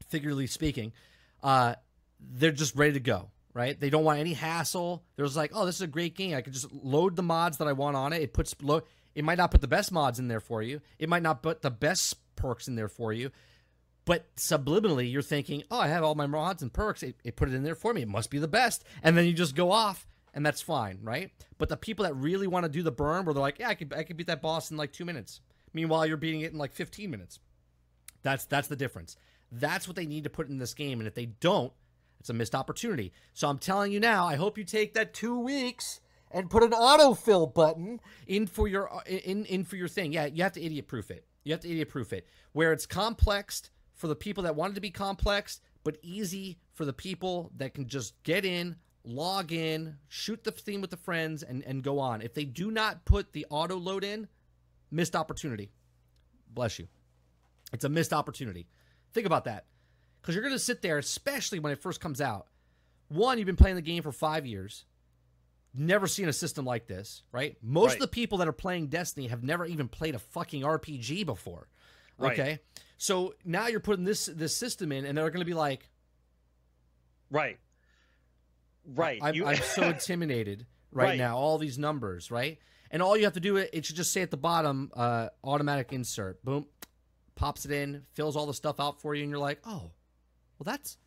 figuratively 0.08 0.48
speaking, 0.48 0.94
uh, 1.41 1.76
they're 2.20 2.52
just 2.52 2.76
ready 2.76 2.94
to 2.94 3.00
go, 3.00 3.30
right? 3.54 3.80
They 3.80 3.89
don't 3.89 4.04
want 4.04 4.20
any 4.20 4.34
hassle. 4.34 5.04
They're 5.16 5.26
just 5.26 5.38
like, 5.38 5.52
oh, 5.54 5.66
this 5.66 5.76
is 5.76 5.82
a 5.82 5.88
great 5.88 6.16
game. 6.16 6.36
I 6.36 6.41
can 6.41 6.54
just 6.54 6.72
load 6.72 7.16
the 7.16 7.24
mods 7.24 7.58
that 7.58 7.68
I 7.68 7.74
want 7.74 7.98
on 7.98 8.14
it. 8.14 8.22
It 8.22 8.34
puts 8.34 8.56
lo- 8.62 8.84
It 9.14 9.24
might 9.24 9.38
not 9.38 9.52
put 9.52 9.62
the 9.62 9.68
best 9.68 9.91
mods 9.91 10.20
in 10.20 10.28
there 10.28 10.39
for 10.39 10.62
you. 10.62 10.82
It 11.00 11.10
might 11.10 11.24
not 11.24 11.44
put 11.44 11.62
the 11.62 11.72
best 11.72 12.16
perks 12.36 12.67
in 12.67 12.75
there 12.75 12.88
for 12.88 13.13
you. 13.13 13.31
But 14.05 14.36
subliminally, 14.36 15.09
you're 15.11 15.21
thinking, 15.21 15.63
oh, 15.71 15.79
I 15.79 15.88
have 15.88 16.03
all 16.03 16.15
my 16.15 16.27
mods 16.27 16.61
and 16.61 16.73
perks. 16.73 17.03
It, 17.03 17.15
it 17.23 17.36
put 17.36 17.49
it 17.49 17.55
in 17.55 17.63
there 17.63 17.75
for 17.75 17.93
me. 17.93 18.01
It 18.01 18.09
must 18.09 18.29
be 18.29 18.39
the 18.39 18.47
best. 18.47 18.84
And 19.01 19.15
then 19.17 19.25
you 19.25 19.34
just 19.34 19.55
go 19.55 19.71
off, 19.71 20.05
and 20.34 20.45
that's 20.45 20.61
fine, 20.61 20.99
right? 21.01 21.31
But 21.57 21.69
the 21.69 21.77
people 21.77 22.03
that 22.03 22.15
really 22.15 22.47
want 22.47 22.65
to 22.65 22.69
do 22.69 22.84
the 22.84 22.91
burn, 22.91 23.23
where 23.23 23.34
they're 23.34 23.41
like, 23.41 23.59
yeah, 23.59 23.69
I 23.69 23.75
could, 23.75 23.93
I 23.93 24.03
could 24.03 24.17
beat 24.17 24.27
that 24.27 24.41
boss 24.41 24.71
in 24.71 24.77
like 24.77 24.91
two 24.91 25.05
minutes. 25.05 25.39
Meanwhile, 25.73 26.05
you're 26.05 26.17
beating 26.17 26.41
it 26.41 26.51
in 26.51 26.57
like 26.57 26.73
15 26.73 27.09
minutes. 27.09 27.39
That's 28.23 28.45
that's 28.45 28.67
the 28.67 28.75
difference. 28.75 29.17
That's 29.51 29.88
what 29.88 29.95
they 29.95 30.05
need 30.05 30.23
to 30.23 30.29
put 30.29 30.49
in 30.49 30.57
this 30.57 30.73
game, 30.73 30.99
and 30.99 31.07
if 31.07 31.13
they 31.13 31.25
don't, 31.25 31.73
it's 32.19 32.29
a 32.29 32.34
missed 32.34 32.55
opportunity. 32.55 33.11
So 33.34 33.49
I'm 33.49 33.59
telling 33.59 33.91
you 33.91 33.99
now, 33.99 34.25
I 34.25 34.36
hope 34.36 34.57
you 34.57 34.63
take 34.63 34.93
that 34.93 35.13
two 35.13 35.38
weeks 35.38 35.99
and 36.31 36.49
put 36.49 36.63
an 36.63 36.71
autofill 36.71 37.53
button 37.53 37.99
in 38.25 38.47
for 38.47 38.67
your 38.67 38.89
in 39.05 39.45
in 39.45 39.63
for 39.63 39.75
your 39.75 39.88
thing. 39.88 40.13
Yeah, 40.13 40.25
you 40.25 40.41
have 40.43 40.53
to 40.53 40.63
idiot 40.63 40.88
proof 40.88 41.11
it. 41.11 41.25
You 41.44 41.52
have 41.52 41.62
to 41.62 41.70
idiot 41.70 41.89
proof 41.89 42.14
it 42.14 42.28
where 42.54 42.72
it's 42.72 42.86
complex 42.86 43.70
for 43.94 44.08
the 44.08 44.16
people 44.16 44.44
that 44.44 44.56
want 44.56 44.72
it 44.72 44.76
to 44.76 44.82
be 44.82 44.89
complex, 44.89 45.62
but 45.84 45.98
easy 46.02 46.58
for 46.74 46.86
the 46.86 46.94
people 46.94 47.52
that 47.58 47.74
can 47.74 47.88
just 47.88 48.22
get 48.24 48.46
in, 48.46 48.76
log 49.04 49.52
in, 49.52 49.98
shoot 50.08 50.44
the 50.44 50.52
theme 50.52 50.82
with 50.82 50.89
the 50.89 50.98
friends, 50.98 51.44
and, 51.44 51.64
and 51.64 51.84
go 51.84 52.00
on. 52.00 52.22
If 52.22 52.34
they 52.34 52.46
do 52.46 52.72
not 52.72 53.06
put 53.06 53.34
the 53.34 53.46
auto 53.50 53.78
load 53.78 54.04
in, 54.04 54.28
missed 54.91 55.16
opportunity. 55.16 55.72
Bless 56.50 56.80
you. 56.80 56.88
It's 57.72 57.86
a 57.86 57.89
missed 57.89 58.14
opportunity. 58.14 58.68
Think 59.14 59.26
about 59.26 59.46
that. 59.46 59.66
Because 60.22 60.36
you're 60.36 60.44
going 60.44 60.56
to 60.56 60.60
sit 60.60 60.82
there, 60.82 60.98
especially 60.98 61.60
when 61.60 61.74
it 61.74 61.82
first 61.82 62.00
comes 62.00 62.22
out. 62.22 62.48
One, 63.10 63.38
you've 63.38 63.46
been 63.46 63.56
playing 63.56 63.76
the 63.76 63.82
game 63.82 64.04
for 64.04 64.12
five 64.12 64.46
years, 64.46 64.86
never 65.74 66.07
seen 66.07 66.28
a 66.30 66.34
system 66.34 66.65
like 66.65 66.88
this, 66.88 67.24
right? 67.32 67.57
Most 67.61 67.89
Right. 67.89 67.95
of 67.95 68.01
the 68.01 68.07
people 68.07 68.38
that 68.39 68.47
are 68.47 68.51
playing 68.53 68.88
Destiny 68.88 69.28
have 69.28 69.43
never 69.43 69.65
even 69.65 69.88
played 69.88 70.15
a 70.15 70.19
fucking 70.19 70.63
RPG 70.63 71.26
before. 71.26 71.67
Right. 72.17 72.39
Okay. 72.39 72.59
So 72.97 73.34
now 73.43 73.67
you're 73.67 73.80
putting 73.80 74.05
this 74.05 74.28
this 74.28 74.55
system 74.55 74.91
in, 74.91 75.05
and 75.05 75.17
they're 75.17 75.30
going 75.30 75.39
to 75.41 75.45
be 75.45 75.53
like, 75.55 75.89
Right. 77.32 77.57
Right. 78.86 79.19
I'm, 79.21 79.34
You- 79.36 79.45
I'm 79.45 79.57
so 79.76 79.84
intimidated 79.84 80.65
right, 80.91 81.05
Right. 81.05 81.17
now. 81.17 81.38
All 81.38 81.57
these 81.57 81.78
numbers, 81.78 82.30
right? 82.32 82.59
And 82.91 83.01
all 83.01 83.17
you 83.17 83.24
have 83.24 83.34
to 83.34 83.39
do 83.39 83.57
it, 83.57 83.71
it 83.74 83.86
should 83.86 83.95
just 83.95 84.11
say 84.13 84.21
at 84.21 84.30
the 84.30 84.38
bottom, 84.38 84.91
uh, 84.95 85.30
automatic 85.43 85.91
insert. 85.91 86.43
Boom, 86.45 86.67
pops 87.36 87.65
it 87.65 87.71
in, 87.71 88.05
fills 88.13 88.36
all 88.36 88.45
the 88.45 88.53
stuff 88.53 88.80
out 88.80 89.01
for 89.01 89.15
you, 89.15 89.24
and 89.24 89.32
you're 89.32 89.39
like, 89.39 89.59
oh, 89.65 89.89
well, 90.59 90.63
that's 90.65 90.97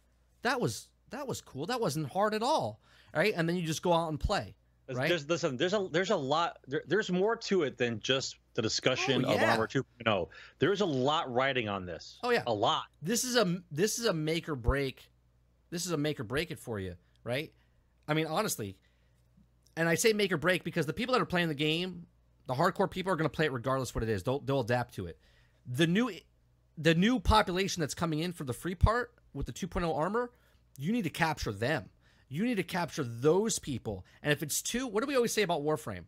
that 0.43 0.61
was 0.61 0.89
that 1.11 1.29
was 1.29 1.41
cool. 1.41 1.67
That 1.67 1.81
wasn't 1.81 2.11
hard 2.11 2.35
at 2.35 2.43
all, 2.43 2.81
all 3.15 3.21
right? 3.21 3.33
And 3.37 3.49
then 3.49 3.57
you 3.57 3.67
just 3.67 3.83
go 3.83 3.93
out 3.93 4.09
and 4.09 4.19
play, 4.21 4.55
There's- 4.87 4.97
right? 4.99 5.09
There's 5.09 5.29
listen. 5.29 5.57
There's 5.57 5.75
a 5.75 5.89
there's 5.91 6.11
a 6.11 6.17
lot. 6.17 6.59
There, 6.67 6.83
there's 6.87 7.11
more 7.11 7.37
to 7.37 7.63
it 7.63 7.79
than 7.79 8.01
just 8.01 8.37
the 8.55 8.63
discussion 8.63 9.25
Oh, 9.27 9.35
of. 9.35 9.43
Armor 9.43 9.67
2.0. 9.67 10.29
There's 10.59 10.81
a 10.81 10.87
lot 10.87 11.33
riding 11.33 11.69
on 11.69 11.85
this. 11.87 12.19
Oh, 12.23 12.31
yeah. 12.31 12.43
a 12.47 12.53
lot. 12.55 12.85
this 13.03 13.25
is 13.25 13.37
a 13.37 13.59
this 13.71 13.99
is 13.99 14.07
a 14.07 14.13
make 14.13 14.49
or 14.49 14.55
break. 14.57 15.09
This 15.71 15.85
is 15.85 15.93
a 15.93 15.97
make 15.97 16.21
or 16.21 16.25
break 16.25 16.51
it 16.51 16.59
for 16.59 16.79
you, 16.79 16.95
right? 17.25 17.53
I 18.09 18.15
mean, 18.15 18.27
honestly, 18.27 18.77
and 19.77 19.89
I 19.89 19.95
say 19.97 20.13
make 20.13 20.33
or 20.33 20.37
break 20.37 20.65
because 20.65 20.87
the 20.87 20.93
people 20.93 21.13
that 21.15 21.21
are 21.21 21.27
playing 21.27 21.49
the 21.49 21.55
game, 21.55 22.07
the 22.47 22.55
hardcore 22.55 22.91
people 22.91 23.13
are 23.13 23.17
going 23.17 23.29
to 23.29 23.35
play 23.35 23.47
it 23.47 23.53
regardless 23.53 23.95
what 23.95 24.05
it 24.05 24.09
is. 24.11 24.23
They'll 24.23 24.41
they'll 24.41 24.61
adapt 24.61 24.95
to 24.95 25.07
it. 25.07 25.19
The 25.67 25.87
new 25.87 26.11
the 26.79 26.95
new 26.95 27.19
population 27.21 27.81
that's 27.81 27.95
coming 27.95 28.21
in 28.21 28.33
for 28.33 28.45
the 28.45 28.53
free 28.53 28.75
part 28.75 29.13
with 29.35 29.47
the 29.47 29.53
2.0 29.53 29.95
armor, 29.97 30.31
you 30.79 30.93
need 30.93 31.03
to 31.05 31.11
capture 31.11 31.51
them. 31.53 31.89
You 32.29 32.45
need 32.45 32.57
to 32.57 32.63
capture 32.63 33.05
those 33.05 33.59
people. 33.59 34.05
And 34.23 34.33
if 34.33 34.43
it's 34.43 34.61
two, 34.61 34.87
what 34.87 35.03
do 35.03 35.07
we 35.07 35.15
always 35.17 35.33
say 35.33 35.43
about 35.43 35.63
Warframe? 35.63 36.05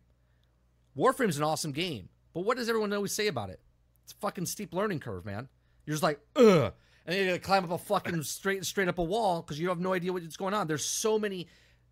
Warframe's 0.97 1.37
an 1.37 1.43
awesome 1.43 1.71
game, 1.71 2.09
but 2.33 2.41
what 2.41 2.57
does 2.57 2.67
everyone 2.67 2.91
always 2.93 3.13
say 3.13 3.27
about 3.27 3.49
it? 3.49 3.59
It's 4.03 4.13
a 4.13 4.15
fucking 4.17 4.47
steep 4.47 4.73
learning 4.73 4.99
curve, 4.99 5.25
man. 5.25 5.47
You're 5.85 5.93
just 5.93 6.03
like, 6.03 6.19
ugh, 6.35 6.73
and 7.05 7.15
then 7.15 7.19
you 7.19 7.25
gotta 7.27 7.39
climb 7.39 7.63
up 7.63 7.71
a 7.71 7.77
fucking 7.77 8.23
straight 8.23 8.65
straight 8.65 8.87
up 8.87 8.97
a 8.97 9.03
wall 9.03 9.41
because 9.41 9.59
you 9.59 9.69
have 9.69 9.79
no 9.79 9.93
idea 9.93 10.11
what's 10.11 10.35
going 10.35 10.53
on. 10.53 10.67
There's 10.67 10.85
so 10.85 11.17
many 11.17 11.47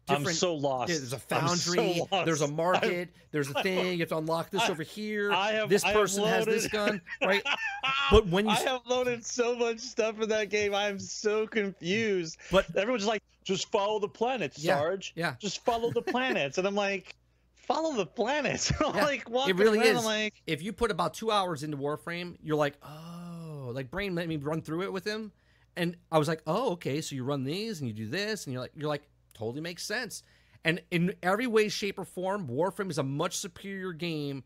I'm 0.10 0.18
different. 0.20 0.38
so 0.40 0.56
lost. 0.56 0.88
There's 0.90 1.14
a 1.14 1.22
I'm 1.32 1.48
so 1.50 1.76
foundry. 1.76 2.02
there's 2.26 2.42
a 2.42 2.48
market. 2.48 3.10
there's 3.32 3.50
a 3.50 3.62
thing. 3.64 3.94
You 3.94 4.00
have 4.00 4.10
to 4.10 4.18
unlock 4.18 4.50
this 4.52 4.62
I- 4.64 4.70
over 4.72 4.84
here. 4.84 5.32
I 5.32 5.54
have- 5.54 5.70
this 5.70 5.84
I 5.84 5.90
have 5.90 5.96
person 5.98 6.24
has 6.26 6.46
this 6.46 6.68
gun, 6.68 7.02
right? 7.22 7.44
But 8.12 8.28
when 8.28 8.46
you 8.46 8.52
I 8.52 8.56
have 8.56 8.82
loaded 8.88 9.26
so 9.26 9.54
much 9.56 9.80
stuff 9.80 10.22
in 10.22 10.30
that 10.30 10.50
game, 10.50 10.74
I'm 10.74 10.98
so 11.00 11.46
confused. 11.48 12.38
But- 12.52 12.66
everyone's 12.76 13.04
just 13.04 13.10
like, 13.10 13.22
just 13.48 13.72
follow 13.72 14.00
the 14.00 14.08
planets, 14.10 14.60
Yeah, 14.60 14.78
Sarge. 14.78 15.14
yeah. 15.16 15.36
Just 15.40 15.64
follow 15.66 15.92
the 15.92 16.02
planets, 16.14 16.58
and 16.58 16.68
I'm 16.68 16.76
like, 16.76 17.16
follow 17.56 17.96
the 17.96 18.06
planets. 18.06 18.72
Yeah, 18.82 18.88
like, 19.04 19.30
walking 19.30 19.56
it 19.56 19.60
really 19.60 19.80
around, 19.80 19.98
is. 19.98 20.06
Like, 20.06 20.42
if 20.46 20.62
you 20.62 20.74
put 20.74 20.92
about 20.92 21.14
two 21.14 21.32
hours 21.32 21.64
into 21.64 21.78
Warframe, 21.78 22.36
you're 22.44 22.58
like, 22.58 22.76
oh, 22.84 23.72
like 23.74 23.90
Brain 23.90 24.16
let 24.16 24.28
me 24.28 24.38
run 24.38 24.62
through 24.62 24.84
it 24.84 24.94
with 24.94 25.06
him, 25.06 25.32
and 25.76 25.96
I 26.12 26.18
was 26.18 26.28
like, 26.28 26.42
oh, 26.46 26.72
okay, 26.74 27.02
so 27.02 27.16
you 27.16 27.24
run 27.24 27.44
these 27.44 27.80
and 27.80 27.88
you 27.88 27.94
do 27.94 28.08
this, 28.08 28.46
and 28.46 28.54
you're 28.54 28.62
like, 28.62 28.72
you're 28.76 28.90
like, 28.90 29.04
totally 29.34 29.62
makes 29.62 29.84
sense. 29.84 30.24
And 30.66 30.82
in 30.92 31.14
every 31.24 31.48
way, 31.48 31.70
shape, 31.70 31.98
or 32.00 32.04
form, 32.06 32.48
Warframe 32.48 32.90
is 32.90 32.98
a 32.98 33.04
much 33.04 33.38
superior 33.38 33.94
game 33.94 34.44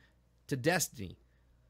to 0.48 0.56
Destiny. 0.56 1.18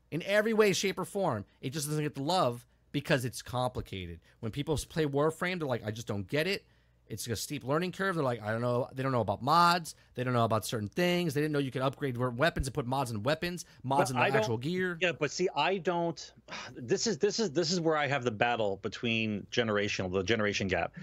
In 0.09 0.21
every 0.23 0.53
way, 0.53 0.73
shape, 0.73 0.99
or 0.99 1.05
form, 1.05 1.45
it 1.61 1.69
just 1.69 1.87
doesn't 1.87 2.03
get 2.03 2.15
the 2.15 2.23
love 2.23 2.65
because 2.91 3.23
it's 3.23 3.41
complicated. 3.41 4.19
When 4.41 4.51
people 4.51 4.77
play 4.89 5.05
Warframe, 5.05 5.59
they're 5.59 5.67
like, 5.67 5.85
I 5.85 5.91
just 5.91 6.07
don't 6.07 6.27
get 6.27 6.47
it. 6.47 6.65
It's 7.11 7.27
a 7.27 7.35
steep 7.35 7.65
learning 7.65 7.91
curve. 7.91 8.15
They're 8.15 8.23
like, 8.23 8.41
I 8.41 8.51
don't 8.51 8.61
know. 8.61 8.87
They 8.93 9.03
don't 9.03 9.11
know 9.11 9.19
about 9.19 9.41
mods. 9.41 9.95
They 10.15 10.23
don't 10.23 10.33
know 10.33 10.45
about 10.45 10.65
certain 10.65 10.87
things. 10.87 11.33
They 11.33 11.41
didn't 11.41 11.51
know 11.51 11.59
you 11.59 11.69
could 11.69 11.81
upgrade 11.81 12.17
weapons 12.17 12.67
and 12.67 12.73
put 12.73 12.87
mods 12.87 13.11
in 13.11 13.21
weapons, 13.21 13.65
mods 13.83 14.11
But 14.11 14.15
in 14.15 14.31
the 14.31 14.37
I 14.37 14.39
actual 14.39 14.57
gear. 14.57 14.97
Yeah, 15.01 15.11
but 15.11 15.29
see, 15.29 15.49
I 15.53 15.77
don't. 15.77 16.33
This 16.73 17.07
is 17.07 17.17
this 17.17 17.39
is 17.39 17.51
this 17.51 17.69
is 17.69 17.81
where 17.81 17.97
I 17.97 18.07
have 18.07 18.23
the 18.23 18.31
battle 18.31 18.79
between 18.81 19.45
generational, 19.51 20.11
the 20.11 20.23
generation 20.23 20.69
gap. 20.69 20.93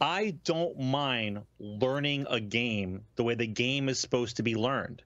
I 0.00 0.36
don't 0.44 0.78
mind 0.78 1.42
learning 1.58 2.26
a 2.30 2.40
game 2.40 3.02
the 3.16 3.24
way 3.24 3.34
the 3.34 3.46
game 3.46 3.90
is 3.90 4.00
supposed 4.00 4.36
to 4.38 4.42
be 4.42 4.54
learned, 4.54 5.02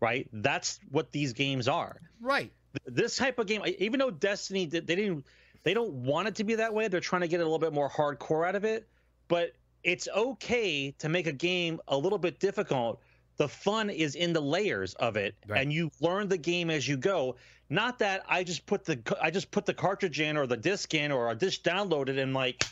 right? 0.00 0.28
That's 0.34 0.80
what 0.90 1.12
these 1.12 1.32
games 1.32 1.66
are. 1.66 2.00
Right. 2.20 2.52
This 2.84 3.16
type 3.16 3.38
of 3.38 3.46
game, 3.46 3.62
even 3.78 4.00
though 4.00 4.10
Destiny, 4.10 4.66
they 4.66 4.80
didn't, 4.80 5.24
they 5.62 5.72
don't 5.72 5.92
want 5.92 6.28
it 6.28 6.34
to 6.36 6.44
be 6.44 6.56
that 6.56 6.74
way. 6.74 6.88
They're 6.88 7.00
trying 7.00 7.22
to 7.22 7.28
get 7.28 7.40
a 7.40 7.44
little 7.44 7.58
bit 7.58 7.72
more 7.72 7.88
hardcore 7.88 8.46
out 8.46 8.54
of 8.54 8.64
it, 8.64 8.86
but 9.28 9.52
it's 9.84 10.08
okay 10.08 10.90
to 10.98 11.08
make 11.08 11.26
a 11.26 11.32
game 11.32 11.80
a 11.88 11.96
little 11.96 12.18
bit 12.18 12.40
difficult. 12.40 13.00
The 13.36 13.48
fun 13.48 13.90
is 13.90 14.14
in 14.14 14.32
the 14.32 14.40
layers 14.40 14.94
of 14.94 15.16
it, 15.16 15.34
Right. 15.46 15.60
and 15.60 15.72
you 15.72 15.90
learn 16.00 16.28
the 16.28 16.38
game 16.38 16.70
as 16.70 16.86
you 16.88 16.96
go. 16.96 17.36
Not 17.68 17.98
that 18.00 18.24
I 18.28 18.44
just 18.44 18.64
put 18.66 18.84
the 18.84 18.98
I 19.20 19.30
just 19.30 19.50
put 19.50 19.66
the 19.66 19.74
cartridge 19.74 20.20
in 20.20 20.36
or 20.36 20.46
the 20.46 20.56
disc 20.56 20.92
in 20.94 21.10
or 21.12 21.30
a 21.30 21.34
disc 21.34 21.62
downloaded 21.62 22.18
and 22.18 22.32
like, 22.34 22.64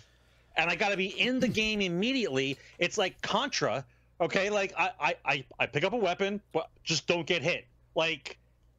and 0.57 0.71
I 0.71 0.77
got 0.77 0.91
to 0.91 0.97
be 0.97 1.07
in 1.07 1.41
the 1.41 1.49
game 1.49 1.81
immediately. 1.81 2.59
It's 2.79 2.97
like 2.99 3.21
Contra, 3.23 3.85
okay? 4.21 4.51
Like 4.51 4.73
I, 4.79 4.91
I 5.01 5.17
I 5.25 5.45
I 5.59 5.67
pick 5.67 5.83
up 5.85 5.93
a 5.95 5.97
weapon, 5.97 6.41
but 6.53 6.69
just 6.85 7.07
don't 7.07 7.27
get 7.27 7.43
hit. 7.43 7.67
Like 7.95 8.39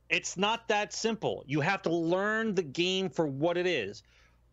it's 0.09 0.37
not 0.37 0.67
that 0.69 0.93
simple. 0.93 1.43
You 1.47 1.59
have 1.61 1.81
to 1.83 1.89
learn 1.89 2.55
the 2.55 2.63
game 2.63 3.09
for 3.09 3.25
what 3.27 3.57
it 3.57 3.65
is. 3.67 4.03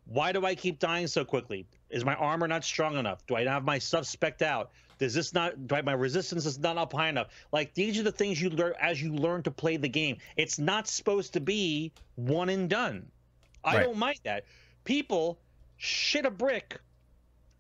Why 0.07 0.33
do 0.33 0.45
I 0.45 0.55
keep 0.55 0.79
dying 0.79 1.07
so 1.07 1.25
quickly? 1.25 1.67
Is 1.91 2.05
my 2.05 2.15
armor 2.15 2.47
not 2.49 2.65
strong 2.65 2.97
enough? 2.97 3.27
Do 3.27 3.37
I 3.37 3.45
not 3.45 3.53
have 3.55 3.65
my 3.65 3.79
stuff 3.79 4.07
specked 4.07 4.43
out? 4.43 4.71
Does 4.99 5.15
this 5.15 5.33
not? 5.35 5.67
Do 5.67 5.75
I, 5.77 5.83
my 5.83 5.93
resistance 5.93 6.47
is 6.47 6.59
not 6.59 6.77
up 6.77 6.93
high 6.93 7.09
enough? 7.09 7.29
Like 7.53 7.75
these 7.75 7.99
are 7.99 8.03
the 8.03 8.13
things 8.13 8.41
you 8.41 8.51
learn 8.51 8.75
as 8.81 9.03
you 9.03 9.13
learn 9.15 9.43
to 9.45 9.51
play 9.51 9.77
the 9.77 9.89
game. 9.89 10.19
It's 10.37 10.59
not 10.59 10.87
supposed 10.87 11.33
to 11.33 11.41
be 11.41 11.93
one 12.17 12.49
and 12.49 12.69
done. 12.69 13.11
I 13.65 13.77
Right. 13.77 13.83
don't 13.85 13.97
mind 13.99 14.19
that. 14.25 14.45
People 14.85 15.39
shit 15.79 16.27
a 16.27 16.31
brick 16.31 16.79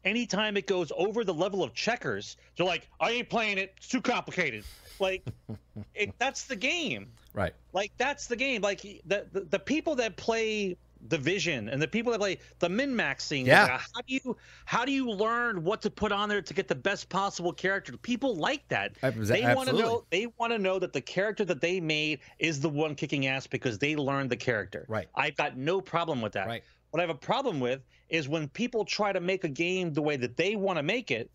anytime 0.05 0.57
it 0.57 0.66
goes 0.66 0.93
over 0.97 1.24
the 1.24 1.35
level 1.35 1.62
of 1.62 1.74
checkers. 1.74 2.37
They're 2.57 2.66
like, 2.66 2.89
I 3.01 3.11
ain't 3.12 3.28
playing 3.28 3.59
it. 3.59 3.74
It's 3.78 3.89
too 3.89 4.01
complicated. 4.01 4.64
Like, 4.99 5.26
it, 5.95 6.14
that's 6.18 6.45
the 6.45 6.57
game 6.57 7.09
Right. 7.33 7.55
like 7.72 7.93
that's 7.97 8.26
the 8.26 8.37
game 8.37 8.61
like 8.61 8.83
the, 8.83 9.26
the 9.33 9.41
the 9.51 9.59
people 9.59 9.95
that 9.97 10.16
play 10.16 10.76
division 11.09 11.69
and 11.69 11.81
the 11.81 11.89
people 11.89 12.13
that 12.13 12.19
play 12.19 12.39
the 12.59 12.69
min 12.69 12.95
maxing 12.95 13.47
Yeah. 13.47 13.63
like, 13.63 13.71
how 13.81 14.01
do 14.07 14.15
you 14.15 14.37
how 14.67 14.85
do 14.85 14.93
you 14.93 15.11
learn 15.11 15.65
what 15.65 15.81
to 15.83 15.91
put 15.91 16.13
on 16.13 16.29
there 16.29 16.43
to 16.43 16.55
get 16.55 16.69
the 16.69 16.75
best 16.75 17.09
possible 17.09 17.53
character 17.53 17.97
people 17.97 18.37
like 18.37 18.69
that 18.69 18.97
Abs- 19.03 19.29
they 19.29 19.43
want 19.55 19.69
to 19.71 19.77
know 19.77 20.05
they 20.11 20.27
want 20.39 20.53
to 20.53 20.59
know 20.59 20.79
that 20.79 20.93
the 20.93 21.01
character 21.01 21.45
that 21.47 21.61
they 21.61 21.81
made 21.81 22.21
is 22.39 22.61
the 22.61 22.69
one 22.69 22.95
kicking 22.95 23.27
ass 23.27 23.47
because 23.47 23.79
they 23.79 23.97
learned 23.97 24.31
the 24.31 24.37
character 24.37 24.85
Right. 24.89 25.09
i've 25.15 25.37
got 25.37 25.57
no 25.57 25.81
problem 25.81 26.21
with 26.21 26.33
that 26.35 26.47
Right. 26.47 26.63
what 26.91 27.01
i 27.01 27.03
have 27.03 27.11
a 27.11 27.15
problem 27.19 27.61
with 27.61 27.81
is 28.11 28.29
when 28.29 28.49
people 28.49 28.85
try 28.85 29.13
to 29.13 29.21
make 29.21 29.45
a 29.45 29.49
game 29.49 29.93
the 29.95 30.03
way 30.03 30.17
that 30.17 30.37
they 30.37 30.55
want 30.57 30.77
to 30.79 30.83
make 30.83 31.11
it 31.11 31.31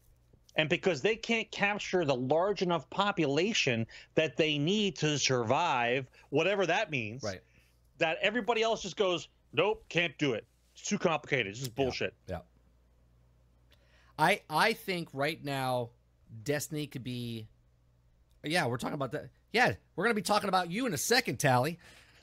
and 0.57 0.69
because 0.69 1.01
they 1.01 1.15
can't 1.15 1.49
capture 1.51 2.05
the 2.05 2.15
large 2.15 2.61
enough 2.61 2.89
population 2.89 3.85
that 4.13 4.37
they 4.37 4.57
need 4.57 4.95
to 4.97 5.19
survive, 5.19 6.07
whatever 6.29 6.65
that 6.65 6.89
means, 6.89 7.23
Right. 7.23 7.41
that 7.97 8.17
everybody 8.21 8.61
else 8.61 8.81
just 8.81 8.95
goes, 8.95 9.27
nope, 9.55 9.85
can't 9.89 10.17
do 10.17 10.33
it. 10.33 10.45
It's 10.73 10.83
too 10.87 10.97
complicated. 10.97 11.47
It's 11.47 11.59
just 11.59 11.75
bullshit. 11.75 12.13
Yeah. 12.27 12.39
I 14.17 14.41
I 14.49 14.73
think 14.73 15.09
right 15.13 15.43
now 15.43 15.89
Destiny 16.43 16.87
could 16.87 17.03
be 17.03 17.47
Yeah, 18.43 18.67
we're 18.67 18.77
talking 18.77 18.93
about 18.95 19.11
that. 19.13 19.29
Yeah, 19.51 19.73
we're 19.95 20.03
going 20.05 20.15
to 20.15 20.21
be 20.21 20.25
talking 20.25 20.49
about 20.49 20.69
you 20.69 20.85
in 20.85 20.93
a 20.93 20.97
second, 20.97 21.37
Tally. 21.39 21.79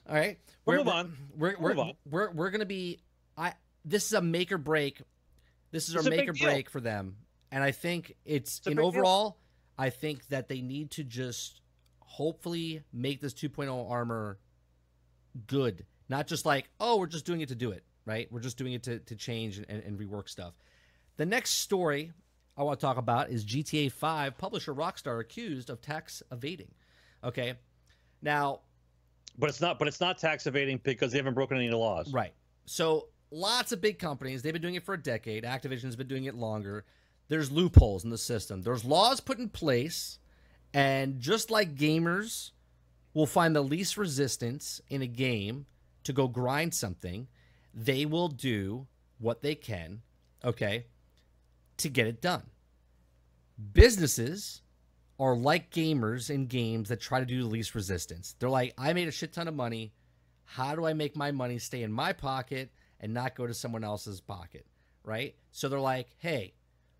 All 0.09 0.15
right. 0.15 0.39
We'll 0.67 0.77
We're- 0.77 0.85
move 0.85 0.93
on. 0.95 1.17
We're 1.37 1.57
We'll 1.59 1.75
we're 1.77 1.83
on. 1.83 1.93
we're, 2.11 2.31
we're 2.33 2.51
going 2.51 2.61
to 2.61 2.67
be 2.67 3.01
I 3.37 3.55
this 3.85 4.07
is 4.07 4.13
a 4.13 4.21
make 4.23 4.53
or 4.53 4.59
break. 4.59 5.01
This 5.71 5.89
is 5.89 5.95
It's 5.95 6.07
a 6.07 6.09
a 6.09 6.11
make 6.17 6.29
or 6.29 6.33
deal. 6.33 6.45
break 6.51 6.71
for 6.71 6.81
them. 6.81 7.17
And 7.51 7.63
I 7.65 7.71
think 7.73 8.15
it's, 8.25 8.59
It's 8.59 8.67
in 8.67 8.73
big 8.73 8.79
deal. 8.79 8.87
overall 8.87 9.39
I 9.79 9.91
think 9.91 10.29
that 10.29 10.49
they 10.49 10.61
need 10.61 10.91
to 10.93 11.05
just 11.05 11.61
hopefully 12.01 12.83
make 12.93 13.21
this 13.21 13.33
2.0 13.35 13.91
armor 13.91 14.39
good. 15.47 15.87
Not 16.13 16.27
just 16.27 16.45
like, 16.45 16.69
oh, 16.79 16.99
we're 16.99 17.07
just 17.07 17.25
doing 17.25 17.41
it 17.41 17.49
to 17.49 17.55
do 17.55 17.71
it, 17.71 17.85
right? 18.05 18.31
We're 18.31 18.41
just 18.41 18.59
doing 18.59 18.75
it 18.75 18.83
to, 18.83 18.99
to 18.99 19.17
change 19.17 19.57
and, 19.57 19.67
and 19.71 19.99
rework 19.99 20.29
stuff. 20.29 20.53
The 21.17 21.25
next 21.25 21.53
story 21.53 22.13
I 22.55 22.65
want 22.65 22.79
to 22.79 22.85
talk 22.85 22.99
about 22.99 23.31
is 23.31 23.47
GTA 23.47 23.91
5 23.91 24.37
publisher 24.37 24.75
Rockstar 24.75 25.21
accused 25.23 25.71
of 25.71 25.81
tax 25.81 26.23
evading. 26.31 26.71
Okay. 27.25 27.55
Now, 28.21 28.61
But 29.39 29.49
it's 29.49 29.63
not. 29.63 29.79
But 29.79 29.89
it's 29.89 30.03
not 30.03 30.19
tax 30.19 30.47
evading 30.47 30.81
because 30.83 31.13
they 31.13 31.19
haven't 31.19 31.33
broken 31.33 31.57
any 31.57 31.71
laws. 31.71 32.13
right. 32.13 32.35
So 32.67 33.09
lots 33.31 33.73
of 33.73 33.81
big 33.81 33.99
companies, 33.99 34.43
they've 34.43 34.53
been 34.53 34.61
doing 34.61 34.75
it 34.75 34.85
for 34.85 34.93
a 34.93 35.03
decade. 35.03 35.45
Activision's 35.45 35.97
been 35.97 36.09
doing 36.09 36.27
it 36.27 36.35
longer. 36.35 36.85
There's 37.29 37.51
loopholes 37.51 38.05
in 38.05 38.11
the 38.11 38.19
system. 38.19 38.61
There's 38.61 38.85
laws 38.85 39.21
put 39.21 39.39
in 39.39 39.49
place, 39.49 40.19
and 40.75 41.21
just 41.21 41.51
like 41.51 41.75
gamers 41.75 42.51
will 43.15 43.25
find 43.25 43.57
the 43.57 43.63
least 43.63 43.97
resistance 43.97 44.83
in 44.91 45.01
a 45.01 45.07
game 45.07 45.65
to 46.05 46.13
go 46.13 46.29
grind 46.29 46.75
something, 46.75 47.29
they 47.75 48.05
will 48.07 48.29
do 48.29 48.87
what 49.19 49.43
they 49.43 49.55
can, 49.55 50.03
okay, 50.45 50.87
to 51.79 51.89
get 51.89 52.07
it 52.07 52.21
done. 52.21 52.43
Businesses 53.73 54.63
are 55.19 55.37
like 55.37 55.71
gamers 55.71 56.31
in 56.31 56.47
games 56.47 56.89
that 56.89 57.01
try 57.01 57.21
to 57.21 57.27
do 57.27 57.43
the 57.43 57.49
least 57.49 57.75
resistance. 57.75 58.35
They're 58.39 58.49
like, 58.49 58.75
I 58.77 58.93
made 58.93 59.09
a 59.09 59.13
shit 59.13 59.33
ton 59.33 59.49
of 59.49 59.55
money. 59.55 59.93
How 60.45 60.75
do 60.75 60.85
I 60.85 60.93
make 60.93 61.17
my 61.17 61.31
money 61.31 61.59
stay 61.59 61.83
in 61.83 61.93
my 61.93 62.13
pocket 62.13 62.73
and 63.01 63.15
not 63.15 63.37
go 63.37 63.47
to 63.47 63.55
someone 63.55 63.85
else's 63.85 64.21
pocket? 64.21 64.67
Right? 65.05 65.37
So 65.51 65.69
they're 65.69 65.81
like, 65.81 66.09
hey, 66.19 66.55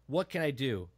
what 0.07 0.29
can 0.29 0.43
I 0.43 0.51
do? 0.51 0.89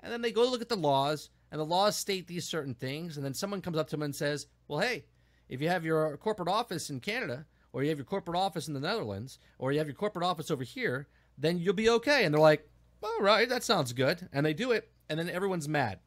And 0.00 0.12
then 0.12 0.22
they 0.22 0.32
go 0.32 0.48
look 0.48 0.62
at 0.62 0.68
the 0.68 0.76
laws, 0.76 1.30
and 1.50 1.60
the 1.60 1.64
laws 1.64 1.96
state 1.96 2.26
these 2.26 2.46
certain 2.46 2.74
things. 2.74 3.16
And 3.16 3.24
then 3.24 3.34
someone 3.34 3.60
comes 3.60 3.78
up 3.78 3.88
to 3.88 3.96
them 3.96 4.02
and 4.02 4.14
says, 4.14 4.46
well, 4.68 4.80
hey, 4.80 5.04
if 5.48 5.60
you 5.60 5.68
have 5.68 5.84
your 5.84 6.16
corporate 6.16 6.48
office 6.48 6.90
in 6.90 7.00
Canada, 7.00 7.46
or 7.72 7.82
you 7.82 7.88
have 7.88 7.98
your 7.98 8.04
corporate 8.04 8.36
office 8.36 8.68
in 8.68 8.74
the 8.74 8.80
Netherlands, 8.80 9.38
or 9.58 9.72
you 9.72 9.78
have 9.78 9.88
your 9.88 9.96
corporate 9.96 10.24
office 10.24 10.50
over 10.50 10.62
here, 10.62 11.08
then 11.36 11.58
you'll 11.58 11.74
be 11.74 11.90
okay. 11.90 12.24
And 12.24 12.32
they're 12.32 12.40
like, 12.40 12.68
all 13.02 13.20
right, 13.20 13.48
that 13.48 13.64
sounds 13.64 13.92
good. 13.92 14.28
And 14.32 14.46
they 14.46 14.54
do 14.54 14.72
it, 14.72 14.90
and 15.08 15.18
then 15.18 15.28
everyone's 15.28 15.68
mad. 15.68 15.98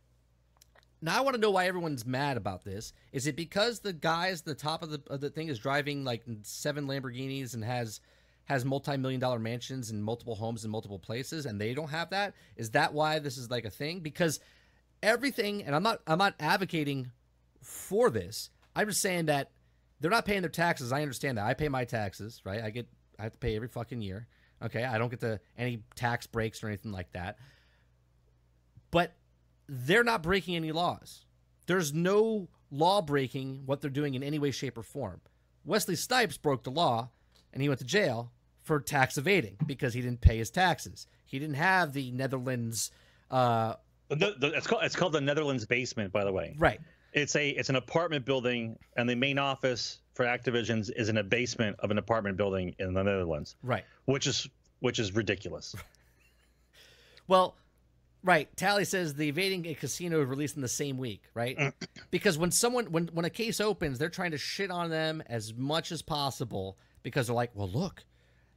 Now 1.01 1.17
I 1.17 1.21
want 1.21 1.35
to 1.35 1.41
know 1.41 1.51
why 1.51 1.67
everyone's 1.67 2.05
mad 2.05 2.37
about 2.37 2.63
this. 2.63 2.93
Is 3.11 3.27
it 3.27 3.35
because 3.35 3.79
the 3.79 3.93
guys 3.93 4.41
the 4.41 4.55
top 4.55 4.81
of 4.81 4.89
the, 4.89 5.01
of 5.07 5.21
the 5.21 5.29
thing 5.29 5.47
is 5.47 5.59
driving 5.59 6.03
like 6.03 6.23
seven 6.41 6.87
Lamborghinis 6.87 7.53
and 7.53 7.63
has 7.63 7.99
has 8.45 8.65
multi-million 8.65 9.19
dollar 9.19 9.39
mansions 9.39 9.91
and 9.91 10.03
multiple 10.03 10.33
homes 10.33 10.63
in 10.63 10.71
multiple 10.71 10.97
places 10.97 11.45
and 11.45 11.61
they 11.61 11.73
don't 11.73 11.89
have 11.89 12.09
that? 12.09 12.33
Is 12.55 12.71
that 12.71 12.93
why 12.93 13.19
this 13.19 13.37
is 13.37 13.51
like 13.51 13.65
a 13.65 13.69
thing? 13.69 13.99
Because 13.99 14.39
everything 15.03 15.63
and 15.63 15.75
I'm 15.75 15.83
not 15.83 16.01
I'm 16.07 16.17
not 16.17 16.33
advocating 16.39 17.11
for 17.61 18.09
this. 18.09 18.49
I'm 18.77 18.87
just 18.87 19.01
saying 19.01 19.25
that 19.25 19.51
they're 19.99 20.11
not 20.11 20.25
paying 20.25 20.41
their 20.41 20.49
taxes. 20.49 20.91
I 20.91 21.01
understand 21.01 21.37
that. 21.37 21.45
I 21.45 21.53
pay 21.55 21.67
my 21.67 21.83
taxes, 21.83 22.41
right? 22.45 22.63
I 22.63 22.69
get 22.69 22.87
I 23.19 23.23
have 23.23 23.33
to 23.33 23.37
pay 23.39 23.55
every 23.55 23.67
fucking 23.67 24.01
year. 24.01 24.27
Okay? 24.63 24.83
I 24.83 24.97
don't 24.97 25.09
get 25.09 25.19
the 25.19 25.39
any 25.57 25.83
tax 25.95 26.27
breaks 26.27 26.63
or 26.63 26.67
anything 26.67 26.91
like 26.91 27.11
that. 27.13 27.37
But 28.91 29.15
they're 29.67 30.03
not 30.03 30.23
breaking 30.23 30.55
any 30.55 30.71
laws. 30.71 31.25
There's 31.65 31.93
no 31.93 32.47
law 32.71 33.01
breaking 33.01 33.63
what 33.65 33.81
they're 33.81 33.89
doing 33.89 34.13
in 34.13 34.23
any 34.23 34.39
way, 34.39 34.51
shape, 34.51 34.77
or 34.77 34.83
form. 34.83 35.21
Wesley 35.65 35.95
Snipes 35.95 36.37
broke 36.37 36.63
the 36.63 36.71
law 36.71 37.09
and 37.51 37.61
he 37.61 37.67
went 37.67 37.79
to 37.79 37.85
jail 37.85 38.31
for 38.63 38.79
tax 38.79 39.17
evading 39.17 39.57
because 39.65 39.93
he 39.93 40.01
didn't 40.01 40.21
pay 40.21 40.37
his 40.37 40.49
taxes. 40.49 41.07
He 41.25 41.39
didn't 41.39 41.55
have 41.55 41.93
the 41.93 42.11
Netherlands. 42.11 42.91
Uh, 43.31 43.73
The, 44.09 44.35
the, 44.39 44.53
it's 44.55 44.67
called 44.67 44.83
it's 44.83 44.95
called 44.95 45.13
the 45.13 45.21
Netherlands 45.21 45.65
basement, 45.65 46.13
by 46.13 46.23
the 46.23 46.31
way. 46.31 46.55
right. 46.59 46.79
It's 47.13 47.35
a 47.35 47.49
it's 47.49 47.69
an 47.69 47.75
apartment 47.75 48.25
building, 48.25 48.77
and 48.95 49.09
the 49.09 49.15
main 49.15 49.37
office 49.39 49.99
for 50.13 50.25
Activision's 50.25 50.89
is 50.89 51.09
in 51.09 51.17
a 51.17 51.23
basement 51.23 51.77
of 51.79 51.91
an 51.91 51.97
apartment 51.97 52.37
building 52.37 52.75
in 52.79 52.93
the 52.93 53.03
Netherlands, 53.03 53.55
Right. 53.63 53.85
which 54.05 54.27
is 54.27 54.47
which 54.79 54.99
is 54.99 55.13
ridiculous. 55.15 55.75
Well, 57.27 57.55
right. 58.23 58.47
Tally 58.55 58.85
says 58.85 59.13
the 59.13 59.27
evading 59.27 59.65
a 59.67 59.73
casino 59.73 60.21
is 60.21 60.27
released 60.27 60.55
in 60.55 60.61
the 60.61 60.67
same 60.69 60.97
week, 60.97 61.23
right? 61.33 61.57
Mm. 61.57 61.73
because 62.11 62.37
when 62.37 62.51
someone 62.51 62.85
when 62.85 63.07
when 63.07 63.25
a 63.25 63.29
case 63.29 63.59
opens, 63.59 63.99
they're 63.99 64.09
trying 64.09 64.31
to 64.31 64.37
shit 64.37 64.71
on 64.71 64.89
them 64.89 65.21
as 65.27 65.53
much 65.53 65.91
as 65.91 66.01
possible 66.01 66.77
because 67.03 67.27
they're 67.27 67.35
like, 67.35 67.51
well, 67.53 67.67
look, 67.69 68.05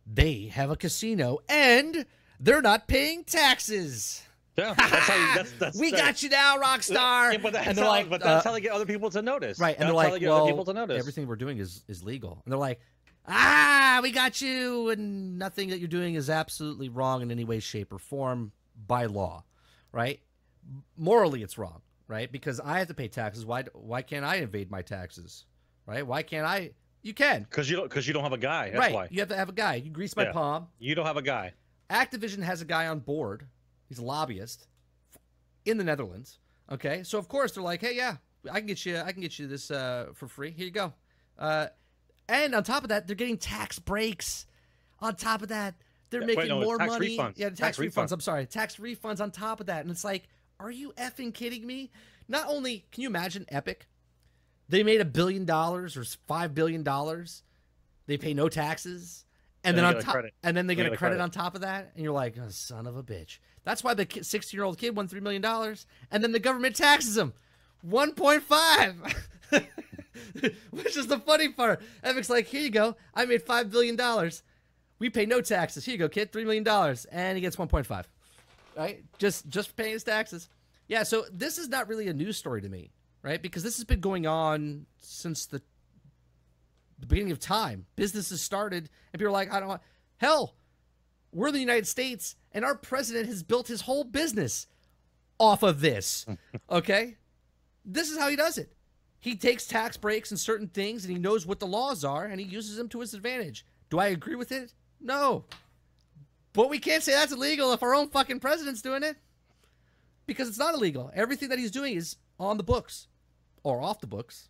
they 0.06 0.44
have 0.54 0.70
a 0.70 0.76
casino 0.76 1.38
and 1.48 2.06
they're 2.38 2.62
not 2.62 2.86
paying 2.88 3.24
taxes. 3.24 4.22
Yeah, 4.60 4.74
that's 4.76 5.08
how 5.08 5.14
you, 5.16 5.34
that's, 5.34 5.52
that's 5.52 5.78
we 5.78 5.90
got 5.90 6.22
you 6.22 6.28
now, 6.28 6.58
Rockstar. 6.58 7.32
Yeah, 7.32 7.38
but 7.42 7.52
that's, 7.54 7.66
and 7.68 7.76
they're 7.78 7.84
how, 7.84 7.90
like, 7.90 8.10
but 8.10 8.20
that's 8.22 8.44
uh, 8.44 8.48
how 8.48 8.54
they 8.54 8.60
get 8.60 8.72
other 8.72 8.86
people 8.86 9.10
to 9.10 9.22
notice. 9.22 9.58
right, 9.58 9.76
and 9.78 9.82
that's 9.82 9.86
they're 9.86 9.88
how 9.88 9.94
like, 9.96 10.12
they 10.12 10.20
get 10.20 10.28
well, 10.28 10.42
other 10.42 10.50
people 10.50 10.64
to 10.66 10.72
notice. 10.72 10.98
everything 10.98 11.26
we're 11.26 11.36
doing 11.36 11.58
is 11.58 11.82
is 11.88 12.02
legal, 12.04 12.40
and 12.44 12.52
they're 12.52 12.58
like, 12.58 12.80
ah, 13.26 14.00
we 14.02 14.10
got 14.10 14.40
you, 14.40 14.90
and 14.90 15.38
nothing 15.38 15.70
that 15.70 15.78
you're 15.78 15.88
doing 15.88 16.14
is 16.14 16.28
absolutely 16.30 16.88
wrong 16.88 17.22
in 17.22 17.30
any 17.30 17.44
way, 17.44 17.60
shape, 17.60 17.92
or 17.92 17.98
form 17.98 18.52
by 18.86 19.06
law, 19.06 19.44
right? 19.92 20.20
Morally, 20.96 21.42
it's 21.42 21.56
wrong, 21.58 21.80
right? 22.06 22.30
Because 22.30 22.60
I 22.60 22.78
have 22.78 22.88
to 22.88 22.94
pay 22.94 23.08
taxes. 23.08 23.46
Why 23.46 23.64
why 23.72 24.02
can't 24.02 24.24
I 24.24 24.36
evade 24.36 24.70
my 24.70 24.82
taxes, 24.82 25.46
right? 25.86 26.06
Why 26.06 26.22
can't 26.22 26.46
I? 26.46 26.72
You 27.02 27.14
can, 27.14 27.44
Because 27.44 27.70
you 27.70 27.76
don't 27.76 27.88
because 27.88 28.06
you 28.06 28.12
don't 28.12 28.24
have 28.24 28.34
a 28.34 28.38
guy. 28.38 28.66
That's 28.70 28.78
right? 28.78 28.92
why 28.92 29.08
You 29.10 29.20
have 29.20 29.30
to 29.30 29.36
have 29.36 29.48
a 29.48 29.52
guy. 29.54 29.76
You 29.76 29.90
grease 29.90 30.14
my 30.16 30.24
Yeah. 30.24 30.32
palm. 30.32 30.68
you 30.78 30.94
don't 30.94 31.06
have 31.06 31.16
a 31.16 31.22
guy. 31.22 31.54
Activision 31.88 32.42
has 32.42 32.60
a 32.60 32.66
guy 32.66 32.88
on 32.88 32.98
board. 33.00 33.46
He's 33.90 33.98
a 33.98 34.04
lobbyist 34.04 34.66
in 35.66 35.76
the 35.76 35.84
Netherlands. 35.84 36.38
Okay, 36.70 37.02
so 37.02 37.18
of 37.18 37.26
course 37.28 37.52
they're 37.52 37.62
like, 37.62 37.80
"Hey, 37.80 37.96
yeah, 37.96 38.16
I 38.50 38.60
can 38.60 38.66
get 38.68 38.86
you, 38.86 38.96
I 38.96 39.10
can 39.12 39.20
get 39.20 39.38
you 39.38 39.46
this 39.48 39.70
uh, 39.70 40.06
for 40.14 40.28
free. 40.28 40.52
Here 40.52 40.64
you 40.64 40.70
go." 40.70 40.94
Uh, 41.36 41.66
and 42.28 42.54
on 42.54 42.62
top 42.62 42.84
of 42.84 42.90
that, 42.90 43.06
they're 43.08 43.16
getting 43.16 43.36
tax 43.36 43.78
breaks. 43.80 44.46
On 45.00 45.16
top 45.16 45.42
of 45.42 45.48
that, 45.48 45.74
they're 46.10 46.20
Yeah, 46.20 46.26
making 46.26 46.42
wait, 46.42 46.48
no, 46.50 46.60
more 46.60 46.78
money. 46.78 47.18
refunds. 47.18 47.32
Yeah, 47.36 47.48
tax, 47.48 47.58
Tax 47.58 47.78
refunds. 47.78 47.92
refunds. 47.94 48.12
I'm 48.12 48.20
sorry, 48.20 48.46
tax 48.46 48.76
refunds 48.76 49.20
on 49.20 49.32
top 49.32 49.58
of 49.60 49.66
that, 49.66 49.82
and 49.82 49.90
it's 49.90 50.04
like, 50.04 50.28
are 50.60 50.70
you 50.70 50.92
effing 50.96 51.34
kidding 51.34 51.66
me? 51.66 51.90
Not 52.28 52.46
only 52.48 52.86
can 52.92 53.02
you 53.02 53.08
imagine 53.08 53.44
Epic, 53.48 53.88
they 54.68 54.84
made 54.84 55.00
a 55.00 55.04
billion 55.04 55.44
dollars 55.44 55.96
or 55.96 56.04
five 56.28 56.54
billion 56.54 56.84
dollars. 56.84 57.42
They 58.06 58.16
pay 58.16 58.34
no 58.34 58.48
taxes, 58.48 59.24
and 59.64 59.76
And 59.76 59.78
then 59.86 59.96
on 59.96 60.02
top, 60.02 60.24
and 60.44 60.56
then 60.56 60.68
they 60.68 60.74
They 60.74 60.76
get 60.76 60.86
a 60.86 60.90
get 60.90 60.94
a 60.94 60.98
credit, 60.98 61.14
credit. 61.16 61.22
on 61.24 61.30
top 61.32 61.56
of 61.56 61.62
that, 61.62 61.90
and 61.96 62.04
you're 62.04 62.12
like, 62.12 62.36
oh, 62.40 62.48
son 62.50 62.86
of 62.86 62.96
a 62.96 63.02
bitch. 63.02 63.38
That's 63.64 63.84
why 63.84 63.94
the 63.94 64.06
16 64.22 64.56
year 64.56 64.64
old 64.64 64.78
kid 64.78 64.96
won 64.96 65.08
three 65.08 65.20
million 65.20 65.42
dollars, 65.42 65.86
and 66.10 66.22
then 66.22 66.32
the 66.32 66.38
government 66.38 66.76
taxes 66.76 67.16
him 67.16 67.32
1.5, 67.86 69.14
which 70.70 70.96
is 70.96 71.06
the 71.06 71.18
funny 71.18 71.48
part. 71.48 71.80
Epic's 72.02 72.30
like, 72.30 72.46
here 72.46 72.62
you 72.62 72.70
go, 72.70 72.96
I 73.14 73.24
made 73.24 73.42
five 73.42 73.70
billion 73.70 73.96
dollars. 73.96 74.42
We 74.98 75.08
pay 75.08 75.24
no 75.26 75.40
taxes. 75.40 75.84
Here 75.84 75.92
you 75.92 75.98
go, 75.98 76.08
kid, 76.08 76.32
three 76.32 76.44
million 76.44 76.64
dollars, 76.64 77.06
and 77.06 77.36
he 77.36 77.40
gets 77.40 77.56
1.5. 77.56 78.04
Right? 78.76 79.04
Just 79.18 79.48
just 79.48 79.76
paying 79.76 79.92
his 79.92 80.04
taxes. 80.04 80.48
Yeah. 80.88 81.02
So 81.02 81.24
this 81.32 81.58
is 81.58 81.68
not 81.68 81.88
really 81.88 82.08
a 82.08 82.12
news 82.12 82.36
story 82.36 82.62
to 82.62 82.68
me, 82.68 82.90
right? 83.22 83.40
Because 83.40 83.62
this 83.62 83.76
has 83.76 83.84
been 83.84 84.00
going 84.00 84.26
on 84.26 84.86
since 84.98 85.46
the 85.46 85.62
the 86.98 87.06
beginning 87.06 87.32
of 87.32 87.40
time. 87.40 87.86
Businesses 87.96 88.42
started, 88.42 88.90
and 89.12 89.18
people 89.18 89.28
are 89.28 89.32
like, 89.32 89.52
I 89.52 89.58
don't 89.58 89.68
want. 89.68 89.82
Hell, 90.18 90.54
we're 91.32 91.50
the 91.50 91.58
United 91.58 91.86
States, 91.86 92.36
and 92.52 92.64
our 92.64 92.74
president 92.74 93.26
has 93.26 93.42
built 93.42 93.68
his 93.68 93.82
whole 93.82 94.04
business 94.04 94.66
off 95.38 95.62
of 95.62 95.80
this. 95.80 96.26
Okay? 96.70 97.16
This 97.84 98.10
is 98.10 98.18
how 98.18 98.28
he 98.28 98.36
does 98.36 98.58
it. 98.58 98.72
He 99.18 99.34
takes 99.34 99.66
tax 99.66 99.96
breaks 99.96 100.30
and 100.30 100.38
certain 100.38 100.68
things, 100.68 101.04
and 101.04 101.12
he 101.12 101.18
knows 101.18 101.46
what 101.46 101.58
the 101.58 101.66
laws 101.66 102.04
are, 102.04 102.24
and 102.24 102.40
he 102.40 102.46
uses 102.46 102.76
them 102.76 102.88
to 102.90 103.00
his 103.00 103.12
advantage. 103.12 103.66
Do 103.88 103.98
I 103.98 104.06
agree 104.08 104.36
with 104.36 104.52
it? 104.52 104.72
No. 105.00 105.46
But 106.52 106.70
we 106.70 106.78
can't 106.78 107.02
say 107.02 107.12
that's 107.12 107.32
illegal 107.32 107.72
if 107.72 107.82
our 107.82 107.94
own 107.94 108.08
fucking 108.08 108.38
president's 108.38 108.82
doing 108.82 109.02
it. 109.02 109.16
Because 110.26 110.48
it's 110.48 110.58
not 110.58 110.74
illegal. 110.74 111.10
Everything 111.14 111.48
that 111.48 111.58
he's 111.58 111.72
doing 111.72 111.96
is 111.96 112.16
on 112.38 112.56
the 112.56 112.62
books 112.62 113.08
or 113.64 113.82
off 113.82 114.00
the 114.00 114.06
books, 114.06 114.48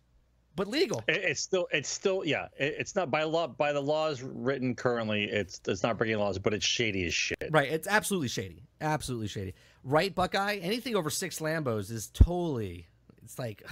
but 0.55 0.67
legal. 0.67 1.03
It's 1.07 1.41
still 1.41 1.67
it's 1.71 1.89
still 1.89 2.23
yeah. 2.25 2.47
It's 2.57 2.95
not 2.95 3.09
by 3.09 3.23
law 3.23 3.47
by 3.47 3.73
the 3.73 3.81
laws 3.81 4.21
written 4.21 4.75
currently. 4.75 5.23
It's 5.23 5.61
it's 5.67 5.83
not 5.83 5.97
breaking 5.97 6.17
laws, 6.19 6.37
but 6.39 6.53
it's 6.53 6.65
shady 6.65 7.05
as 7.05 7.13
shit. 7.13 7.49
Right. 7.51 7.71
It's 7.71 7.87
absolutely 7.87 8.27
shady. 8.27 8.63
Absolutely 8.81 9.27
shady. 9.27 9.53
Right, 9.83 10.13
Buckeye? 10.13 10.57
Anything 10.57 10.95
over 10.95 11.09
six 11.09 11.39
Lambos 11.39 11.91
is 11.91 12.07
totally. 12.07 12.87
It's 13.23 13.39
like, 13.39 13.63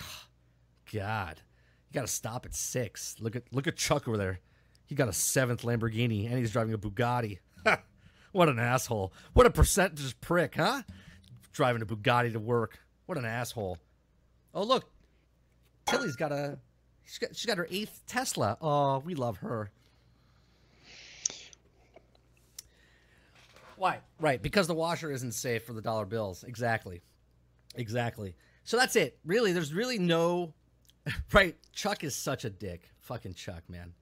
God, 0.93 1.41
you 1.89 1.93
got 1.93 2.01
to 2.01 2.07
stop 2.07 2.45
at 2.45 2.55
six. 2.55 3.15
Look 3.19 3.35
at 3.35 3.43
look 3.51 3.67
at 3.67 3.75
Chuck 3.75 4.07
over 4.07 4.17
there. 4.17 4.39
He 4.85 4.95
got 4.95 5.07
a 5.07 5.13
seventh 5.13 5.61
Lamborghini 5.63 6.27
and 6.27 6.37
he's 6.37 6.51
driving 6.51 6.73
a 6.73 6.77
Bugatti. 6.77 7.39
what 8.31 8.49
an 8.49 8.57
asshole. 8.57 9.13
What 9.33 9.45
a 9.45 9.51
percentage 9.51 10.19
prick, 10.21 10.55
huh? 10.55 10.81
Driving 11.51 11.81
a 11.81 11.85
Bugatti 11.85 12.33
to 12.33 12.39
work. 12.39 12.79
What 13.05 13.17
an 13.17 13.25
asshole. 13.25 13.77
Oh 14.53 14.63
look, 14.63 14.89
Tilly's 15.85 16.15
got 16.15 16.31
a. 16.31 16.57
She's 17.09 17.17
got, 17.17 17.35
she's 17.35 17.45
got 17.47 17.57
her 17.57 17.67
eighth 17.71 18.03
Tesla. 18.05 18.55
Oh, 18.61 18.99
we 18.99 19.15
love 19.15 19.37
her. 19.37 19.71
Why? 23.77 23.99
Right, 24.19 24.39
because 24.39 24.67
the 24.67 24.75
washer 24.75 25.11
isn't 25.11 25.31
safe 25.31 25.63
for 25.63 25.73
the 25.73 25.81
dollar 25.81 26.05
bills. 26.05 26.43
Exactly. 26.43 27.01
Exactly. 27.75 28.35
So 28.63 28.77
that's 28.77 28.95
it. 28.95 29.17
Really, 29.25 29.53
there's 29.53 29.73
really 29.73 29.97
no 29.97 30.53
right. 31.33 31.55
Chuck 31.73 32.03
is 32.03 32.15
such 32.15 32.45
a 32.45 32.49
dick. 32.49 32.91
Fucking 32.99 33.33
Chuck, 33.33 33.63
man. 33.67 33.93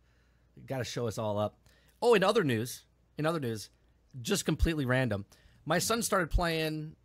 Got 0.65 0.79
to 0.79 0.83
show 0.83 1.07
us 1.07 1.17
all 1.17 1.37
up. 1.39 1.57
Oh, 2.01 2.13
in 2.13 2.23
other 2.23 2.43
news, 2.43 2.83
in 3.17 3.25
other 3.25 3.39
news, 3.39 3.69
just 4.21 4.43
completely 4.43 4.85
random. 4.85 5.23
My 5.65 5.79
son 5.79 6.01
started 6.01 6.29
playing 6.29 6.95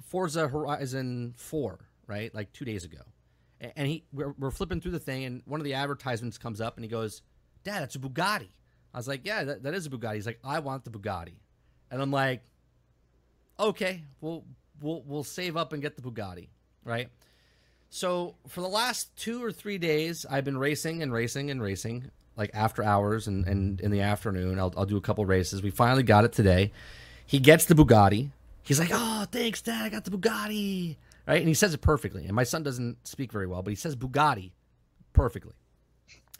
Forza 0.00 0.48
Horizon 0.48 1.34
4, 1.36 1.78
right? 2.06 2.34
Like 2.34 2.54
2 2.54 2.64
days 2.64 2.84
ago. 2.84 3.00
And 3.60 3.88
he 3.88 4.04
we're, 4.12 4.34
we're 4.38 4.50
flipping 4.50 4.80
through 4.80 4.92
the 4.92 4.98
thing 4.98 5.24
and 5.24 5.42
one 5.46 5.60
of 5.60 5.64
the 5.64 5.74
advertisements 5.74 6.36
comes 6.38 6.60
up 6.60 6.76
and 6.76 6.84
he 6.84 6.90
goes, 6.90 7.22
"Dad, 7.64 7.82
it's 7.82 7.96
a 7.96 7.98
Bugatti." 7.98 8.48
I 8.92 8.98
was 8.98 9.08
like, 9.08 9.22
"Yeah, 9.24 9.44
that, 9.44 9.62
that 9.62 9.74
is 9.74 9.86
a 9.86 9.90
Bugatti." 9.90 10.14
He's 10.14 10.26
like, 10.26 10.40
"I 10.44 10.58
want 10.58 10.84
the 10.84 10.90
Bugatti," 10.90 11.34
and 11.90 12.02
I'm 12.02 12.10
like, 12.10 12.42
"Okay, 13.58 14.02
we'll 14.20 14.44
we'll 14.80 15.02
we'll 15.06 15.24
save 15.24 15.56
up 15.56 15.72
and 15.72 15.80
get 15.80 15.96
the 15.96 16.02
Bugatti, 16.02 16.48
right?" 16.84 17.08
So 17.88 18.34
for 18.48 18.60
the 18.60 18.68
last 18.68 19.14
two 19.16 19.42
or 19.42 19.52
three 19.52 19.78
days, 19.78 20.26
I've 20.28 20.44
been 20.44 20.58
racing 20.58 21.02
and 21.02 21.12
racing 21.12 21.50
and 21.50 21.62
racing, 21.62 22.10
like 22.36 22.50
after 22.52 22.82
hours 22.82 23.26
and, 23.26 23.46
and 23.46 23.80
in 23.80 23.90
the 23.90 24.00
afternoon. 24.00 24.58
I'll, 24.58 24.74
I'll 24.76 24.86
do 24.86 24.96
a 24.96 25.00
couple 25.00 25.24
races. 25.24 25.62
We 25.62 25.70
finally 25.70 26.02
got 26.02 26.24
it 26.24 26.32
today. 26.32 26.72
He 27.24 27.38
gets 27.38 27.64
the 27.64 27.74
Bugatti. 27.74 28.30
He's 28.62 28.80
like, 28.80 28.90
"Oh, 28.92 29.26
thanks, 29.30 29.62
Dad. 29.62 29.84
I 29.84 29.88
got 29.88 30.04
the 30.04 30.10
Bugatti." 30.10 30.96
Right, 31.26 31.40
and 31.40 31.48
he 31.48 31.54
says 31.54 31.74
it 31.74 31.80
perfectly. 31.80 32.26
And 32.26 32.34
my 32.34 32.44
son 32.44 32.62
doesn't 32.62 33.06
speak 33.06 33.32
very 33.32 33.46
well, 33.46 33.62
but 33.62 33.70
he 33.70 33.76
says 33.76 33.96
Bugatti 33.96 34.52
perfectly. 35.12 35.54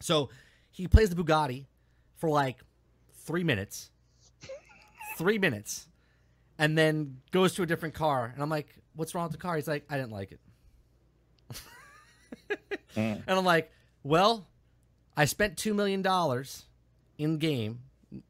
So 0.00 0.30
he 0.70 0.86
plays 0.86 1.10
the 1.10 1.16
Bugatti 1.16 1.66
for 2.16 2.30
like 2.30 2.58
three 3.24 3.42
minutes, 3.42 3.90
three 5.16 5.38
minutes, 5.38 5.88
and 6.58 6.78
then 6.78 7.18
goes 7.32 7.54
to 7.54 7.62
a 7.62 7.66
different 7.66 7.94
car. 7.94 8.30
And 8.32 8.42
I'm 8.42 8.50
like, 8.50 8.68
"What's 8.94 9.14
wrong 9.14 9.24
with 9.24 9.32
the 9.32 9.38
car?" 9.38 9.56
He's 9.56 9.66
like, 9.66 9.84
"I 9.90 9.96
didn't 9.96 10.12
like 10.12 10.32
it." 10.32 10.40
Mm. 12.96 13.22
And 13.26 13.38
I'm 13.38 13.44
like, 13.44 13.70
"Well, 14.02 14.48
I 15.16 15.26
spent 15.26 15.58
two 15.58 15.74
million 15.74 16.00
dollars 16.00 16.64
in 17.18 17.36
game, 17.36 17.80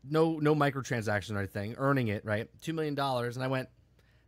no 0.02 0.38
no 0.40 0.56
microtransactions 0.56 1.32
or 1.34 1.38
anything, 1.38 1.76
earning 1.78 2.08
it 2.08 2.24
right, 2.24 2.48
two 2.62 2.72
million 2.72 2.94
dollars." 2.94 3.36
And 3.36 3.44
I 3.44 3.46
went, 3.46 3.68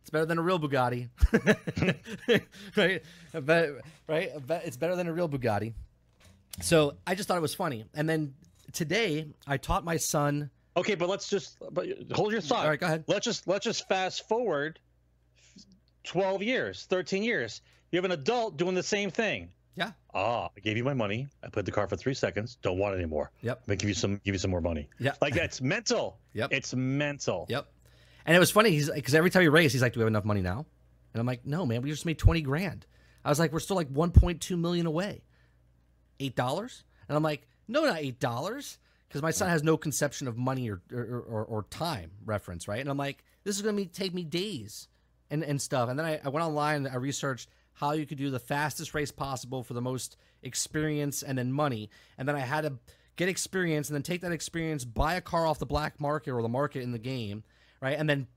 "It's 0.01 0.09
better 0.09 0.25
than 0.25 0.37
a 0.37 0.41
real 0.41 0.59
Bugatti, 0.59 1.09
right? 2.77 3.03
I 3.33 3.39
bet, 3.39 3.69
right? 4.07 4.31
I 4.49 4.53
it's 4.65 4.77
better 4.77 4.95
than 4.95 5.07
a 5.07 5.13
real 5.13 5.29
Bugatti." 5.29 5.73
So 6.61 6.95
I 7.07 7.15
just 7.15 7.27
thought 7.27 7.37
it 7.37 7.41
was 7.41 7.55
funny. 7.55 7.85
And 7.93 8.07
then 8.09 8.33
today 8.73 9.27
I 9.47 9.57
taught 9.57 9.83
my 9.83 9.97
son. 9.97 10.49
Okay, 10.77 10.95
but 10.95 11.09
let's 11.09 11.29
just 11.29 11.57
but 11.71 11.87
hold 12.13 12.31
your 12.31 12.41
thought. 12.41 12.63
All 12.63 12.69
right, 12.69 12.79
go 12.79 12.85
ahead. 12.85 13.03
Let's 13.07 13.25
just 13.25 13.47
let's 13.47 13.65
just 13.65 13.87
fast 13.87 14.27
forward 14.27 14.79
12 16.03 16.43
years, 16.43 16.85
13 16.89 17.23
years. 17.23 17.61
You 17.91 17.97
have 17.97 18.05
an 18.05 18.11
adult 18.11 18.57
doing 18.57 18.75
the 18.75 18.83
same 18.83 19.09
thing. 19.09 19.49
Yeah. 19.75 19.91
Ah, 20.13 20.49
I 20.55 20.59
gave 20.59 20.75
you 20.77 20.83
my 20.83 20.93
money. 20.93 21.29
I 21.43 21.47
played 21.47 21.65
the 21.65 21.71
car 21.71 21.87
for 21.87 21.95
three 21.95 22.13
seconds. 22.13 22.57
Don't 22.61 22.77
want 22.77 22.95
it 22.95 22.97
anymore. 22.97 23.31
Yep. 23.41 23.57
I'm 23.61 23.67
gonna 23.67 23.77
give 23.77 23.87
you 23.89 23.95
some 23.95 24.19
give 24.25 24.35
you 24.35 24.39
some 24.39 24.51
more 24.51 24.61
money. 24.61 24.89
Yeah. 24.99 25.13
Like 25.21 25.33
that's 25.33 25.61
mental. 25.61 26.19
Yep. 26.33 26.49
It's 26.51 26.73
mental. 26.73 27.45
Yep. 27.49 27.67
And 28.25 28.35
it 28.35 28.39
was 28.39 28.51
funny. 28.51 28.71
He's 28.71 28.89
because 28.89 29.15
every 29.15 29.29
time 29.29 29.41
he 29.41 29.47
raced, 29.47 29.73
he's 29.73 29.81
like, 29.81 29.93
"Do 29.93 29.99
we 29.99 30.03
have 30.03 30.09
enough 30.09 30.25
money 30.25 30.41
now?" 30.41 30.65
And 31.13 31.19
I'm 31.19 31.25
like, 31.25 31.45
"No, 31.45 31.65
man. 31.65 31.81
We 31.81 31.89
just 31.89 32.05
made 32.05 32.17
twenty 32.17 32.41
grand." 32.41 32.85
I 33.23 33.29
was 33.29 33.39
like, 33.39 33.51
"We're 33.51 33.59
still 33.59 33.75
like 33.75 33.91
1.2 33.91 34.57
million 34.57 34.85
away. 34.85 35.23
Eight 36.19 36.35
dollars?" 36.35 36.83
And 37.07 37.15
I'm 37.15 37.23
like, 37.23 37.47
"No, 37.67 37.85
not 37.85 37.99
eight 37.99 38.19
dollars." 38.19 38.77
Because 39.07 39.23
my 39.23 39.31
son 39.31 39.49
has 39.49 39.63
no 39.63 39.75
conception 39.75 40.27
of 40.27 40.37
money 40.37 40.69
or, 40.69 40.83
or, 40.93 41.25
or, 41.27 41.45
or 41.45 41.63
time 41.71 42.11
reference, 42.23 42.67
right? 42.67 42.79
And 42.79 42.91
I'm 42.91 42.97
like, 42.97 43.23
this 43.43 43.55
is 43.55 43.63
going 43.63 43.75
to 43.75 43.85
take 43.87 44.13
me 44.13 44.23
days 44.23 44.87
and, 45.31 45.43
and 45.43 45.59
stuff. 45.59 45.89
And 45.89 45.97
then 45.97 46.05
I, 46.05 46.19
I 46.23 46.29
went 46.29 46.45
online 46.45 46.85
and 46.85 46.89
I 46.89 46.97
researched 46.97 47.49
how 47.73 47.93
you 47.93 48.05
could 48.05 48.19
do 48.19 48.29
the 48.29 48.39
fastest 48.39 48.93
race 48.93 49.11
possible 49.11 49.63
for 49.63 49.73
the 49.73 49.81
most 49.81 50.15
experience 50.43 51.23
and 51.23 51.37
then 51.37 51.51
money. 51.51 51.89
And 52.19 52.27
then 52.27 52.35
I 52.35 52.41
had 52.41 52.61
to 52.61 52.73
get 53.15 53.29
experience 53.29 53.89
and 53.89 53.95
then 53.95 54.03
take 54.03 54.21
that 54.21 54.31
experience, 54.31 54.85
buy 54.85 55.15
a 55.15 55.21
car 55.21 55.47
off 55.47 55.59
the 55.59 55.65
black 55.65 55.99
market 55.99 56.31
or 56.31 56.41
the 56.41 56.49
market 56.49 56.83
in 56.83 56.91
the 56.91 56.99
game, 56.99 57.43
right? 57.81 57.97
And 57.97 58.09
then 58.09 58.27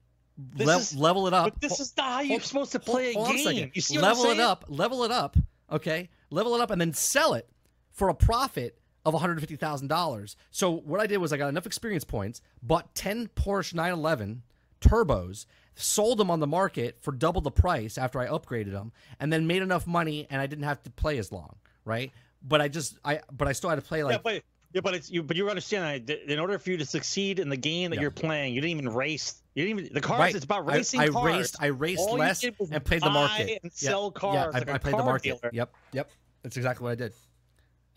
lev- 0.56 0.80
is- 0.80 0.94
level 0.96 1.26
it 1.26 1.34
up. 1.34 1.44
But 1.44 1.60
this 1.60 1.80
is 1.80 1.94
not 1.96 2.06
how 2.12 2.20
you're 2.20 2.30
Hold- 2.38 2.42
supposed 2.42 2.72
to 2.72 2.80
play 2.80 3.12
hold 3.14 3.26
a 3.26 3.30
on 3.30 3.36
game. 3.36 3.44
second. 3.46 3.70
You 3.74 3.80
see 3.80 3.96
what 3.98 4.04
I'm 4.04 4.16
level 4.16 4.30
it 4.32 4.40
up, 4.40 4.64
level 4.68 5.04
it 5.04 5.10
up, 5.10 5.36
okay? 5.70 6.08
Level 6.30 6.54
it 6.54 6.60
up 6.60 6.70
and 6.70 6.80
then 6.80 6.92
sell 6.92 7.34
it 7.34 7.48
for 7.90 8.08
a 8.08 8.14
profit 8.14 8.78
of 9.04 9.14
$150,000. 9.14 10.36
So 10.50 10.70
what 10.70 11.00
I 11.00 11.06
did 11.06 11.18
was 11.18 11.32
I 11.32 11.36
got 11.36 11.48
enough 11.48 11.66
experience 11.66 12.04
points, 12.04 12.40
bought 12.62 12.94
10 12.94 13.28
Porsche 13.34 13.74
911 13.74 14.42
turbos, 14.80 15.46
sold 15.74 16.18
them 16.18 16.30
on 16.30 16.40
the 16.40 16.46
market 16.46 16.98
for 17.00 17.12
double 17.12 17.40
the 17.40 17.50
price 17.50 17.96
after 17.98 18.18
I 18.20 18.26
upgraded 18.26 18.72
them, 18.72 18.92
and 19.20 19.32
then 19.32 19.46
made 19.46 19.62
enough 19.62 19.86
money 19.86 20.26
and 20.30 20.40
I 20.40 20.46
didn't 20.46 20.64
have 20.64 20.82
to 20.84 20.90
play 20.90 21.18
as 21.18 21.32
long, 21.32 21.56
right? 21.84 22.12
But 22.42 22.60
I 22.60 22.68
just 22.68 22.98
I 23.04 23.20
but 23.30 23.46
I 23.48 23.52
still 23.52 23.70
had 23.70 23.76
to 23.76 23.82
play 23.82 24.02
like 24.02 24.14
yeah, 24.14 24.18
but 24.22 24.42
yeah, 24.72 24.80
but 24.82 24.94
it's 24.94 25.10
you. 25.10 25.22
But 25.22 25.36
you 25.36 25.48
understand 25.50 26.06
that 26.06 26.32
in 26.32 26.38
order 26.38 26.58
for 26.58 26.70
you 26.70 26.76
to 26.78 26.86
succeed 26.86 27.38
in 27.38 27.48
the 27.48 27.56
game 27.56 27.90
that 27.90 27.96
Yeah. 27.96 28.02
you're 28.02 28.10
playing, 28.10 28.54
you 28.54 28.60
didn't 28.60 28.78
even 28.78 28.88
race. 28.94 29.42
You 29.54 29.64
didn't 29.66 29.80
even 29.80 29.94
the 29.94 30.00
cars. 30.00 30.18
Right. 30.18 30.34
It's 30.34 30.44
about 30.44 30.68
I- 30.68 30.76
racing 30.76 31.00
I, 31.00 31.08
cars. 31.08 31.24
raced. 31.36 31.56
I 31.60 31.66
raced 31.66 32.00
All 32.00 32.16
less 32.16 32.42
and 32.44 32.84
played 32.84 33.02
the 33.02 33.10
market 33.10 33.60
and 33.62 33.72
sell 33.72 34.10
cars. 34.10 34.34
Yeah, 34.34 34.46
I, 34.46 34.58
like 34.60 34.68
a 34.68 34.72
I 34.74 34.78
played 34.78 34.94
the 34.98 35.02
market. 35.04 35.40
dealer. 35.40 35.50
Yep, 35.52 35.74
yep. 35.92 36.10
That's 36.42 36.56
exactly 36.56 36.84
what 36.84 36.92
I 36.92 36.96
did. 36.96 37.12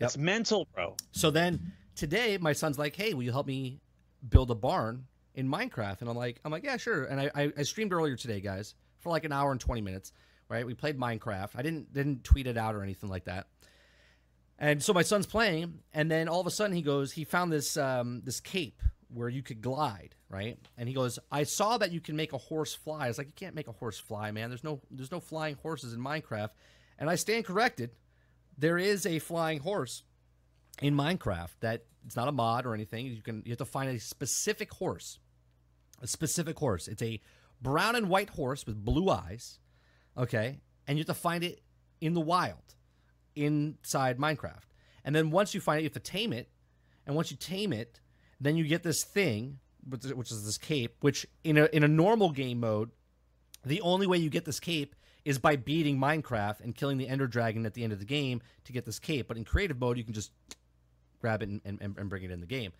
Yep. 0.00 0.06
It's 0.08 0.16
mental, 0.18 0.68
bro. 0.74 0.96
So 1.12 1.30
then 1.30 1.72
today, 1.94 2.36
my 2.38 2.52
son's 2.52 2.78
like, 2.78 2.94
"Hey, 2.94 3.14
will 3.14 3.22
you 3.22 3.32
help 3.32 3.46
me 3.46 3.80
build 4.28 4.50
a 4.50 4.54
barn 4.54 5.06
in 5.34 5.48
Minecraft?" 5.48 6.00
And 6.02 6.10
I'm 6.10 6.16
like, 6.16 6.40
"I'm 6.44 6.52
like, 6.52 6.62
yeah, 6.64 6.76
sure." 6.76 7.04
And 7.04 7.18
I, 7.20 7.30
I, 7.34 7.52
I 7.56 7.62
streamed 7.62 7.92
earlier 7.94 8.16
today, 8.16 8.40
guys, 8.40 8.74
for 8.98 9.08
like 9.10 9.24
an 9.24 9.32
hour 9.32 9.50
and 9.52 9.60
20 9.60 9.80
minutes. 9.80 10.12
Right? 10.48 10.64
We 10.64 10.74
played 10.74 10.96
Minecraft. 10.96 11.50
I 11.56 11.62
didn't 11.62 11.92
didn't 11.92 12.22
tweet 12.22 12.46
it 12.46 12.56
out 12.56 12.74
or 12.76 12.82
anything 12.82 13.08
like 13.10 13.24
that. 13.24 13.46
And 14.58 14.82
so 14.82 14.92
my 14.92 15.02
son's 15.02 15.26
playing, 15.26 15.80
and 15.92 16.10
then 16.10 16.28
all 16.28 16.40
of 16.40 16.46
a 16.46 16.50
sudden 16.50 16.74
he 16.74 16.82
goes, 16.82 17.12
he 17.12 17.24
found 17.24 17.52
this 17.52 17.76
um, 17.76 18.22
this 18.24 18.40
cape 18.40 18.82
where 19.08 19.28
you 19.28 19.42
could 19.42 19.60
glide, 19.60 20.14
right? 20.28 20.58
And 20.76 20.88
he 20.88 20.94
goes, 20.94 21.18
I 21.30 21.44
saw 21.44 21.78
that 21.78 21.92
you 21.92 22.00
can 22.00 22.16
make 22.16 22.32
a 22.32 22.38
horse 22.38 22.74
fly. 22.74 23.04
I 23.04 23.08
was 23.08 23.18
like, 23.18 23.28
you 23.28 23.32
can't 23.36 23.54
make 23.54 23.68
a 23.68 23.72
horse 23.72 23.98
fly, 23.98 24.30
man. 24.30 24.48
There's 24.48 24.64
no 24.64 24.80
there's 24.90 25.12
no 25.12 25.20
flying 25.20 25.56
horses 25.56 25.92
in 25.92 26.00
Minecraft. 26.00 26.50
And 26.98 27.10
I 27.10 27.16
stand 27.16 27.44
corrected. 27.44 27.90
There 28.56 28.78
is 28.78 29.04
a 29.04 29.18
flying 29.18 29.60
horse 29.60 30.02
in 30.80 30.94
Minecraft 30.94 31.50
that 31.60 31.84
it's 32.06 32.16
not 32.16 32.28
a 32.28 32.32
mod 32.32 32.64
or 32.64 32.72
anything. 32.72 33.06
You 33.06 33.20
can 33.20 33.42
you 33.44 33.50
have 33.50 33.58
to 33.58 33.66
find 33.66 33.90
a 33.90 34.00
specific 34.00 34.72
horse, 34.72 35.18
a 36.00 36.06
specific 36.06 36.58
horse. 36.58 36.88
It's 36.88 37.02
a 37.02 37.20
brown 37.60 37.94
and 37.94 38.08
white 38.08 38.30
horse 38.30 38.66
with 38.66 38.82
blue 38.82 39.10
eyes, 39.10 39.58
okay, 40.16 40.60
and 40.86 40.96
you 40.96 41.02
have 41.02 41.14
to 41.14 41.20
find 41.20 41.44
it 41.44 41.60
in 42.00 42.14
the 42.14 42.20
wild 42.20 42.75
inside 43.36 44.18
Minecraft. 44.18 44.64
And 45.04 45.14
then 45.14 45.30
once 45.30 45.54
you 45.54 45.60
find 45.60 45.78
it, 45.78 45.82
you 45.82 45.86
have 45.86 45.92
to 45.92 46.00
tame 46.00 46.32
it, 46.32 46.48
and 47.06 47.14
once 47.14 47.30
you 47.30 47.36
tame 47.36 47.72
it, 47.72 48.00
then 48.40 48.56
you 48.56 48.64
get 48.64 48.82
this 48.82 49.04
thing, 49.04 49.60
which 49.88 50.04
is- 50.32 50.44
this 50.44 50.58
cape. 50.58 50.96
Which 51.00 51.26
in 51.44 51.56
a 51.58 51.66
in 51.66 51.84
a 51.84 51.88
normal 51.88 52.30
game 52.30 52.60
mode, 52.60 52.90
the 53.64 53.80
only 53.82 54.06
way 54.06 54.18
you 54.18 54.30
get 54.30 54.44
this 54.44 54.58
cape 54.58 54.96
is 55.24 55.38
by 55.38 55.56
beating 55.56 55.98
Minecraft 55.98 56.60
and 56.60 56.74
killing 56.74 56.98
the 56.98 57.08
Ender 57.08 57.26
Dragon 57.26 57.66
at 57.66 57.74
the 57.74 57.82
end 57.82 57.92
of 57.92 57.98
the 57.98 58.04
game 58.04 58.40
to 58.64 58.72
get 58.72 58.84
this 58.84 58.98
cape. 58.98 59.26
But 59.26 59.36
in 59.36 59.44
creative 59.44 59.78
mode, 59.78 59.98
you 59.98 60.04
can 60.04 60.14
just 60.14 60.30
grab 61.20 61.42
it 61.42 61.48
and, 61.48 61.60
and, 61.64 61.80
and 61.80 62.08
bring 62.08 62.22
it 62.22 62.30
in 62.30 62.40
the 62.40 62.46
game. 62.46 62.72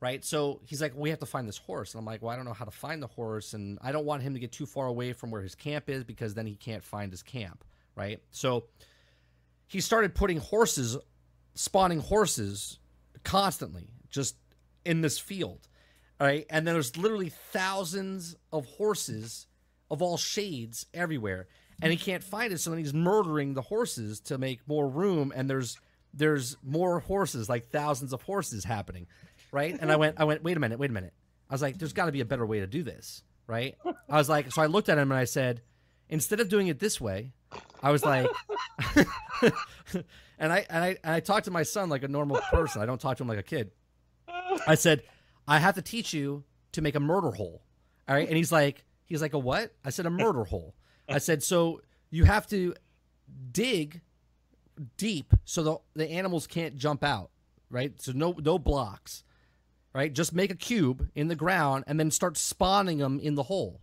Right. 0.00 0.24
So 0.24 0.60
he's 0.64 0.80
like, 0.82 0.94
we 0.96 1.10
have 1.10 1.20
to 1.20 1.26
find 1.26 1.46
this 1.46 1.58
horse. 1.58 1.94
And 1.94 2.00
I'm 2.00 2.04
like, 2.06 2.22
well, 2.22 2.32
I 2.32 2.36
don't 2.36 2.44
know 2.44 2.54
how 2.54 2.64
to 2.64 2.70
find 2.72 3.02
the 3.02 3.06
horse. 3.06 3.52
And 3.54 3.78
I 3.82 3.92
don't 3.92 4.04
want 4.04 4.22
him 4.22 4.34
to 4.34 4.40
get 4.40 4.50
too 4.50 4.66
far 4.66 4.86
away 4.86 5.12
from 5.12 5.30
where 5.30 5.42
his 5.42 5.54
camp 5.54 5.88
is 5.88 6.02
because 6.02 6.34
then 6.34 6.46
he 6.46 6.56
can't 6.56 6.82
find 6.82 7.12
his 7.12 7.22
camp. 7.22 7.62
Right. 7.94 8.20
So 8.30 8.64
he 9.72 9.80
started 9.80 10.14
putting 10.14 10.36
horses, 10.36 10.98
spawning 11.54 12.00
horses 12.00 12.78
constantly 13.24 13.88
just 14.10 14.36
in 14.84 15.00
this 15.00 15.18
field. 15.18 15.66
Right. 16.20 16.44
And 16.50 16.66
then 16.66 16.74
there's 16.74 16.96
literally 16.96 17.30
thousands 17.30 18.36
of 18.52 18.66
horses 18.66 19.46
of 19.90 20.02
all 20.02 20.18
shades 20.18 20.86
everywhere. 20.92 21.48
And 21.80 21.90
he 21.90 21.96
can't 21.96 22.22
find 22.22 22.52
it. 22.52 22.60
So 22.60 22.70
then 22.70 22.78
he's 22.78 22.94
murdering 22.94 23.54
the 23.54 23.62
horses 23.62 24.20
to 24.20 24.38
make 24.38 24.60
more 24.68 24.86
room. 24.86 25.32
And 25.34 25.48
there's 25.48 25.78
there's 26.12 26.56
more 26.62 27.00
horses, 27.00 27.48
like 27.48 27.70
thousands 27.70 28.12
of 28.12 28.20
horses 28.22 28.64
happening. 28.64 29.06
Right. 29.50 29.76
And 29.80 29.90
I 29.90 29.96
went, 29.96 30.20
I 30.20 30.24
went, 30.24 30.44
wait 30.44 30.56
a 30.56 30.60
minute, 30.60 30.78
wait 30.78 30.90
a 30.90 30.92
minute. 30.92 31.14
I 31.48 31.54
was 31.54 31.62
like, 31.62 31.78
there's 31.78 31.94
got 31.94 32.06
to 32.06 32.12
be 32.12 32.20
a 32.20 32.26
better 32.26 32.44
way 32.44 32.60
to 32.60 32.66
do 32.66 32.82
this. 32.82 33.22
Right. 33.46 33.76
I 34.08 34.18
was 34.18 34.28
like, 34.28 34.52
so 34.52 34.60
I 34.60 34.66
looked 34.66 34.90
at 34.90 34.98
him 34.98 35.10
and 35.10 35.18
I 35.18 35.24
said, 35.24 35.62
instead 36.10 36.40
of 36.40 36.50
doing 36.50 36.68
it 36.68 36.78
this 36.78 37.00
way, 37.00 37.32
I 37.82 37.90
was 37.90 38.04
like, 38.04 38.28
and 40.38 40.52
I 40.52 40.66
and 40.70 40.84
I 40.84 40.96
and 41.02 41.14
I 41.14 41.20
talked 41.20 41.46
to 41.46 41.50
my 41.50 41.62
son 41.62 41.88
like 41.88 42.02
a 42.02 42.08
normal 42.08 42.40
person. 42.50 42.82
I 42.82 42.86
don't 42.86 43.00
talk 43.00 43.16
to 43.18 43.22
him 43.22 43.28
like 43.28 43.38
a 43.38 43.42
kid. 43.42 43.70
I 44.66 44.74
said, 44.74 45.02
I 45.46 45.58
have 45.58 45.74
to 45.74 45.82
teach 45.82 46.12
you 46.12 46.44
to 46.72 46.82
make 46.82 46.94
a 46.94 47.00
murder 47.00 47.30
hole. 47.30 47.62
All 48.08 48.14
right. 48.14 48.26
And 48.26 48.36
he's 48.36 48.52
like, 48.52 48.84
he's 49.06 49.22
like, 49.22 49.34
a 49.34 49.38
what? 49.38 49.72
I 49.84 49.90
said, 49.90 50.06
a 50.06 50.10
murder 50.10 50.44
hole. 50.44 50.74
I 51.08 51.18
said, 51.18 51.42
so 51.42 51.80
you 52.10 52.24
have 52.24 52.46
to 52.48 52.74
dig 53.50 54.00
deep 54.96 55.34
so 55.44 55.62
the, 55.62 55.76
the 55.94 56.10
animals 56.10 56.46
can't 56.46 56.76
jump 56.76 57.04
out. 57.04 57.30
Right. 57.70 58.00
So 58.00 58.12
no, 58.12 58.34
no 58.38 58.58
blocks. 58.58 59.24
Right. 59.94 60.12
Just 60.12 60.32
make 60.32 60.50
a 60.50 60.56
cube 60.56 61.10
in 61.14 61.28
the 61.28 61.36
ground 61.36 61.84
and 61.86 62.00
then 62.00 62.10
start 62.10 62.36
spawning 62.36 62.98
them 62.98 63.20
in 63.20 63.34
the 63.34 63.42
hole. 63.44 63.80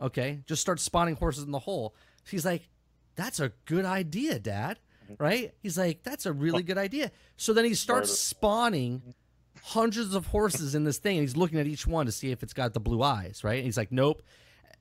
Okay. 0.00 0.40
Just 0.46 0.62
start 0.62 0.78
spawning 0.80 1.16
horses 1.16 1.44
in 1.44 1.50
the 1.50 1.58
hole. 1.58 1.94
He's 2.28 2.44
like, 2.44 2.68
that's 3.16 3.40
a 3.40 3.52
good 3.64 3.84
idea, 3.84 4.38
Dad. 4.38 4.78
Mm-hmm. 5.10 5.22
Right? 5.22 5.54
He's 5.62 5.76
like, 5.78 6.02
that's 6.02 6.26
a 6.26 6.32
really 6.32 6.62
good 6.62 6.78
idea. 6.78 7.10
So 7.36 7.52
then 7.52 7.64
he 7.64 7.74
starts 7.74 8.16
spawning 8.18 9.14
hundreds 9.62 10.14
of 10.14 10.26
horses 10.28 10.74
in 10.74 10.84
this 10.84 10.98
thing, 10.98 11.18
and 11.18 11.22
he's 11.22 11.36
looking 11.36 11.58
at 11.58 11.66
each 11.66 11.86
one 11.86 12.06
to 12.06 12.12
see 12.12 12.30
if 12.30 12.42
it's 12.42 12.52
got 12.52 12.74
the 12.74 12.80
blue 12.80 13.02
eyes, 13.02 13.42
right? 13.44 13.56
And 13.56 13.64
he's 13.64 13.76
like, 13.76 13.92
nope. 13.92 14.22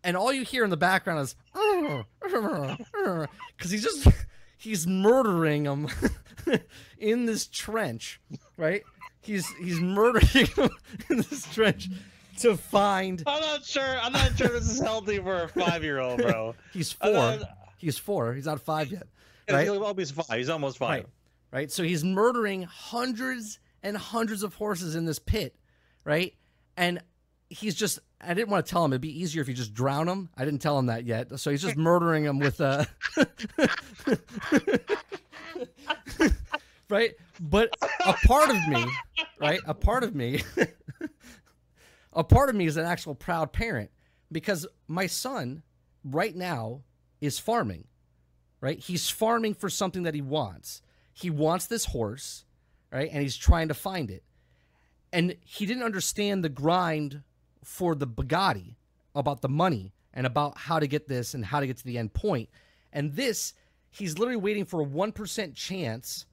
And 0.04 0.16
all 0.16 0.32
you 0.32 0.44
hear 0.44 0.64
in 0.64 0.70
the 0.70 0.78
background 0.78 1.22
is, 1.22 1.36
because 2.22 3.72
he's 3.72 3.84
just 3.84 4.08
he's 4.58 4.88
murdering 4.88 5.64
them 5.64 5.88
in 6.98 7.26
this 7.26 7.48
trench, 7.48 8.22
right? 8.56 8.84
he's 9.22 9.48
he's 9.56 9.80
murdering 9.80 10.46
him 10.48 10.70
in 11.10 11.18
this 11.18 11.52
trench 11.54 11.90
to 12.40 12.56
find. 12.56 13.24
I'm 13.28 13.42
not 13.42 13.66
sure. 13.66 13.98
I'm 14.02 14.14
not 14.14 14.38
sure 14.38 14.48
this 14.48 14.70
is 14.70 14.80
healthy 14.80 15.18
for 15.20 15.44
a 15.44 15.50
five 15.50 15.84
year 15.84 16.00
old, 16.00 16.22
bro. 16.22 16.56
He's 16.74 16.96
I'm 17.02 17.14
four. 17.14 17.22
not- 17.38 17.56
He's 17.80 17.98
four. 17.98 18.34
He's 18.34 18.46
not 18.46 18.62
five 18.62 18.92
yet. 18.92 19.08
He'll 19.48 19.84
almost 19.84 20.14
five. 20.14 20.38
He's 20.38 20.50
almost 20.50 20.78
five. 20.78 20.90
Right. 20.90 21.06
Right. 21.52 21.72
So 21.72 21.82
he's 21.84 22.04
murdering 22.04 22.64
hundreds 22.64 23.60
and 23.82 23.98
hundreds 23.98 24.44
of 24.44 24.54
horses 24.54 24.96
in 24.96 25.06
this 25.06 25.18
pit, 25.18 25.56
right? 26.04 26.36
And 26.78 27.02
he's 27.50 27.74
just 27.76 28.00
I 28.22 28.34
didn't 28.34 28.50
want 28.50 28.66
to 28.66 28.70
tell 28.70 28.86
him 28.86 28.92
it'd 28.92 29.02
be 29.02 29.20
easier 29.22 29.42
if 29.42 29.48
you 29.48 29.54
just 29.54 29.74
drown 29.74 30.08
him. 30.08 30.30
I 30.38 30.46
didn't 30.46 30.62
tell 30.62 30.78
him 30.78 30.86
that 30.88 31.06
yet. 31.06 31.40
So 31.40 31.50
he's 31.50 31.62
just 31.62 31.78
murdering 31.78 32.26
him 32.26 32.38
with 32.40 32.62
uh 32.62 32.86
right? 36.90 37.14
But 37.40 37.76
a 38.06 38.14
part 38.28 38.50
of 38.50 38.68
me, 38.68 38.86
right? 39.40 39.62
A 39.66 39.74
part 39.74 40.04
of 40.04 40.14
me 40.14 40.44
a 42.14 42.24
part 42.24 42.50
of 42.50 42.56
me 42.56 42.66
is 42.66 42.78
an 42.78 42.86
actual 42.86 43.16
proud 43.16 43.54
parent 43.54 43.90
because 44.32 44.68
my 44.88 45.08
son 45.08 45.64
right 46.04 46.36
now 46.36 46.82
is 47.22 47.40
farming 47.40 47.86
right? 48.62 48.80
He's 48.80 49.10
farming 49.10 49.54
for 49.56 49.70
something 49.70 50.04
that 50.04 50.14
he 50.14 50.22
wants. 50.22 50.82
He 51.14 51.30
wants 51.30 51.68
this 51.68 51.86
horse, 51.86 52.46
right? 52.92 53.10
And 53.12 53.22
he's 53.22 53.38
trying 53.38 53.70
to 53.70 53.74
find 53.74 54.12
it. 54.12 54.24
And 55.12 55.36
he 55.42 55.66
didn't 55.66 55.84
understand 55.84 56.44
the 56.44 56.50
grind 56.50 57.24
for 57.64 57.96
the 57.96 58.08
Bugatti 58.08 58.76
about 59.16 59.42
the 59.42 59.50
money 59.50 59.94
and 60.14 60.26
about 60.28 60.58
how 60.58 60.80
to 60.80 60.88
get 60.88 61.08
this 61.08 61.34
and 61.34 61.46
how 61.46 61.60
to 61.60 61.68
get 61.68 61.78
to 61.78 61.86
the 61.86 61.98
end 61.98 62.14
point. 62.14 62.50
And 62.94 63.14
this, 63.14 63.54
he's 63.90 64.18
literally 64.18 64.38
waiting 64.38 64.66
for 64.66 64.82
a 64.82 64.86
1% 64.86 65.56
chance, 65.56 66.26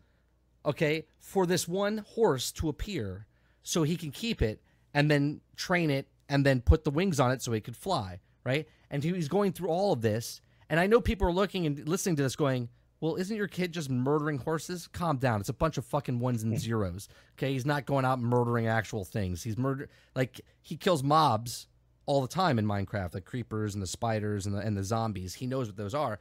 okay, 0.64 1.06
for 1.18 1.46
this 1.46 1.66
one 1.66 1.98
horse 1.98 2.52
to 2.52 2.68
appear 2.68 3.26
so 3.62 3.82
he 3.82 3.96
can 3.96 4.10
keep 4.10 4.42
it 4.42 4.60
and 4.94 5.10
then 5.10 5.40
train 5.56 5.90
it 5.90 6.08
and 6.28 6.44
then 6.44 6.60
put 6.60 6.84
the 6.84 6.90
wings 6.90 7.18
on 7.18 7.32
it 7.32 7.42
so 7.42 7.52
it 7.52 7.64
could 7.64 7.76
fly, 7.76 8.20
right? 8.44 8.68
And 8.90 9.02
he's 9.02 9.28
going 9.28 9.52
through 9.52 9.68
all 9.68 9.92
of 9.92 10.02
this. 10.02 10.40
And 10.68 10.80
I 10.80 10.86
know 10.86 11.00
people 11.00 11.28
are 11.28 11.32
looking 11.32 11.66
and 11.66 11.88
listening 11.88 12.16
to 12.16 12.22
this 12.22 12.36
going, 12.36 12.68
well, 13.00 13.16
isn't 13.16 13.36
your 13.36 13.48
kid 13.48 13.72
just 13.72 13.90
murdering 13.90 14.38
horses? 14.38 14.88
Calm 14.88 15.18
down. 15.18 15.40
It's 15.40 15.48
a 15.48 15.54
bunch 15.54 15.78
of 15.78 15.84
fucking 15.84 16.18
ones 16.18 16.42
and 16.42 16.58
zeros. 16.60 17.08
Okay. 17.38 17.52
He's 17.52 17.66
not 17.66 17.86
going 17.86 18.04
out 18.04 18.20
murdering 18.20 18.66
actual 18.66 19.04
things. 19.04 19.42
He's 19.42 19.58
murder 19.58 19.88
like 20.14 20.40
he 20.62 20.76
kills 20.76 21.02
mobs 21.02 21.68
all 22.06 22.22
the 22.22 22.28
time 22.28 22.58
in 22.58 22.66
Minecraft, 22.66 23.10
the 23.10 23.20
creepers 23.20 23.74
and 23.74 23.82
the 23.82 23.86
spiders 23.86 24.46
and 24.46 24.54
the 24.54 24.60
and 24.60 24.76
the 24.76 24.84
zombies. 24.84 25.34
He 25.34 25.46
knows 25.46 25.66
what 25.68 25.76
those 25.76 25.94
are. 25.94 26.18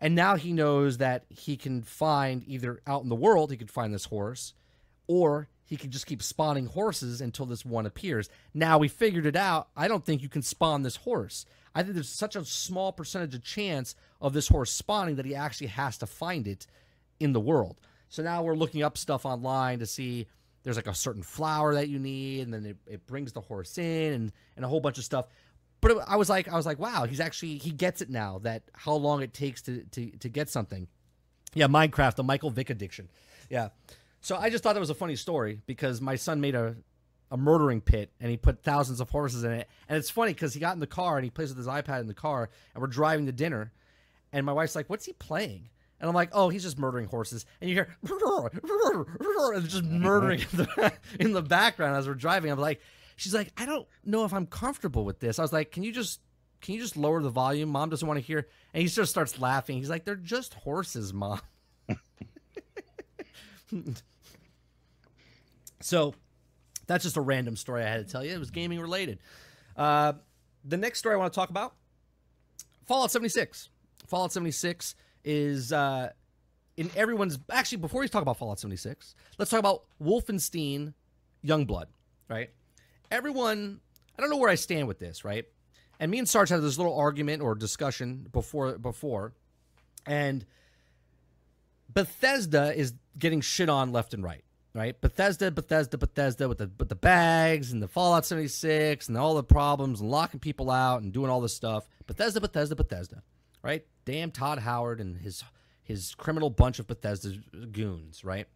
And 0.00 0.14
now 0.14 0.36
he 0.36 0.52
knows 0.52 0.98
that 0.98 1.24
he 1.28 1.56
can 1.56 1.82
find 1.82 2.44
either 2.46 2.80
out 2.86 3.02
in 3.02 3.08
the 3.08 3.16
world, 3.16 3.50
he 3.50 3.56
could 3.56 3.70
find 3.70 3.92
this 3.92 4.04
horse, 4.04 4.54
or 5.08 5.48
he 5.64 5.76
could 5.76 5.90
just 5.90 6.06
keep 6.06 6.22
spawning 6.22 6.66
horses 6.66 7.20
until 7.20 7.46
this 7.46 7.64
one 7.64 7.84
appears. 7.84 8.30
Now 8.54 8.78
we 8.78 8.88
figured 8.88 9.26
it 9.26 9.36
out. 9.36 9.68
I 9.76 9.88
don't 9.88 10.04
think 10.04 10.22
you 10.22 10.28
can 10.28 10.42
spawn 10.42 10.82
this 10.82 10.96
horse. 10.96 11.44
I 11.78 11.84
think 11.84 11.94
there's 11.94 12.08
such 12.08 12.34
a 12.34 12.44
small 12.44 12.90
percentage 12.90 13.36
of 13.36 13.44
chance 13.44 13.94
of 14.20 14.32
this 14.32 14.48
horse 14.48 14.72
spawning 14.72 15.14
that 15.14 15.24
he 15.24 15.36
actually 15.36 15.68
has 15.68 15.96
to 15.98 16.08
find 16.08 16.48
it 16.48 16.66
in 17.20 17.32
the 17.32 17.38
world. 17.38 17.80
So 18.08 18.20
now 18.20 18.42
we're 18.42 18.56
looking 18.56 18.82
up 18.82 18.98
stuff 18.98 19.24
online 19.24 19.78
to 19.78 19.86
see 19.86 20.26
there's 20.64 20.74
like 20.74 20.88
a 20.88 20.94
certain 20.94 21.22
flower 21.22 21.74
that 21.74 21.88
you 21.88 22.00
need, 22.00 22.40
and 22.40 22.52
then 22.52 22.66
it, 22.66 22.76
it 22.88 23.06
brings 23.06 23.32
the 23.32 23.40
horse 23.40 23.78
in 23.78 24.12
and, 24.12 24.32
and 24.56 24.64
a 24.64 24.68
whole 24.68 24.80
bunch 24.80 24.98
of 24.98 25.04
stuff. 25.04 25.28
But 25.80 25.92
it, 25.92 25.98
I 26.08 26.16
was 26.16 26.28
like, 26.28 26.48
I 26.48 26.56
was 26.56 26.66
like, 26.66 26.80
wow, 26.80 27.04
he's 27.04 27.20
actually 27.20 27.58
he 27.58 27.70
gets 27.70 28.02
it 28.02 28.10
now 28.10 28.40
that 28.40 28.64
how 28.72 28.94
long 28.94 29.22
it 29.22 29.32
takes 29.32 29.62
to 29.62 29.84
to, 29.92 30.10
to 30.10 30.28
get 30.28 30.48
something. 30.48 30.88
Yeah, 31.54 31.68
Minecraft, 31.68 32.16
the 32.16 32.24
Michael 32.24 32.50
Vick 32.50 32.70
addiction. 32.70 33.08
Yeah. 33.50 33.68
So 34.20 34.36
I 34.36 34.50
just 34.50 34.64
thought 34.64 34.72
that 34.72 34.80
was 34.80 34.90
a 34.90 34.96
funny 34.96 35.14
story 35.14 35.60
because 35.66 36.00
my 36.00 36.16
son 36.16 36.40
made 36.40 36.56
a 36.56 36.74
a 37.30 37.36
murdering 37.36 37.80
pit 37.80 38.10
and 38.20 38.30
he 38.30 38.36
put 38.36 38.62
thousands 38.62 39.00
of 39.00 39.10
horses 39.10 39.44
in 39.44 39.52
it. 39.52 39.68
And 39.88 39.98
it's 39.98 40.10
funny 40.10 40.32
because 40.32 40.54
he 40.54 40.60
got 40.60 40.74
in 40.74 40.80
the 40.80 40.86
car 40.86 41.16
and 41.16 41.24
he 41.24 41.30
plays 41.30 41.50
with 41.50 41.58
his 41.58 41.66
iPad 41.66 42.00
in 42.00 42.06
the 42.06 42.14
car 42.14 42.48
and 42.74 42.80
we're 42.80 42.88
driving 42.88 43.26
to 43.26 43.32
dinner. 43.32 43.72
And 44.32 44.46
my 44.46 44.52
wife's 44.52 44.74
like, 44.74 44.88
What's 44.88 45.04
he 45.04 45.12
playing? 45.12 45.68
And 46.00 46.08
I'm 46.08 46.14
like, 46.14 46.30
Oh, 46.32 46.48
he's 46.48 46.62
just 46.62 46.78
murdering 46.78 47.06
horses. 47.06 47.44
And 47.60 47.68
you 47.68 47.76
hear, 47.76 47.96
and 49.54 49.68
just 49.68 49.84
murdering 49.84 50.40
in 50.40 50.56
the, 50.56 50.92
in 51.20 51.32
the 51.32 51.42
background 51.42 51.96
as 51.96 52.06
we're 52.08 52.14
driving. 52.14 52.50
I'm 52.50 52.58
like, 52.58 52.80
She's 53.16 53.34
like, 53.34 53.52
I 53.56 53.66
don't 53.66 53.86
know 54.04 54.24
if 54.24 54.32
I'm 54.32 54.46
comfortable 54.46 55.04
with 55.04 55.18
this. 55.18 55.38
I 55.38 55.42
was 55.42 55.52
like, 55.52 55.70
Can 55.70 55.82
you 55.82 55.92
just. 55.92 56.20
Can 56.60 56.74
you 56.74 56.80
just 56.80 56.96
lower 56.96 57.22
the 57.22 57.30
volume? 57.30 57.68
Mom 57.68 57.88
doesn't 57.88 58.08
want 58.08 58.18
to 58.18 58.26
hear. 58.26 58.48
And 58.74 58.82
he 58.82 58.88
just 58.88 59.12
starts 59.12 59.38
laughing. 59.38 59.76
He's 59.76 59.88
like, 59.88 60.04
"They're 60.04 60.16
just 60.16 60.54
horses, 60.54 61.14
mom." 61.14 61.40
so, 65.80 66.14
that's 66.88 67.04
just 67.04 67.16
a 67.16 67.20
random 67.20 67.54
story 67.54 67.84
I 67.84 67.88
had 67.88 68.04
to 68.04 68.10
tell 68.10 68.24
you. 68.24 68.32
It 68.32 68.38
was 68.38 68.50
gaming 68.50 68.80
related. 68.80 69.20
Uh, 69.76 70.14
the 70.64 70.76
next 70.76 70.98
story 70.98 71.14
I 71.14 71.18
want 71.18 71.32
to 71.32 71.38
talk 71.38 71.50
about 71.50 71.74
Fallout 72.86 73.12
76. 73.12 73.68
Fallout 74.08 74.32
76 74.32 74.96
is 75.22 75.72
uh, 75.72 76.10
in 76.76 76.90
everyone's. 76.96 77.38
Actually, 77.50 77.78
before 77.78 78.00
we 78.00 78.08
talk 78.08 78.22
about 78.22 78.38
Fallout 78.38 78.58
76, 78.58 79.14
let's 79.38 79.50
talk 79.50 79.60
about 79.60 79.84
Wolfenstein 80.02 80.94
Youngblood, 81.44 81.86
right? 82.28 82.50
Everyone, 83.10 83.80
I 84.18 84.22
don't 84.22 84.30
know 84.30 84.38
where 84.38 84.50
I 84.50 84.54
stand 84.56 84.88
with 84.88 84.98
this, 84.98 85.24
right? 85.24 85.44
And 86.00 86.10
me 86.10 86.18
and 86.18 86.28
Sarge 86.28 86.48
had 86.48 86.62
this 86.62 86.78
little 86.78 86.96
argument 86.96 87.42
or 87.42 87.54
discussion 87.54 88.26
before, 88.32 88.78
before, 88.78 89.34
and 90.06 90.44
Bethesda 91.92 92.74
is 92.74 92.94
getting 93.18 93.40
shit 93.40 93.68
on 93.68 93.92
left 93.92 94.14
and 94.14 94.22
right, 94.22 94.44
right? 94.78 95.00
Bethesda, 95.00 95.50
Bethesda, 95.50 95.98
Bethesda 95.98 96.48
with 96.48 96.58
the 96.58 96.70
with 96.78 96.88
the 96.88 96.94
bags 96.94 97.72
and 97.72 97.82
the 97.82 97.88
Fallout 97.88 98.24
76 98.24 99.08
and 99.08 99.18
all 99.18 99.34
the 99.34 99.42
problems 99.42 100.00
and 100.00 100.08
locking 100.08 100.38
people 100.38 100.70
out 100.70 101.02
and 101.02 101.12
doing 101.12 101.30
all 101.30 101.40
this 101.40 101.52
stuff. 101.52 101.88
Bethesda, 102.06 102.40
Bethesda, 102.40 102.76
Bethesda, 102.76 103.22
right? 103.60 103.84
Damn 104.04 104.30
Todd 104.30 104.60
Howard 104.60 105.00
and 105.00 105.16
his 105.16 105.42
his 105.82 106.14
criminal 106.14 106.48
bunch 106.48 106.78
of 106.78 106.86
Bethesda 106.86 107.30
goons, 107.72 108.22
right? 108.22 108.46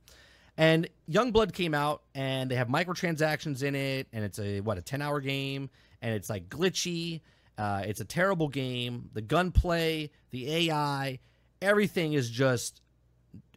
And 0.56 0.88
Youngblood 1.10 1.54
came 1.54 1.74
out 1.74 2.02
and 2.14 2.48
they 2.48 2.54
have 2.54 2.68
microtransactions 2.68 3.64
in 3.64 3.74
it 3.74 4.06
and 4.12 4.24
it's 4.24 4.38
a 4.38 4.60
what 4.60 4.78
a 4.78 4.82
10-hour 4.82 5.20
game 5.22 5.70
and 6.00 6.14
it's 6.14 6.30
like 6.30 6.48
glitchy. 6.48 7.20
Uh, 7.58 7.82
it's 7.84 8.00
a 8.00 8.04
terrible 8.04 8.48
game. 8.48 9.10
The 9.12 9.22
gunplay, 9.22 10.10
the 10.30 10.68
AI, 10.68 11.18
everything 11.60 12.12
is 12.12 12.30
just 12.30 12.80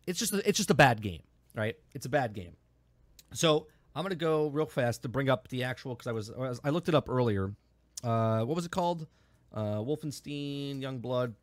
it's 0.08 0.18
just 0.18 0.34
it's 0.34 0.58
just 0.58 0.72
a 0.72 0.76
bad 0.76 1.04
game, 1.04 1.22
right? 1.56 1.76
It's 1.94 2.06
a 2.06 2.10
bad 2.10 2.34
game. 2.34 2.56
So 3.34 3.68
I'm 3.96 4.04
gonna 4.04 4.16
go 4.16 4.48
real 4.48 4.66
fast 4.66 5.04
to 5.04 5.10
bring 5.10 5.30
up 5.30 5.48
the 5.48 5.64
actual 5.64 5.96
because 5.96 6.08
I 6.08 6.12
was, 6.12 6.60
I 6.64 6.70
looked 6.70 6.90
it 6.90 6.96
up 6.96 7.10
earlier. 7.10 7.54
Uh, 8.04 8.42
what 8.44 8.56
was 8.56 8.66
it 8.66 8.72
called? 8.72 9.08
Uh, 9.54 9.78
Wolfenstein 9.78 10.82
Youngblood. 10.82 11.34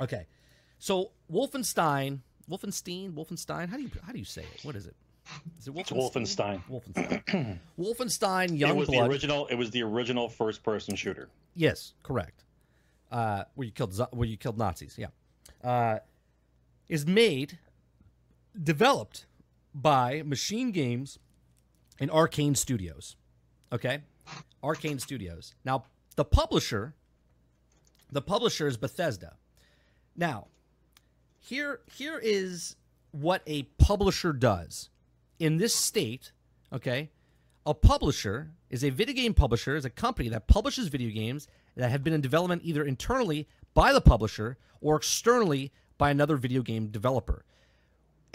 Okay, 0.00 0.26
so 0.78 1.10
Wolfenstein, 1.30 2.20
Wolfenstein, 2.50 3.12
Wolfenstein. 3.12 3.68
How 3.68 3.76
do 3.76 3.82
you 3.82 3.90
how 4.06 4.12
do 4.12 4.18
you 4.18 4.24
say 4.24 4.42
it? 4.42 4.64
What 4.64 4.76
is 4.76 4.86
it? 4.86 4.94
Is 5.58 5.68
it 5.68 5.74
Wolfenstein. 5.74 6.62
Wolfenstein. 6.70 7.58
Wolfenstein 7.78 8.60
It 8.60 8.76
was 8.76 8.88
the 8.88 9.00
original. 9.00 9.46
It 9.46 9.54
was 9.56 9.70
the 9.70 9.82
original 9.82 10.28
first-person 10.28 10.96
shooter. 10.96 11.28
Yes, 11.54 11.94
correct. 12.02 12.44
Uh, 13.10 13.44
where 13.54 13.66
you 13.66 13.72
killed 13.72 13.98
where 14.12 14.28
you 14.28 14.36
killed 14.36 14.58
Nazis. 14.58 14.96
Yeah, 14.98 15.08
uh, 15.62 15.98
is 16.88 17.06
made, 17.06 17.58
developed 18.60 19.26
by 19.74 20.22
Machine 20.24 20.70
Games 20.70 21.18
and 21.98 22.10
Arkane 22.10 22.56
Studios. 22.56 23.16
Okay, 23.72 24.00
Arkane 24.62 25.00
Studios. 25.00 25.54
Now 25.64 25.84
the 26.16 26.24
publisher, 26.24 26.94
the 28.10 28.22
publisher 28.22 28.66
is 28.66 28.76
Bethesda. 28.76 29.34
Now, 30.16 30.46
here 31.40 31.80
here 31.92 32.20
is 32.22 32.76
what 33.10 33.42
a 33.46 33.64
publisher 33.78 34.32
does 34.32 34.90
in 35.38 35.56
this 35.56 35.74
state. 35.74 36.32
Okay, 36.72 37.10
a 37.66 37.74
publisher 37.74 38.50
is 38.70 38.84
a 38.84 38.90
video 38.90 39.14
game 39.14 39.34
publisher, 39.34 39.76
is 39.76 39.84
a 39.84 39.90
company 39.90 40.28
that 40.28 40.46
publishes 40.46 40.88
video 40.88 41.10
games 41.10 41.48
that 41.76 41.90
have 41.90 42.04
been 42.04 42.12
in 42.12 42.20
development 42.20 42.62
either 42.64 42.84
internally 42.84 43.48
by 43.74 43.92
the 43.92 44.00
publisher 44.00 44.56
or 44.80 44.96
externally 44.96 45.72
by 45.98 46.10
another 46.10 46.36
video 46.36 46.62
game 46.62 46.88
developer. 46.88 47.44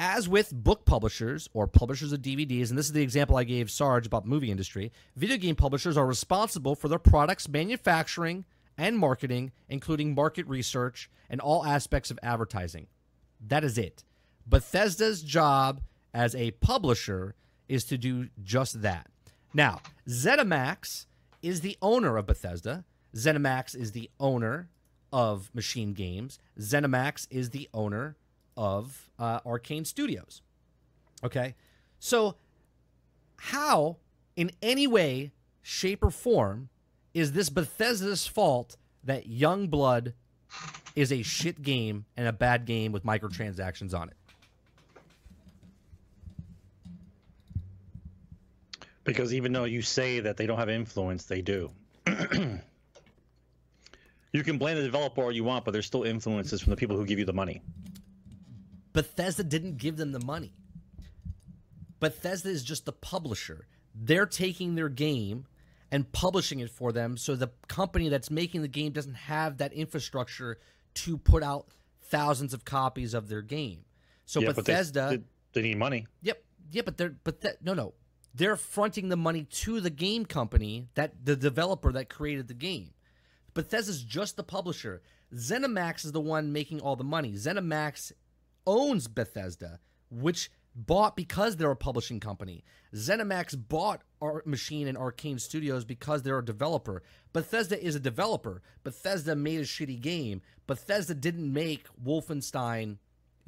As 0.01 0.29
with 0.29 0.53
book 0.53 0.85
publishers 0.85 1.49
or 1.53 1.67
publishers 1.67 2.13
of 2.13 2.21
DVDs, 2.21 2.69
and 2.69 2.79
this 2.79 2.85
is 2.85 2.93
the 2.93 3.01
example 3.01 3.35
I 3.35 3.43
gave 3.43 3.69
Sarge 3.69 4.07
about 4.07 4.25
movie 4.25 4.49
industry, 4.49 4.93
video 5.17 5.35
game 5.35 5.57
publishers 5.57 5.97
are 5.97 6.05
responsible 6.05 6.73
for 6.73 6.87
their 6.87 6.97
products' 6.97 7.49
manufacturing 7.49 8.45
and 8.77 8.97
marketing, 8.97 9.51
including 9.67 10.15
market 10.15 10.47
research 10.47 11.09
and 11.29 11.41
all 11.41 11.65
aspects 11.65 12.11
of 12.11 12.19
advertising. 12.23 12.87
That 13.45 13.65
is 13.65 13.77
it. 13.77 14.05
Bethesda's 14.47 15.21
job 15.21 15.81
as 16.13 16.33
a 16.33 16.51
publisher 16.51 17.35
is 17.67 17.83
to 17.83 17.97
do 17.97 18.29
just 18.41 18.81
that. 18.81 19.07
Now, 19.53 19.81
ZeniMax 20.07 21.07
is 21.41 21.59
the 21.59 21.77
owner 21.81 22.15
of 22.15 22.25
Bethesda. 22.25 22.85
ZeniMax 23.17 23.75
is 23.75 23.91
the 23.91 24.09
owner 24.17 24.69
of 25.11 25.53
Machine 25.53 25.91
Games. 25.91 26.39
ZeniMax 26.57 27.27
is 27.29 27.49
the 27.49 27.67
owner 27.73 28.15
of 28.59 29.09
uh, 29.17 29.39
Arkane 29.39 29.87
Studios. 29.87 30.43
Okay, 31.23 31.55
so 31.97 32.35
how, 33.37 33.97
in 34.35 34.51
any 34.61 34.85
way, 34.85 35.31
shape, 35.61 36.03
or 36.03 36.11
form, 36.11 36.67
is 37.13 37.31
this 37.31 37.49
Bethesda's 37.49 38.27
fault 38.27 38.75
that 39.05 39.27
Young 39.27 39.67
Blood 39.67 40.13
is 40.93 41.13
a 41.13 41.23
shit 41.23 41.61
game 41.61 42.03
and 42.17 42.27
a 42.27 42.33
bad 42.33 42.65
game 42.65 42.91
with 42.91 43.05
microtransactions 43.05 43.97
on 43.97 44.09
it? 44.09 44.17
Because 49.05 49.33
even 49.33 49.53
though 49.53 49.63
you 49.63 49.81
say 49.81 50.19
that 50.19 50.35
they 50.35 50.45
don't 50.45 50.59
have 50.59 50.69
influence, 50.69 51.23
they 51.23 51.41
do. 51.41 51.71
you 52.05 52.59
can 54.43 54.57
blame 54.57 54.75
the 54.75 54.83
developer 54.83 55.23
all 55.23 55.31
you 55.31 55.45
want, 55.45 55.63
but 55.63 55.71
there's 55.71 55.85
still 55.85 56.03
influences 56.03 56.61
from 56.61 56.71
the 56.71 56.77
people 56.77 56.97
who 56.97 57.05
give 57.05 57.19
you 57.19 57.25
the 57.25 57.33
money. 57.33 57.61
Bethesda 58.93 59.43
didn't 59.43 59.77
give 59.77 59.97
them 59.97 60.11
the 60.11 60.23
money. 60.23 60.53
Bethesda 61.99 62.49
is 62.49 62.63
just 62.63 62.85
the 62.85 62.91
publisher. 62.91 63.67
They're 63.93 64.25
taking 64.25 64.75
their 64.75 64.89
game 64.89 65.45
and 65.91 66.11
publishing 66.11 66.59
it 66.59 66.69
for 66.69 66.91
them 66.91 67.17
so 67.17 67.35
the 67.35 67.51
company 67.67 68.09
that's 68.09 68.29
making 68.29 68.61
the 68.61 68.67
game 68.67 68.91
doesn't 68.91 69.15
have 69.15 69.57
that 69.57 69.73
infrastructure 69.73 70.59
to 70.93 71.17
put 71.17 71.43
out 71.43 71.67
thousands 72.03 72.53
of 72.53 72.65
copies 72.65 73.13
of 73.13 73.27
their 73.27 73.41
game. 73.41 73.85
So 74.25 74.39
yeah, 74.39 74.47
but 74.47 74.57
Bethesda 74.57 75.07
they, 75.09 75.17
they, 75.17 75.23
they 75.53 75.61
need 75.61 75.77
money. 75.77 76.07
Yep. 76.21 76.43
Yeah, 76.71 76.81
but 76.83 76.97
they're 76.97 77.15
but 77.23 77.41
that 77.41 77.63
no 77.63 77.73
no. 77.73 77.93
They're 78.35 78.55
fronting 78.55 79.09
the 79.09 79.17
money 79.17 79.43
to 79.43 79.81
the 79.81 79.89
game 79.89 80.25
company 80.25 80.87
that 80.93 81.25
the 81.25 81.35
developer 81.35 81.91
that 81.91 82.09
created 82.09 82.47
the 82.47 82.53
game. 82.53 82.91
Bethesda's 83.55 84.03
just 84.03 84.37
the 84.37 84.43
publisher. 84.43 85.01
ZeniMax 85.33 86.05
is 86.05 86.11
the 86.11 86.21
one 86.21 86.53
making 86.53 86.79
all 86.79 86.95
the 86.95 87.03
money. 87.03 87.33
ZeniMax 87.33 88.11
owns 88.65 89.07
Bethesda, 89.07 89.79
which 90.09 90.51
bought 90.75 91.15
because 91.15 91.57
they're 91.57 91.71
a 91.71 91.75
publishing 91.75 92.19
company. 92.19 92.63
ZeniMax 92.93 93.57
bought 93.67 94.01
Art 94.21 94.47
Machine 94.47 94.87
and 94.87 94.97
Arkane 94.97 95.39
Studios 95.39 95.85
because 95.85 96.23
they're 96.23 96.39
a 96.39 96.45
developer. 96.45 97.03
Bethesda 97.33 97.81
is 97.81 97.95
a 97.95 97.99
developer. 97.99 98.61
Bethesda 98.83 99.35
made 99.35 99.59
a 99.59 99.63
shitty 99.63 99.99
game. 99.99 100.41
Bethesda 100.67 101.13
didn't 101.13 101.51
make 101.51 101.87
Wolfenstein 102.03 102.97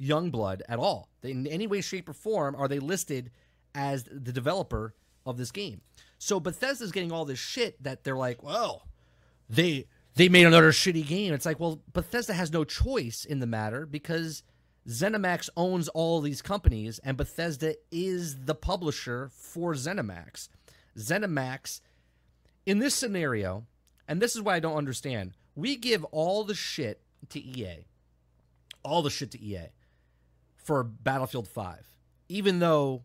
Youngblood 0.00 0.62
at 0.68 0.78
all. 0.78 1.08
In 1.22 1.46
any 1.46 1.66
way, 1.66 1.80
shape, 1.80 2.08
or 2.08 2.12
form 2.12 2.56
are 2.56 2.68
they 2.68 2.78
listed 2.78 3.30
as 3.74 4.04
the 4.04 4.32
developer 4.32 4.94
of 5.24 5.36
this 5.36 5.50
game. 5.50 5.80
So 6.18 6.40
Bethesda's 6.40 6.92
getting 6.92 7.12
all 7.12 7.24
this 7.24 7.38
shit 7.38 7.82
that 7.82 8.04
they're 8.04 8.16
like, 8.16 8.42
well, 8.42 8.88
they 9.48 9.86
they 10.14 10.28
made 10.28 10.46
another 10.46 10.72
shitty 10.72 11.06
game. 11.06 11.32
It's 11.32 11.46
like, 11.46 11.58
well, 11.58 11.80
Bethesda 11.92 12.34
has 12.34 12.52
no 12.52 12.64
choice 12.64 13.24
in 13.24 13.38
the 13.38 13.46
matter 13.46 13.86
because 13.86 14.42
ZeniMax 14.88 15.48
owns 15.56 15.88
all 15.88 16.20
these 16.20 16.42
companies, 16.42 16.98
and 17.04 17.16
Bethesda 17.16 17.76
is 17.90 18.44
the 18.44 18.54
publisher 18.54 19.30
for 19.32 19.74
ZeniMax. 19.74 20.48
ZeniMax, 20.98 21.80
in 22.66 22.78
this 22.78 22.94
scenario, 22.94 23.64
and 24.08 24.20
this 24.20 24.34
is 24.34 24.42
why 24.42 24.56
I 24.56 24.60
don't 24.60 24.76
understand, 24.76 25.32
we 25.54 25.76
give 25.76 26.04
all 26.04 26.44
the 26.44 26.54
shit 26.54 27.00
to 27.30 27.40
EA, 27.40 27.86
all 28.82 29.02
the 29.02 29.10
shit 29.10 29.30
to 29.32 29.40
EA 29.40 29.68
for 30.56 30.82
Battlefield 30.82 31.48
5, 31.48 31.96
even 32.28 32.58
though 32.58 33.02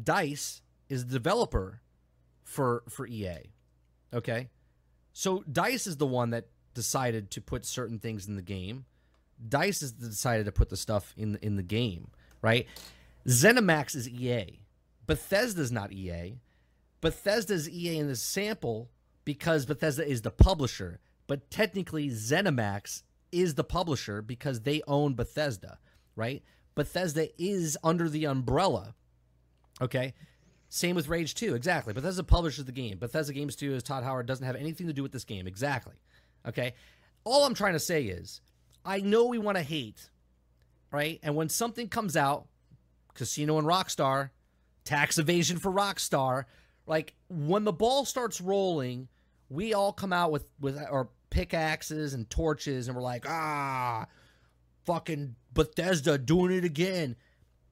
Dice 0.00 0.62
is 0.88 1.06
the 1.06 1.12
developer 1.12 1.80
for 2.44 2.82
for 2.88 3.06
EA. 3.06 3.50
Okay? 4.12 4.48
So 5.12 5.44
Dice 5.50 5.86
is 5.86 5.96
the 5.96 6.06
one 6.06 6.30
that 6.30 6.46
decided 6.74 7.30
to 7.32 7.40
put 7.40 7.64
certain 7.64 7.98
things 7.98 8.26
in 8.28 8.36
the 8.36 8.42
game. 8.42 8.84
Dice 9.48 9.80
has 9.80 9.92
decided 9.92 10.46
to 10.46 10.52
put 10.52 10.68
the 10.68 10.76
stuff 10.76 11.14
in 11.16 11.38
in 11.42 11.56
the 11.56 11.62
game, 11.62 12.08
right? 12.42 12.66
ZeniMax 13.26 13.94
is 13.94 14.08
EA. 14.08 14.60
Bethesda's 15.06 15.72
not 15.72 15.92
EA. 15.92 16.38
Bethesda's 17.00 17.68
EA 17.68 17.98
in 17.98 18.08
the 18.08 18.16
sample 18.16 18.90
because 19.24 19.66
Bethesda 19.66 20.06
is 20.06 20.22
the 20.22 20.30
publisher, 20.30 21.00
but 21.26 21.50
technically 21.50 22.08
ZeniMax 22.08 23.02
is 23.32 23.54
the 23.54 23.64
publisher 23.64 24.22
because 24.22 24.60
they 24.60 24.82
own 24.86 25.14
Bethesda, 25.14 25.78
right? 26.16 26.42
Bethesda 26.74 27.28
is 27.42 27.76
under 27.82 28.08
the 28.08 28.24
umbrella. 28.24 28.94
Okay? 29.80 30.14
Same 30.68 30.94
with 30.94 31.08
Rage 31.08 31.34
2, 31.34 31.54
exactly. 31.54 31.92
Bethesda 31.92 32.22
publishes 32.22 32.64
the 32.64 32.72
game. 32.72 32.98
Bethesda 32.98 33.32
Game 33.32 33.50
Studios, 33.50 33.82
Todd 33.82 34.04
Howard 34.04 34.26
doesn't 34.26 34.46
have 34.46 34.56
anything 34.56 34.86
to 34.86 34.92
do 34.92 35.02
with 35.02 35.12
this 35.12 35.24
game, 35.24 35.46
exactly. 35.46 35.96
Okay? 36.46 36.74
All 37.24 37.44
I'm 37.44 37.54
trying 37.54 37.72
to 37.72 37.80
say 37.80 38.04
is 38.04 38.40
I 38.84 39.00
know 39.00 39.26
we 39.26 39.38
want 39.38 39.56
to 39.56 39.62
hate, 39.62 40.10
right? 40.90 41.18
And 41.22 41.36
when 41.36 41.48
something 41.48 41.88
comes 41.88 42.16
out, 42.16 42.46
Casino 43.14 43.58
and 43.58 43.66
Rockstar, 43.66 44.30
tax 44.84 45.18
evasion 45.18 45.58
for 45.58 45.70
Rockstar, 45.70 46.44
like 46.86 47.14
when 47.28 47.64
the 47.64 47.72
ball 47.72 48.04
starts 48.04 48.40
rolling, 48.40 49.08
we 49.48 49.74
all 49.74 49.92
come 49.92 50.12
out 50.12 50.32
with 50.32 50.46
with 50.60 50.78
our 50.78 51.08
pickaxes 51.30 52.14
and 52.14 52.28
torches 52.30 52.88
and 52.88 52.96
we're 52.96 53.02
like, 53.02 53.28
"Ah, 53.28 54.06
fucking 54.84 55.36
Bethesda 55.52 56.18
doing 56.18 56.52
it 56.52 56.64
again." 56.64 57.16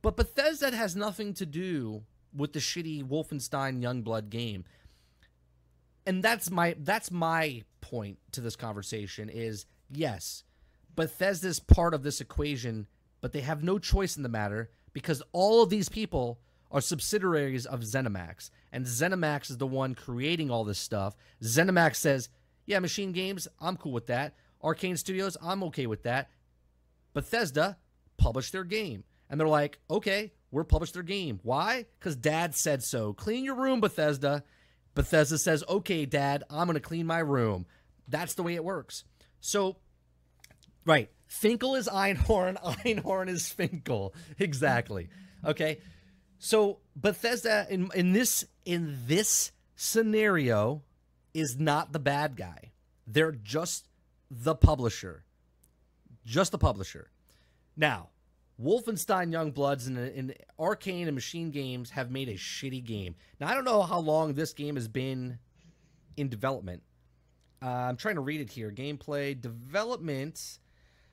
But 0.03 0.17
Bethesda 0.17 0.75
has 0.75 0.95
nothing 0.95 1.35
to 1.35 1.47
do 1.47 2.05
with 2.33 2.53
the 2.53 2.61
shitty 2.61 3.05
Wolfenstein 3.05 3.83
Youngblood 3.83 4.31
game. 4.31 4.65
And 6.07 6.23
that's 6.23 6.51
my 6.51 6.77
that's 6.79 7.11
my 7.11 7.65
point 7.81 8.19
to 8.33 8.41
this 8.41 8.57
conversation 8.57 9.29
is 9.29 9.67
yes, 9.91 10.45
Bethesda's 10.99 11.61
part 11.61 11.95
of 11.95 12.03
this 12.03 12.20
equation, 12.20 12.89
but 13.20 13.31
they 13.33 13.43
have 13.43 13.62
no 13.62 13.79
choice 13.79 14.16
in 14.16 14.25
the 14.25 14.29
matter 14.29 14.69
because 14.93 15.23
all 15.31 15.62
of 15.62 15.70
these 15.70 15.89
people 15.89 16.41
are 16.73 16.81
subsidiaries 16.81 17.66
of 17.66 17.83
ZeniMax. 17.83 18.51
And 18.73 18.85
ZeniMax 18.85 19.49
is 19.49 19.59
the 19.59 19.66
one 19.69 19.95
creating 19.95 20.51
all 20.51 20.65
this 20.65 20.81
stuff. 20.81 21.15
ZeniMax 21.41 21.95
says, 21.95 22.31
yeah, 22.66 22.81
machine 22.81 23.12
games, 23.12 23.47
I'm 23.61 23.77
cool 23.77 23.93
with 23.93 24.09
that. 24.09 24.35
Arkane 24.61 24.99
Studios, 24.99 25.37
I'm 25.41 25.62
okay 25.62 25.87
with 25.87 26.03
that. 26.03 26.31
Bethesda 27.15 27.79
published 28.16 28.51
their 28.51 28.65
game. 28.65 29.05
And 29.31 29.39
they're 29.39 29.47
like, 29.47 29.79
okay, 29.89 30.33
we're 30.51 30.65
published 30.65 30.95
their 30.95 31.05
game. 31.05 31.39
Why? 31.45 31.87
Because 32.01 32.16
dad 32.16 32.57
said 32.57 32.83
so. 32.83 33.12
Clean 33.12 33.45
your 33.45 33.55
room, 33.55 33.81
Bethesda. 33.81 34.43
Bethesda 34.97 35.39
says, 35.39 35.62
okay, 35.69 36.07
dad, 36.07 36.43
I'm 36.51 36.66
to 36.66 36.81
clean 36.81 37.07
my 37.07 37.20
room. 37.20 37.66
That's 38.09 38.35
the 38.35 38.43
way 38.43 38.57
it 38.57 38.65
works. 38.65 39.05
So, 39.41 39.77
right. 40.89 41.10
Finkel 41.27 41.74
is 41.74 41.89
Einhorn. 41.89 42.56
Einhorn 42.85 43.28
is 43.28 43.48
Finkel. 43.51 44.15
Exactly. 44.39 45.09
Okay. 45.44 45.78
So 46.39 46.78
Bethesda 46.97 47.66
in 47.70 47.90
in 47.94 48.12
this 48.12 48.44
in 48.65 48.98
this 49.06 49.52
scenario 49.77 50.82
is 51.35 51.56
not 51.59 51.93
the 51.93 51.98
bad 51.98 52.36
guy. 52.36 52.73
They're 53.06 53.32
just 53.32 53.89
the 54.31 54.55
publisher. 54.55 55.24
Just 56.24 56.52
the 56.52 56.59
publisher. 56.59 57.10
Now, 57.77 58.09
Wolfenstein 58.60 59.31
Youngbloods 59.31 59.86
and, 59.86 59.98
and 59.98 60.35
Arkane 60.59 61.06
and 61.06 61.15
Machine 61.15 61.51
Games 61.51 61.90
have 61.90 62.10
made 62.10 62.28
a 62.28 62.35
shitty 62.35 62.85
game. 62.85 63.15
Now, 63.40 63.48
I 63.48 63.55
don't 63.55 63.65
know 63.65 63.82
how 63.82 64.01
long 64.01 64.35
this 64.35 64.52
game 64.52 64.74
has 64.74 64.89
been 64.89 65.39
in 66.16 66.28
development. 66.28 66.82
Uh, 67.62 67.69
I'm 67.69 67.97
trying 67.97 68.16
to 68.16 68.20
read 68.20 68.40
it 68.40 68.51
here. 68.51 68.70
Gameplay 68.70 69.40
development. 69.40 70.59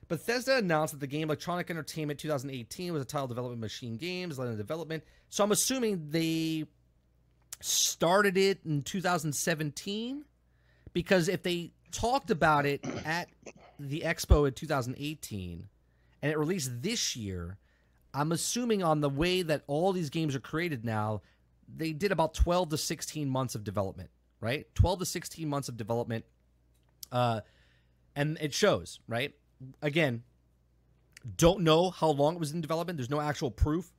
Bethesda 0.07 0.57
announced 0.57 0.93
that 0.93 0.99
the 0.99 1.07
game 1.07 1.29
Electronic 1.29 1.69
Entertainment 1.69 2.19
2018 2.19 2.93
was 2.93 3.01
a 3.01 3.05
title 3.05 3.27
development 3.27 3.61
Machine 3.61 3.97
Games, 3.97 4.37
led 4.37 4.49
in 4.49 4.57
development. 4.57 5.03
So 5.29 5.43
I'm 5.43 5.51
assuming 5.51 6.09
they 6.09 6.65
started 7.59 8.37
it 8.37 8.59
in 8.65 8.83
2017 8.83 10.25
because 10.93 11.27
if 11.27 11.41
they 11.41 11.71
talked 11.91 12.29
about 12.29 12.65
it 12.65 12.85
at 13.05 13.29
the 13.79 14.01
expo 14.01 14.47
in 14.47 14.53
2018 14.53 15.67
and 16.21 16.31
it 16.31 16.37
released 16.37 16.81
this 16.81 17.15
year, 17.15 17.57
I'm 18.13 18.31
assuming 18.31 18.83
on 18.83 19.01
the 19.01 19.09
way 19.09 19.41
that 19.41 19.63
all 19.67 19.91
these 19.91 20.09
games 20.09 20.35
are 20.35 20.39
created 20.39 20.85
now, 20.85 21.21
they 21.73 21.93
did 21.93 22.11
about 22.11 22.33
12 22.33 22.69
to 22.69 22.77
16 22.77 23.29
months 23.29 23.55
of 23.55 23.63
development, 23.63 24.09
right? 24.39 24.67
12 24.75 24.99
to 24.99 25.05
16 25.05 25.49
months 25.49 25.67
of 25.67 25.77
development. 25.77 26.25
Uh, 27.11 27.41
and 28.15 28.37
it 28.39 28.53
shows, 28.53 28.99
right? 29.07 29.33
Again, 29.81 30.23
don't 31.37 31.61
know 31.61 31.89
how 31.89 32.09
long 32.09 32.35
it 32.35 32.39
was 32.39 32.51
in 32.51 32.61
development. 32.61 32.97
There's 32.97 33.09
no 33.09 33.21
actual 33.21 33.51
proof 33.51 33.91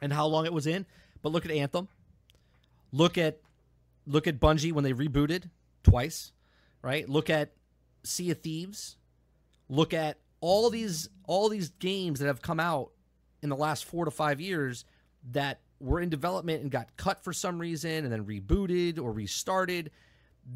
and 0.00 0.12
how 0.12 0.26
long 0.26 0.46
it 0.46 0.52
was 0.52 0.66
in. 0.66 0.86
But 1.22 1.32
look 1.32 1.44
at 1.44 1.50
Anthem. 1.50 1.88
Look 2.92 3.18
at 3.18 3.40
look 4.06 4.26
at 4.26 4.40
Bungie 4.40 4.72
when 4.72 4.84
they 4.84 4.92
rebooted 4.92 5.50
twice, 5.82 6.32
right? 6.82 7.08
Look 7.08 7.30
at 7.30 7.52
Sea 8.02 8.30
of 8.30 8.40
Thieves. 8.40 8.96
Look 9.68 9.94
at 9.94 10.18
all 10.40 10.70
these 10.70 11.08
all 11.26 11.48
these 11.48 11.68
games 11.68 12.20
that 12.20 12.26
have 12.26 12.42
come 12.42 12.58
out 12.58 12.90
in 13.42 13.48
the 13.48 13.56
last 13.56 13.84
4 13.84 14.06
to 14.06 14.10
5 14.10 14.40
years 14.40 14.84
that 15.32 15.60
were 15.78 16.00
in 16.00 16.08
development 16.08 16.62
and 16.62 16.70
got 16.70 16.96
cut 16.96 17.22
for 17.22 17.32
some 17.32 17.58
reason 17.58 18.04
and 18.04 18.12
then 18.12 18.24
rebooted 18.24 18.98
or 18.98 19.12
restarted. 19.12 19.90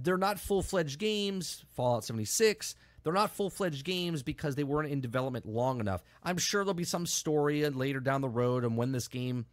They're 0.02 0.18
not 0.18 0.40
full-fledged 0.40 0.98
games. 0.98 1.64
Fallout 1.74 2.04
76, 2.04 2.74
they're 3.04 3.12
not 3.12 3.36
full-fledged 3.36 3.84
games 3.84 4.22
because 4.22 4.56
they 4.56 4.64
weren't 4.64 4.90
in 4.90 5.00
development 5.00 5.46
long 5.46 5.78
enough. 5.78 6.02
I'm 6.22 6.38
sure 6.38 6.64
there'll 6.64 6.74
be 6.74 6.84
some 6.84 7.06
story 7.06 7.68
later 7.68 8.00
down 8.00 8.22
the 8.22 8.28
road 8.28 8.64
on 8.64 8.76
when 8.76 8.92
this 8.92 9.08
game 9.08 9.44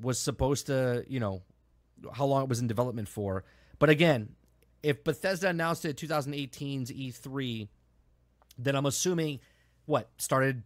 was 0.00 0.18
supposed 0.18 0.66
to, 0.66 1.04
you 1.08 1.20
know, 1.20 1.42
how 2.14 2.24
long 2.24 2.44
it 2.44 2.48
was 2.48 2.60
in 2.60 2.68
development 2.68 3.08
for. 3.08 3.44
But 3.78 3.90
again, 3.90 4.36
if 4.82 5.04
Bethesda 5.04 5.48
announced 5.48 5.84
it 5.84 5.90
at 5.90 5.96
2018's 5.96 6.92
E3, 6.92 7.68
then 8.56 8.76
I'm 8.76 8.86
assuming 8.86 9.40
what 9.86 10.08
started 10.18 10.62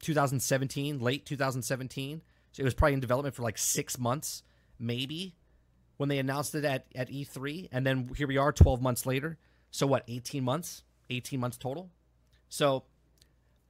2017, 0.00 0.98
late 0.98 1.26
2017. 1.26 2.22
So 2.52 2.60
it 2.60 2.64
was 2.64 2.74
probably 2.74 2.94
in 2.94 3.00
development 3.00 3.34
for 3.34 3.42
like 3.42 3.58
six 3.58 3.98
months, 3.98 4.42
maybe, 4.78 5.36
when 5.98 6.08
they 6.08 6.18
announced 6.18 6.54
it 6.54 6.64
at, 6.64 6.86
at 6.94 7.10
E3. 7.10 7.68
And 7.70 7.86
then 7.86 8.10
here 8.16 8.26
we 8.26 8.38
are 8.38 8.50
12 8.50 8.80
months 8.80 9.04
later. 9.04 9.38
So 9.70 9.86
what, 9.86 10.04
18 10.08 10.42
months? 10.42 10.84
18 11.12 11.38
months 11.40 11.56
total? 11.56 11.90
So 12.48 12.84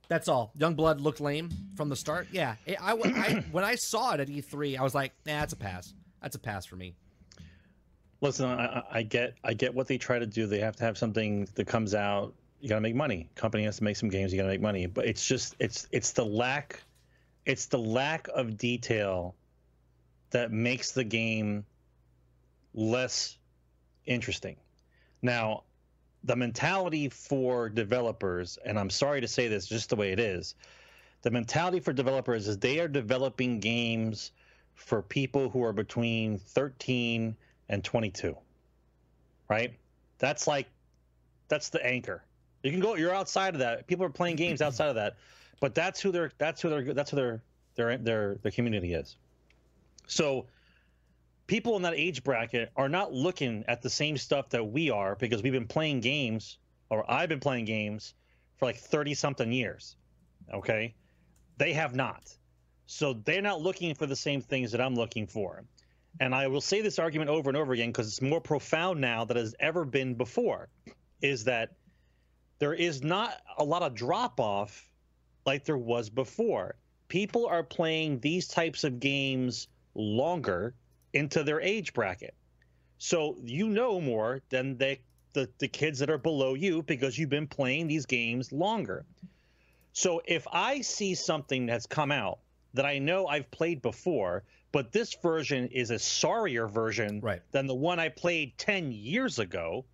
that's 0.09 0.29
all. 0.29 0.53
Youngblood 0.59 1.01
looked 1.01 1.21
lame 1.21 1.51
from 1.77 1.89
the 1.89 1.97
start. 1.97 2.29
Yeah. 2.33 2.57
I, 2.81 2.93
I, 2.93 3.45
when 3.53 3.65
I 3.65 3.75
saw 3.77 4.13
it 4.15 4.21
at 4.21 4.29
E3, 4.29 4.79
I 4.79 4.83
was 4.83 4.95
like, 4.95 5.13
nah, 5.27 5.41
that's 5.41 5.53
a 5.53 5.57
pass. 5.57 5.95
That's 6.21 6.37
a 6.37 6.39
pass 6.39 6.67
for 6.67 6.77
me. 6.77 6.95
Listen, 8.21 8.47
I, 8.47 8.83
I 8.91 9.03
get 9.03 9.35
I 9.43 9.53
get 9.53 9.75
what 9.75 9.89
they 9.89 9.99
try 9.99 10.21
to 10.21 10.27
do. 10.27 10.47
They 10.47 10.61
have 10.61 10.77
to 10.77 10.85
have 10.85 10.97
something 10.97 11.49
that 11.57 11.67
comes 11.67 11.93
out. 11.93 12.35
You 12.61 12.69
got 12.69 12.77
to 12.77 12.81
make 12.81 12.95
money. 12.95 13.29
Company 13.35 13.65
has 13.65 13.79
to 13.79 13.85
make 13.85 13.97
some 13.97 14.09
games. 14.09 14.33
You 14.33 14.39
got 14.39 14.45
to 14.45 14.49
make 14.49 14.61
money. 14.61 14.87
But 14.87 15.07
it's 15.07 15.27
just 15.27 15.57
it's 15.59 15.89
it's 15.91 16.13
the 16.13 16.25
lack 16.25 16.81
it's 17.47 17.67
the 17.67 17.79
lack 17.79 18.29
of 18.29 18.57
detail 18.57 19.35
that 20.31 20.53
makes 20.53 20.93
the 20.93 21.05
game 21.05 21.65
less 22.75 23.37
interesting. 24.07 24.57
Now, 25.21 25.65
the 26.25 26.37
mentality 26.37 27.09
for 27.09 27.69
developers, 27.69 28.59
and 28.65 28.79
I'm 28.79 28.91
sorry 28.91 29.21
to 29.21 29.29
say 29.29 29.49
this, 29.49 29.67
just 29.67 29.91
the 29.91 29.97
way 29.97 30.13
it 30.13 30.21
is, 30.21 30.55
the 31.23 31.31
mentality 31.31 31.81
for 31.81 31.93
developers 31.93 32.49
is 32.49 32.59
they 32.59 32.79
are 32.81 32.89
developing 32.89 33.61
games 33.61 34.33
for 34.75 35.03
people 35.03 35.49
who 35.49 35.65
are 35.65 35.73
between 35.73 36.39
13 36.39 37.37
and 37.69 37.85
22. 37.85 38.37
Right? 39.49 39.75
That's 40.19 40.47
like 40.47 40.69
that's 41.49 41.69
the 41.69 41.85
anchor. 41.85 42.23
You 42.63 42.71
can 42.71 42.81
go 42.81 42.95
you're 42.95 43.15
outside 43.15 43.55
of 43.55 43.61
that. 43.61 43.87
People 43.87 44.07
are 44.07 44.11
playing 44.11 44.37
games 44.37 44.63
outside 44.63 44.89
of 44.89 44.95
that. 44.95 45.17
But 45.61 45.75
that's 45.75 46.01
who 46.01 46.11
their 46.11 46.33
that's 46.39 46.61
who 46.61 46.71
their 46.71 46.95
that's 46.95 47.11
who 47.11 47.17
their 47.17 47.43
their 47.75 47.99
their 47.99 48.35
their 48.37 48.53
community 48.53 48.95
is. 48.95 49.17
So 50.07 50.47
people 51.47 51.77
in 51.77 51.83
that 51.83 51.95
age 51.95 52.25
bracket 52.25 52.71
are 52.77 52.89
not 52.89 53.13
looking 53.13 53.65
at 53.69 53.83
the 53.83 53.91
same 53.91 54.17
stuff 54.17 54.51
that 54.51 54.65
we 54.65 54.91
are 54.91 55.17
because 55.17 55.43
we've 55.43 55.53
been 55.53 55.67
playing 55.67 56.01
games 56.01 56.59
or 56.91 57.11
I've 57.11 57.29
been 57.29 57.41
playing 57.41 57.65
games 57.65 58.15
for 58.59 58.67
like 58.67 58.77
30 58.77 59.15
something 59.15 59.53
years. 59.53 59.97
Okay? 60.53 60.95
They 61.59 61.73
have 61.73 61.95
not. 61.95 62.35
So 62.87 63.15
they're 63.15 63.43
not 63.43 63.61
looking 63.61 63.95
for 63.95 64.07
the 64.07 64.17
same 64.17 64.41
things 64.41 64.73
that 64.73 64.81
I'm 64.81 64.95
looking 64.95 65.27
for. 65.27 65.65
And 66.21 66.35
I 66.35 66.49
will 66.49 66.61
say 66.61 66.83
this 66.83 66.99
argument 66.99 67.31
over 67.31 67.49
and 67.49 67.57
over 67.57 67.73
again 67.73 67.89
because 67.89 68.09
it's 68.09 68.21
more 68.21 68.41
profound 68.41 69.01
now 69.01 69.25
than 69.25 69.37
it 69.37 69.41
has 69.41 69.55
ever 69.59 69.85
been 69.85 70.15
before 70.15 70.69
is 71.23 71.45
that 71.45 71.71
there 72.59 72.75
is 72.75 73.03
not 73.03 73.35
a 73.57 73.65
lot 73.65 73.83
of 73.83 73.95
drop 73.95 74.39
off 74.39 74.91
like 75.47 75.65
there 75.65 75.79
was 75.79 76.11
before. 76.11 76.77
People 77.09 77.47
are 77.47 77.63
playing 77.63 78.21
these 78.21 78.47
types 78.49 78.85
of 78.85 79.01
games 79.01 79.69
longer 79.95 80.75
into 81.13 81.43
their 81.43 81.61
age 81.61 81.93
bracket. 81.93 82.35
So 82.99 83.37
you 83.43 83.69
know 83.69 84.01
more 84.01 84.43
than 84.49 84.79
the, 84.79 84.99
the, 85.33 85.49
the 85.59 85.69
kids 85.69 85.99
that 85.99 86.11
are 86.11 86.19
below 86.19 86.55
you 86.55 86.83
because 86.83 87.19
you've 87.19 87.31
been 87.31 87.49
playing 87.49 87.89
these 87.89 88.07
games 88.07 88.53
longer. 88.53 89.05
So 89.93 90.23
if 90.25 90.47
I 90.53 90.81
see 90.81 91.15
something 91.15 91.67
that's 91.67 91.87
come 91.87 92.13
out 92.13 92.39
that 92.75 92.87
I 92.87 92.99
know 92.99 93.27
I've 93.27 93.51
played 93.51 93.83
before, 93.83 94.45
but 94.73 94.93
this 94.93 95.15
version 95.15 95.69
is 95.69 95.91
a 95.91 95.99
sorrier 95.99 96.67
version 96.67 97.21
right. 97.21 97.43
than 97.51 97.67
the 97.67 97.75
one 97.75 97.99
I 97.99 98.09
played 98.09 98.57
10 98.57 98.93
years 98.93 99.39
ago, 99.39 99.85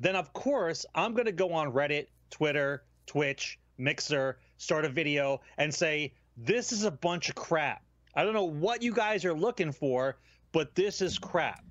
then 0.00 0.16
of 0.16 0.32
course 0.32 0.84
I'm 0.94 1.14
going 1.14 1.26
to 1.26 1.32
go 1.32 1.52
on 1.52 1.72
Reddit, 1.72 2.06
Twitter, 2.30 2.82
Twitch, 3.06 3.60
Mixer, 3.78 4.38
start 4.56 4.84
a 4.84 4.88
video 4.88 5.40
and 5.58 5.72
say, 5.72 6.14
this 6.36 6.72
is 6.72 6.84
a 6.84 6.90
bunch 6.90 7.28
of 7.28 7.34
crap. 7.34 7.82
I 8.16 8.24
don't 8.24 8.34
know 8.34 8.44
what 8.44 8.82
you 8.82 8.92
guys 8.92 9.24
are 9.24 9.34
looking 9.34 9.72
for, 9.72 10.16
but 10.54 10.74
this 10.76 11.02
is 11.02 11.18
crap. 11.18 11.62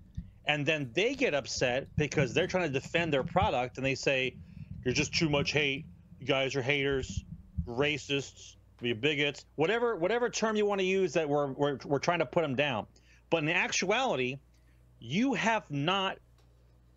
And 0.46 0.66
then 0.66 0.92
they 0.94 1.16
get 1.16 1.34
upset 1.34 1.88
because 1.96 2.34
they're 2.34 2.48
trying 2.48 2.72
to 2.72 2.80
defend 2.80 3.14
their 3.14 3.24
product 3.24 3.78
and 3.78 3.86
they 3.86 3.96
say, 3.96 4.36
you're 4.84 4.94
just 4.94 5.16
too 5.16 5.30
much 5.30 5.54
hate. 5.54 5.86
You 6.20 6.28
guys 6.28 6.56
are 6.58 6.62
haters, 6.62 7.24
racists, 7.66 8.58
you're 8.82 8.96
bigots, 8.96 9.46
whatever 9.56 9.96
whatever 9.96 10.30
term 10.30 10.58
you 10.58 10.66
want 10.66 10.82
to 10.82 10.86
use 10.86 11.14
that 11.14 11.30
we're, 11.30 11.48
we're, 11.54 11.80
we're 11.86 12.00
trying 12.00 12.20
to 12.20 12.26
put 12.26 12.42
them 12.42 12.56
down. 12.56 12.86
But 13.30 13.44
in 13.44 13.50
actuality, 13.50 14.40
you 15.00 15.34
have 15.34 15.72
not 15.72 16.18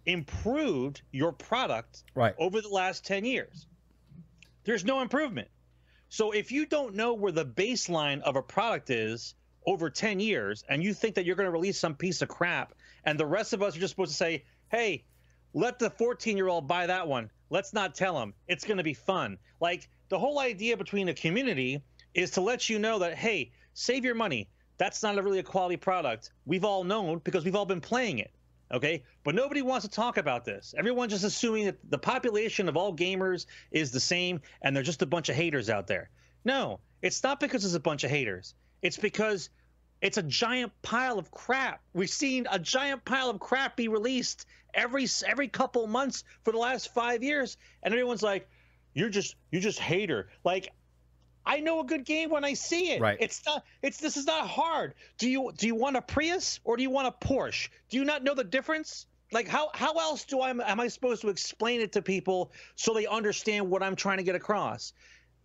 improved 0.06 1.02
your 1.12 1.30
product 1.30 2.02
right. 2.16 2.34
over 2.36 2.60
the 2.60 2.68
last 2.68 3.06
10 3.06 3.24
years. 3.24 3.66
There's 4.64 4.84
no 4.84 5.00
improvement. 5.02 5.48
So 6.08 6.32
if 6.32 6.50
you 6.50 6.66
don't 6.66 6.96
know 6.96 7.14
where 7.14 7.32
the 7.32 7.46
baseline 7.46 8.22
of 8.22 8.34
a 8.34 8.42
product 8.42 8.90
is 8.90 9.34
over 9.66 9.90
10 9.90 10.20
years 10.20 10.64
and 10.68 10.82
you 10.82 10.94
think 10.94 11.16
that 11.16 11.24
you're 11.24 11.36
going 11.36 11.46
to 11.46 11.52
release 11.52 11.78
some 11.78 11.94
piece 11.94 12.22
of 12.22 12.28
crap 12.28 12.74
and 13.04 13.18
the 13.18 13.26
rest 13.26 13.52
of 13.52 13.62
us 13.62 13.76
are 13.76 13.80
just 13.80 13.92
supposed 13.92 14.10
to 14.10 14.16
say, 14.16 14.44
"Hey, 14.68 15.04
let 15.54 15.78
the 15.78 15.90
14-year-old 15.90 16.66
buy 16.66 16.86
that 16.86 17.06
one. 17.06 17.30
Let's 17.50 17.72
not 17.72 17.94
tell 17.94 18.20
him. 18.20 18.34
It's 18.48 18.64
going 18.64 18.78
to 18.78 18.84
be 18.84 18.94
fun." 18.94 19.38
Like 19.60 19.88
the 20.08 20.18
whole 20.18 20.40
idea 20.40 20.76
between 20.76 21.08
a 21.08 21.14
community 21.14 21.82
is 22.14 22.32
to 22.32 22.40
let 22.40 22.68
you 22.68 22.78
know 22.78 22.98
that, 22.98 23.14
"Hey, 23.14 23.52
save 23.74 24.04
your 24.04 24.14
money. 24.16 24.48
That's 24.78 25.02
not 25.02 25.16
a 25.18 25.22
really 25.22 25.38
a 25.38 25.44
quality 25.44 25.76
product. 25.76 26.32
We've 26.44 26.64
all 26.64 26.84
known 26.84 27.20
because 27.24 27.44
we've 27.44 27.56
all 27.56 27.64
been 27.64 27.80
playing 27.80 28.18
it." 28.18 28.32
Okay, 28.72 29.04
but 29.22 29.36
nobody 29.36 29.62
wants 29.62 29.86
to 29.86 29.90
talk 29.90 30.16
about 30.16 30.44
this. 30.44 30.74
Everyone's 30.76 31.12
just 31.12 31.22
assuming 31.22 31.66
that 31.66 31.78
the 31.88 31.98
population 31.98 32.68
of 32.68 32.76
all 32.76 32.92
gamers 32.92 33.46
is 33.70 33.92
the 33.92 34.00
same 34.00 34.40
and 34.62 34.74
they're 34.74 34.82
just 34.82 35.02
a 35.02 35.06
bunch 35.06 35.28
of 35.28 35.36
haters 35.36 35.70
out 35.70 35.86
there. 35.86 36.10
No, 36.44 36.80
it's 37.00 37.22
not 37.22 37.38
because 37.38 37.64
it's 37.64 37.74
a 37.74 37.80
bunch 37.80 38.02
of 38.02 38.10
haters. 38.10 38.54
It's 38.82 38.96
because 38.96 39.50
it's 40.00 40.18
a 40.18 40.22
giant 40.22 40.72
pile 40.82 41.18
of 41.18 41.30
crap. 41.30 41.80
We've 41.94 42.10
seen 42.10 42.46
a 42.50 42.58
giant 42.58 43.04
pile 43.04 43.30
of 43.30 43.40
crap 43.40 43.76
be 43.76 43.88
released 43.88 44.46
every 44.74 45.06
every 45.26 45.48
couple 45.48 45.86
months 45.86 46.24
for 46.44 46.52
the 46.52 46.58
last 46.58 46.92
five 46.92 47.22
years, 47.22 47.56
and 47.82 47.92
everyone's 47.92 48.22
like, 48.22 48.48
"You're 48.94 49.08
just 49.08 49.36
you're 49.50 49.62
just 49.62 49.78
hater." 49.78 50.28
Like, 50.44 50.72
I 51.44 51.60
know 51.60 51.80
a 51.80 51.84
good 51.84 52.04
game 52.04 52.30
when 52.30 52.44
I 52.44 52.54
see 52.54 52.92
it. 52.92 53.00
Right. 53.00 53.16
It's 53.20 53.44
not. 53.46 53.64
It's 53.82 53.98
this 53.98 54.16
is 54.16 54.26
not 54.26 54.46
hard. 54.46 54.94
Do 55.18 55.30
you 55.30 55.52
do 55.56 55.66
you 55.66 55.74
want 55.74 55.96
a 55.96 56.02
Prius 56.02 56.60
or 56.64 56.76
do 56.76 56.82
you 56.82 56.90
want 56.90 57.08
a 57.08 57.26
Porsche? 57.26 57.68
Do 57.88 57.96
you 57.96 58.04
not 58.04 58.22
know 58.22 58.34
the 58.34 58.44
difference? 58.44 59.06
Like 59.32 59.48
how 59.48 59.70
how 59.74 59.94
else 59.94 60.24
do 60.24 60.40
I 60.40 60.50
am 60.50 60.80
I 60.80 60.88
supposed 60.88 61.22
to 61.22 61.28
explain 61.28 61.80
it 61.80 61.92
to 61.92 62.02
people 62.02 62.52
so 62.74 62.92
they 62.94 63.06
understand 63.06 63.70
what 63.70 63.82
I'm 63.82 63.96
trying 63.96 64.18
to 64.18 64.24
get 64.24 64.34
across? 64.34 64.92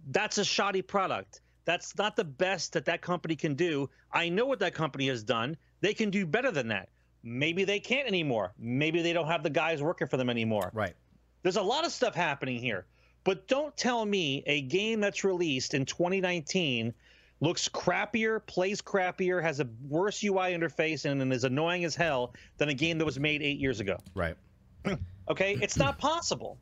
That's 0.09 0.37
a 0.37 0.45
shoddy 0.45 0.81
product. 0.81 1.41
That's 1.71 1.97
not 1.97 2.17
the 2.17 2.25
best 2.25 2.73
that 2.73 2.83
that 2.83 3.01
company 3.01 3.37
can 3.37 3.55
do. 3.55 3.89
I 4.11 4.27
know 4.27 4.45
what 4.45 4.59
that 4.59 4.73
company 4.73 5.07
has 5.07 5.23
done. 5.23 5.55
They 5.79 5.93
can 5.93 6.09
do 6.09 6.25
better 6.25 6.51
than 6.51 6.67
that. 6.67 6.89
Maybe 7.23 7.63
they 7.63 7.79
can't 7.79 8.09
anymore. 8.09 8.51
Maybe 8.59 9.01
they 9.01 9.13
don't 9.13 9.27
have 9.27 9.41
the 9.41 9.49
guys 9.49 9.81
working 9.81 10.07
for 10.09 10.17
them 10.17 10.29
anymore. 10.29 10.69
Right. 10.73 10.95
There's 11.43 11.55
a 11.55 11.61
lot 11.61 11.85
of 11.85 11.93
stuff 11.93 12.13
happening 12.13 12.59
here. 12.59 12.87
But 13.23 13.47
don't 13.47 13.75
tell 13.77 14.03
me 14.03 14.43
a 14.47 14.63
game 14.63 14.99
that's 14.99 15.23
released 15.23 15.73
in 15.73 15.85
2019 15.85 16.93
looks 17.39 17.69
crappier, 17.69 18.45
plays 18.45 18.81
crappier, 18.81 19.41
has 19.41 19.61
a 19.61 19.69
worse 19.87 20.21
UI 20.21 20.51
interface, 20.51 21.05
and, 21.05 21.21
and 21.21 21.31
is 21.31 21.45
annoying 21.45 21.85
as 21.85 21.95
hell 21.95 22.33
than 22.57 22.67
a 22.67 22.73
game 22.73 22.97
that 22.97 23.05
was 23.05 23.17
made 23.17 23.41
eight 23.41 23.59
years 23.59 23.79
ago. 23.79 23.95
Right. 24.13 24.35
okay, 25.29 25.57
it's 25.61 25.77
not 25.77 25.99
possible. 25.99 26.57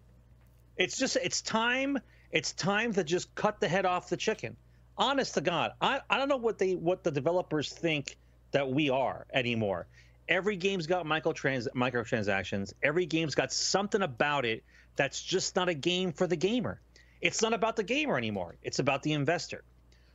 It's 0.77 0.99
just 0.99 1.15
it's 1.15 1.41
time. 1.41 1.97
It's 2.29 2.53
time 2.53 2.93
to 2.93 3.03
just 3.03 3.33
cut 3.33 3.59
the 3.59 3.67
head 3.67 3.87
off 3.87 4.09
the 4.09 4.17
chicken. 4.17 4.55
Honest 4.99 5.33
to 5.35 5.41
God, 5.41 5.71
I, 5.81 6.01
I 6.09 6.17
don't 6.17 6.27
know 6.27 6.37
what 6.37 6.57
they 6.57 6.75
what 6.75 7.03
the 7.03 7.11
developers 7.11 7.71
think 7.71 8.17
that 8.51 8.69
we 8.69 8.89
are 8.89 9.25
anymore. 9.33 9.87
Every 10.27 10.57
game's 10.57 10.85
got 10.85 11.05
microtrans 11.05 11.67
microtransactions. 11.73 12.73
Every 12.83 13.05
game's 13.05 13.33
got 13.33 13.51
something 13.51 14.01
about 14.01 14.45
it 14.45 14.63
that's 14.95 15.23
just 15.23 15.55
not 15.55 15.69
a 15.69 15.73
game 15.73 16.11
for 16.11 16.27
the 16.27 16.35
gamer. 16.35 16.81
It's 17.21 17.41
not 17.41 17.53
about 17.53 17.75
the 17.75 17.83
gamer 17.83 18.17
anymore. 18.17 18.55
It's 18.61 18.79
about 18.79 19.01
the 19.01 19.13
investor. 19.13 19.63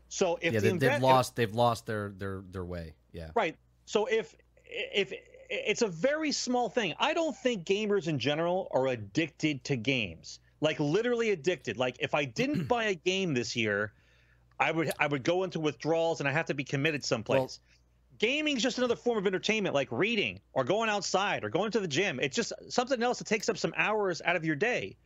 So 0.08 0.38
if 0.40 0.52
yeah, 0.52 0.60
the 0.60 0.72
they, 0.76 0.88
have 0.88 1.02
lost 1.02 1.34
they've 1.34 1.54
lost 1.54 1.86
their 1.86 2.12
their 2.16 2.42
their 2.52 2.64
way. 2.64 2.94
Yeah. 3.12 3.30
Right. 3.34 3.56
So 3.86 4.06
if 4.06 4.34
if 4.66 5.12
it's 5.50 5.82
a 5.82 5.88
very 5.88 6.32
small 6.32 6.68
thing. 6.68 6.94
I 6.98 7.14
don't 7.14 7.36
think 7.36 7.64
gamers 7.64 8.08
in 8.08 8.18
general 8.18 8.68
are 8.72 8.86
addicted 8.88 9.64
to 9.64 9.76
games. 9.76 10.40
Like 10.60 10.80
literally 10.80 11.30
addicted. 11.30 11.78
Like 11.78 11.96
if 12.00 12.14
I 12.14 12.24
didn't 12.24 12.64
buy 12.68 12.84
a 12.84 12.94
game 12.94 13.34
this 13.34 13.56
year, 13.56 13.92
I 14.58 14.70
would 14.70 14.92
I 14.98 15.06
would 15.06 15.24
go 15.24 15.44
into 15.44 15.60
withdrawals 15.60 16.20
and 16.20 16.28
I 16.28 16.32
have 16.32 16.46
to 16.46 16.54
be 16.54 16.64
committed 16.64 17.04
someplace. 17.04 17.38
Well, 17.38 17.50
Gaming's 18.18 18.62
just 18.62 18.78
another 18.78 18.96
form 18.96 19.18
of 19.18 19.26
entertainment, 19.26 19.74
like 19.74 19.88
reading 19.90 20.40
or 20.52 20.64
going 20.64 20.88
outside 20.88 21.44
or 21.44 21.50
going 21.50 21.72
to 21.72 21.80
the 21.80 21.88
gym. 21.88 22.20
It's 22.20 22.36
just 22.36 22.52
something 22.68 23.02
else 23.02 23.18
that 23.18 23.26
takes 23.26 23.48
up 23.48 23.58
some 23.58 23.74
hours 23.76 24.22
out 24.24 24.36
of 24.36 24.44
your 24.44 24.56
day. 24.56 24.96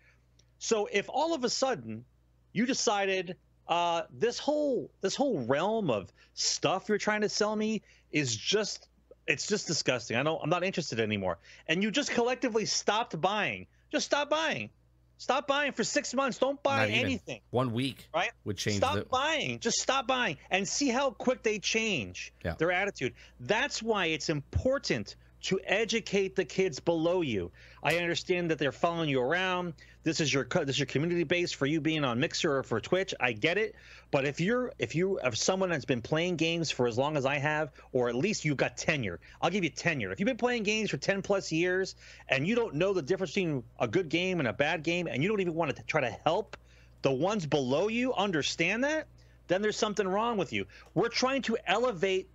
So 0.58 0.88
if 0.92 1.08
all 1.08 1.34
of 1.34 1.44
a 1.44 1.48
sudden 1.48 2.04
you 2.52 2.66
decided 2.66 3.36
uh, 3.66 4.02
this 4.10 4.38
whole 4.38 4.90
this 5.00 5.14
whole 5.14 5.40
realm 5.46 5.90
of 5.90 6.12
stuff 6.34 6.88
you're 6.88 6.98
trying 6.98 7.22
to 7.22 7.28
sell 7.28 7.56
me 7.56 7.82
is 8.12 8.34
just 8.36 8.88
It's 9.26 9.46
just 9.46 9.66
disgusting. 9.66 10.16
I 10.16 10.22
don't. 10.22 10.40
I'm 10.42 10.48
not 10.48 10.64
interested 10.64 11.00
anymore. 11.00 11.38
And 11.66 11.82
you 11.82 11.90
just 11.90 12.10
collectively 12.10 12.64
stopped 12.64 13.20
buying. 13.20 13.66
Just 13.92 14.06
stop 14.06 14.30
buying. 14.30 14.70
Stop 15.18 15.46
buying 15.48 15.72
for 15.72 15.82
six 15.84 16.14
months. 16.14 16.38
Don't 16.38 16.62
buy 16.62 16.86
Not 16.88 16.90
anything. 16.90 17.40
One 17.50 17.72
week 17.72 18.08
Right? 18.14 18.30
would 18.44 18.56
change 18.56 18.76
Stop 18.78 18.94
the. 18.94 19.04
buying. 19.04 19.58
Just 19.58 19.78
stop 19.78 20.06
buying 20.06 20.36
and 20.50 20.66
see 20.66 20.88
how 20.88 21.10
quick 21.10 21.42
they 21.42 21.58
change 21.58 22.32
Yeah. 22.44 22.54
their 22.54 22.70
attitude. 22.72 23.14
That's 23.40 23.82
why 23.82 24.06
it's 24.06 24.28
important 24.28 25.16
to 25.42 25.60
educate 25.64 26.36
the 26.36 26.44
kids 26.44 26.80
below 26.80 27.22
you. 27.22 27.50
I 27.82 27.98
understand 27.98 28.50
that 28.50 28.58
they're 28.58 28.72
following 28.72 29.08
you 29.08 29.20
around. 29.20 29.74
This 30.02 30.20
is 30.20 30.32
your 30.32 30.44
this 30.44 30.70
is 30.70 30.78
your 30.78 30.86
community 30.86 31.24
base 31.24 31.52
for 31.52 31.66
you 31.66 31.80
being 31.80 32.04
on 32.04 32.18
Mixer 32.18 32.58
or 32.58 32.62
for 32.62 32.80
Twitch. 32.80 33.14
I 33.20 33.32
get 33.32 33.58
it. 33.58 33.74
But 34.10 34.24
if 34.24 34.40
you're 34.40 34.72
if 34.78 34.94
you 34.94 35.20
are 35.20 35.34
someone 35.34 35.68
that's 35.70 35.84
been 35.84 36.02
playing 36.02 36.36
games 36.36 36.70
for 36.70 36.86
as 36.86 36.96
long 36.96 37.16
as 37.16 37.26
I 37.26 37.36
have, 37.36 37.70
or 37.92 38.08
at 38.08 38.14
least 38.14 38.44
you've 38.44 38.56
got 38.56 38.76
tenure, 38.76 39.20
I'll 39.40 39.50
give 39.50 39.64
you 39.64 39.70
tenure. 39.70 40.10
If 40.10 40.18
you've 40.18 40.26
been 40.26 40.36
playing 40.36 40.62
games 40.62 40.90
for 40.90 40.96
10 40.96 41.22
plus 41.22 41.52
years 41.52 41.94
and 42.28 42.46
you 42.46 42.54
don't 42.54 42.74
know 42.74 42.92
the 42.92 43.02
difference 43.02 43.32
between 43.32 43.62
a 43.78 43.86
good 43.86 44.08
game 44.08 44.38
and 44.40 44.48
a 44.48 44.52
bad 44.52 44.82
game, 44.82 45.06
and 45.06 45.22
you 45.22 45.28
don't 45.28 45.40
even 45.40 45.54
want 45.54 45.74
to 45.76 45.82
try 45.82 46.00
to 46.00 46.10
help 46.10 46.56
the 47.02 47.12
ones 47.12 47.46
below 47.46 47.88
you 47.88 48.12
understand 48.14 48.84
that, 48.84 49.06
then 49.46 49.62
there's 49.62 49.76
something 49.76 50.06
wrong 50.06 50.36
with 50.36 50.52
you. 50.52 50.66
We're 50.94 51.08
trying 51.08 51.42
to 51.42 51.56
elevate 51.66 52.28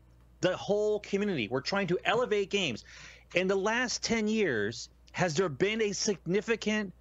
the 0.44 0.56
whole 0.56 1.00
community. 1.00 1.48
We're 1.50 1.62
trying 1.62 1.88
to 1.88 1.98
elevate 2.06 2.50
games. 2.52 2.84
In 3.34 3.48
the 3.48 3.56
last 3.56 4.04
10 4.04 4.28
years, 4.28 4.90
has 5.14 5.34
there 5.34 5.50
been 5.50 5.82
a 5.82 5.92
significant 5.94 6.94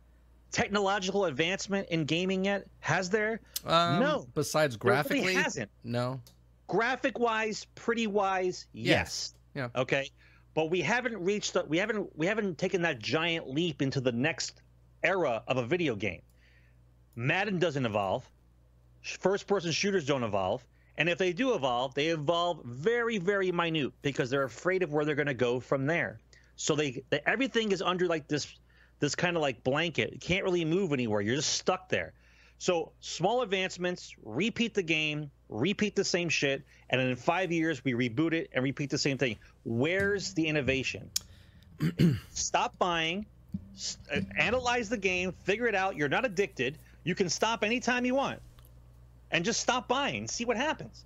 technological 0.50 1.26
advancement 1.26 1.88
in 1.90 2.04
gaming 2.04 2.44
yet? 2.46 2.66
Has 2.80 3.10
there? 3.10 3.40
Um, 3.66 4.00
no. 4.00 4.26
Besides 4.34 4.78
There 4.78 4.92
really 5.20 5.34
hasn't. 5.34 5.70
no. 5.84 6.20
Graphic 6.68 7.18
wise, 7.18 7.66
pretty 7.74 8.06
wise, 8.06 8.66
yes. 8.72 9.34
Yeah. 9.54 9.68
Okay. 9.76 10.08
But 10.54 10.70
we 10.70 10.80
haven't 10.80 11.18
reached 11.22 11.52
the 11.54 11.64
we 11.64 11.76
haven't 11.78 12.16
we 12.16 12.26
haven't 12.26 12.56
taken 12.56 12.80
that 12.82 12.98
giant 12.98 13.48
leap 13.48 13.82
into 13.82 14.00
the 14.00 14.12
next 14.12 14.62
era 15.02 15.42
of 15.48 15.56
a 15.58 15.66
video 15.66 15.94
game. 15.96 16.22
Madden 17.14 17.58
doesn't 17.58 17.84
evolve. 17.84 18.26
First 19.02 19.46
person 19.46 19.70
shooters 19.72 20.06
don't 20.06 20.22
evolve. 20.22 20.64
And 21.02 21.08
if 21.08 21.18
they 21.18 21.32
do 21.32 21.54
evolve, 21.54 21.94
they 21.94 22.10
evolve 22.10 22.62
very, 22.64 23.18
very 23.18 23.50
minute 23.50 23.92
because 24.02 24.30
they're 24.30 24.44
afraid 24.44 24.84
of 24.84 24.92
where 24.92 25.04
they're 25.04 25.16
going 25.16 25.26
to 25.26 25.34
go 25.34 25.58
from 25.58 25.84
there. 25.84 26.20
So 26.54 26.76
they, 26.76 27.02
they 27.10 27.18
everything 27.26 27.72
is 27.72 27.82
under 27.82 28.06
like 28.06 28.28
this 28.28 28.46
this 29.00 29.16
kind 29.16 29.34
of 29.34 29.42
like 29.42 29.64
blanket. 29.64 30.12
You 30.12 30.20
can't 30.20 30.44
really 30.44 30.64
move 30.64 30.92
anywhere. 30.92 31.20
You're 31.20 31.34
just 31.34 31.54
stuck 31.54 31.88
there. 31.88 32.12
So 32.58 32.92
small 33.00 33.42
advancements, 33.42 34.14
repeat 34.22 34.74
the 34.74 34.82
game, 34.84 35.28
repeat 35.48 35.96
the 35.96 36.04
same 36.04 36.28
shit, 36.28 36.62
and 36.88 37.00
in 37.00 37.16
five 37.16 37.50
years 37.50 37.82
we 37.82 37.94
reboot 37.94 38.32
it 38.32 38.50
and 38.52 38.62
repeat 38.62 38.88
the 38.88 38.96
same 38.96 39.18
thing. 39.18 39.38
Where's 39.64 40.34
the 40.34 40.46
innovation? 40.46 41.10
Stop 42.32 42.78
buying, 42.78 43.26
uh, 44.14 44.20
analyze 44.38 44.88
the 44.88 44.98
game, 44.98 45.32
figure 45.42 45.66
it 45.66 45.74
out. 45.74 45.96
You're 45.96 46.08
not 46.08 46.24
addicted. 46.24 46.78
You 47.02 47.16
can 47.16 47.28
stop 47.28 47.64
anytime 47.64 48.04
you 48.04 48.14
want, 48.14 48.40
and 49.32 49.44
just 49.44 49.60
stop 49.60 49.88
buying. 49.88 50.28
See 50.28 50.44
what 50.44 50.56
happens. 50.56 51.04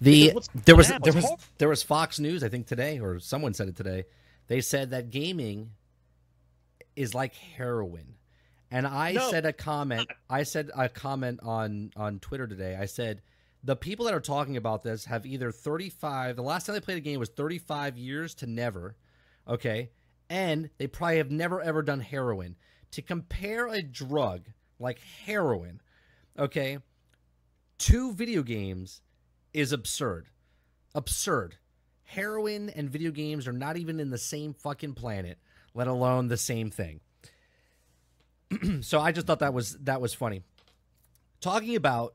The 0.00 0.34
there 0.64 0.74
was 0.76 0.88
happen 0.88 1.02
there 1.04 1.12
was 1.14 1.32
there 1.58 1.68
was 1.68 1.82
Fox 1.82 2.18
News 2.18 2.42
I 2.42 2.48
think 2.48 2.66
today 2.66 2.98
or 2.98 3.20
someone 3.20 3.54
said 3.54 3.68
it 3.68 3.76
today. 3.76 4.04
They 4.48 4.60
said 4.60 4.90
that 4.90 5.10
gaming 5.10 5.70
is 6.96 7.14
like 7.14 7.34
heroin. 7.34 8.14
And 8.70 8.86
I 8.86 9.12
No, 9.12 9.30
said 9.30 9.46
a 9.46 9.52
comment 9.52 10.08
I 10.28 10.42
said 10.42 10.70
a 10.76 10.88
comment 10.88 11.40
on 11.42 11.92
on 11.96 12.18
Twitter 12.18 12.46
today. 12.48 12.76
I 12.78 12.86
said 12.86 13.22
the 13.62 13.76
people 13.76 14.06
that 14.06 14.14
are 14.14 14.20
talking 14.20 14.56
about 14.56 14.82
this 14.82 15.04
have 15.04 15.24
either 15.24 15.52
35 15.52 16.34
the 16.34 16.42
last 16.42 16.66
time 16.66 16.74
they 16.74 16.80
played 16.80 16.98
a 16.98 17.00
game 17.00 17.20
was 17.20 17.28
35 17.28 17.96
years 17.96 18.34
to 18.36 18.46
never. 18.46 18.96
Okay? 19.46 19.90
And 20.28 20.70
they 20.78 20.88
probably 20.88 21.18
have 21.18 21.30
never 21.30 21.60
ever 21.60 21.82
done 21.82 22.00
heroin. 22.00 22.56
To 22.92 23.02
compare 23.02 23.68
a 23.68 23.82
drug 23.82 24.48
like 24.78 24.98
heroin, 25.24 25.80
okay, 26.38 26.78
to 27.78 28.12
video 28.12 28.42
games 28.42 29.00
is 29.52 29.72
absurd. 29.72 30.28
Absurd. 30.94 31.56
Heroin 32.04 32.70
and 32.70 32.90
video 32.90 33.10
games 33.10 33.48
are 33.48 33.52
not 33.52 33.76
even 33.76 33.98
in 33.98 34.10
the 34.10 34.18
same 34.18 34.52
fucking 34.54 34.94
planet, 34.94 35.38
let 35.74 35.86
alone 35.86 36.28
the 36.28 36.36
same 36.36 36.70
thing. 36.70 37.00
so 38.82 39.00
I 39.00 39.12
just 39.12 39.26
thought 39.26 39.38
that 39.38 39.54
was 39.54 39.76
that 39.84 40.00
was 40.00 40.12
funny. 40.12 40.42
Talking 41.40 41.76
about 41.76 42.14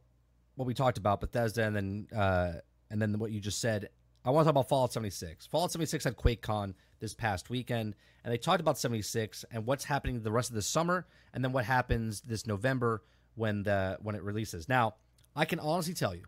what 0.56 0.66
we 0.66 0.74
talked 0.74 0.98
about 0.98 1.20
Bethesda 1.20 1.66
and 1.66 1.76
then 1.76 2.08
uh, 2.16 2.54
and 2.90 3.02
then 3.02 3.18
what 3.20 3.32
you 3.32 3.40
just 3.40 3.60
said, 3.60 3.90
I 4.24 4.32
want 4.32 4.46
to 4.46 4.48
talk 4.48 4.52
about 4.52 4.70
Fallout 4.70 4.94
76. 4.94 5.48
Fallout 5.48 5.72
76 5.72 6.04
had 6.04 6.16
QuakeCon 6.16 6.74
this 7.00 7.14
past 7.14 7.50
weekend, 7.50 7.96
and 8.24 8.34
they 8.34 8.38
talked 8.38 8.62
about 8.62 8.78
76 8.78 9.46
and 9.52 9.66
what's 9.66 9.86
happening 9.86 10.22
the 10.22 10.32
rest 10.32 10.50
of 10.50 10.56
the 10.56 10.62
summer, 10.62 11.08
and 11.34 11.44
then 11.44 11.52
what 11.52 11.66
happens 11.66 12.22
this 12.22 12.46
November 12.46 13.04
when 13.36 13.64
the 13.64 13.98
when 14.02 14.16
it 14.16 14.24
releases. 14.24 14.68
Now, 14.68 14.96
I 15.38 15.46
can 15.46 15.60
honestly 15.60 15.94
tell 15.94 16.16
you, 16.16 16.24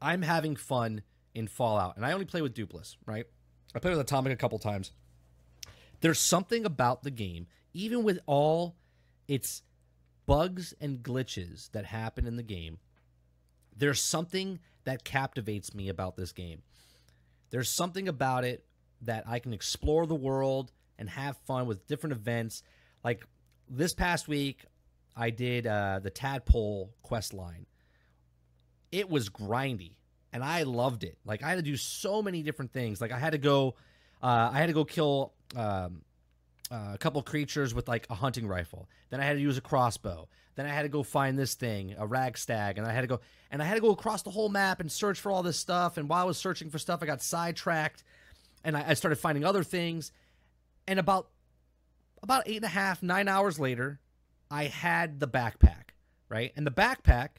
I'm 0.00 0.22
having 0.22 0.54
fun 0.54 1.02
in 1.34 1.48
Fallout, 1.48 1.96
and 1.96 2.06
I 2.06 2.12
only 2.12 2.26
play 2.26 2.42
with 2.42 2.54
Dupless, 2.54 2.96
right? 3.06 3.26
I 3.74 3.80
played 3.80 3.90
with 3.90 4.00
Atomic 4.00 4.32
a 4.32 4.36
couple 4.36 4.60
times. 4.60 4.92
There's 6.00 6.20
something 6.20 6.64
about 6.64 7.02
the 7.02 7.10
game, 7.10 7.48
even 7.72 8.04
with 8.04 8.20
all 8.26 8.76
its 9.26 9.62
bugs 10.26 10.74
and 10.80 11.02
glitches 11.02 11.72
that 11.72 11.86
happen 11.86 12.24
in 12.26 12.36
the 12.36 12.44
game. 12.44 12.78
There's 13.76 14.00
something 14.00 14.60
that 14.84 15.02
captivates 15.02 15.74
me 15.74 15.88
about 15.88 16.16
this 16.16 16.30
game. 16.30 16.62
There's 17.50 17.68
something 17.68 18.06
about 18.06 18.44
it 18.44 18.64
that 19.02 19.24
I 19.26 19.40
can 19.40 19.52
explore 19.52 20.06
the 20.06 20.14
world 20.14 20.70
and 21.00 21.10
have 21.10 21.36
fun 21.38 21.66
with 21.66 21.88
different 21.88 22.12
events. 22.12 22.62
Like 23.02 23.26
this 23.68 23.92
past 23.92 24.28
week, 24.28 24.66
I 25.16 25.30
did 25.30 25.66
uh, 25.66 25.98
the 26.00 26.10
Tadpole 26.10 26.94
quest 27.02 27.34
line. 27.34 27.66
It 28.94 29.10
was 29.10 29.28
grindy, 29.28 29.96
and 30.32 30.44
I 30.44 30.62
loved 30.62 31.02
it. 31.02 31.18
Like 31.24 31.42
I 31.42 31.48
had 31.48 31.56
to 31.56 31.62
do 31.62 31.76
so 31.76 32.22
many 32.22 32.42
different 32.42 32.72
things. 32.72 33.00
Like 33.00 33.10
I 33.10 33.18
had 33.18 33.32
to 33.32 33.38
go, 33.38 33.74
uh, 34.22 34.50
I 34.52 34.58
had 34.58 34.66
to 34.66 34.72
go 34.72 34.84
kill 34.84 35.32
um, 35.56 36.02
uh, 36.70 36.92
a 36.94 36.98
couple 36.98 37.20
creatures 37.22 37.74
with 37.74 37.88
like 37.88 38.06
a 38.08 38.14
hunting 38.14 38.46
rifle. 38.46 38.88
Then 39.10 39.20
I 39.20 39.24
had 39.24 39.34
to 39.34 39.40
use 39.40 39.58
a 39.58 39.60
crossbow. 39.60 40.28
Then 40.54 40.66
I 40.66 40.68
had 40.68 40.82
to 40.82 40.88
go 40.88 41.02
find 41.02 41.36
this 41.36 41.54
thing, 41.54 41.96
a 41.98 42.06
rad 42.06 42.36
stag, 42.36 42.78
and 42.78 42.86
I 42.86 42.92
had 42.92 43.00
to 43.00 43.06
go 43.08 43.20
and 43.50 43.60
I 43.60 43.64
had 43.64 43.74
to 43.74 43.80
go 43.80 43.90
across 43.90 44.22
the 44.22 44.30
whole 44.30 44.48
map 44.48 44.78
and 44.78 44.90
search 44.90 45.18
for 45.18 45.32
all 45.32 45.42
this 45.42 45.58
stuff. 45.58 45.96
And 45.96 46.08
while 46.08 46.22
I 46.22 46.24
was 46.24 46.38
searching 46.38 46.70
for 46.70 46.78
stuff, 46.78 47.02
I 47.02 47.06
got 47.06 47.20
sidetracked, 47.20 48.04
and 48.62 48.76
I, 48.76 48.90
I 48.90 48.94
started 48.94 49.16
finding 49.16 49.44
other 49.44 49.64
things. 49.64 50.12
And 50.86 51.00
about 51.00 51.30
about 52.22 52.44
eight 52.46 52.56
and 52.56 52.64
a 52.64 52.68
half, 52.68 53.02
nine 53.02 53.26
hours 53.26 53.58
later, 53.58 53.98
I 54.50 54.66
had 54.66 55.18
the 55.18 55.28
backpack, 55.28 55.90
right? 56.28 56.52
And 56.56 56.64
the 56.64 56.70
backpack 56.70 57.30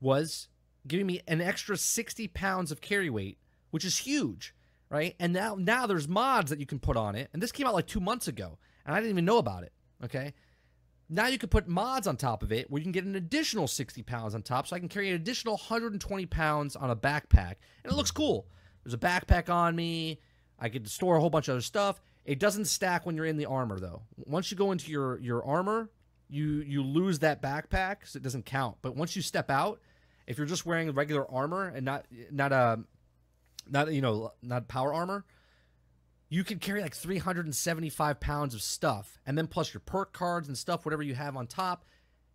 was 0.00 0.48
giving 0.86 1.06
me 1.06 1.20
an 1.26 1.40
extra 1.40 1.76
60 1.76 2.28
pounds 2.28 2.70
of 2.70 2.80
carry 2.80 3.10
weight, 3.10 3.38
which 3.70 3.84
is 3.84 3.98
huge, 3.98 4.54
right? 4.90 5.14
And 5.18 5.32
now 5.32 5.56
now 5.58 5.86
there's 5.86 6.08
mods 6.08 6.50
that 6.50 6.60
you 6.60 6.66
can 6.66 6.78
put 6.78 6.96
on 6.96 7.14
it. 7.14 7.30
And 7.32 7.42
this 7.42 7.52
came 7.52 7.66
out 7.66 7.74
like 7.74 7.86
two 7.86 8.00
months 8.00 8.28
ago, 8.28 8.58
and 8.84 8.94
I 8.94 9.00
didn't 9.00 9.10
even 9.10 9.24
know 9.24 9.38
about 9.38 9.62
it. 9.64 9.72
Okay. 10.04 10.34
Now 11.10 11.26
you 11.26 11.38
can 11.38 11.50
put 11.50 11.68
mods 11.68 12.06
on 12.06 12.16
top 12.16 12.42
of 12.42 12.50
it 12.50 12.70
where 12.70 12.78
you 12.78 12.84
can 12.84 12.92
get 12.92 13.04
an 13.04 13.14
additional 13.14 13.68
60 13.68 14.02
pounds 14.02 14.34
on 14.34 14.42
top. 14.42 14.66
So 14.66 14.74
I 14.74 14.78
can 14.78 14.88
carry 14.88 15.10
an 15.10 15.14
additional 15.14 15.54
120 15.54 16.26
pounds 16.26 16.76
on 16.76 16.90
a 16.90 16.96
backpack. 16.96 17.56
And 17.84 17.92
it 17.92 17.94
looks 17.94 18.10
cool. 18.10 18.46
There's 18.82 18.94
a 18.94 18.98
backpack 18.98 19.50
on 19.50 19.76
me. 19.76 20.20
I 20.58 20.70
could 20.70 20.88
store 20.88 21.16
a 21.16 21.20
whole 21.20 21.30
bunch 21.30 21.48
of 21.48 21.52
other 21.52 21.60
stuff. 21.60 22.00
It 22.24 22.38
doesn't 22.38 22.66
stack 22.66 23.04
when 23.04 23.16
you're 23.16 23.26
in 23.26 23.36
the 23.36 23.46
armor 23.46 23.78
though. 23.78 24.02
Once 24.16 24.50
you 24.50 24.56
go 24.56 24.72
into 24.72 24.90
your 24.90 25.18
your 25.18 25.44
armor, 25.44 25.90
you 26.28 26.62
you 26.62 26.82
lose 26.82 27.18
that 27.18 27.42
backpack, 27.42 27.96
so 28.04 28.16
it 28.16 28.22
doesn't 28.22 28.46
count. 28.46 28.76
But 28.80 28.96
once 28.96 29.14
you 29.14 29.22
step 29.22 29.50
out, 29.50 29.80
if 30.26 30.38
you're 30.38 30.46
just 30.46 30.66
wearing 30.66 30.90
regular 30.92 31.30
armor 31.30 31.68
and 31.68 31.84
not 31.84 32.06
not 32.30 32.52
a 32.52 32.80
not 33.68 33.92
you 33.92 34.00
know 34.00 34.32
not 34.42 34.68
power 34.68 34.92
armor, 34.92 35.24
you 36.28 36.44
can 36.44 36.58
carry 36.58 36.82
like 36.82 36.94
375 36.94 38.20
pounds 38.20 38.54
of 38.54 38.62
stuff, 38.62 39.18
and 39.26 39.36
then 39.36 39.46
plus 39.46 39.72
your 39.72 39.80
perk 39.80 40.12
cards 40.12 40.48
and 40.48 40.56
stuff, 40.56 40.84
whatever 40.84 41.02
you 41.02 41.14
have 41.14 41.36
on 41.36 41.46
top. 41.46 41.84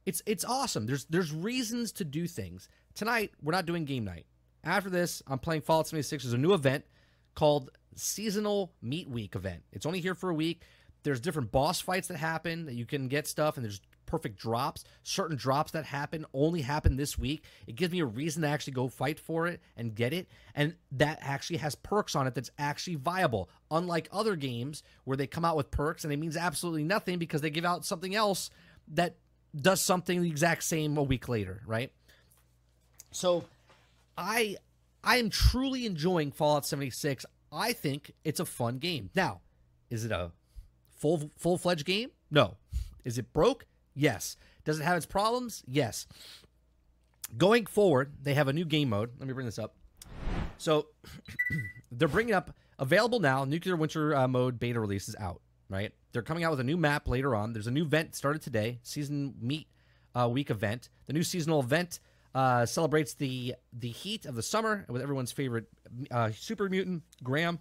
It's 0.06 0.22
it's 0.26 0.46
awesome. 0.46 0.86
There's 0.86 1.06
there's 1.06 1.32
reasons 1.32 1.92
to 1.94 2.06
do 2.06 2.28
things. 2.28 2.70
Tonight 2.96 3.32
we're 3.42 3.52
not 3.54 3.66
doing 3.66 3.86
game 3.86 4.06
night. 4.06 4.26
After 4.64 4.90
this, 4.90 5.24
I'm 5.28 5.40
playing 5.40 5.62
Fallout 5.62 5.88
76. 5.88 6.24
There's 6.24 6.34
a 6.34 6.38
new 6.38 6.54
event 6.54 6.86
called 7.34 7.72
Seasonal 7.96 8.74
Meat 8.82 9.10
Week 9.10 9.36
event. 9.36 9.64
It's 9.72 9.86
only 9.86 10.02
here 10.02 10.16
for 10.16 10.30
a 10.30 10.34
week. 10.34 10.64
There's 11.04 11.22
different 11.22 11.52
boss 11.52 11.80
fights 11.80 12.10
that 12.10 12.18
happen 12.18 12.66
that 12.66 12.74
you 12.74 12.86
can 12.86 13.08
get 13.08 13.28
stuff, 13.28 13.56
and 13.56 13.64
there's 13.64 13.80
perfect 14.10 14.40
drops. 14.40 14.84
Certain 15.04 15.38
drops 15.38 15.72
that 15.72 15.86
happen 15.86 16.26
only 16.34 16.62
happen 16.62 16.96
this 16.96 17.18
week. 17.18 17.44
It 17.68 17.76
gives 17.76 17.92
me 17.94 18.00
a 18.00 18.06
reason 18.06 18.42
to 18.42 18.48
actually 18.48 18.74
go 18.74 18.88
fight 18.88 19.20
for 19.20 19.46
it 19.48 19.62
and 19.78 19.94
get 19.94 20.14
it. 20.14 20.28
And 20.56 20.76
that 20.94 21.20
actually 21.22 21.58
has 21.58 21.76
perks 21.76 22.16
on 22.16 22.26
it 22.26 22.34
that's 22.34 22.50
actually 22.58 22.96
viable. 22.96 23.50
Unlike 23.70 24.10
other 24.12 24.36
games 24.36 24.82
where 25.04 25.16
they 25.16 25.28
come 25.28 25.46
out 25.46 25.56
with 25.56 25.70
perks 25.70 26.04
and 26.04 26.12
it 26.12 26.18
means 26.18 26.36
absolutely 26.36 26.84
nothing 26.84 27.20
because 27.20 27.42
they 27.42 27.52
give 27.52 27.66
out 27.66 27.86
something 27.86 28.16
else 28.16 28.50
that 28.88 29.16
does 29.56 29.82
something 29.82 30.22
the 30.22 30.30
exact 30.30 30.64
same 30.64 30.98
a 30.98 31.04
week 31.04 31.30
later, 31.30 31.62
right? 31.68 31.92
So 33.12 33.46
I 34.18 34.58
I 35.04 35.18
am 35.18 35.30
truly 35.30 35.86
enjoying 35.86 36.32
Fallout 36.32 36.66
76. 36.66 37.26
I 37.52 37.74
think 37.74 38.12
it's 38.24 38.40
a 38.40 38.46
fun 38.46 38.80
game. 38.80 39.12
Now, 39.16 39.42
is 39.90 40.04
it 40.04 40.12
a 40.12 40.32
full 40.98 41.32
full 41.38 41.58
fledged 41.58 41.86
game? 41.86 42.10
No. 42.32 42.58
Is 43.04 43.18
it 43.18 43.32
broke? 43.34 43.66
Yes. 43.94 44.38
Does 44.66 44.80
it 44.80 44.84
have 44.84 44.98
its 44.98 45.06
problems? 45.06 45.64
Yes. 45.68 46.08
Going 47.38 47.66
forward, 47.66 48.14
they 48.22 48.34
have 48.34 48.48
a 48.48 48.54
new 48.54 48.66
game 48.66 48.90
mode. 48.90 49.12
Let 49.20 49.28
me 49.28 49.34
bring 49.34 49.46
this 49.46 49.60
up. 49.60 49.76
So 50.58 50.88
they're 51.92 52.08
bringing 52.08 52.34
up 52.34 52.56
available 52.78 53.20
now. 53.20 53.46
Nuclear 53.46 53.76
Winter 53.76 54.16
uh, 54.16 54.28
mode 54.28 54.60
beta 54.60 54.80
release 54.80 55.08
is 55.10 55.16
out. 55.20 55.42
Right? 55.70 55.94
They're 56.12 56.24
coming 56.24 56.44
out 56.44 56.52
with 56.52 56.60
a 56.60 56.64
new 56.64 56.78
map 56.78 57.08
later 57.08 57.36
on. 57.36 57.54
There's 57.54 57.68
a 57.68 57.72
new 57.72 57.84
event 57.84 58.16
started 58.16 58.42
today, 58.42 58.80
season 58.82 59.36
Meat 59.40 59.68
uh, 60.16 60.28
week 60.28 60.50
event. 60.50 60.90
The 61.06 61.14
new 61.14 61.24
seasonal 61.24 61.60
event 61.60 62.00
uh, 62.34 62.66
celebrates 62.66 63.14
the 63.14 63.56
the 63.74 63.90
heat 63.90 64.26
of 64.26 64.36
the 64.36 64.44
summer 64.44 64.86
with 64.90 65.02
everyone's 65.02 65.32
favorite 65.32 65.66
uh, 66.12 66.32
super 66.32 66.70
mutant 66.70 67.04
Grahm 67.24 67.60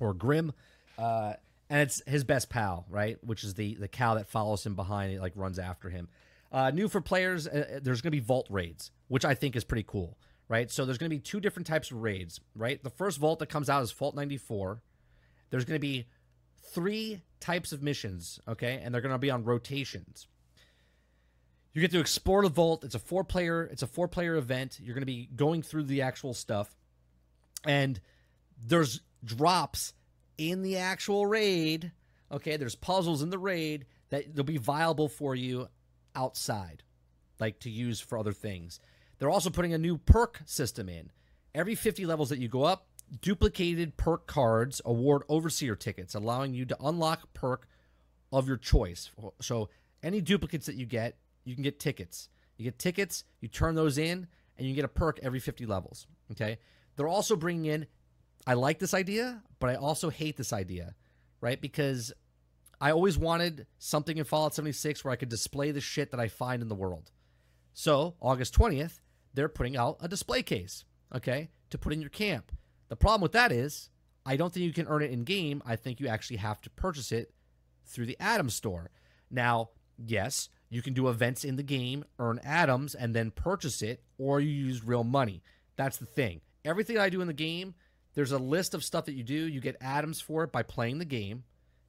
or 0.00 0.14
Grim, 0.14 0.52
uh, 0.98 1.34
and 1.68 1.80
it's 1.80 2.02
his 2.06 2.24
best 2.24 2.48
pal, 2.48 2.86
right? 2.88 3.18
Which 3.24 3.44
is 3.44 3.54
the 3.54 3.74
the 3.74 3.88
cow 3.88 4.14
that 4.14 4.28
follows 4.28 4.64
him 4.64 4.74
behind, 4.74 5.12
it 5.12 5.20
like 5.20 5.32
runs 5.34 5.58
after 5.58 5.90
him. 5.90 6.08
Uh, 6.52 6.70
new 6.70 6.88
for 6.88 7.00
players, 7.00 7.46
uh, 7.46 7.80
there's 7.82 8.00
going 8.00 8.12
to 8.12 8.16
be 8.16 8.20
vault 8.20 8.46
raids, 8.50 8.92
which 9.08 9.24
I 9.24 9.34
think 9.34 9.56
is 9.56 9.64
pretty 9.64 9.84
cool, 9.86 10.16
right? 10.48 10.70
So 10.70 10.84
there's 10.84 10.98
going 10.98 11.10
to 11.10 11.16
be 11.16 11.20
two 11.20 11.40
different 11.40 11.66
types 11.66 11.90
of 11.90 12.00
raids, 12.00 12.40
right? 12.54 12.82
The 12.82 12.90
first 12.90 13.18
vault 13.18 13.40
that 13.40 13.48
comes 13.48 13.68
out 13.68 13.82
is 13.82 13.90
Vault 13.90 14.14
94. 14.14 14.80
There's 15.50 15.64
going 15.64 15.76
to 15.76 15.80
be 15.80 16.06
three 16.72 17.20
types 17.40 17.72
of 17.72 17.82
missions, 17.82 18.40
okay, 18.46 18.80
and 18.82 18.94
they're 18.94 19.00
going 19.00 19.12
to 19.12 19.18
be 19.18 19.30
on 19.30 19.44
rotations. 19.44 20.28
You 21.72 21.82
get 21.82 21.90
to 21.90 22.00
explore 22.00 22.42
the 22.42 22.48
vault. 22.48 22.84
It's 22.84 22.94
a 22.94 22.98
four 22.98 23.22
player. 23.22 23.64
It's 23.64 23.82
a 23.82 23.86
four 23.86 24.08
player 24.08 24.36
event. 24.36 24.78
You're 24.80 24.94
going 24.94 25.02
to 25.02 25.06
be 25.06 25.28
going 25.34 25.62
through 25.62 25.84
the 25.84 26.02
actual 26.02 26.32
stuff, 26.32 26.74
and 27.64 28.00
there's 28.64 29.00
drops 29.24 29.92
in 30.38 30.62
the 30.62 30.76
actual 30.76 31.26
raid. 31.26 31.92
Okay, 32.30 32.56
there's 32.56 32.74
puzzles 32.74 33.22
in 33.22 33.30
the 33.30 33.38
raid 33.38 33.86
that 34.10 34.34
they'll 34.34 34.44
be 34.44 34.58
viable 34.58 35.08
for 35.08 35.34
you 35.34 35.68
outside, 36.14 36.82
like 37.38 37.60
to 37.60 37.70
use 37.70 38.00
for 38.00 38.18
other 38.18 38.32
things. 38.32 38.80
They're 39.18 39.30
also 39.30 39.50
putting 39.50 39.72
a 39.72 39.78
new 39.78 39.98
perk 39.98 40.42
system 40.44 40.88
in. 40.88 41.10
Every 41.54 41.74
50 41.74 42.04
levels 42.06 42.28
that 42.28 42.38
you 42.38 42.48
go 42.48 42.64
up, 42.64 42.86
duplicated 43.22 43.96
perk 43.96 44.26
cards 44.26 44.80
award 44.84 45.22
overseer 45.28 45.76
tickets, 45.76 46.14
allowing 46.14 46.54
you 46.54 46.64
to 46.66 46.76
unlock 46.82 47.32
perk 47.32 47.66
of 48.32 48.48
your 48.48 48.56
choice. 48.56 49.10
So 49.40 49.70
any 50.02 50.20
duplicates 50.20 50.66
that 50.66 50.74
you 50.74 50.86
get 50.86 51.16
you 51.46 51.54
can 51.54 51.62
get 51.62 51.80
tickets. 51.80 52.28
You 52.58 52.64
get 52.64 52.78
tickets, 52.78 53.24
you 53.40 53.48
turn 53.48 53.74
those 53.74 53.96
in, 53.96 54.26
and 54.58 54.66
you 54.66 54.74
get 54.74 54.84
a 54.84 54.88
perk 54.88 55.20
every 55.22 55.38
50 55.38 55.64
levels. 55.64 56.06
Okay. 56.32 56.58
They're 56.96 57.08
also 57.08 57.36
bringing 57.36 57.66
in, 57.66 57.86
I 58.46 58.54
like 58.54 58.78
this 58.78 58.92
idea, 58.92 59.42
but 59.58 59.70
I 59.70 59.74
also 59.74 60.10
hate 60.10 60.36
this 60.36 60.52
idea, 60.52 60.94
right? 61.40 61.60
Because 61.60 62.12
I 62.80 62.90
always 62.90 63.16
wanted 63.16 63.66
something 63.78 64.18
in 64.18 64.24
Fallout 64.24 64.54
76 64.54 65.04
where 65.04 65.12
I 65.12 65.16
could 65.16 65.28
display 65.28 65.70
the 65.70 65.80
shit 65.80 66.10
that 66.10 66.20
I 66.20 66.28
find 66.28 66.62
in 66.62 66.68
the 66.68 66.74
world. 66.74 67.10
So, 67.72 68.14
August 68.20 68.54
20th, 68.54 69.00
they're 69.34 69.48
putting 69.48 69.76
out 69.76 69.98
a 70.00 70.08
display 70.08 70.42
case, 70.42 70.84
okay, 71.14 71.50
to 71.70 71.78
put 71.78 71.92
in 71.92 72.00
your 72.00 72.10
camp. 72.10 72.52
The 72.88 72.96
problem 72.96 73.20
with 73.20 73.32
that 73.32 73.52
is, 73.52 73.90
I 74.24 74.36
don't 74.36 74.52
think 74.52 74.64
you 74.64 74.72
can 74.72 74.88
earn 74.88 75.02
it 75.02 75.10
in 75.10 75.24
game. 75.24 75.62
I 75.64 75.76
think 75.76 76.00
you 76.00 76.08
actually 76.08 76.38
have 76.38 76.60
to 76.62 76.70
purchase 76.70 77.12
it 77.12 77.32
through 77.84 78.06
the 78.06 78.18
Atom 78.18 78.50
store. 78.50 78.90
Now, 79.30 79.70
yes, 79.96 80.48
you 80.68 80.82
can 80.82 80.94
do 80.94 81.08
events 81.08 81.44
in 81.44 81.56
the 81.56 81.62
game, 81.62 82.04
earn 82.18 82.40
atoms, 82.44 82.94
and 82.94 83.14
then 83.14 83.30
purchase 83.30 83.82
it, 83.82 84.02
or 84.18 84.40
you 84.40 84.48
use 84.48 84.84
real 84.84 85.04
money. 85.04 85.42
That's 85.76 85.98
the 85.98 86.06
thing. 86.06 86.40
Everything 86.64 86.98
I 86.98 87.08
do 87.08 87.20
in 87.20 87.28
the 87.28 87.32
game, 87.32 87.74
there's 88.16 88.32
a 88.32 88.38
list 88.38 88.74
of 88.74 88.82
stuff 88.82 89.04
that 89.04 89.12
you 89.12 89.22
do. 89.22 89.34
You 89.34 89.60
get 89.60 89.76
atoms 89.80 90.20
for 90.20 90.42
it 90.42 90.50
by 90.50 90.64
playing 90.64 90.98
the 90.98 91.04
game, 91.04 91.44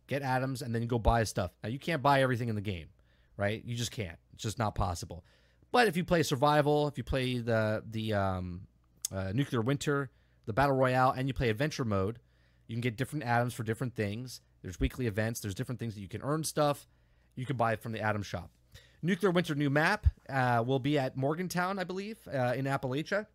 get 0.05 0.21
atoms, 0.21 0.61
and 0.61 0.75
then 0.75 0.83
you 0.83 0.87
go 0.87 0.99
buy 0.99 1.23
stuff. 1.23 1.51
Now, 1.63 1.69
you 1.69 1.79
can't 1.79 2.03
buy 2.03 2.21
everything 2.21 2.49
in 2.49 2.55
the 2.55 2.61
game, 2.61 2.89
right? 3.37 3.63
You 3.65 3.75
just 3.75 3.91
can't. 3.91 4.19
It's 4.33 4.43
just 4.43 4.59
not 4.59 4.75
possible. 4.75 5.23
But 5.71 5.87
if 5.87 5.97
you 5.97 6.03
play 6.03 6.23
survival, 6.23 6.87
if 6.87 6.97
you 6.97 7.03
play 7.03 7.39
the 7.39 7.81
the 7.89 8.13
um, 8.13 8.67
uh, 9.11 9.31
nuclear 9.33 9.61
winter, 9.61 10.11
the 10.45 10.53
battle 10.53 10.75
royale, 10.75 11.11
and 11.11 11.27
you 11.27 11.33
play 11.33 11.49
adventure 11.49 11.85
mode, 11.85 12.19
you 12.67 12.75
can 12.75 12.81
get 12.81 12.97
different 12.97 13.25
atoms 13.25 13.53
for 13.53 13.63
different 13.63 13.95
things. 13.95 14.41
There's 14.61 14.79
weekly 14.79 15.07
events. 15.07 15.39
There's 15.39 15.55
different 15.55 15.79
things 15.79 15.95
that 15.95 16.01
you 16.01 16.09
can 16.09 16.21
earn 16.21 16.43
stuff. 16.43 16.87
You 17.35 17.45
can 17.45 17.55
buy 17.55 17.77
from 17.77 17.93
the 17.93 18.01
Atom 18.01 18.23
Shop. 18.23 18.51
Nuclear 19.01 19.31
Winter 19.31 19.55
new 19.55 19.69
map 19.69 20.07
uh, 20.27 20.63
will 20.65 20.79
be 20.79 20.97
at 20.97 21.15
Morgantown, 21.15 21.79
I 21.79 21.83
believe, 21.83 22.17
uh, 22.27 22.53
in 22.55 22.65
Appalachia, 22.65 23.27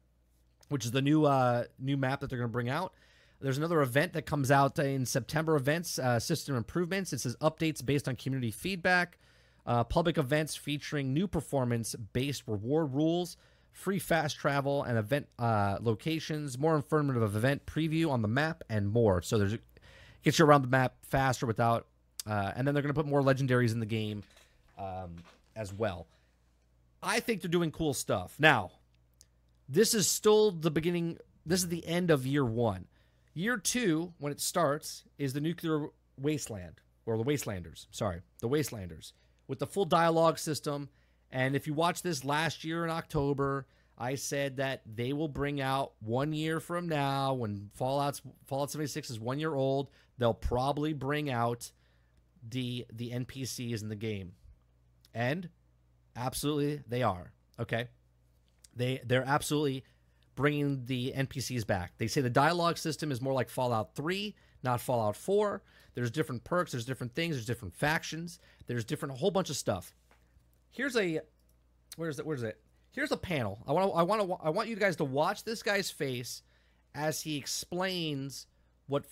which 0.73 0.85
is 0.85 0.91
the 0.91 1.03
new 1.03 1.25
uh, 1.25 1.65
new 1.79 1.97
map 1.97 2.21
that 2.21 2.31
they're 2.31 2.39
going 2.39 2.51
to 2.51 2.53
bring 2.53 2.69
out. 2.69 2.95
There's 3.41 3.59
another 3.59 3.83
event 3.83 4.13
that 4.13 4.27
comes 4.27 4.51
out 4.51 4.79
in 4.79 5.05
September. 5.05 5.57
Events, 5.57 5.99
uh, 5.99 6.19
system 6.21 6.57
improvements. 6.57 7.13
It 7.13 7.21
says 7.21 7.37
updates 7.41 7.85
based 7.85 8.09
on 8.09 8.17
community 8.17 8.51
feedback. 8.51 9.19
Uh, 9.65 9.85
public 9.85 10.19
events 10.19 10.57
featuring 10.57 11.15
new 11.15 11.29
performance-based 11.29 12.43
reward 12.49 12.93
rules, 12.95 13.37
free 13.71 14.01
fast 14.01 14.37
travel, 14.37 14.83
and 14.83 14.99
event 14.99 15.29
uh, 15.39 15.79
locations. 15.81 16.59
More 16.59 16.75
informative 16.75 17.23
event 17.23 17.65
preview 17.67 18.11
on 18.11 18.23
the 18.23 18.29
map, 18.29 18.65
and 18.69 18.89
more. 18.89 19.23
So 19.23 19.39
there's 19.39 19.57
gets 20.23 20.39
you 20.39 20.45
around 20.45 20.63
the 20.63 20.69
map 20.69 20.95
faster 21.03 21.47
without. 21.47 21.87
and 22.27 22.67
then 22.67 22.75
they're 22.75 22.83
going 22.83 22.95
to 22.95 23.01
put 23.01 23.07
more 23.07 23.23
legendaries 23.23 23.73
in 23.73 23.81
the 23.81 23.87
game. 23.87 24.23
Um, 24.79 25.17
as 25.57 25.73
well. 25.73 26.07
I 27.03 27.21
think 27.21 27.43
they're 27.43 27.51
doing 27.51 27.71
cool 27.71 27.95
stuff. 27.95 28.37
Now, 28.39 28.73
this 29.73 29.95
is 29.95 30.07
still 30.07 30.51
the 30.51 30.71
beginning. 30.71 31.17
This 31.47 31.61
is 31.61 31.69
the 31.69 31.87
end 31.87 32.11
of 32.11 32.27
year 32.27 32.45
one. 32.45 32.87
Year 33.35 33.57
two, 33.57 34.13
when 34.19 34.31
it 34.31 34.41
starts, 34.41 35.05
is 35.17 35.33
the 35.33 35.41
nuclear 35.41 35.87
wasteland 36.21 36.81
or 37.07 37.17
the 37.17 37.25
wastelanders. 37.25 37.87
Sorry, 37.91 38.21
the 38.41 38.49
wastelanders 38.49 39.13
with 39.49 39.59
the 39.59 39.67
full 39.67 39.87
dialogue 39.87 40.39
system. 40.39 40.91
And 41.31 41.57
if 41.57 41.67
you 41.67 41.73
watch 41.73 42.03
this 42.03 42.25
last 42.25 42.65
year 42.65 42.85
in 42.85 42.91
October, 42.91 43.67
I 43.97 44.17
said 44.17 44.59
that 44.59 44.83
they 44.87 45.15
will 45.15 45.29
bring 45.29 45.61
out 45.61 45.93
one 46.01 46.35
year 46.35 46.61
from 46.61 46.89
now 46.89 47.33
when 47.33 47.71
Fallout's 47.75 48.21
Fallout 48.47 48.71
76 48.71 49.09
is 49.09 49.19
one 49.19 49.39
year 49.39 49.55
old. 49.55 49.89
They'll 50.19 50.35
probably 50.35 50.93
bring 50.93 51.31
out 51.31 51.71
the 52.47 52.85
the 52.93 53.11
NPCs 53.11 53.83
in 53.83 53.89
the 53.89 53.97
game. 53.97 54.33
And 55.15 55.49
absolutely 56.15 56.83
they 56.87 57.03
are. 57.03 57.33
Okay? 57.59 57.89
They 58.75 59.01
they're 59.05 59.27
absolutely 59.27 59.85
bringing 60.35 60.85
the 60.87 61.13
NPCs 61.17 61.67
back. 61.67 61.93
They 61.99 62.07
say 62.07 62.21
the 62.21 62.31
dialogue 62.31 62.79
system 62.79 63.13
is 63.13 63.21
more 63.21 63.33
like 63.33 63.51
Fallout 63.51 63.95
3, 63.95 64.35
not 64.63 64.81
Fallout 64.81 65.17
4. 65.17 65.63
There's 65.95 66.11
different 66.11 66.45
perks, 66.45 66.73
there's 66.73 66.87
different 66.87 67.15
things, 67.15 67.37
there's 67.37 67.47
different 67.47 67.75
factions, 67.75 68.39
there's 68.67 68.85
different 68.85 69.15
a 69.15 69.19
whole 69.19 69.31
bunch 69.31 69.51
of 69.51 69.57
stuff. 69.57 69.95
Here's 70.71 70.97
a 70.97 71.21
where's 71.97 72.19
it 72.19 72.27
where's 72.27 72.43
it? 72.43 72.59
Here's 72.93 73.13
a 73.13 73.17
panel. 73.17 73.63
I 73.67 73.73
want 73.73 73.91
to 73.91 73.97
I 73.97 74.03
want 74.03 74.23
to 74.23 74.35
I 74.43 74.51
want 74.51 74.69
you 74.69 74.77
guys 74.77 74.97
to 74.97 75.05
watch 75.05 75.45
this 75.45 75.63
guy's 75.63 75.91
face 75.91 76.43
as 76.95 77.23
he 77.23 77.37
explains 77.37 78.47
what 78.87 79.05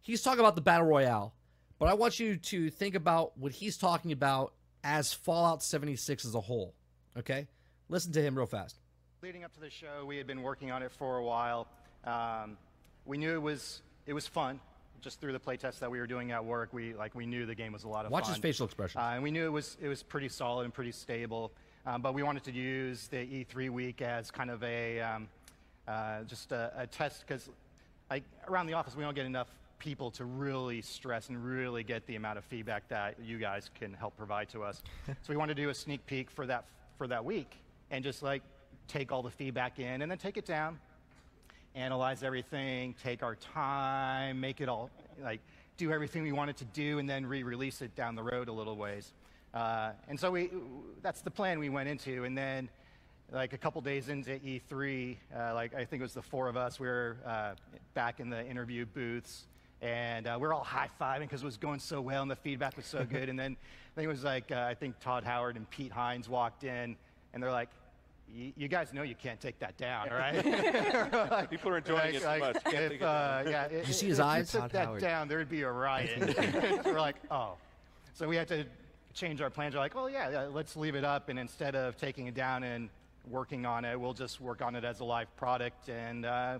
he's 0.00 0.22
talking 0.22 0.40
about 0.40 0.54
the 0.54 0.62
battle 0.62 0.86
royale. 0.86 1.34
But 1.78 1.88
I 1.88 1.94
want 1.94 2.20
you 2.20 2.36
to 2.36 2.70
think 2.70 2.94
about 2.94 3.36
what 3.36 3.52
he's 3.52 3.76
talking 3.76 4.12
about 4.12 4.54
as 4.84 5.12
Fallout 5.12 5.62
76 5.62 6.24
as 6.24 6.34
a 6.34 6.40
whole. 6.40 6.74
Okay? 7.18 7.48
Listen 7.92 8.10
to 8.12 8.22
him 8.22 8.34
real 8.34 8.46
fast. 8.46 8.76
Leading 9.20 9.44
up 9.44 9.52
to 9.52 9.60
the 9.60 9.68
show, 9.68 10.06
we 10.06 10.16
had 10.16 10.26
been 10.26 10.40
working 10.40 10.70
on 10.70 10.82
it 10.82 10.90
for 10.90 11.18
a 11.18 11.22
while. 11.22 11.68
Um, 12.04 12.56
we 13.04 13.18
knew 13.18 13.34
it 13.34 13.42
was 13.42 13.82
it 14.06 14.14
was 14.14 14.26
fun. 14.26 14.60
Just 15.02 15.20
through 15.20 15.32
the 15.32 15.38
playtests 15.38 15.78
that 15.80 15.90
we 15.90 16.00
were 16.00 16.06
doing 16.06 16.32
at 16.32 16.42
work, 16.42 16.72
we 16.72 16.94
like 16.94 17.14
we 17.14 17.26
knew 17.26 17.44
the 17.44 17.54
game 17.54 17.70
was 17.70 17.84
a 17.84 17.88
lot 17.88 18.06
of 18.06 18.10
Watch 18.10 18.22
fun. 18.22 18.30
Watch 18.30 18.36
his 18.36 18.40
facial 18.40 18.64
expression. 18.64 18.98
Uh, 18.98 19.10
and 19.10 19.22
we 19.22 19.30
knew 19.30 19.44
it 19.44 19.52
was 19.52 19.76
it 19.78 19.88
was 19.88 20.02
pretty 20.02 20.30
solid 20.30 20.64
and 20.64 20.72
pretty 20.72 20.90
stable. 20.90 21.52
Um, 21.84 22.00
but 22.00 22.14
we 22.14 22.22
wanted 22.22 22.44
to 22.44 22.52
use 22.52 23.08
the 23.08 23.18
E3 23.18 23.68
week 23.68 24.00
as 24.00 24.30
kind 24.30 24.50
of 24.50 24.62
a 24.62 25.02
um, 25.02 25.28
uh, 25.86 26.22
just 26.22 26.50
a, 26.50 26.72
a 26.74 26.86
test 26.86 27.26
because 27.26 27.50
like 28.08 28.24
around 28.48 28.68
the 28.68 28.72
office 28.72 28.96
we 28.96 29.04
don't 29.04 29.14
get 29.14 29.26
enough 29.26 29.48
people 29.78 30.10
to 30.12 30.24
really 30.24 30.80
stress 30.80 31.28
and 31.28 31.44
really 31.44 31.84
get 31.84 32.06
the 32.06 32.16
amount 32.16 32.38
of 32.38 32.44
feedback 32.46 32.88
that 32.88 33.16
you 33.22 33.36
guys 33.36 33.70
can 33.78 33.92
help 33.92 34.16
provide 34.16 34.48
to 34.48 34.62
us. 34.62 34.82
so 35.06 35.14
we 35.28 35.36
wanted 35.36 35.58
to 35.58 35.62
do 35.62 35.68
a 35.68 35.74
sneak 35.74 36.06
peek 36.06 36.30
for 36.30 36.46
that 36.46 36.64
for 36.96 37.06
that 37.06 37.22
week 37.22 37.58
and 37.92 38.02
just 38.02 38.22
like 38.22 38.42
take 38.88 39.12
all 39.12 39.22
the 39.22 39.30
feedback 39.30 39.78
in 39.78 40.02
and 40.02 40.10
then 40.10 40.18
take 40.18 40.36
it 40.36 40.46
down, 40.46 40.80
analyze 41.76 42.24
everything, 42.24 42.94
take 43.00 43.22
our 43.22 43.36
time, 43.36 44.40
make 44.40 44.60
it 44.60 44.68
all 44.68 44.90
like 45.22 45.40
do 45.76 45.92
everything 45.92 46.22
we 46.22 46.32
wanted 46.32 46.56
to 46.56 46.64
do, 46.64 46.98
and 46.98 47.08
then 47.08 47.24
re-release 47.24 47.82
it 47.82 47.94
down 47.94 48.16
the 48.16 48.22
road 48.22 48.48
a 48.48 48.52
little 48.52 48.76
ways. 48.76 49.12
Uh, 49.54 49.90
and 50.08 50.18
so 50.18 50.30
we 50.30 50.50
that's 51.02 51.20
the 51.20 51.30
plan 51.30 51.58
we 51.58 51.68
went 51.68 51.88
into, 51.88 52.24
and 52.24 52.36
then 52.36 52.68
like 53.30 53.52
a 53.52 53.58
couple 53.58 53.80
days 53.80 54.08
into 54.08 54.30
E3, 54.30 55.16
uh, 55.34 55.54
like 55.54 55.74
I 55.74 55.84
think 55.84 56.00
it 56.00 56.02
was 56.02 56.14
the 56.14 56.22
four 56.22 56.48
of 56.48 56.56
us, 56.56 56.80
we 56.80 56.86
were 56.86 57.16
uh, 57.26 57.52
back 57.94 58.20
in 58.20 58.30
the 58.30 58.44
interview 58.46 58.84
booths, 58.86 59.46
and 59.80 60.26
uh, 60.26 60.36
we're 60.40 60.54
all 60.54 60.64
high 60.64 60.88
fiving 61.00 61.20
because 61.20 61.42
it 61.42 61.46
was 61.46 61.56
going 61.56 61.80
so 61.80 62.00
well 62.00 62.22
and 62.22 62.30
the 62.30 62.36
feedback 62.36 62.76
was 62.76 62.86
so 62.86 63.04
good. 63.04 63.28
and 63.28 63.38
then 63.38 63.52
I 63.52 63.94
think 63.94 64.06
it 64.06 64.12
was 64.12 64.24
like 64.24 64.50
uh, 64.50 64.66
I 64.68 64.74
think 64.74 64.98
Todd 65.00 65.24
Howard 65.24 65.56
and 65.56 65.68
Pete 65.68 65.92
Hines 65.92 66.28
walked 66.28 66.64
in, 66.64 66.96
and 67.34 67.42
they're 67.42 67.52
like, 67.52 67.68
"Y- 68.28 68.52
you 68.56 68.68
guys 68.68 68.92
know 68.92 69.02
you 69.02 69.14
can't 69.14 69.40
take 69.40 69.58
that 69.60 69.76
down, 69.76 70.08
right? 70.10 70.44
Like- 71.12 71.50
People 71.50 71.70
are 71.72 71.78
enjoying 71.78 72.14
it 72.14 72.22
so 72.22 72.38
much. 72.38 72.62
Can't 72.64 72.74
if, 72.76 72.90
take 72.90 73.00
it 73.00 73.04
down. 73.04 73.46
uh, 73.46 73.50
yeah, 73.50 73.68
Did 73.68 73.86
you 73.88 73.92
see 73.94 74.06
his 74.08 74.20
eyes? 74.20 74.48
If 74.48 74.54
you 74.54 74.60
Todd 74.60 74.70
took 74.70 74.72
that 74.72 74.86
Howard. 74.86 75.00
down, 75.00 75.28
there'd 75.28 75.48
be 75.48 75.62
a 75.62 75.70
riot. 75.70 76.36
We're 76.84 77.00
like, 77.00 77.16
oh. 77.30 77.54
So 78.14 78.28
we 78.28 78.36
had 78.36 78.48
to 78.48 78.64
change 79.14 79.40
our 79.40 79.50
plans. 79.50 79.74
We're 79.74 79.80
like, 79.80 79.94
well, 79.94 80.08
yeah, 80.10 80.30
yeah, 80.30 80.40
let's 80.44 80.76
leave 80.76 80.94
it 80.94 81.04
up, 81.04 81.28
and 81.28 81.38
instead 81.38 81.74
of 81.74 81.96
taking 81.96 82.26
it 82.26 82.34
down 82.34 82.62
and 82.62 82.88
working 83.28 83.66
on 83.66 83.84
it, 83.84 83.98
we'll 84.00 84.14
just 84.14 84.40
work 84.40 84.62
on 84.62 84.74
it 84.74 84.84
as 84.84 85.00
a 85.00 85.04
live 85.04 85.34
product 85.36 85.88
and 85.88 86.24
uh, 86.26 86.58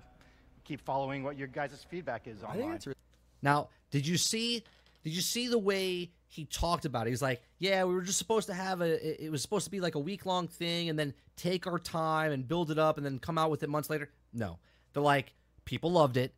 keep 0.64 0.80
following 0.80 1.22
what 1.24 1.36
your 1.38 1.48
guys' 1.48 1.84
feedback 1.90 2.26
is 2.26 2.42
online. 2.42 2.78
really 2.86 2.96
Now, 3.42 3.68
did 3.90 4.06
you 4.06 4.16
see? 4.16 4.62
Did 5.02 5.14
you 5.14 5.20
see 5.20 5.48
the 5.48 5.58
way 5.58 6.10
he 6.32 6.46
talked 6.46 6.86
about 6.86 7.06
it? 7.06 7.10
He's 7.10 7.20
like, 7.20 7.42
"Yeah, 7.58 7.84
we 7.84 7.92
were 7.92 8.00
just 8.00 8.16
supposed 8.16 8.46
to 8.46 8.54
have 8.54 8.80
a. 8.80 9.24
it- 9.24 9.30
was 9.30 9.42
supposed 9.42 9.66
to 9.66 9.70
be 9.70 9.80
like 9.80 9.96
a 9.96 9.98
week 9.98 10.24
long 10.24 10.48
thing, 10.48 10.88
and 10.88 10.98
then 10.98 11.12
take 11.36 11.66
our 11.66 11.78
time 11.78 12.32
and 12.32 12.48
build 12.48 12.70
it 12.70 12.78
up, 12.78 12.96
and 12.96 13.04
then 13.04 13.18
come 13.18 13.36
out 13.36 13.50
with 13.50 13.62
it 13.62 13.68
months 13.68 13.90
later." 13.90 14.10
No, 14.32 14.58
they're 14.94 15.02
like, 15.02 15.34
people 15.66 15.92
loved 15.92 16.16
it. 16.16 16.34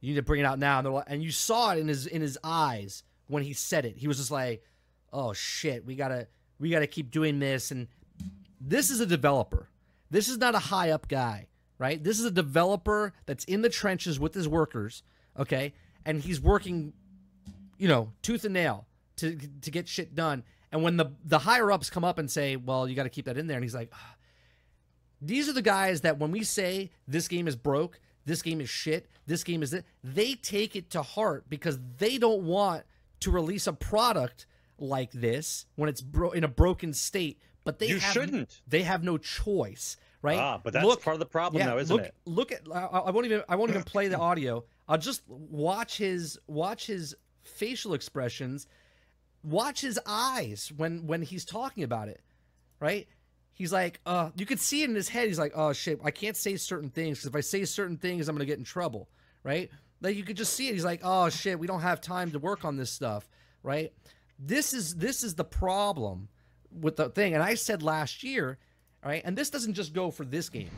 You 0.00 0.10
need 0.10 0.16
to 0.16 0.22
bring 0.22 0.40
it 0.40 0.44
out 0.44 0.58
now, 0.58 0.78
and 0.80 0.92
like, 0.92 1.06
and 1.08 1.22
you 1.22 1.30
saw 1.30 1.72
it 1.72 1.78
in 1.78 1.88
his 1.88 2.06
in 2.06 2.20
his 2.20 2.36
eyes 2.44 3.02
when 3.26 3.42
he 3.42 3.54
said 3.54 3.86
it. 3.86 3.96
He 3.96 4.06
was 4.06 4.18
just 4.18 4.30
like, 4.30 4.62
"Oh 5.14 5.32
shit, 5.32 5.86
we 5.86 5.96
gotta 5.96 6.28
we 6.58 6.68
gotta 6.68 6.86
keep 6.86 7.10
doing 7.10 7.38
this." 7.38 7.70
And 7.70 7.88
this 8.60 8.90
is 8.90 9.00
a 9.00 9.06
developer. 9.06 9.70
This 10.10 10.28
is 10.28 10.36
not 10.36 10.54
a 10.54 10.58
high 10.58 10.90
up 10.90 11.08
guy, 11.08 11.46
right? 11.78 12.04
This 12.04 12.18
is 12.18 12.26
a 12.26 12.30
developer 12.30 13.14
that's 13.24 13.44
in 13.46 13.62
the 13.62 13.70
trenches 13.70 14.20
with 14.20 14.34
his 14.34 14.46
workers, 14.46 15.02
okay? 15.38 15.72
And 16.04 16.20
he's 16.20 16.38
working, 16.38 16.92
you 17.78 17.88
know, 17.88 18.12
tooth 18.20 18.44
and 18.44 18.52
nail 18.52 18.86
to 19.18 19.36
to 19.62 19.70
get 19.70 19.88
shit 19.88 20.14
done. 20.14 20.42
And 20.72 20.82
when 20.82 20.96
the 20.96 21.06
the 21.24 21.38
higher 21.40 21.70
ups 21.72 21.90
come 21.90 22.04
up 22.04 22.18
and 22.18 22.30
say, 22.30 22.56
"Well, 22.56 22.88
you 22.88 22.94
got 22.96 23.04
to 23.04 23.08
keep 23.10 23.24
that 23.26 23.38
in 23.38 23.46
there," 23.46 23.56
and 23.56 23.64
he's 23.64 23.74
like, 23.74 23.90
"Ah." 23.94 24.14
"These 25.20 25.48
are 25.48 25.52
the 25.52 25.62
guys 25.62 26.02
that 26.02 26.18
when 26.18 26.30
we 26.30 26.44
say 26.44 26.90
this 27.06 27.28
game 27.28 27.48
is 27.48 27.56
broke, 27.56 28.00
this 28.24 28.42
game 28.42 28.60
is 28.60 28.70
shit, 28.70 29.08
this 29.26 29.42
game 29.44 29.62
is 29.62 29.72
it, 29.72 29.84
they 30.04 30.34
take 30.34 30.76
it 30.76 30.90
to 30.90 31.02
heart 31.02 31.44
because 31.48 31.78
they 31.98 32.18
don't 32.18 32.42
want 32.44 32.84
to 33.20 33.30
release 33.30 33.66
a 33.66 33.72
product 33.72 34.46
like 34.78 35.10
this 35.12 35.66
when 35.76 35.88
it's 35.88 36.00
bro- 36.00 36.30
in 36.32 36.44
a 36.44 36.48
broken 36.48 36.92
state." 36.92 37.40
But 37.64 37.78
they 37.80 37.88
You 37.88 37.98
have, 37.98 38.12
shouldn't. 38.14 38.62
They 38.66 38.82
have 38.84 39.02
no 39.04 39.18
choice, 39.18 39.98
right? 40.22 40.38
Ah, 40.38 40.58
but 40.62 40.72
that's 40.72 40.86
Look- 40.86 41.02
part 41.02 41.14
of 41.14 41.20
the 41.20 41.26
problem, 41.26 41.60
yeah, 41.60 41.66
though, 41.70 41.78
isn't 41.78 41.94
look, 41.96 42.06
it? 42.06 42.14
Look 42.24 42.52
at 42.52 42.62
I, 42.72 42.80
I 42.84 43.10
won't 43.10 43.26
even 43.26 43.42
I 43.48 43.56
won't 43.56 43.70
even 43.70 43.82
play 43.82 44.08
the 44.08 44.18
audio. 44.18 44.64
I'll 44.88 44.96
just 44.98 45.22
watch 45.28 45.98
his 45.98 46.38
watch 46.46 46.86
his 46.86 47.14
facial 47.42 47.92
expressions, 47.92 48.66
watch 49.48 49.80
his 49.80 49.98
eyes 50.06 50.72
when 50.76 51.06
when 51.06 51.22
he's 51.22 51.44
talking 51.44 51.82
about 51.82 52.08
it, 52.08 52.20
right? 52.80 53.08
He's 53.52 53.72
like, 53.72 54.00
uh, 54.06 54.30
you 54.36 54.46
could 54.46 54.60
see 54.60 54.82
it 54.82 54.88
in 54.88 54.94
his 54.94 55.08
head. 55.08 55.26
He's 55.26 55.38
like, 55.38 55.52
oh 55.56 55.72
shit, 55.72 56.00
I 56.04 56.10
can't 56.10 56.36
say 56.36 56.56
certain 56.56 56.90
things 56.90 57.18
because 57.18 57.26
if 57.26 57.34
I 57.34 57.40
say 57.40 57.64
certain 57.64 57.96
things, 57.96 58.28
I'm 58.28 58.36
gonna 58.36 58.44
get 58.44 58.58
in 58.58 58.64
trouble, 58.64 59.08
right? 59.42 59.70
Like 60.00 60.16
you 60.16 60.22
could 60.22 60.36
just 60.36 60.54
see 60.54 60.68
it. 60.68 60.74
He's 60.74 60.84
like, 60.84 61.00
oh 61.02 61.28
shit, 61.28 61.58
we 61.58 61.66
don't 61.66 61.80
have 61.80 62.00
time 62.00 62.30
to 62.32 62.38
work 62.38 62.64
on 62.64 62.76
this 62.76 62.90
stuff, 62.90 63.28
right? 63.62 63.92
This 64.38 64.72
is 64.72 64.94
this 64.94 65.24
is 65.24 65.34
the 65.34 65.44
problem 65.44 66.28
with 66.70 66.96
the 66.96 67.08
thing. 67.08 67.34
And 67.34 67.42
I 67.42 67.54
said 67.54 67.82
last 67.82 68.22
year, 68.22 68.58
right? 69.04 69.22
and 69.24 69.36
this 69.36 69.50
doesn't 69.50 69.74
just 69.74 69.92
go 69.92 70.10
for 70.10 70.24
this 70.24 70.48
game. 70.48 70.70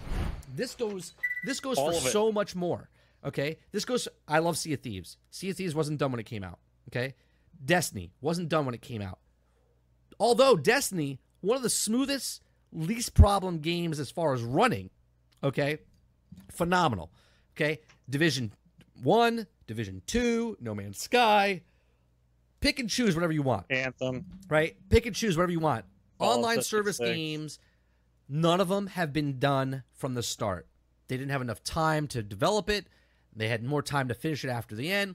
This 0.55 0.75
goes 0.75 1.15
this 1.45 1.61
goes 1.61 1.79
All 1.79 1.93
for 1.93 2.09
so 2.09 2.33
much 2.33 2.55
more. 2.55 2.89
Okay, 3.25 3.59
this 3.73 3.85
goes. 3.85 4.09
I 4.27 4.39
love 4.39 4.57
Sea 4.57 4.73
of 4.73 4.81
Thieves. 4.81 5.19
Sea 5.31 5.51
of 5.51 5.57
Thieves 5.57 5.75
wasn't 5.75 5.99
done 5.99 6.11
when 6.11 6.21
it 6.21 6.27
came 6.27 6.43
out. 6.43 6.59
Okay, 6.89 7.15
Destiny 7.65 8.11
wasn't 8.21 8.49
done 8.49 8.65
when 8.65 8.75
it 8.75 8.83
came 8.83 9.03
out. 9.03 9.19
Although 10.19 10.57
Destiny, 10.57 11.19
one 11.41 11.57
of 11.57 11.63
the 11.63 11.71
smoothest, 11.71 12.43
least 12.73 13.15
problem 13.15 13.59
games 13.59 13.99
as 13.99 14.11
far 14.11 14.33
as 14.35 14.43
running. 14.43 14.91
Okay, 15.43 15.79
phenomenal. 16.51 17.11
Okay, 17.57 17.81
Division 18.09 18.53
One, 19.03 19.47
Division 19.67 20.03
Two, 20.07 20.57
No 20.61 20.75
Man's 20.75 20.99
Sky. 21.01 21.63
Pick 22.61 22.79
and 22.79 22.91
choose 22.91 23.15
whatever 23.15 23.33
you 23.33 23.43
want 23.43 23.65
Anthem. 23.71 24.27
right? 24.51 24.77
Pick 24.91 25.07
and 25.07 25.17
choose 25.17 25.37
whatever 25.37 25.53
you 25.53 25.61
want. 25.61 25.87
Online 26.19 26.61
service 26.61 26.99
games, 26.99 27.59
none 28.29 28.61
of 28.61 28.69
them 28.69 28.89
have 28.89 29.15
been 29.15 29.39
done 29.39 29.83
from 29.95 30.13
the 30.15 30.23
start. 30.23 30.67
They 31.09 31.17
didn't 31.17 31.31
have 31.31 31.41
enough 31.41 31.65
time 31.65 32.07
to 32.09 32.23
develop 32.23 32.69
it. 32.69 32.87
They 33.35 33.49
had 33.49 33.65
more 33.65 33.81
time 33.83 34.09
to 34.09 34.15
finish 34.15 34.45
it 34.45 34.51
after 34.51 34.75
the 34.75 34.93
end. 34.93 35.15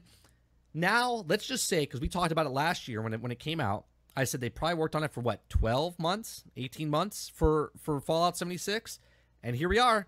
Now, 0.76 1.24
let's 1.26 1.46
just 1.46 1.66
say, 1.66 1.80
because 1.80 2.02
we 2.02 2.08
talked 2.08 2.32
about 2.32 2.44
it 2.44 2.50
last 2.50 2.86
year 2.86 3.00
when 3.00 3.14
it 3.14 3.22
when 3.22 3.32
it 3.32 3.38
came 3.38 3.60
out, 3.60 3.86
I 4.14 4.24
said 4.24 4.42
they 4.42 4.50
probably 4.50 4.74
worked 4.74 4.94
on 4.94 5.04
it 5.04 5.10
for 5.10 5.22
what, 5.22 5.48
12 5.48 5.98
months, 5.98 6.44
18 6.54 6.90
months 6.90 7.32
for, 7.34 7.72
for 7.80 7.98
Fallout 7.98 8.36
76. 8.36 8.98
And 9.42 9.56
here 9.56 9.70
we 9.70 9.78
are, 9.78 10.06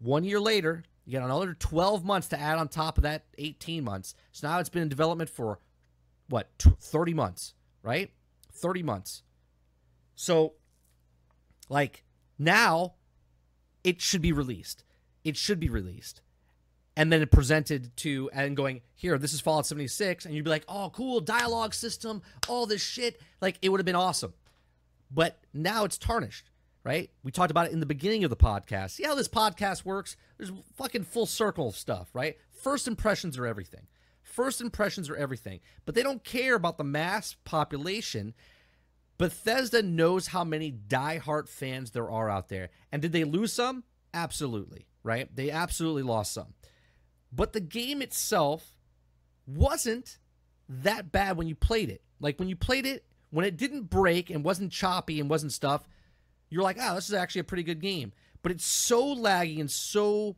one 0.00 0.22
year 0.22 0.38
later, 0.38 0.84
you 1.06 1.18
got 1.18 1.24
another 1.24 1.54
12 1.54 2.04
months 2.04 2.28
to 2.28 2.38
add 2.38 2.58
on 2.58 2.68
top 2.68 2.98
of 2.98 3.04
that 3.04 3.24
18 3.38 3.82
months. 3.82 4.14
So 4.32 4.48
now 4.48 4.58
it's 4.58 4.68
been 4.68 4.82
in 4.82 4.90
development 4.90 5.30
for 5.30 5.60
what, 6.28 6.58
tw 6.58 6.78
30 6.78 7.14
months, 7.14 7.54
right? 7.82 8.10
30 8.52 8.82
months. 8.82 9.22
So, 10.14 10.54
like, 11.70 12.04
now 12.38 12.96
it 13.82 14.02
should 14.02 14.20
be 14.20 14.32
released. 14.32 14.84
It 15.24 15.38
should 15.38 15.58
be 15.58 15.70
released. 15.70 16.20
And 16.94 17.10
then 17.10 17.26
presented 17.28 17.96
to 17.98 18.28
and 18.34 18.54
going, 18.54 18.82
here, 18.94 19.16
this 19.16 19.32
is 19.32 19.40
Fallout 19.40 19.66
76. 19.66 20.26
And 20.26 20.34
you'd 20.34 20.44
be 20.44 20.50
like, 20.50 20.64
oh, 20.68 20.90
cool, 20.90 21.20
dialogue 21.20 21.72
system, 21.72 22.20
all 22.48 22.66
this 22.66 22.82
shit. 22.82 23.20
Like, 23.40 23.58
it 23.62 23.70
would 23.70 23.80
have 23.80 23.86
been 23.86 23.94
awesome. 23.94 24.34
But 25.10 25.38
now 25.54 25.84
it's 25.84 25.96
tarnished, 25.96 26.50
right? 26.84 27.10
We 27.22 27.32
talked 27.32 27.50
about 27.50 27.66
it 27.66 27.72
in 27.72 27.80
the 27.80 27.86
beginning 27.86 28.24
of 28.24 28.30
the 28.30 28.36
podcast. 28.36 28.90
See 28.90 29.04
how 29.04 29.14
this 29.14 29.28
podcast 29.28 29.86
works? 29.86 30.16
There's 30.36 30.52
fucking 30.76 31.04
full 31.04 31.26
circle 31.26 31.68
of 31.68 31.76
stuff, 31.76 32.10
right? 32.12 32.36
First 32.62 32.86
impressions 32.86 33.38
are 33.38 33.46
everything. 33.46 33.86
First 34.22 34.60
impressions 34.60 35.08
are 35.08 35.16
everything. 35.16 35.60
But 35.84 35.94
they 35.94 36.02
don't 36.02 36.24
care 36.24 36.54
about 36.54 36.76
the 36.78 36.84
mass 36.84 37.36
population. 37.44 38.34
Bethesda 39.18 39.82
knows 39.82 40.28
how 40.28 40.44
many 40.44 40.72
diehard 40.72 41.48
fans 41.48 41.90
there 41.90 42.10
are 42.10 42.28
out 42.28 42.48
there. 42.48 42.70
And 42.90 43.00
did 43.00 43.12
they 43.12 43.24
lose 43.24 43.52
some? 43.52 43.84
Absolutely, 44.12 44.86
right? 45.02 45.34
They 45.34 45.50
absolutely 45.50 46.02
lost 46.02 46.32
some. 46.32 46.54
But 47.32 47.52
the 47.52 47.60
game 47.60 48.02
itself 48.02 48.76
wasn't 49.46 50.18
that 50.68 51.12
bad 51.12 51.36
when 51.36 51.46
you 51.46 51.54
played 51.54 51.90
it. 51.90 52.02
Like 52.20 52.38
when 52.38 52.48
you 52.48 52.56
played 52.56 52.86
it, 52.86 53.04
when 53.30 53.46
it 53.46 53.56
didn't 53.56 53.90
break 53.90 54.30
and 54.30 54.44
wasn't 54.44 54.72
choppy 54.72 55.18
and 55.18 55.28
wasn't 55.28 55.52
stuff, 55.52 55.88
you're 56.50 56.62
like, 56.62 56.76
oh, 56.80 56.94
this 56.94 57.08
is 57.08 57.14
actually 57.14 57.40
a 57.40 57.44
pretty 57.44 57.62
good 57.62 57.80
game. 57.80 58.12
But 58.42 58.52
it's 58.52 58.66
so 58.66 59.14
laggy 59.14 59.58
and 59.58 59.70
so 59.70 60.36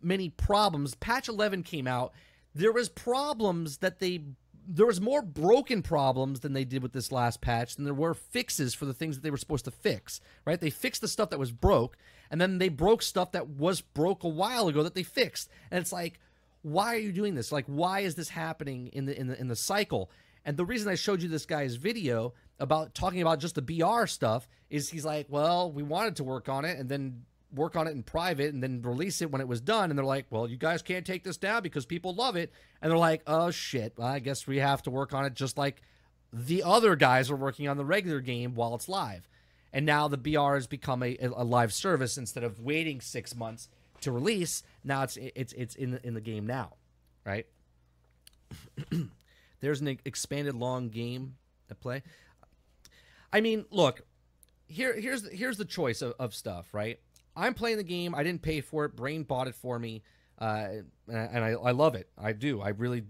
many 0.00 0.30
problems. 0.30 0.94
Patch 0.94 1.28
11 1.28 1.64
came 1.64 1.86
out. 1.86 2.12
There 2.54 2.72
was 2.72 2.88
problems 2.88 3.78
that 3.78 3.98
they 3.98 4.20
there 4.68 4.86
was 4.86 5.00
more 5.00 5.22
broken 5.22 5.80
problems 5.80 6.40
than 6.40 6.52
they 6.52 6.64
did 6.64 6.82
with 6.82 6.92
this 6.92 7.12
last 7.12 7.40
patch 7.40 7.76
than 7.76 7.84
there 7.84 7.94
were 7.94 8.14
fixes 8.14 8.74
for 8.74 8.84
the 8.84 8.92
things 8.92 9.16
that 9.16 9.22
they 9.22 9.30
were 9.30 9.36
supposed 9.36 9.64
to 9.64 9.70
fix. 9.70 10.20
Right? 10.44 10.60
They 10.60 10.70
fixed 10.70 11.00
the 11.00 11.08
stuff 11.08 11.30
that 11.30 11.38
was 11.38 11.52
broke, 11.52 11.96
and 12.30 12.40
then 12.40 12.58
they 12.58 12.68
broke 12.68 13.02
stuff 13.02 13.32
that 13.32 13.48
was 13.48 13.80
broke 13.80 14.24
a 14.24 14.28
while 14.28 14.66
ago 14.66 14.82
that 14.82 14.94
they 14.94 15.04
fixed. 15.04 15.48
And 15.70 15.80
it's 15.80 15.92
like, 15.92 16.18
why 16.66 16.94
are 16.96 16.98
you 16.98 17.12
doing 17.12 17.36
this? 17.36 17.52
Like, 17.52 17.64
why 17.66 18.00
is 18.00 18.16
this 18.16 18.28
happening 18.28 18.88
in 18.88 19.04
the 19.04 19.16
in 19.16 19.28
the 19.28 19.40
in 19.40 19.46
the 19.46 19.54
cycle? 19.54 20.10
And 20.44 20.56
the 20.56 20.64
reason 20.64 20.88
I 20.90 20.96
showed 20.96 21.22
you 21.22 21.28
this 21.28 21.46
guy's 21.46 21.76
video 21.76 22.34
about 22.58 22.92
talking 22.92 23.22
about 23.22 23.38
just 23.38 23.54
the 23.54 23.62
BR 23.62 24.06
stuff 24.06 24.48
is 24.68 24.88
he's 24.88 25.04
like, 25.04 25.26
well, 25.28 25.70
we 25.70 25.84
wanted 25.84 26.16
to 26.16 26.24
work 26.24 26.48
on 26.48 26.64
it 26.64 26.76
and 26.76 26.88
then 26.88 27.22
work 27.54 27.76
on 27.76 27.86
it 27.86 27.92
in 27.92 28.02
private 28.02 28.52
and 28.52 28.60
then 28.60 28.82
release 28.82 29.22
it 29.22 29.30
when 29.30 29.40
it 29.40 29.46
was 29.46 29.60
done. 29.60 29.90
And 29.90 29.98
they're 29.98 30.04
like, 30.04 30.26
well, 30.30 30.48
you 30.48 30.56
guys 30.56 30.82
can't 30.82 31.06
take 31.06 31.22
this 31.22 31.36
down 31.36 31.62
because 31.62 31.86
people 31.86 32.14
love 32.14 32.34
it. 32.34 32.52
And 32.82 32.90
they're 32.90 32.98
like, 32.98 33.22
oh 33.28 33.52
shit, 33.52 33.94
well, 33.96 34.08
I 34.08 34.18
guess 34.18 34.48
we 34.48 34.58
have 34.58 34.82
to 34.82 34.90
work 34.90 35.14
on 35.14 35.24
it 35.24 35.34
just 35.34 35.56
like 35.56 35.82
the 36.32 36.64
other 36.64 36.96
guys 36.96 37.30
are 37.30 37.36
working 37.36 37.68
on 37.68 37.76
the 37.76 37.84
regular 37.84 38.20
game 38.20 38.54
while 38.54 38.74
it's 38.74 38.88
live. 38.88 39.28
And 39.72 39.86
now 39.86 40.08
the 40.08 40.18
BR 40.18 40.54
has 40.54 40.66
become 40.66 41.04
a, 41.04 41.16
a 41.20 41.44
live 41.44 41.72
service 41.72 42.18
instead 42.18 42.42
of 42.42 42.58
waiting 42.58 43.00
six 43.00 43.36
months 43.36 43.68
to 44.06 44.12
release. 44.12 44.62
Now 44.82 45.02
it's 45.02 45.16
it's 45.16 45.52
it's 45.52 45.74
in 45.74 45.92
the, 45.92 46.06
in 46.06 46.14
the 46.14 46.20
game 46.20 46.46
now, 46.46 46.74
right? 47.24 47.46
There's 49.60 49.80
an 49.80 49.98
expanded 50.04 50.54
long 50.54 50.88
game 50.88 51.34
at 51.70 51.80
play. 51.80 52.02
I 53.32 53.40
mean, 53.40 53.64
look, 53.70 54.02
here 54.66 54.98
here's 54.98 55.28
here's 55.30 55.58
the 55.58 55.64
choice 55.64 56.02
of, 56.02 56.14
of 56.18 56.34
stuff, 56.34 56.72
right? 56.72 56.98
I'm 57.34 57.52
playing 57.54 57.76
the 57.76 57.84
game. 57.84 58.14
I 58.14 58.22
didn't 58.22 58.42
pay 58.42 58.60
for 58.60 58.84
it. 58.86 58.96
Brain 58.96 59.24
bought 59.24 59.48
it 59.48 59.54
for 59.54 59.78
me, 59.78 60.02
uh, 60.40 60.68
and, 61.08 61.18
I, 61.18 61.22
and 61.22 61.44
I, 61.44 61.48
I 61.50 61.70
love 61.72 61.94
it. 61.94 62.08
I 62.16 62.32
do. 62.32 62.62
I 62.62 62.70
really 62.70 63.04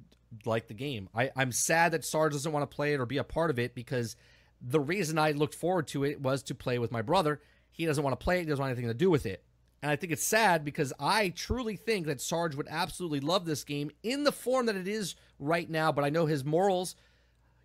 like 0.45 0.67
the 0.67 0.75
game. 0.75 1.09
I, 1.15 1.31
I'm 1.37 1.53
sad 1.53 1.93
that 1.93 2.05
Sarge 2.05 2.33
doesn't 2.33 2.51
want 2.51 2.69
to 2.69 2.75
play 2.75 2.95
it 2.95 3.01
or 3.01 3.07
be 3.07 3.19
a 3.19 3.25
part 3.25 3.51
of 3.51 3.59
it 3.59 3.75
because 3.75 4.17
the 4.61 4.81
reason 4.81 5.19
I 5.19 5.33
looked 5.33 5.55
forward 5.55 5.87
to 5.89 6.05
it 6.05 6.21
was 6.21 6.43
to 6.45 6.55
play 6.55 6.79
with 6.79 6.91
my 6.91 7.03
brother. 7.03 7.41
He 7.71 7.85
doesn't 7.85 8.03
want 8.03 8.19
to 8.19 8.25
play 8.25 8.39
it. 8.39 8.41
He 8.41 8.47
doesn't 8.47 8.61
want 8.61 8.73
anything 8.73 8.89
to 8.89 8.95
do 8.95 9.11
with 9.11 9.27
it. 9.27 9.45
And 9.87 9.93
I 9.93 9.95
think 9.95 10.13
it's 10.13 10.25
sad 10.25 10.65
because 10.65 10.93
I 10.99 11.29
truly 11.29 11.77
think 11.77 12.07
that 12.07 12.21
Sarge 12.21 12.57
would 12.57 12.67
absolutely 12.69 13.21
love 13.21 13.45
this 13.45 13.63
game 13.63 13.93
in 14.03 14.25
the 14.25 14.33
form 14.33 14.67
that 14.67 14.75
it 14.75 14.89
is 14.89 15.15
right 15.39 15.71
now. 15.71 15.93
But 15.93 16.05
I 16.05 16.09
know 16.09 16.27
his 16.27 16.45
morals. 16.45 16.97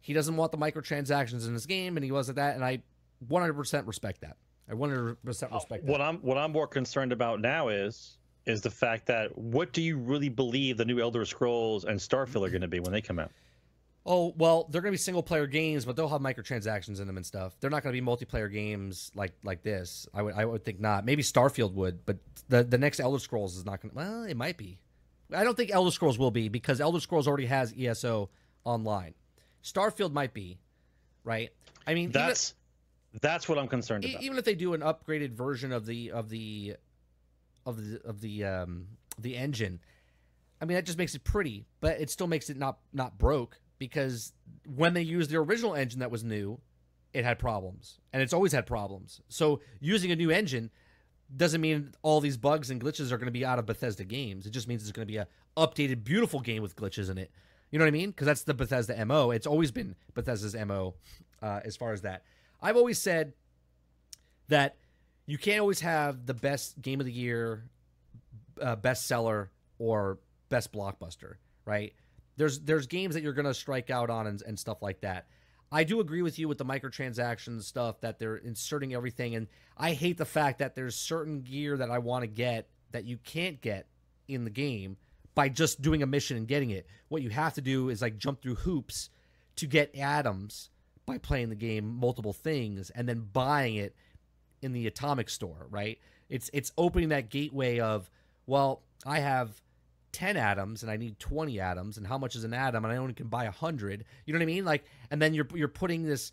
He 0.01 0.13
doesn't 0.13 0.37
want 0.37 0.51
the 0.51 0.57
microtransactions 0.59 1.47
in 1.47 1.53
his 1.55 1.65
game, 1.65 1.97
and 1.97 2.03
he 2.03 2.11
wasn't 2.11 2.35
that. 2.35 2.53
And 2.53 2.63
I 2.63 2.83
100% 3.27 3.87
respect 3.87 4.21
that. 4.21 4.37
I 4.69 4.73
100% 4.73 5.17
respect 5.25 5.51
that. 5.51 5.83
What 5.83 5.99
I'm 5.99 6.17
what 6.17 6.37
I'm 6.37 6.51
more 6.51 6.67
concerned 6.67 7.11
about 7.11 7.41
now 7.41 7.69
is 7.69 8.19
is 8.45 8.61
the 8.61 8.69
fact 8.69 9.07
that 9.07 9.35
what 9.35 9.73
do 9.73 9.81
you 9.81 9.97
really 9.97 10.29
believe 10.29 10.77
the 10.77 10.85
new 10.85 10.99
Elder 10.99 11.25
Scrolls 11.25 11.85
and 11.85 11.99
Starfield 11.99 12.45
are 12.45 12.51
going 12.51 12.61
to 12.61 12.67
be 12.67 12.79
when 12.79 12.91
they 12.91 13.01
come 13.01 13.17
out? 13.17 13.31
Oh 14.03 14.33
well, 14.35 14.67
they're 14.69 14.81
going 14.81 14.91
to 14.91 14.95
be 14.95 14.97
single 14.97 15.21
player 15.21 15.45
games, 15.45 15.85
but 15.85 15.95
they'll 15.95 16.09
have 16.09 16.21
microtransactions 16.21 16.99
in 16.99 17.07
them 17.07 17.17
and 17.17 17.25
stuff. 17.25 17.55
They're 17.59 17.69
not 17.69 17.83
going 17.83 17.95
to 17.95 18.01
be 18.01 18.05
multiplayer 18.05 18.51
games 18.51 19.11
like 19.13 19.33
like 19.43 19.61
this. 19.61 20.07
I 20.13 20.23
would 20.23 20.33
I 20.33 20.43
would 20.43 20.65
think 20.65 20.79
not. 20.79 21.05
Maybe 21.05 21.21
Starfield 21.21 21.73
would, 21.73 22.03
but 22.05 22.17
the 22.49 22.63
the 22.63 22.79
next 22.79 22.99
Elder 22.99 23.19
Scrolls 23.19 23.57
is 23.57 23.65
not 23.65 23.81
going. 23.81 23.91
to... 23.91 23.97
Well, 23.97 24.23
it 24.23 24.35
might 24.35 24.57
be. 24.57 24.79
I 25.31 25.43
don't 25.43 25.55
think 25.55 25.71
Elder 25.71 25.91
Scrolls 25.91 26.17
will 26.17 26.31
be 26.31 26.49
because 26.49 26.81
Elder 26.81 26.99
Scrolls 26.99 27.27
already 27.27 27.45
has 27.45 27.73
ESO 27.77 28.29
online. 28.63 29.13
Starfield 29.63 30.11
might 30.11 30.33
be, 30.33 30.57
right? 31.23 31.51
I 31.85 31.93
mean, 31.93 32.11
that's 32.11 32.55
even, 33.11 33.19
that's 33.21 33.47
what 33.47 33.59
I'm 33.59 33.67
concerned 33.67 34.03
about. 34.03 34.23
Even 34.23 34.39
if 34.39 34.45
they 34.45 34.55
do 34.55 34.73
an 34.73 34.81
upgraded 34.81 35.33
version 35.33 35.71
of 35.71 35.85
the 35.85 36.11
of 36.11 36.29
the 36.29 36.75
of 37.67 37.77
the 37.77 38.01
of 38.03 38.19
the 38.19 38.45
um 38.45 38.87
the 39.19 39.37
engine, 39.37 39.79
I 40.59 40.65
mean 40.65 40.73
that 40.73 40.85
just 40.85 40.97
makes 40.97 41.13
it 41.13 41.23
pretty, 41.23 41.67
but 41.81 42.01
it 42.01 42.09
still 42.09 42.27
makes 42.27 42.49
it 42.49 42.57
not 42.57 42.79
not 42.91 43.19
broke 43.19 43.59
because 43.81 44.31
when 44.75 44.93
they 44.93 45.01
used 45.01 45.31
the 45.31 45.37
original 45.37 45.73
engine 45.73 46.01
that 46.01 46.11
was 46.11 46.23
new, 46.23 46.59
it 47.15 47.25
had 47.25 47.39
problems, 47.39 47.97
and 48.13 48.21
it's 48.21 48.31
always 48.31 48.51
had 48.51 48.67
problems. 48.67 49.21
So 49.27 49.59
using 49.79 50.11
a 50.11 50.15
new 50.15 50.29
engine 50.29 50.69
doesn't 51.35 51.59
mean 51.59 51.91
all 52.03 52.21
these 52.21 52.37
bugs 52.37 52.69
and 52.69 52.79
glitches 52.79 53.11
are 53.11 53.17
going 53.17 53.25
to 53.25 53.31
be 53.31 53.43
out 53.43 53.57
of 53.57 53.65
Bethesda 53.65 54.03
games. 54.03 54.45
It 54.45 54.51
just 54.51 54.67
means 54.67 54.83
it's 54.83 54.91
going 54.91 55.07
to 55.07 55.11
be 55.11 55.17
a 55.17 55.27
updated, 55.57 56.03
beautiful 56.03 56.41
game 56.41 56.61
with 56.61 56.75
glitches 56.75 57.09
in 57.09 57.17
it. 57.17 57.31
You 57.71 57.79
know 57.79 57.85
what 57.85 57.89
I 57.89 57.91
mean? 57.91 58.11
Because 58.11 58.27
that's 58.27 58.43
the 58.43 58.53
Bethesda 58.53 59.03
mo. 59.03 59.31
It's 59.31 59.47
always 59.47 59.71
been 59.71 59.95
Bethesda's 60.13 60.53
mo 60.53 60.93
uh, 61.41 61.61
as 61.65 61.75
far 61.75 61.91
as 61.91 62.01
that. 62.01 62.23
I've 62.61 62.77
always 62.77 62.99
said 62.99 63.33
that 64.49 64.77
you 65.25 65.39
can't 65.39 65.59
always 65.59 65.79
have 65.79 66.27
the 66.27 66.35
best 66.35 66.79
game 66.79 66.99
of 66.99 67.07
the 67.07 67.11
year, 67.11 67.63
uh, 68.61 68.75
bestseller, 68.75 69.47
or 69.79 70.19
best 70.49 70.71
blockbuster, 70.71 71.37
right? 71.65 71.93
There's 72.37 72.59
there's 72.59 72.87
games 72.87 73.15
that 73.15 73.23
you're 73.23 73.33
to 73.33 73.53
strike 73.53 73.89
out 73.89 74.09
on 74.09 74.27
and, 74.27 74.41
and 74.43 74.59
stuff 74.59 74.81
like 74.81 75.01
that. 75.01 75.27
I 75.71 75.85
do 75.85 76.01
agree 76.01 76.21
with 76.21 76.37
you 76.37 76.47
with 76.49 76.57
the 76.57 76.65
microtransactions 76.65 77.63
stuff 77.63 78.01
that 78.01 78.19
they're 78.19 78.35
inserting 78.35 78.93
everything, 78.93 79.35
and 79.35 79.47
I 79.77 79.93
hate 79.93 80.17
the 80.17 80.25
fact 80.25 80.59
that 80.59 80.75
there's 80.75 80.95
certain 80.95 81.41
gear 81.41 81.77
that 81.77 81.89
I 81.89 81.99
want 81.99 82.23
to 82.23 82.27
get 82.27 82.67
that 82.91 83.05
you 83.05 83.17
can't 83.17 83.61
get 83.61 83.87
in 84.27 84.43
the 84.43 84.49
game 84.49 84.97
by 85.33 85.47
just 85.49 85.81
doing 85.81 86.03
a 86.03 86.05
mission 86.05 86.37
and 86.37 86.47
getting 86.47 86.71
it. 86.71 86.85
What 87.07 87.21
you 87.21 87.29
have 87.29 87.53
to 87.53 87.61
do 87.61 87.89
is 87.89 88.01
like 88.01 88.17
jump 88.17 88.41
through 88.41 88.55
hoops 88.55 89.09
to 89.57 89.65
get 89.65 89.95
atoms 89.95 90.69
by 91.05 91.17
playing 91.17 91.49
the 91.49 91.55
game, 91.55 91.85
multiple 91.85 92.33
things, 92.33 92.89
and 92.89 93.07
then 93.07 93.27
buying 93.31 93.75
it 93.75 93.95
in 94.61 94.73
the 94.73 94.87
atomic 94.87 95.29
store, 95.29 95.67
right? 95.69 95.99
It's 96.29 96.49
it's 96.53 96.71
opening 96.77 97.09
that 97.09 97.29
gateway 97.29 97.79
of, 97.79 98.09
well, 98.45 98.81
I 99.05 99.19
have 99.19 99.61
10 100.11 100.37
atoms 100.37 100.83
and 100.83 100.91
I 100.91 100.97
need 100.97 101.19
20 101.19 101.59
atoms 101.59 101.97
and 101.97 102.05
how 102.05 102.17
much 102.17 102.35
is 102.35 102.43
an 102.43 102.53
atom 102.53 102.85
and 102.85 102.93
I 102.93 102.97
only 102.97 103.13
can 103.13 103.27
buy 103.27 103.45
100. 103.45 104.05
You 104.25 104.33
know 104.33 104.39
what 104.39 104.43
I 104.43 104.45
mean? 104.45 104.65
Like 104.65 104.85
and 105.09 105.21
then 105.21 105.33
you're 105.33 105.47
you're 105.53 105.67
putting 105.67 106.03
this 106.03 106.31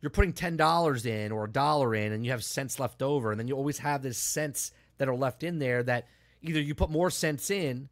you're 0.00 0.10
putting 0.10 0.32
$10 0.32 1.06
in 1.06 1.32
or 1.32 1.44
a 1.44 1.50
dollar 1.50 1.94
in 1.94 2.12
and 2.12 2.24
you 2.24 2.30
have 2.30 2.44
cents 2.44 2.78
left 2.78 3.02
over 3.02 3.30
and 3.30 3.40
then 3.40 3.48
you 3.48 3.54
always 3.54 3.78
have 3.78 4.02
this 4.02 4.18
cents 4.18 4.72
that 4.98 5.08
are 5.08 5.16
left 5.16 5.42
in 5.42 5.58
there 5.58 5.82
that 5.82 6.06
either 6.42 6.60
you 6.60 6.74
put 6.74 6.90
more 6.90 7.10
cents 7.10 7.50
in, 7.50 7.88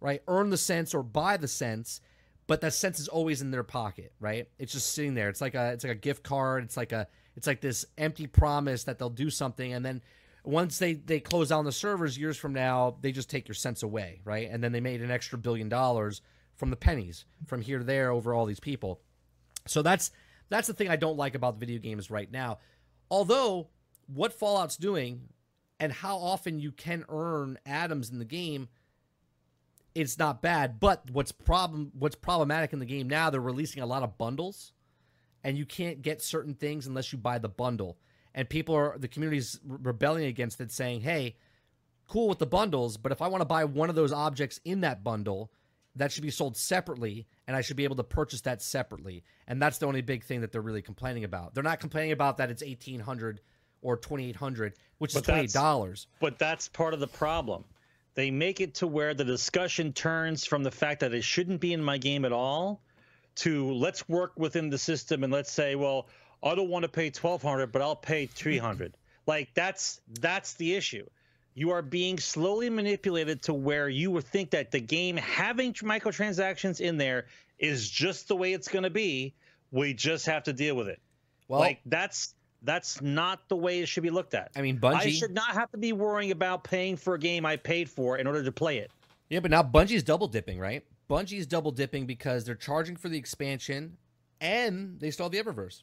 right? 0.00 0.22
Earn 0.28 0.50
the 0.50 0.56
cents 0.56 0.94
or 0.94 1.02
buy 1.02 1.36
the 1.36 1.48
cents, 1.48 2.00
but 2.46 2.60
that 2.60 2.74
cents 2.74 3.00
is 3.00 3.08
always 3.08 3.42
in 3.42 3.50
their 3.50 3.62
pocket, 3.62 4.12
right? 4.20 4.48
It's 4.58 4.72
just 4.72 4.92
sitting 4.92 5.14
there. 5.14 5.28
It's 5.28 5.40
like 5.40 5.54
a 5.54 5.72
it's 5.72 5.84
like 5.84 5.92
a 5.92 6.00
gift 6.00 6.22
card. 6.22 6.64
It's 6.64 6.76
like 6.76 6.92
a 6.92 7.08
it's 7.36 7.46
like 7.46 7.60
this 7.60 7.84
empty 7.98 8.26
promise 8.26 8.84
that 8.84 8.98
they'll 8.98 9.10
do 9.10 9.30
something 9.30 9.72
and 9.72 9.84
then 9.84 10.02
once 10.46 10.78
they 10.78 10.94
they 10.94 11.20
close 11.20 11.48
down 11.48 11.64
the 11.64 11.72
servers 11.72 12.16
years 12.16 12.36
from 12.36 12.52
now, 12.52 12.96
they 13.00 13.12
just 13.12 13.28
take 13.28 13.48
your 13.48 13.54
cents 13.54 13.82
away, 13.82 14.20
right? 14.24 14.48
And 14.50 14.62
then 14.62 14.72
they 14.72 14.80
made 14.80 15.02
an 15.02 15.10
extra 15.10 15.38
billion 15.38 15.68
dollars 15.68 16.22
from 16.54 16.70
the 16.70 16.76
pennies 16.76 17.24
from 17.46 17.60
here 17.60 17.78
to 17.78 17.84
there 17.84 18.10
over 18.10 18.32
all 18.32 18.46
these 18.46 18.60
people. 18.60 19.00
So 19.66 19.82
that's 19.82 20.10
that's 20.48 20.68
the 20.68 20.74
thing 20.74 20.88
I 20.88 20.96
don't 20.96 21.16
like 21.16 21.34
about 21.34 21.58
video 21.58 21.78
games 21.78 22.10
right 22.10 22.30
now. 22.30 22.58
Although 23.10 23.68
what 24.06 24.32
Fallout's 24.32 24.76
doing 24.76 25.28
and 25.80 25.92
how 25.92 26.16
often 26.16 26.60
you 26.60 26.72
can 26.72 27.04
earn 27.08 27.58
atoms 27.66 28.10
in 28.10 28.18
the 28.18 28.24
game 28.24 28.68
it's 29.94 30.18
not 30.18 30.42
bad 30.42 30.78
but 30.78 31.10
what's 31.10 31.32
problem 31.32 31.90
what's 31.98 32.14
problematic 32.14 32.72
in 32.72 32.78
the 32.78 32.86
game 32.86 33.08
now 33.08 33.30
they're 33.30 33.40
releasing 33.40 33.82
a 33.82 33.86
lot 33.86 34.02
of 34.02 34.16
bundles 34.18 34.72
and 35.42 35.58
you 35.58 35.66
can't 35.66 36.02
get 36.02 36.22
certain 36.22 36.54
things 36.54 36.86
unless 36.86 37.12
you 37.12 37.18
buy 37.18 37.38
the 37.38 37.48
bundle 37.48 37.98
and 38.36 38.48
people 38.48 38.74
are 38.76 38.96
the 38.98 39.08
community's 39.08 39.58
rebelling 39.64 40.26
against 40.26 40.60
it, 40.60 40.70
saying, 40.70 41.00
"Hey, 41.00 41.36
cool 42.06 42.28
with 42.28 42.38
the 42.38 42.46
bundles, 42.46 42.96
but 42.96 43.10
if 43.10 43.20
I 43.20 43.26
want 43.26 43.40
to 43.40 43.46
buy 43.46 43.64
one 43.64 43.88
of 43.88 43.96
those 43.96 44.12
objects 44.12 44.60
in 44.64 44.82
that 44.82 45.02
bundle, 45.02 45.50
that 45.96 46.12
should 46.12 46.22
be 46.22 46.30
sold 46.30 46.56
separately, 46.56 47.26
and 47.48 47.56
I 47.56 47.62
should 47.62 47.76
be 47.76 47.84
able 47.84 47.96
to 47.96 48.04
purchase 48.04 48.42
that 48.42 48.62
separately." 48.62 49.24
And 49.48 49.60
that's 49.60 49.78
the 49.78 49.86
only 49.86 50.02
big 50.02 50.22
thing 50.22 50.42
that 50.42 50.52
they're 50.52 50.60
really 50.60 50.82
complaining 50.82 51.24
about. 51.24 51.54
They're 51.54 51.64
not 51.64 51.80
complaining 51.80 52.12
about 52.12 52.36
that 52.36 52.50
it's 52.50 52.62
eighteen 52.62 53.00
hundred 53.00 53.40
or 53.80 53.96
twenty 53.96 54.28
eight 54.28 54.36
hundred, 54.36 54.74
which 54.98 55.16
is 55.16 55.22
twenty 55.22 55.48
dollars. 55.48 56.06
But 56.20 56.38
that's 56.38 56.68
part 56.68 56.94
of 56.94 57.00
the 57.00 57.08
problem. 57.08 57.64
They 58.14 58.30
make 58.30 58.60
it 58.60 58.74
to 58.76 58.86
where 58.86 59.12
the 59.12 59.24
discussion 59.24 59.92
turns 59.92 60.46
from 60.46 60.62
the 60.62 60.70
fact 60.70 61.00
that 61.00 61.12
it 61.12 61.22
shouldn't 61.22 61.60
be 61.60 61.72
in 61.72 61.82
my 61.82 61.98
game 61.98 62.24
at 62.24 62.32
all 62.32 62.82
to 63.36 63.72
let's 63.74 64.08
work 64.08 64.32
within 64.36 64.70
the 64.70 64.78
system 64.78 65.22
and 65.22 65.30
let's 65.30 65.52
say, 65.52 65.74
well, 65.74 66.08
I 66.42 66.54
don't 66.54 66.68
want 66.68 66.84
to 66.84 66.88
pay 66.88 67.10
twelve 67.10 67.42
hundred, 67.42 67.72
but 67.72 67.82
I'll 67.82 67.96
pay 67.96 68.26
three 68.26 68.58
hundred. 68.58 68.96
like 69.26 69.48
that's 69.54 70.00
that's 70.20 70.54
the 70.54 70.74
issue. 70.74 71.06
You 71.54 71.70
are 71.70 71.82
being 71.82 72.18
slowly 72.18 72.68
manipulated 72.68 73.42
to 73.44 73.54
where 73.54 73.88
you 73.88 74.10
would 74.10 74.24
think 74.24 74.50
that 74.50 74.70
the 74.70 74.80
game 74.80 75.16
having 75.16 75.72
microtransactions 75.72 76.80
in 76.80 76.98
there 76.98 77.26
is 77.58 77.88
just 77.88 78.28
the 78.28 78.36
way 78.36 78.52
it's 78.52 78.68
going 78.68 78.82
to 78.82 78.90
be. 78.90 79.34
We 79.70 79.94
just 79.94 80.26
have 80.26 80.44
to 80.44 80.52
deal 80.52 80.76
with 80.76 80.88
it. 80.88 81.00
Well, 81.48 81.60
like 81.60 81.80
that's 81.86 82.34
that's 82.62 83.00
not 83.00 83.48
the 83.48 83.56
way 83.56 83.80
it 83.80 83.86
should 83.86 84.02
be 84.02 84.10
looked 84.10 84.34
at. 84.34 84.50
I 84.56 84.62
mean, 84.62 84.78
Bungie 84.78 84.94
I 84.96 85.10
should 85.10 85.32
not 85.32 85.50
have 85.52 85.70
to 85.72 85.78
be 85.78 85.92
worrying 85.92 86.30
about 86.30 86.64
paying 86.64 86.96
for 86.96 87.14
a 87.14 87.18
game 87.18 87.46
I 87.46 87.56
paid 87.56 87.88
for 87.88 88.18
in 88.18 88.26
order 88.26 88.42
to 88.42 88.52
play 88.52 88.78
it. 88.78 88.90
Yeah, 89.28 89.40
but 89.40 89.50
now 89.50 89.62
Bungie's 89.62 90.02
double 90.02 90.28
dipping, 90.28 90.58
right? 90.58 90.84
Bungie's 91.08 91.46
double 91.46 91.70
dipping 91.70 92.06
because 92.06 92.44
they're 92.44 92.54
charging 92.54 92.96
for 92.96 93.08
the 93.08 93.18
expansion 93.18 93.96
and 94.40 94.98
they 95.00 95.10
still 95.10 95.24
have 95.24 95.32
the 95.32 95.42
Eververse 95.42 95.82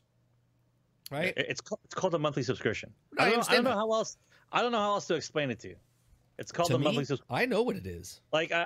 right? 1.11 1.33
It's 1.35 1.61
called, 1.61 1.79
it's 1.85 1.95
called 1.95 2.13
a 2.15 2.19
monthly 2.19 2.43
subscription. 2.43 2.91
I, 3.17 3.29
don't, 3.29 3.49
I, 3.49 3.53
I 3.53 3.55
don't 3.55 3.63
know 3.65 3.71
how 3.71 3.91
else. 3.91 4.17
I 4.51 4.61
don't 4.61 4.71
know 4.71 4.79
how 4.79 4.93
else 4.93 5.07
to 5.07 5.15
explain 5.15 5.49
it 5.49 5.59
to 5.61 5.69
you. 5.69 5.75
It's 6.39 6.51
called 6.51 6.69
to 6.69 6.75
a 6.75 6.79
monthly 6.79 7.05
subscription. 7.05 7.35
I 7.35 7.45
know 7.45 7.61
what 7.61 7.75
it 7.75 7.85
is. 7.85 8.21
Like 8.31 8.51
uh, 8.51 8.65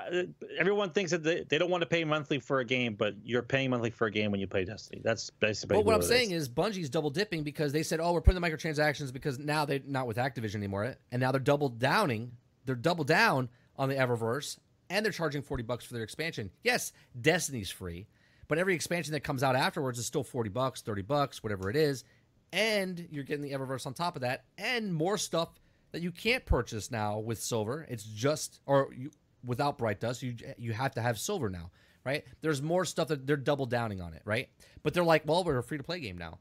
everyone 0.57 0.91
thinks 0.91 1.11
that 1.11 1.23
they, 1.23 1.43
they 1.43 1.57
don't 1.57 1.69
want 1.69 1.81
to 1.81 1.87
pay 1.87 2.03
monthly 2.05 2.39
for 2.39 2.59
a 2.59 2.65
game, 2.65 2.95
but 2.95 3.15
you're 3.23 3.41
paying 3.41 3.71
monthly 3.71 3.89
for 3.89 4.07
a 4.07 4.11
game 4.11 4.31
when 4.31 4.39
you 4.39 4.47
play 4.47 4.63
Destiny. 4.63 5.01
That's 5.03 5.29
basically. 5.29 5.75
What, 5.75 5.85
what 5.85 5.95
I'm 5.95 6.01
saying 6.01 6.31
is. 6.31 6.43
is 6.43 6.49
Bungie's 6.49 6.89
double 6.89 7.09
dipping 7.09 7.43
because 7.43 7.73
they 7.73 7.83
said, 7.83 7.99
"Oh, 7.99 8.13
we're 8.13 8.21
putting 8.21 8.39
the 8.39 8.47
microtransactions 8.47 9.11
because 9.11 9.37
now 9.37 9.65
they're 9.65 9.81
not 9.85 10.07
with 10.07 10.15
Activision 10.15 10.55
anymore, 10.55 10.95
and 11.11 11.19
now 11.19 11.31
they're 11.31 11.41
double 11.41 11.67
downing. 11.67 12.31
They're 12.65 12.75
double 12.75 13.03
down 13.03 13.49
on 13.75 13.89
the 13.89 13.95
Eververse, 13.95 14.57
and 14.89 15.05
they're 15.05 15.11
charging 15.11 15.41
forty 15.41 15.63
bucks 15.63 15.83
for 15.83 15.93
their 15.93 16.03
expansion. 16.03 16.49
Yes, 16.63 16.93
Destiny's 17.19 17.69
free, 17.69 18.07
but 18.47 18.57
every 18.57 18.75
expansion 18.75 19.11
that 19.11 19.21
comes 19.21 19.43
out 19.43 19.57
afterwards 19.57 19.99
is 19.99 20.05
still 20.05 20.23
forty 20.23 20.49
bucks, 20.49 20.81
thirty 20.81 21.01
bucks, 21.01 21.43
whatever 21.43 21.69
it 21.69 21.75
is 21.75 22.05
and 22.51 23.07
you're 23.11 23.23
getting 23.23 23.43
the 23.43 23.51
Eververse 23.51 23.85
on 23.85 23.93
top 23.93 24.15
of 24.15 24.21
that, 24.21 24.45
and 24.57 24.93
more 24.93 25.17
stuff 25.17 25.49
that 25.91 26.01
you 26.01 26.11
can't 26.11 26.45
purchase 26.45 26.91
now 26.91 27.19
with 27.19 27.41
silver. 27.41 27.85
It's 27.89 28.03
just 28.03 28.59
or 28.65 28.89
you, 28.95 29.11
without 29.43 29.77
Bright 29.77 29.99
Dust, 29.99 30.21
you 30.21 30.35
you 30.57 30.73
have 30.73 30.93
to 30.95 31.01
have 31.01 31.19
silver 31.19 31.49
now, 31.49 31.71
right? 32.03 32.23
There's 32.41 32.61
more 32.61 32.85
stuff 32.85 33.07
that 33.09 33.25
they're 33.25 33.37
double 33.37 33.65
downing 33.65 34.01
on 34.01 34.13
it, 34.13 34.21
right? 34.25 34.49
But 34.83 34.93
they're 34.93 35.03
like, 35.03 35.23
well, 35.25 35.43
we're 35.43 35.57
a 35.57 35.63
free 35.63 35.77
to 35.77 35.83
play 35.83 35.99
game 35.99 36.17
now. 36.17 36.39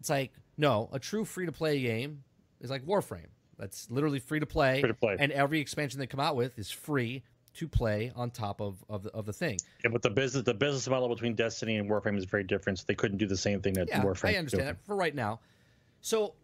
It's 0.00 0.10
like 0.10 0.32
no, 0.56 0.88
a 0.92 0.98
true 0.98 1.24
free 1.24 1.46
to 1.46 1.52
play 1.52 1.80
game 1.80 2.24
is 2.60 2.70
like 2.70 2.84
Warframe. 2.84 3.28
That's 3.58 3.90
literally 3.90 4.20
free 4.20 4.40
to 4.40 4.46
play, 4.46 4.80
free 4.80 4.88
to 4.88 4.94
play, 4.94 5.16
and 5.18 5.32
every 5.32 5.60
expansion 5.60 6.00
they 6.00 6.06
come 6.06 6.20
out 6.20 6.36
with 6.36 6.58
is 6.58 6.70
free 6.70 7.22
to 7.60 7.68
play 7.68 8.10
on 8.16 8.30
top 8.30 8.62
of 8.62 8.82
of 8.88 9.02
the, 9.02 9.10
of 9.10 9.26
the 9.26 9.34
thing. 9.34 9.58
Yeah, 9.84 9.90
but 9.90 10.00
the 10.00 10.08
business 10.08 10.44
the 10.44 10.54
business 10.54 10.88
model 10.88 11.10
between 11.10 11.34
Destiny 11.34 11.76
and 11.76 11.90
Warframe 11.90 12.16
is 12.16 12.24
very 12.24 12.42
different. 12.42 12.78
So 12.78 12.84
they 12.88 12.94
couldn't 12.94 13.18
do 13.18 13.26
the 13.26 13.36
same 13.36 13.60
thing 13.60 13.74
that 13.74 13.88
yeah, 13.88 14.02
Warframe. 14.02 14.30
I 14.30 14.38
understand 14.38 14.66
that 14.66 14.82
for 14.86 14.96
right 14.96 15.14
now. 15.14 15.40
So 16.00 16.34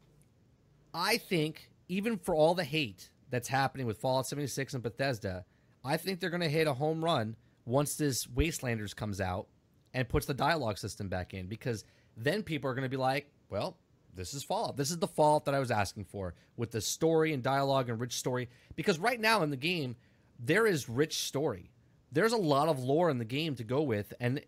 I 0.93 1.17
think 1.17 1.71
even 1.89 2.19
for 2.19 2.35
all 2.35 2.55
the 2.55 2.65
hate 2.65 3.09
that's 3.31 3.49
happening 3.49 3.87
with 3.87 3.97
Fallout 3.97 4.27
76 4.27 4.75
and 4.75 4.83
Bethesda, 4.83 5.47
I 5.83 5.97
think 5.97 6.21
they're 6.21 6.31
going 6.31 6.43
to 6.43 6.51
hit 6.51 6.67
a 6.67 6.75
home 6.75 7.03
run 7.03 7.35
once 7.65 7.95
this 7.95 8.27
Wastelanders 8.27 8.95
comes 8.95 9.19
out 9.19 9.47
and 9.95 10.07
puts 10.07 10.27
the 10.27 10.35
dialogue 10.35 10.77
system 10.77 11.09
back 11.09 11.33
in 11.33 11.47
because 11.47 11.85
then 12.15 12.43
people 12.43 12.71
are 12.71 12.75
going 12.75 12.83
to 12.83 12.91
be 12.91 12.99
like, 12.99 13.31
well, 13.49 13.79
this 14.15 14.35
is 14.35 14.43
Fallout. 14.43 14.77
This 14.77 14.91
is 14.91 14.99
the 14.99 15.09
Fallout 15.09 15.47
that 15.47 15.55
I 15.55 15.61
was 15.61 15.71
asking 15.71 16.05
for 16.05 16.35
with 16.59 16.73
the 16.73 16.83
story 16.83 17.33
and 17.33 17.43
dialogue 17.43 17.89
and 17.89 17.99
rich 17.99 18.15
story. 18.15 18.51
Because 18.75 18.99
right 18.99 19.21
now 19.21 19.43
in 19.43 19.51
the 19.51 19.57
game, 19.57 19.97
there 20.39 20.67
is 20.67 20.89
rich 20.89 21.19
story. 21.19 21.71
There's 22.13 22.33
a 22.33 22.39
lot 22.39 22.69
of 22.69 22.79
lore 22.79 23.11
in 23.11 23.19
the 23.19 23.25
game 23.25 23.55
to 23.57 23.65
go 23.65 23.83
with, 23.83 24.13
and 24.21 24.41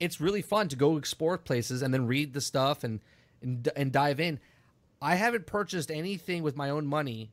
it's 0.00 0.20
really 0.20 0.42
fun 0.42 0.68
to 0.68 0.76
go 0.76 0.96
explore 0.96 1.38
places 1.38 1.82
and 1.82 1.94
then 1.94 2.06
read 2.06 2.32
the 2.32 2.40
stuff 2.40 2.84
and 2.84 3.00
and, 3.42 3.68
and 3.76 3.92
dive 3.92 4.20
in. 4.20 4.40
I 5.00 5.16
haven't 5.16 5.46
purchased 5.46 5.90
anything 5.90 6.42
with 6.42 6.56
my 6.56 6.70
own 6.70 6.86
money 6.86 7.30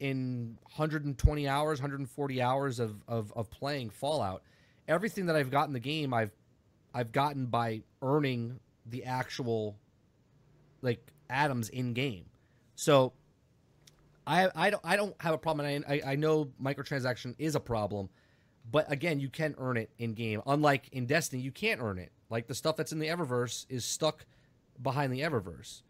in 0.00 0.58
120 0.62 1.48
hours, 1.48 1.78
140 1.78 2.42
hours 2.42 2.80
of, 2.80 2.96
of, 3.06 3.32
of 3.36 3.48
playing 3.50 3.90
Fallout. 3.90 4.42
Everything 4.88 5.26
that 5.26 5.36
I've 5.36 5.50
gotten 5.50 5.70
in 5.70 5.74
the 5.74 5.80
game, 5.80 6.12
I've 6.12 6.32
I've 6.92 7.12
gotten 7.12 7.46
by 7.46 7.82
earning 8.02 8.58
the 8.84 9.04
actual 9.04 9.76
like 10.82 11.12
atoms 11.30 11.68
in 11.68 11.94
game. 11.94 12.26
So 12.74 13.12
I 14.26 14.48
I 14.54 14.70
don't 14.70 14.84
I 14.84 14.96
don't 14.96 15.14
have 15.20 15.34
a 15.34 15.38
problem. 15.38 15.66
And 15.66 15.84
I 15.86 16.00
I 16.12 16.16
know 16.16 16.50
microtransaction 16.62 17.34
is 17.38 17.54
a 17.54 17.60
problem, 17.60 18.08
but 18.70 18.90
again, 18.90 19.20
you 19.20 19.28
can 19.28 19.54
earn 19.58 19.76
it 19.76 19.90
in 19.98 20.14
game. 20.14 20.42
Unlike 20.46 20.88
in 20.92 21.06
Destiny, 21.06 21.42
you 21.42 21.52
can't 21.52 21.80
earn 21.80 21.98
it. 21.98 22.12
Like 22.30 22.46
the 22.46 22.54
stuff 22.54 22.76
that's 22.76 22.92
in 22.92 22.98
the 22.98 23.08
Eververse 23.08 23.66
is 23.68 23.84
stuck 23.84 24.24
behind 24.82 25.12
the 25.12 25.20
Eververse, 25.20 25.82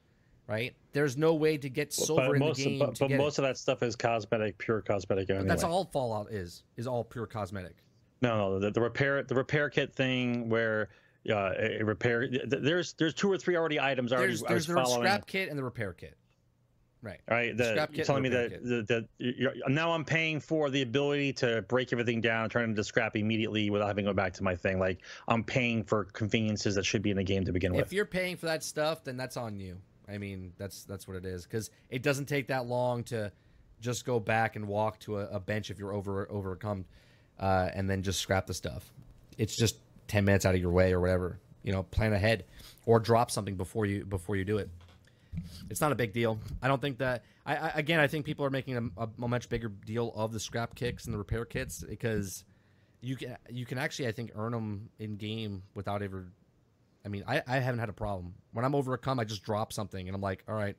right? 0.47 0.75
There's 0.93 1.17
no 1.17 1.35
way 1.35 1.57
to 1.57 1.69
get 1.69 1.93
silver 1.93 2.27
but 2.29 2.33
in 2.35 2.39
most, 2.41 2.57
the 2.57 2.65
game. 2.65 2.79
but, 2.79 2.99
but 2.99 3.11
most 3.11 3.39
it. 3.39 3.43
of 3.43 3.49
that 3.49 3.59
stuff 3.59 3.83
is 3.83 3.95
cosmetic, 3.97 4.59
pure 4.59 4.81
cosmetic. 4.81 5.31
Anyway. 5.31 5.47
That's 5.47 5.65
all 5.65 5.85
Fallout 5.93 6.33
is. 6.33 6.65
Is 6.77 6.87
all 6.87 7.05
pure 7.05 7.27
cosmetic. 7.27 7.77
No, 8.23 8.37
no, 8.37 8.59
the, 8.59 8.71
the 8.71 8.81
repair 8.81 9.23
the 9.23 9.35
repair 9.35 9.69
kit 9.69 9.95
thing 9.95 10.49
where 10.49 10.89
uh, 11.31 11.53
a 11.59 11.83
repair. 11.83 12.29
There's 12.47 12.95
there's 12.95 13.15
two 13.15 13.31
or 13.31 13.39
three 13.39 13.57
already 13.57 13.79
items 13.79 14.13
already. 14.13 14.37
There's 14.49 14.67
the 14.67 14.75
following. 14.75 15.03
scrap 15.03 15.27
kit 15.27 15.49
and 15.49 15.59
the 15.59 15.65
repair 15.65 15.93
kit. 15.93 16.17
Right. 17.03 17.21
Right, 17.29 17.57
the, 17.57 17.65
scrap 17.65 17.97
you're 17.97 18.05
telling 18.05 18.23
me 18.23 18.29
that 18.29 18.63
the, 18.63 19.07
the, 19.19 19.63
now 19.69 19.91
I'm 19.91 20.05
paying 20.05 20.39
for 20.39 20.71
the 20.71 20.83
ability 20.83 21.33
to 21.35 21.63
break 21.63 21.93
everything 21.93 22.21
down 22.21 22.45
and 22.45 22.53
turn 22.53 22.63
it 22.63 22.67
into 22.71 22.85
scrap 22.85 23.17
immediately 23.17 23.71
without 23.71 23.89
having 23.89 24.05
to 24.05 24.13
go 24.13 24.15
back 24.15 24.33
to 24.35 24.45
my 24.45 24.55
thing. 24.55 24.79
Like 24.79 25.01
I'm 25.27 25.43
paying 25.43 25.83
for 25.83 26.05
conveniences 26.05 26.77
that 26.77 26.85
should 26.85 27.03
be 27.03 27.11
in 27.11 27.17
the 27.17 27.25
game 27.25 27.45
to 27.45 27.53
begin 27.53 27.73
with. 27.73 27.85
If 27.87 27.93
you're 27.93 28.07
paying 28.07 28.37
for 28.37 28.47
that 28.47 28.63
stuff, 28.63 29.03
then 29.03 29.17
that's 29.17 29.37
on 29.37 29.59
you. 29.59 29.79
I 30.09 30.19
mean, 30.19 30.53
that's 30.59 30.85
that's 30.85 31.09
what 31.09 31.17
it 31.17 31.25
is 31.25 31.45
because 31.45 31.71
it 31.91 32.03
doesn't 32.03 32.27
take 32.27 32.47
that 32.49 32.67
long 32.67 33.03
to 33.05 33.33
just 33.81 34.05
go 34.05 34.21
back 34.21 34.55
and 34.55 34.69
walk 34.69 35.01
to 35.01 35.19
a, 35.19 35.27
a 35.27 35.41
bench 35.41 35.71
if 35.71 35.79
you're 35.79 35.93
over 35.93 36.31
overcome, 36.31 36.85
uh, 37.41 37.71
and 37.75 37.91
then 37.91 38.03
just 38.03 38.21
scrap 38.21 38.47
the 38.47 38.55
stuff. 38.55 38.93
It's 39.39 39.57
just 39.57 39.79
ten 40.07 40.25
minutes 40.25 40.47
out 40.47 40.55
of 40.55 40.61
your 40.61 40.71
way 40.71 40.93
or 40.93 41.01
whatever. 41.01 41.41
You 41.65 41.73
know, 41.73 41.83
plan 41.83 42.13
ahead 42.13 42.45
or 42.87 43.01
drop 43.01 43.31
something 43.31 43.57
before 43.57 43.87
you 43.87 44.05
before 44.05 44.37
you 44.37 44.45
do 44.45 44.59
it. 44.59 44.71
It's 45.71 45.81
not 45.81 45.93
a 45.93 45.95
big 45.95 46.13
deal. 46.13 46.39
I 46.61 46.69
don't 46.69 46.81
think 46.81 46.99
that. 46.99 47.25
I, 47.45 47.57
I 47.57 47.69
again, 47.75 48.01
I 48.01 48.07
think 48.07 48.27
people 48.27 48.45
are 48.45 48.51
making 48.51 48.93
a, 48.97 49.03
a 49.03 49.29
much 49.29 49.49
bigger 49.49 49.69
deal 49.69 50.13
of 50.15 50.33
the 50.33 50.41
scrap 50.41 50.75
kits 50.75 51.07
and 51.07 51.15
the 51.15 51.19
repair 51.19 51.45
kits 51.45 51.83
because 51.83 52.45
you 53.01 53.17
can 53.17 53.37
you 53.51 53.67
can 53.67 53.79
actually 53.79 54.09
I 54.09 54.13
think 54.13 54.33
earn 54.35 54.53
them 54.53 54.91
in 54.99 55.17
game 55.17 55.63
without 55.75 56.03
ever. 56.03 56.33
I 57.05 57.09
mean, 57.09 57.25
I, 57.27 57.43
I 57.49 57.59
haven't 57.59 57.81
had 57.81 57.89
a 57.89 57.95
problem 57.95 58.35
when 58.53 58.65
I'm 58.65 58.75
overcome. 58.75 59.19
I 59.19 59.25
just 59.25 59.43
drop 59.43 59.73
something 59.73 60.09
and 60.09 60.15
I'm 60.15 60.21
like, 60.21 60.45
all 60.49 60.55
right, 60.55 60.77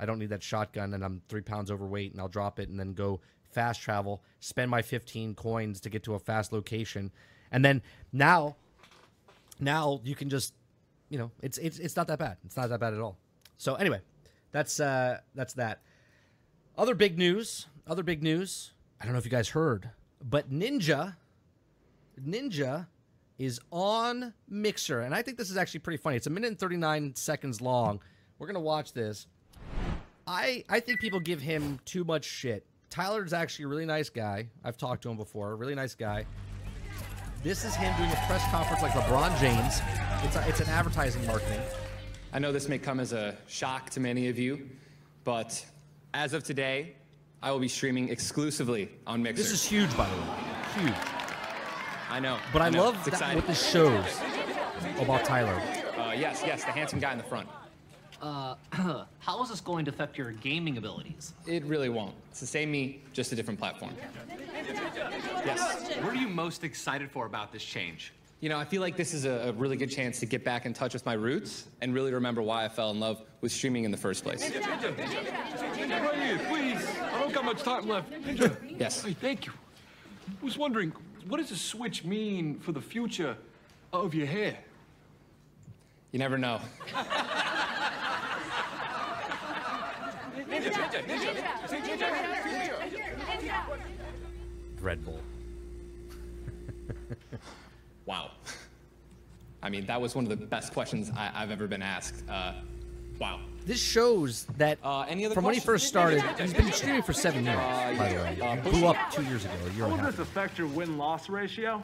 I 0.00 0.06
don't 0.06 0.18
need 0.18 0.30
that 0.30 0.42
shotgun 0.42 0.94
and 0.94 1.04
I'm 1.04 1.20
three 1.28 1.42
pounds 1.42 1.70
overweight 1.70 2.12
and 2.12 2.20
I'll 2.20 2.28
drop 2.28 2.58
it 2.58 2.68
and 2.70 2.80
then 2.80 2.94
go 2.94 3.20
fast 3.50 3.80
travel, 3.80 4.22
spend 4.40 4.70
my 4.70 4.82
15 4.82 5.34
coins 5.34 5.80
to 5.80 5.90
get 5.90 6.02
to 6.04 6.14
a 6.14 6.18
fast 6.18 6.52
location, 6.52 7.10
and 7.50 7.64
then 7.64 7.82
now, 8.12 8.56
now 9.60 10.00
you 10.04 10.14
can 10.14 10.28
just, 10.28 10.54
you 11.08 11.18
know, 11.18 11.30
it's 11.42 11.58
it's 11.58 11.78
it's 11.78 11.96
not 11.96 12.06
that 12.08 12.18
bad. 12.18 12.36
It's 12.44 12.56
not 12.56 12.68
that 12.68 12.80
bad 12.80 12.92
at 12.92 13.00
all. 13.00 13.18
So 13.58 13.74
anyway, 13.74 14.00
that's 14.52 14.80
uh 14.80 15.18
that's 15.34 15.54
that. 15.54 15.82
Other 16.76 16.94
big 16.94 17.18
news. 17.18 17.66
Other 17.86 18.02
big 18.02 18.22
news. 18.22 18.72
I 19.00 19.04
don't 19.04 19.12
know 19.12 19.18
if 19.18 19.24
you 19.24 19.30
guys 19.30 19.50
heard, 19.50 19.90
but 20.22 20.50
Ninja, 20.50 21.16
Ninja, 22.20 22.86
is 23.38 23.60
on 23.70 24.32
Mixer, 24.48 25.00
and 25.02 25.14
I 25.14 25.22
think 25.22 25.36
this 25.36 25.50
is 25.50 25.56
actually 25.56 25.80
pretty 25.80 25.98
funny. 25.98 26.16
It's 26.16 26.26
a 26.26 26.30
minute 26.30 26.48
and 26.48 26.58
thirty 26.58 26.76
nine 26.76 27.14
seconds 27.14 27.60
long. 27.60 28.00
We're 28.38 28.46
gonna 28.46 28.60
watch 28.60 28.92
this. 28.92 29.26
I 30.26 30.64
I 30.68 30.80
think 30.80 31.00
people 31.00 31.20
give 31.20 31.40
him 31.40 31.78
too 31.84 32.04
much 32.04 32.24
shit. 32.24 32.66
Tyler's 32.90 33.32
actually 33.32 33.66
a 33.66 33.68
really 33.68 33.86
nice 33.86 34.08
guy. 34.08 34.48
I've 34.64 34.76
talked 34.76 35.02
to 35.02 35.10
him 35.10 35.16
before. 35.16 35.54
Really 35.56 35.74
nice 35.74 35.94
guy. 35.94 36.26
This 37.42 37.64
is 37.64 37.74
him 37.76 37.94
doing 37.96 38.10
a 38.10 38.26
press 38.26 38.42
conference 38.50 38.82
like 38.82 38.92
LeBron 38.92 39.38
James. 39.38 39.80
It's 40.24 40.36
a, 40.36 40.48
it's 40.48 40.60
an 40.60 40.68
advertising 40.68 41.24
marketing. 41.26 41.60
I 42.36 42.38
know 42.38 42.52
this 42.52 42.68
may 42.68 42.76
come 42.76 43.00
as 43.00 43.14
a 43.14 43.34
shock 43.46 43.88
to 43.90 44.00
many 44.00 44.28
of 44.28 44.38
you, 44.38 44.68
but 45.24 45.64
as 46.12 46.34
of 46.34 46.44
today, 46.44 46.92
I 47.42 47.50
will 47.50 47.58
be 47.58 47.66
streaming 47.66 48.10
exclusively 48.10 48.90
on 49.06 49.22
Mixer. 49.22 49.42
This 49.42 49.52
is 49.52 49.64
huge, 49.64 49.88
by 49.96 50.06
the 50.06 50.16
way. 50.16 50.84
Huge. 50.84 50.94
I 52.10 52.20
know. 52.20 52.36
But 52.52 52.60
I, 52.60 52.68
know. 52.68 52.84
love 52.84 53.08
It's 53.08 53.20
that, 53.20 53.36
what 53.36 53.46
this 53.46 53.66
shows 53.66 54.20
about 55.00 55.24
Tyler. 55.24 55.54
Uh, 55.96 56.12
yes, 56.12 56.42
yes, 56.44 56.62
the 56.62 56.72
handsome 56.72 57.00
guy 57.00 57.12
in 57.12 57.16
the 57.16 57.24
front. 57.24 57.48
How 58.20 59.42
is 59.42 59.48
this 59.48 59.62
going 59.62 59.86
to 59.86 59.90
affect 59.90 60.18
your 60.18 60.32
gaming 60.32 60.76
abilities? 60.76 61.32
It 61.46 61.64
really 61.64 61.88
won't. 61.88 62.14
It's 62.30 62.40
the 62.40 62.46
same 62.46 62.70
me, 62.70 63.00
just 63.14 63.32
a 63.32 63.34
different 63.34 63.58
platform. 63.58 63.92
Yes. 65.46 65.96
What 66.02 66.12
are 66.12 66.16
you 66.16 66.28
most 66.28 66.64
excited 66.64 67.10
for 67.10 67.24
about 67.24 67.50
this 67.50 67.64
change? 67.64 68.12
You 68.40 68.50
know, 68.50 68.58
I 68.58 68.64
feel 68.66 68.82
like 68.82 68.96
this 68.96 69.14
is 69.14 69.24
a, 69.24 69.48
a 69.48 69.52
really 69.52 69.78
good 69.78 69.90
chance 69.90 70.20
to 70.20 70.26
get 70.26 70.44
back 70.44 70.66
in 70.66 70.74
touch 70.74 70.92
with 70.92 71.06
my 71.06 71.14
roots 71.14 71.64
and 71.80 71.94
really 71.94 72.12
remember 72.12 72.42
why 72.42 72.66
I 72.66 72.68
fell 72.68 72.90
in 72.90 73.00
love 73.00 73.22
with 73.40 73.50
streaming 73.50 73.84
in 73.84 73.90
the 73.90 73.96
first 73.96 74.22
place. 74.22 74.42
Right 74.42 74.52
here, 76.14 76.38
please. 76.46 76.86
I 77.00 77.18
don't 77.18 77.32
got 77.32 77.46
much 77.46 77.62
time 77.62 77.88
left. 77.88 78.12
Ninja. 78.12 78.54
Yes. 78.78 79.02
Hey, 79.02 79.14
thank 79.14 79.46
you. 79.46 79.52
I 80.28 80.44
was 80.44 80.58
wondering, 80.58 80.92
what 81.28 81.38
does 81.38 81.50
a 81.50 81.56
switch 81.56 82.04
mean 82.04 82.58
for 82.58 82.72
the 82.72 82.80
future 82.80 83.38
of 83.92 84.14
your 84.14 84.26
hair? 84.26 84.58
You 86.12 86.18
never 86.18 86.36
know. 86.36 86.60
Red 94.80 95.04
Bull. 95.04 95.20
Wow. 98.06 98.30
I 99.62 99.68
mean, 99.68 99.86
that 99.86 100.00
was 100.00 100.14
one 100.14 100.24
of 100.24 100.30
the 100.30 100.36
best 100.36 100.72
questions 100.72 101.10
I, 101.16 101.30
I've 101.34 101.50
ever 101.50 101.66
been 101.66 101.82
asked. 101.82 102.22
Uh, 102.28 102.52
wow. 103.18 103.40
This 103.66 103.80
shows 103.80 104.44
that 104.58 104.78
Uh, 104.82 105.00
any 105.08 105.26
other 105.26 105.34
from 105.34 105.44
when 105.44 105.54
he 105.54 105.60
first 105.60 105.88
started, 105.88 106.22
he's 106.38 106.54
been 106.54 106.70
streaming 106.72 107.02
for 107.02 107.12
seven 107.12 107.44
years, 107.44 107.56
by 107.56 108.12
the 108.12 108.14
way. 108.14 108.38
Uh, 108.40 108.56
He 108.56 108.70
blew 108.70 108.86
up 108.86 108.96
two 109.10 109.24
years 109.24 109.44
ago, 109.44 109.54
a 109.54 109.70
year 109.70 109.86
How 109.86 109.90
and 109.90 110.00
a 110.00 110.04
will 110.04 110.10
this 110.12 110.20
affect 110.20 110.56
your 110.56 110.68
win-loss 110.68 111.28
ratio? 111.28 111.82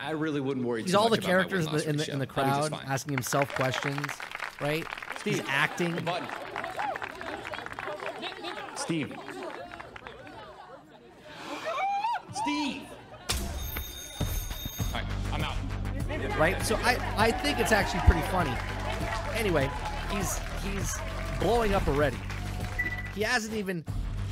I 0.00 0.10
really 0.10 0.40
wouldn't 0.40 0.66
worry 0.66 0.82
He's 0.82 0.90
too 0.92 0.98
all 0.98 1.04
the 1.04 1.10
much 1.10 1.18
about 1.20 1.28
my 1.28 1.32
characters 1.32 1.66
in 1.66 1.72
the, 1.72 1.88
in 1.90 1.96
the, 1.96 2.12
in 2.12 2.18
the 2.18 2.28
I'll 2.36 2.44
be 2.44 2.50
just 2.50 2.70
crowd 2.72 2.84
asking 2.88 3.12
himself 3.14 3.54
questions, 3.54 4.04
right? 4.60 4.84
He's 5.22 5.40
acting. 5.46 5.96
Steve. 8.74 9.14
Steve. 12.34 12.81
Right? 16.42 16.60
So 16.66 16.74
I, 16.82 16.98
I 17.16 17.30
think 17.30 17.60
it's 17.60 17.70
actually 17.70 18.00
pretty 18.00 18.22
funny. 18.22 18.52
Anyway, 19.36 19.70
he's 20.10 20.40
he's 20.64 20.96
blowing 21.38 21.72
up 21.72 21.86
already. 21.86 22.16
He 23.14 23.22
hasn't 23.22 23.54
even 23.54 23.84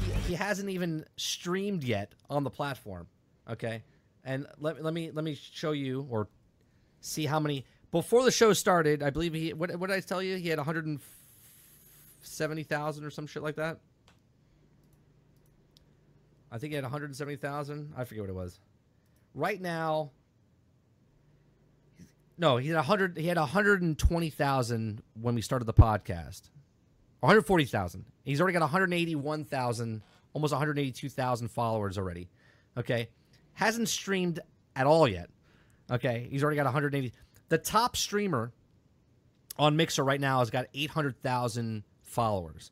he, 0.04 0.10
he 0.12 0.34
hasn't 0.34 0.70
even 0.70 1.04
streamed 1.16 1.84
yet 1.84 2.12
on 2.28 2.42
the 2.42 2.50
platform. 2.50 3.06
Okay, 3.48 3.84
and 4.24 4.48
let, 4.58 4.82
let 4.82 4.92
me 4.92 5.12
let 5.12 5.24
me 5.24 5.36
show 5.36 5.70
you 5.70 6.04
or 6.10 6.26
see 7.00 7.26
how 7.26 7.38
many 7.38 7.64
before 7.92 8.24
the 8.24 8.32
show 8.32 8.52
started. 8.54 9.04
I 9.04 9.10
believe 9.10 9.32
he 9.32 9.52
what 9.52 9.70
what 9.76 9.86
did 9.86 9.96
I 9.96 10.00
tell 10.00 10.20
you? 10.20 10.34
He 10.34 10.48
had 10.48 10.58
170,000 10.58 13.04
or 13.04 13.10
some 13.10 13.28
shit 13.28 13.44
like 13.44 13.54
that. 13.54 13.78
I 16.50 16.58
think 16.58 16.72
he 16.72 16.74
had 16.74 16.82
170,000. 16.82 17.92
I 17.96 18.02
forget 18.02 18.24
what 18.24 18.30
it 18.30 18.34
was. 18.34 18.58
Right 19.32 19.60
now, 19.60 20.10
no, 22.40 22.56
he 22.56 22.68
had 22.68 22.76
100 22.76 23.18
he 23.18 23.26
had 23.26 23.36
120,000 23.36 25.02
when 25.20 25.34
we 25.34 25.42
started 25.42 25.66
the 25.66 25.74
podcast. 25.74 26.48
140,000. 27.20 28.06
He's 28.24 28.40
already 28.40 28.54
got 28.54 28.62
181,000, 28.62 30.02
almost 30.32 30.52
182,000 30.52 31.48
followers 31.48 31.98
already. 31.98 32.30
Okay? 32.78 33.10
Hasn't 33.52 33.90
streamed 33.90 34.40
at 34.74 34.86
all 34.86 35.06
yet. 35.06 35.28
Okay? 35.90 36.28
He's 36.30 36.42
already 36.42 36.56
got 36.56 36.64
180. 36.64 37.12
The 37.50 37.58
top 37.58 37.94
streamer 37.94 38.52
on 39.58 39.76
Mixer 39.76 40.02
right 40.02 40.20
now 40.20 40.38
has 40.38 40.48
got 40.48 40.64
800,000 40.72 41.84
followers. 42.04 42.70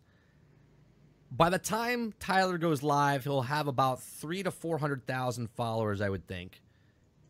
By 1.30 1.50
the 1.50 1.58
time 1.58 2.14
Tyler 2.18 2.56
goes 2.56 2.82
live, 2.82 3.24
he'll 3.24 3.42
have 3.42 3.68
about 3.68 4.02
3 4.02 4.44
to 4.44 4.50
400,000 4.50 5.50
followers, 5.50 6.00
I 6.00 6.08
would 6.08 6.26
think 6.26 6.62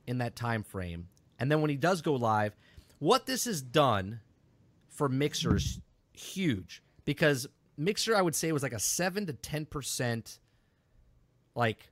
in 0.06 0.18
that 0.18 0.36
time 0.36 0.62
frame. 0.62 1.08
And 1.38 1.50
then 1.50 1.60
when 1.60 1.70
he 1.70 1.76
does 1.76 2.02
go 2.02 2.14
live, 2.14 2.56
what 2.98 3.26
this 3.26 3.44
has 3.44 3.62
done 3.62 4.20
for 4.88 5.08
Mixer 5.08 5.56
is 5.56 5.80
huge 6.12 6.82
because 7.04 7.46
Mixer 7.76 8.16
I 8.16 8.22
would 8.22 8.34
say 8.34 8.50
was 8.50 8.62
like 8.62 8.72
a 8.72 8.80
7 8.80 9.26
to 9.26 9.32
10% 9.32 10.38
like 11.54 11.90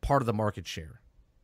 part 0.00 0.22
of 0.22 0.26
the 0.26 0.32
market 0.32 0.66
share. 0.66 1.00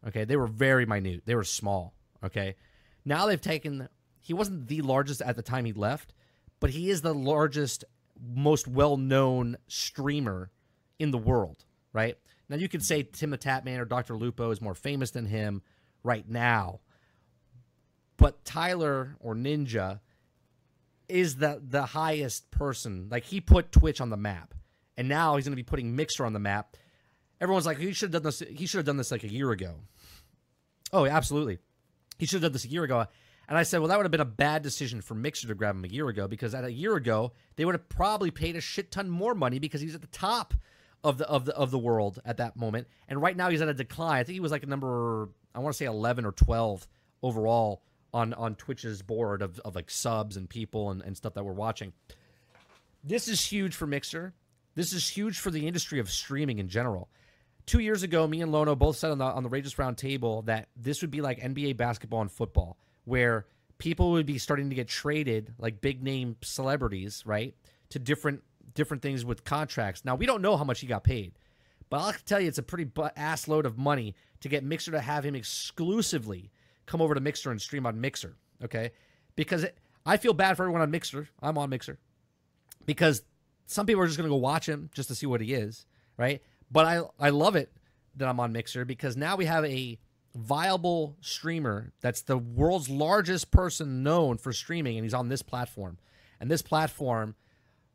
Okay? 0.07 0.25
They 0.25 0.37
were 0.37 0.47
very 0.47 0.87
minute. 0.87 1.23
They 1.27 1.35
were 1.35 1.45
small, 1.45 1.95
okay? 2.25 2.57
Now 3.05 3.27
they've 3.27 3.41
taken 3.41 3.89
he 4.21 4.35
wasn't 4.35 4.67
the 4.67 4.83
largest 4.83 5.23
at 5.23 5.37
the 5.37 5.43
time 5.43 5.65
he 5.65 5.73
left, 5.73 6.13
but 6.59 6.71
he 6.71 6.91
is 6.91 7.03
the 7.03 7.15
largest 7.15 7.85
most 8.35 8.67
well-known 8.67 9.57
streamer 9.69 10.51
in 10.99 11.11
the 11.13 11.19
world, 11.19 11.65
right? 11.93 12.17
Now 12.49 12.57
you 12.57 12.69
could 12.69 12.83
say 12.83 13.03
Tim 13.05 13.31
the 13.31 13.39
Tatman 13.39 13.79
or 13.79 13.85
Dr. 13.85 14.17
Lupo 14.17 14.51
is 14.51 14.61
more 14.61 14.75
famous 14.75 15.11
than 15.13 15.27
him 15.27 15.63
right 16.03 16.29
now. 16.29 16.81
But 18.17 18.45
Tyler 18.45 19.17
or 19.21 19.35
Ninja 19.35 20.01
is 21.09 21.37
the 21.37 21.63
the 21.67 21.87
highest 21.87 22.51
person. 22.51 23.09
Like 23.11 23.25
he 23.25 23.41
put 23.41 23.73
Twitch 23.73 24.01
on 24.01 24.11
the 24.11 24.17
map. 24.17 24.55
And 24.97 25.09
now 25.09 25.37
he's 25.37 25.45
going 25.45 25.53
to 25.53 25.57
be 25.57 25.63
putting 25.63 25.95
Mixer 25.95 26.25
on 26.25 26.33
the 26.33 26.39
map. 26.39 26.77
Everyone's 27.41 27.67
like 27.67 27.79
he 27.79 27.93
should 27.93 28.13
have 28.13 28.23
done 28.23 28.31
this 28.31 28.41
he 28.41 28.67
should 28.67 28.79
have 28.79 28.87
done 28.87 28.97
this 28.97 29.11
like 29.11 29.25
a 29.25 29.33
year 29.33 29.51
ago. 29.51 29.75
Oh, 30.93 31.07
absolutely. 31.07 31.59
He 32.19 32.27
should 32.27 32.37
have 32.37 32.51
done 32.51 32.53
this 32.53 32.65
a 32.65 32.69
year 32.69 32.85
ago. 32.85 33.07
And 33.49 33.57
I 33.57 33.63
said, 33.63 33.79
well, 33.79 33.89
that 33.89 33.97
would 33.97 34.05
have 34.05 34.11
been 34.11 34.21
a 34.21 34.25
bad 34.25 34.63
decision 34.63 35.01
for 35.01 35.15
Mixer 35.15 35.47
to 35.47 35.55
grab 35.55 35.77
him 35.77 35.85
a 35.85 35.89
year 35.89 36.09
ago 36.09 36.27
because 36.27 36.55
at 36.55 36.65
a 36.65 36.73
year 36.73 36.97
ago 36.97 37.33
they 37.57 37.65
would 37.65 37.75
have 37.75 37.89
probably 37.89 38.31
paid 38.31 38.57
a 38.57 38.61
shit 38.61 38.91
ton 38.91 39.09
more 39.09 39.35
money 39.35 39.59
because 39.59 39.81
he's 39.81 39.95
at 39.95 40.01
the 40.01 40.09
top 40.09 40.55
of 41.05 41.19
the 41.19 41.29
of 41.29 41.45
the 41.45 41.55
of 41.55 41.71
the 41.71 41.79
world 41.79 42.21
at 42.25 42.39
that 42.39 42.57
moment. 42.57 42.89
And 43.09 43.21
right 43.21 43.37
now 43.37 43.51
he's 43.51 43.63
at 43.63 43.69
a 43.69 43.75
decline. 43.75 44.21
I 44.21 44.25
think 44.25 44.35
he 44.35 44.41
was 44.41 44.51
like 44.51 44.63
a 44.63 44.67
number 44.67 45.29
I 45.55 45.61
want 45.61 45.75
to 45.75 45.77
say 45.77 45.85
11 45.85 46.25
or 46.25 46.33
12 46.33 46.89
overall 47.23 47.83
on 48.13 48.35
on 48.35 48.55
Twitch's 48.55 49.03
board 49.03 49.43
of, 49.43 49.59
of 49.61 49.75
like 49.75 49.91
subs 49.91 50.37
and 50.37 50.49
people 50.49 50.91
and, 50.91 51.03
and 51.03 51.17
stuff 51.17 51.35
that 51.35 51.45
we're 51.45 51.53
watching. 51.53 51.93
This 53.05 53.29
is 53.29 53.45
huge 53.45 53.75
for 53.75 53.87
Mixer. 53.87 54.35
This 54.75 54.93
is 54.93 55.09
huge 55.09 55.39
for 55.39 55.51
the 55.51 55.67
industry 55.67 56.01
of 56.01 56.11
streaming 56.11 56.59
in 56.59 56.69
general. 56.69 57.09
Two 57.65 57.79
years 57.81 58.03
ago, 58.03 58.27
me 58.27 58.43
and 58.43 58.53
Lono 58.53 58.77
both 58.77 58.97
said 58.97 59.11
on 59.11 59.19
the 59.19 59.25
on 59.25 59.43
the 59.43 59.49
Rageous 59.49 59.79
Round 59.79 59.97
Table 59.97 60.43
that 60.43 60.69
this 60.77 61.01
would 61.03 61.11
be 61.11 61.21
like 61.21 61.41
NBA 61.41 61.77
basketball 61.77 62.21
and 62.21 62.31
football, 62.31 62.77
where 63.05 63.47
people 63.79 64.13
would 64.13 64.27
be 64.27 64.39
starting 64.39 64.71
to 64.71 64.77
get 64.77 64.89
traded 64.89 65.55
like 65.59 65.81
big 65.81 66.03
name 66.03 66.37
celebrities, 66.43 67.23
right, 67.27 67.55
to 67.91 67.99
different 67.99 68.43
different 68.75 69.03
things 69.03 69.25
with 69.25 69.45
contracts. 69.45 70.05
Now 70.05 70.15
we 70.15 70.27
don't 70.27 70.43
know 70.43 70.57
how 70.57 70.65
much 70.65 70.81
he 70.81 70.87
got 70.87 71.03
paid, 71.03 71.33
but 71.91 71.99
I'll 71.99 72.13
tell 72.25 72.41
you, 72.41 72.49
it's 72.49 72.59
a 72.59 72.63
pretty 72.63 72.91
ass 73.17 73.49
load 73.49 73.67
of 73.67 73.79
money 73.79 74.15
to 74.41 74.49
get 74.49 74.63
Mixer 74.63 74.93
to 74.93 75.01
have 75.01 75.25
him 75.25 75.35
exclusively 75.35 76.51
come 76.87 77.03
over 77.03 77.15
to 77.15 77.21
Mixer 77.21 77.51
and 77.51 77.61
stream 77.61 77.87
on 77.87 78.01
Mixer. 78.01 78.37
Okay, 78.65 78.91
because 79.35 79.65
it, 79.65 79.77
I 80.05 80.17
feel 80.17 80.33
bad 80.33 80.57
for 80.57 80.65
everyone 80.65 80.83
on 80.83 80.91
Mixer. 80.91 81.29
I'm 81.43 81.59
on 81.59 81.71
Mixer 81.71 81.99
because 82.87 83.23
some 83.67 83.87
people 83.87 84.03
are 84.03 84.07
just 84.07 84.17
going 84.17 84.29
to 84.29 84.33
go 84.33 84.37
watch 84.37 84.69
him 84.69 84.91
just 84.95 85.09
to 85.09 85.15
see 85.15 85.27
what 85.27 85.41
he 85.41 85.53
is, 85.53 85.87
right? 86.17 86.43
But 86.71 86.87
I 86.87 87.03
I 87.19 87.31
love 87.31 87.57
it 87.57 87.73
that 88.17 88.29
I'm 88.29 88.41
on 88.41 88.53
Mixer 88.53 88.85
because 88.85 89.17
now 89.17 89.37
we 89.37 89.45
have 89.45 89.65
a 89.65 89.99
viable 90.35 91.17
streamer 91.21 91.93
that's 92.01 92.23
the 92.23 92.37
world's 92.37 92.91
largest 92.91 93.51
person 93.51 94.03
known 94.03 94.37
for 94.37 94.53
streaming 94.53 94.97
and 94.97 95.05
he's 95.05 95.15
on 95.15 95.29
this 95.29 95.43
platform. 95.43 95.99
And 96.41 96.51
this 96.51 96.63
platform 96.63 97.35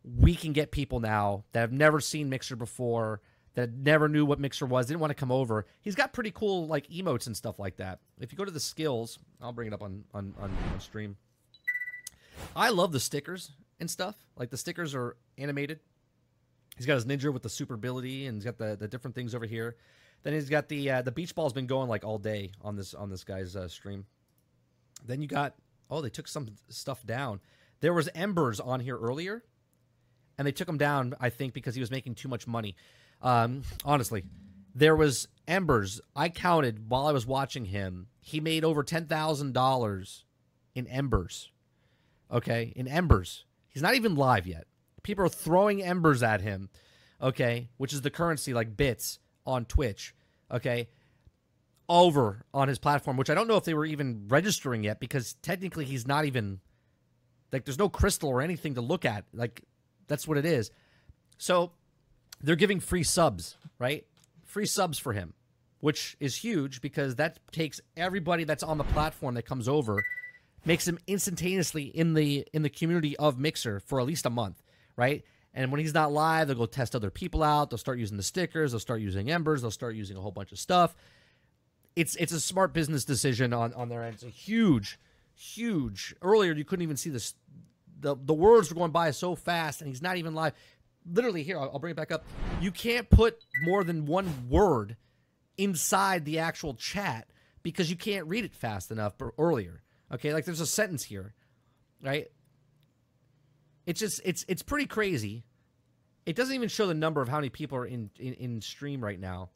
we 0.03 0.35
can 0.35 0.53
get 0.53 0.71
people 0.71 0.99
now 0.99 1.43
that 1.51 1.61
have 1.61 1.71
never 1.71 1.99
seen 1.99 2.29
Mixer 2.29 2.55
before, 2.55 3.21
that 3.55 3.73
never 3.73 4.07
knew 4.07 4.25
what 4.25 4.39
Mixer 4.39 4.65
was, 4.65 4.87
didn't 4.87 5.01
want 5.01 5.11
to 5.11 5.15
come 5.15 5.31
over. 5.31 5.65
He's 5.81 5.95
got 5.95 6.13
pretty 6.13 6.31
cool 6.31 6.67
like 6.67 6.87
emotes 6.87 7.27
and 7.27 7.35
stuff 7.35 7.59
like 7.59 7.77
that. 7.77 7.99
If 8.19 8.31
you 8.31 8.37
go 8.37 8.45
to 8.45 8.51
the 8.51 8.59
skills, 8.59 9.19
I'll 9.41 9.51
bring 9.51 9.67
it 9.67 9.73
up 9.73 9.81
on 9.81 10.03
on, 10.13 10.33
on, 10.39 10.51
on 10.71 10.79
stream. 10.79 11.17
I 12.55 12.69
love 12.69 12.91
the 12.91 12.99
stickers 12.99 13.51
and 13.79 13.89
stuff. 13.89 14.15
Like 14.37 14.49
the 14.49 14.57
stickers 14.57 14.95
are 14.95 15.17
animated. 15.37 15.79
He's 16.77 16.85
got 16.85 16.95
his 16.95 17.05
ninja 17.05 17.31
with 17.31 17.43
the 17.43 17.49
super 17.49 17.73
ability, 17.73 18.27
and 18.27 18.37
he's 18.37 18.45
got 18.45 18.57
the, 18.57 18.77
the 18.79 18.87
different 18.87 19.15
things 19.15 19.35
over 19.35 19.45
here. 19.45 19.75
Then 20.23 20.33
he's 20.33 20.49
got 20.49 20.69
the 20.69 20.89
uh, 20.89 21.01
the 21.01 21.11
beach 21.11 21.35
ball's 21.35 21.53
been 21.53 21.67
going 21.67 21.89
like 21.89 22.05
all 22.05 22.17
day 22.17 22.51
on 22.61 22.75
this 22.75 22.93
on 22.93 23.09
this 23.09 23.23
guy's 23.23 23.55
uh, 23.55 23.67
stream. 23.67 24.05
Then 25.05 25.21
you 25.21 25.27
got 25.27 25.55
oh 25.89 26.01
they 26.01 26.09
took 26.09 26.27
some 26.27 26.47
stuff 26.69 27.05
down. 27.05 27.41
There 27.81 27.93
was 27.93 28.07
embers 28.13 28.59
on 28.59 28.79
here 28.79 28.97
earlier, 28.97 29.43
and 30.37 30.47
they 30.47 30.51
took 30.51 30.69
him 30.69 30.77
down 30.77 31.15
I 31.19 31.29
think 31.29 31.53
because 31.53 31.75
he 31.75 31.81
was 31.81 31.91
making 31.91 32.15
too 32.15 32.29
much 32.29 32.47
money. 32.47 32.75
Um, 33.21 33.63
honestly, 33.85 34.23
there 34.73 34.95
was 34.95 35.27
embers. 35.47 36.01
I 36.15 36.29
counted 36.29 36.89
while 36.89 37.07
I 37.07 37.11
was 37.11 37.25
watching 37.25 37.65
him. 37.65 38.07
He 38.19 38.39
made 38.39 38.63
over 38.63 38.83
ten 38.83 39.05
thousand 39.05 39.53
dollars 39.53 40.25
in 40.75 40.87
embers. 40.87 41.51
Okay, 42.31 42.71
in 42.75 42.87
embers. 42.87 43.45
He's 43.67 43.83
not 43.83 43.95
even 43.95 44.15
live 44.15 44.47
yet. 44.47 44.65
People 45.03 45.25
are 45.25 45.29
throwing 45.29 45.81
embers 45.81 46.23
at 46.23 46.41
him, 46.41 46.69
okay, 47.21 47.69
which 47.77 47.93
is 47.93 48.01
the 48.01 48.09
currency 48.09 48.53
like 48.53 48.77
bits 48.77 49.19
on 49.45 49.65
Twitch, 49.65 50.13
okay, 50.51 50.87
over 51.89 52.45
on 52.53 52.67
his 52.67 52.79
platform, 52.79 53.17
which 53.17 53.29
I 53.29 53.33
don't 53.33 53.47
know 53.47 53.57
if 53.57 53.65
they 53.65 53.73
were 53.73 53.85
even 53.85 54.27
registering 54.27 54.83
yet 54.83 54.99
because 54.99 55.33
technically 55.41 55.85
he's 55.85 56.07
not 56.07 56.25
even 56.25 56.59
like 57.51 57.65
there's 57.65 57.79
no 57.79 57.89
crystal 57.89 58.29
or 58.29 58.41
anything 58.41 58.75
to 58.75 58.81
look 58.81 59.03
at. 59.03 59.25
Like 59.33 59.61
that's 60.07 60.27
what 60.27 60.37
it 60.37 60.45
is. 60.45 60.71
So 61.37 61.71
they're 62.43 62.55
giving 62.55 62.79
free 62.79 63.03
subs, 63.03 63.57
right? 63.79 64.05
Free 64.45 64.65
subs 64.65 64.97
for 64.97 65.13
him, 65.13 65.33
which 65.79 66.17
is 66.19 66.35
huge 66.37 66.81
because 66.81 67.15
that 67.15 67.39
takes 67.51 67.81
everybody 67.95 68.43
that's 68.43 68.63
on 68.63 68.77
the 68.77 68.83
platform 68.83 69.35
that 69.35 69.45
comes 69.45 69.67
over 69.67 70.03
makes 70.65 70.87
him 70.87 70.99
instantaneously 71.07 71.83
in 71.83 72.13
the 72.13 72.45
in 72.53 72.61
the 72.61 72.69
community 72.69 73.15
of 73.17 73.39
Mixer 73.39 73.79
for 73.79 73.99
at 73.99 74.05
least 74.05 74.25
a 74.25 74.29
month, 74.29 74.61
right? 74.95 75.23
And 75.53 75.71
when 75.71 75.81
he's 75.81 75.93
not 75.93 76.11
live, 76.11 76.47
they'll 76.47 76.57
go 76.57 76.65
test 76.65 76.95
other 76.95 77.09
people 77.09 77.43
out. 77.43 77.69
They'll 77.69 77.77
start 77.77 77.99
using 77.99 78.17
the 78.17 78.23
stickers. 78.23 78.71
They'll 78.71 78.79
start 78.79 79.01
using 79.01 79.29
embers. 79.29 79.61
They'll 79.61 79.71
start 79.71 79.95
using 79.95 80.15
a 80.15 80.21
whole 80.21 80.31
bunch 80.31 80.51
of 80.51 80.59
stuff. 80.59 80.95
It's 81.95 82.15
it's 82.15 82.31
a 82.31 82.39
smart 82.39 82.73
business 82.73 83.03
decision 83.03 83.53
on 83.53 83.73
on 83.73 83.89
their 83.89 84.03
end. 84.03 84.15
It's 84.15 84.23
a 84.23 84.29
huge, 84.29 84.97
huge. 85.35 86.15
Earlier, 86.21 86.53
you 86.53 86.63
couldn't 86.63 86.83
even 86.83 86.97
see 86.97 87.09
this. 87.09 87.33
The 87.99 88.15
the 88.15 88.33
words 88.33 88.69
were 88.69 88.75
going 88.75 88.91
by 88.91 89.11
so 89.11 89.35
fast, 89.35 89.81
and 89.81 89.89
he's 89.89 90.01
not 90.01 90.17
even 90.17 90.33
live. 90.33 90.53
Literally, 91.09 91.43
here 91.43 91.57
I'll, 91.57 91.71
I'll 91.73 91.79
bring 91.79 91.91
it 91.91 91.97
back 91.97 92.11
up. 92.11 92.25
You 92.59 92.71
can't 92.71 93.09
put 93.09 93.37
more 93.63 93.83
than 93.83 94.05
one 94.05 94.49
word 94.49 94.97
inside 95.57 96.25
the 96.25 96.39
actual 96.39 96.73
chat 96.73 97.27
because 97.63 97.89
you 97.89 97.95
can't 97.95 98.27
read 98.27 98.45
it 98.45 98.55
fast 98.55 98.91
enough 98.91 99.13
or 99.19 99.33
earlier. 99.37 99.81
Okay, 100.13 100.33
like 100.33 100.45
there's 100.45 100.59
a 100.59 100.67
sentence 100.67 101.03
here, 101.03 101.33
right? 102.01 102.27
It's 103.85 103.99
just 103.99 104.21
it's 104.25 104.45
it's 104.47 104.61
pretty 104.61 104.85
crazy. 104.85 105.43
It 106.25 106.35
doesn't 106.35 106.53
even 106.53 106.69
show 106.69 106.85
the 106.85 106.93
number 106.93 107.21
of 107.21 107.27
how 107.29 107.37
many 107.37 107.49
people 107.49 107.77
are 107.77 107.85
in 107.85 108.09
in, 108.19 108.33
in 108.33 108.61
stream 108.61 109.03
right 109.03 109.19
now. 109.19 109.49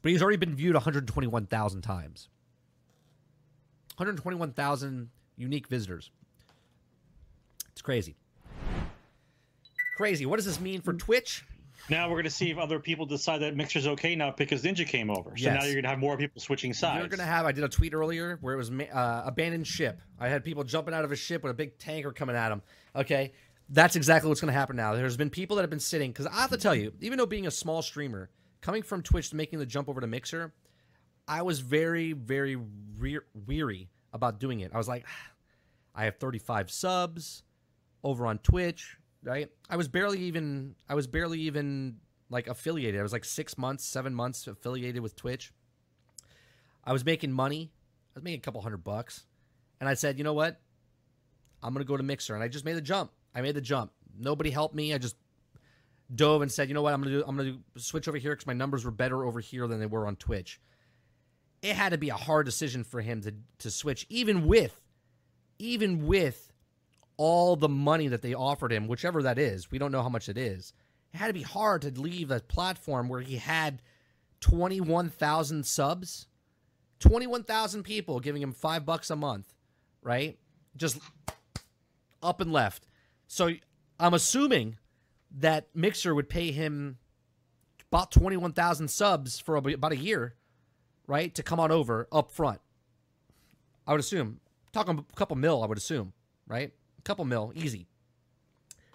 But 0.00 0.10
he's 0.10 0.22
already 0.22 0.36
been 0.36 0.56
viewed 0.56 0.74
121,000 0.74 1.82
times. 1.82 2.28
121,000 3.96 5.10
unique 5.36 5.68
visitors. 5.68 6.10
It's 7.70 7.82
crazy. 7.82 8.16
Crazy. 9.96 10.26
What 10.26 10.36
does 10.36 10.46
this 10.46 10.60
mean 10.60 10.80
for 10.80 10.92
Twitch? 10.92 11.44
Now 11.88 12.06
we're 12.08 12.14
going 12.16 12.24
to 12.24 12.30
see 12.30 12.50
if 12.50 12.58
other 12.58 12.78
people 12.78 13.06
decide 13.06 13.38
that 13.38 13.56
Mixer's 13.56 13.86
okay 13.88 14.14
now 14.14 14.32
because 14.36 14.62
Ninja 14.62 14.86
came 14.86 15.10
over. 15.10 15.36
So 15.36 15.44
Yes. 15.44 15.54
now 15.60 15.64
you're 15.64 15.74
going 15.74 15.82
to 15.82 15.88
have 15.90 15.98
more 15.98 16.16
people 16.16 16.40
switching 16.40 16.72
sides. 16.72 17.00
You're 17.00 17.08
gonna 17.08 17.24
have. 17.24 17.44
I 17.44 17.50
did 17.52 17.64
a 17.64 17.68
tweet 17.68 17.92
earlier 17.92 18.38
where 18.40 18.54
it 18.54 18.56
was 18.56 18.70
uh, 18.70 19.22
abandoned 19.26 19.66
ship. 19.66 20.00
I 20.18 20.28
had 20.28 20.44
people 20.44 20.62
jumping 20.64 20.94
out 20.94 21.04
of 21.04 21.10
a 21.10 21.16
ship 21.16 21.42
with 21.42 21.50
a 21.50 21.54
big 21.54 21.78
tanker 21.78 22.12
coming 22.12 22.36
at 22.36 22.50
them. 22.50 22.62
Okay, 22.94 23.32
that's 23.68 23.96
exactly 23.96 24.28
what's 24.28 24.40
gonna 24.40 24.52
happen 24.52 24.76
now. 24.76 24.94
There's 24.94 25.16
been 25.16 25.30
people 25.30 25.56
that 25.56 25.62
have 25.64 25.70
been 25.70 25.80
sitting 25.80 26.12
because 26.12 26.26
I 26.26 26.34
have 26.34 26.50
to 26.50 26.56
tell 26.56 26.74
you, 26.74 26.92
even 27.00 27.18
though 27.18 27.26
being 27.26 27.46
a 27.48 27.50
small 27.50 27.82
streamer, 27.82 28.30
coming 28.60 28.82
from 28.82 29.02
Twitch 29.02 29.30
to 29.30 29.36
making 29.36 29.58
the 29.58 29.66
jump 29.66 29.88
over 29.88 30.00
to 30.00 30.06
Mixer, 30.06 30.52
I 31.26 31.42
was 31.42 31.58
very, 31.60 32.12
very 32.12 32.56
re- 32.96 33.18
weary 33.46 33.88
about 34.12 34.38
doing 34.38 34.60
it. 34.60 34.70
I 34.72 34.78
was 34.78 34.86
like, 34.88 35.04
I 35.96 36.04
have 36.04 36.16
35 36.18 36.70
subs 36.70 37.42
over 38.04 38.26
on 38.26 38.38
Twitch, 38.38 38.96
right? 39.22 39.48
I 39.68 39.76
was 39.76 39.88
barely 39.88 40.20
even. 40.20 40.74
I 40.88 40.94
was 40.94 41.06
barely 41.06 41.40
even 41.40 41.96
like 42.30 42.48
affiliated. 42.48 42.98
I 42.98 43.02
was 43.02 43.12
like 43.12 43.24
six 43.24 43.58
months, 43.58 43.84
seven 43.84 44.14
months 44.14 44.46
affiliated 44.46 45.02
with 45.02 45.16
Twitch. 45.16 45.52
I 46.84 46.92
was 46.92 47.04
making 47.04 47.32
money. 47.32 47.70
I 48.14 48.18
was 48.18 48.24
making 48.24 48.40
a 48.40 48.42
couple 48.42 48.60
hundred 48.62 48.84
bucks. 48.84 49.24
And 49.80 49.88
I 49.88 49.94
said, 49.94 50.18
you 50.18 50.24
know 50.24 50.32
what? 50.32 50.60
I'm 51.62 51.74
to 51.74 51.84
go 51.84 51.96
to 51.96 52.02
Mixer. 52.02 52.34
And 52.34 52.42
I 52.42 52.48
just 52.48 52.64
made 52.64 52.74
the 52.74 52.80
jump. 52.80 53.12
I 53.34 53.42
made 53.42 53.54
the 53.54 53.60
jump. 53.60 53.92
Nobody 54.18 54.50
helped 54.50 54.74
me. 54.74 54.92
I 54.92 54.98
just 54.98 55.16
dove 56.14 56.42
and 56.42 56.50
said, 56.50 56.68
you 56.68 56.74
know 56.74 56.82
what? 56.82 56.92
I'm 56.92 57.02
to 57.04 57.10
do, 57.10 57.24
I'm 57.26 57.38
to 57.38 57.58
switch 57.80 58.08
over 58.08 58.18
here 58.18 58.32
because 58.32 58.46
my 58.46 58.52
numbers 58.52 58.84
were 58.84 58.90
better 58.90 59.24
over 59.24 59.40
here 59.40 59.66
than 59.66 59.80
they 59.80 59.86
were 59.86 60.06
on 60.06 60.16
Twitch. 60.16 60.60
It 61.62 61.76
had 61.76 61.92
to 61.92 61.98
be 61.98 62.08
a 62.08 62.14
hard 62.14 62.46
decision 62.46 62.82
for 62.84 63.00
him 63.00 63.22
to, 63.22 63.34
to 63.60 63.70
switch, 63.70 64.06
even 64.08 64.46
with, 64.46 64.80
even 65.58 66.06
with 66.06 66.51
all 67.24 67.54
the 67.54 67.68
money 67.68 68.08
that 68.08 68.20
they 68.20 68.34
offered 68.34 68.72
him, 68.72 68.88
whichever 68.88 69.22
that 69.22 69.38
is. 69.38 69.70
We 69.70 69.78
don't 69.78 69.92
know 69.92 70.02
how 70.02 70.08
much 70.08 70.28
it 70.28 70.36
is. 70.36 70.72
It 71.14 71.18
had 71.18 71.28
to 71.28 71.32
be 71.32 71.42
hard 71.42 71.82
to 71.82 71.90
leave 71.90 72.32
a 72.32 72.40
platform 72.40 73.08
where 73.08 73.20
he 73.20 73.36
had 73.36 73.80
21,000 74.40 75.64
subs, 75.64 76.26
21,000 76.98 77.84
people 77.84 78.18
giving 78.18 78.42
him 78.42 78.50
five 78.50 78.84
bucks 78.84 79.08
a 79.08 79.14
month, 79.14 79.54
right? 80.02 80.36
Just 80.76 80.98
up 82.20 82.40
and 82.40 82.52
left. 82.52 82.88
So 83.28 83.52
I'm 84.00 84.14
assuming 84.14 84.78
that 85.38 85.68
Mixer 85.76 86.16
would 86.16 86.28
pay 86.28 86.50
him 86.50 86.98
about 87.92 88.10
21,000 88.10 88.88
subs 88.88 89.38
for 89.38 89.54
about 89.54 89.92
a 89.92 89.96
year, 89.96 90.34
right? 91.06 91.32
To 91.36 91.44
come 91.44 91.60
on 91.60 91.70
over 91.70 92.08
up 92.10 92.32
front. 92.32 92.60
I 93.86 93.92
would 93.92 94.00
assume. 94.00 94.40
Talking 94.72 94.98
a 94.98 95.16
couple 95.16 95.36
mil, 95.36 95.62
I 95.62 95.66
would 95.66 95.78
assume, 95.78 96.14
right? 96.48 96.72
Couple 97.04 97.24
mil, 97.24 97.52
easy. 97.54 97.86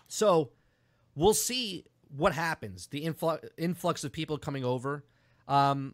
So 0.07 0.51
we'll 1.15 1.33
see 1.33 1.85
what 2.15 2.33
happens. 2.33 2.87
The 2.87 2.99
influx 2.99 3.47
influx 3.57 4.03
of 4.03 4.11
people 4.11 4.37
coming 4.37 4.63
over. 4.63 5.03
Um, 5.47 5.93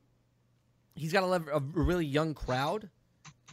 he's 0.95 1.13
got 1.13 1.23
a, 1.23 1.55
a 1.55 1.59
really 1.59 2.05
young 2.05 2.33
crowd. 2.33 2.89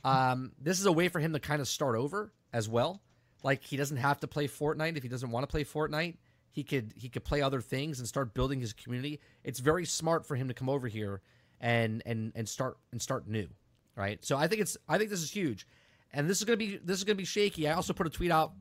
Um, 0.05 0.53
this 0.61 0.81
is 0.81 0.87
a 0.87 0.93
way 0.93 1.09
for 1.09 1.21
him 1.21 1.33
to 1.33 1.41
kind 1.41 1.61
of 1.61 1.69
start 1.69 1.97
over 1.97 2.33
as 2.53 2.69
well. 2.69 3.03
Like 3.43 3.63
he 3.63 3.77
doesn't 3.77 3.97
have 3.97 4.21
to 4.21 4.27
play 4.27 4.49
Fortnite 4.49 4.97
if 4.97 5.03
he 5.03 5.09
doesn't 5.09 5.31
want 5.31 5.45
to 5.45 5.47
play 5.47 5.65
Fortnite. 5.65 6.17
He 6.51 6.65
could 6.65 6.93
he 6.97 7.09
could 7.09 7.25
play 7.25 7.43
other 7.43 7.61
things 7.61 7.99
and 7.99 8.09
start 8.09 8.35
building 8.35 8.61
his 8.61 8.73
community. 8.73 9.21
It's 9.45 9.61
very 9.61 9.87
smart 9.87 10.27
for 10.27 10.37
him 10.37 10.49
to 10.49 10.55
come 10.55 10.69
over 10.69 10.89
here 10.89 11.23
and 11.61 12.03
and 12.05 12.33
and 12.35 12.49
start 12.49 12.77
and 12.93 13.01
start 13.01 13.29
new, 13.29 13.49
right? 13.97 14.23
So 14.25 14.37
I 14.37 14.49
think 14.49 14.61
it's 14.61 14.77
I 14.89 14.99
think 14.99 15.11
this 15.11 15.23
is 15.23 15.31
huge, 15.31 15.67
and 16.13 16.29
this 16.29 16.39
is 16.39 16.45
gonna 16.45 16.57
be 16.57 16.77
this 16.77 16.99
is 16.99 17.05
gonna 17.05 17.17
be 17.17 17.25
shaky. 17.25 17.69
I 17.69 17.73
also 17.73 17.93
put 17.93 18.07
a 18.07 18.11
tweet 18.11 18.31
out, 18.31 18.53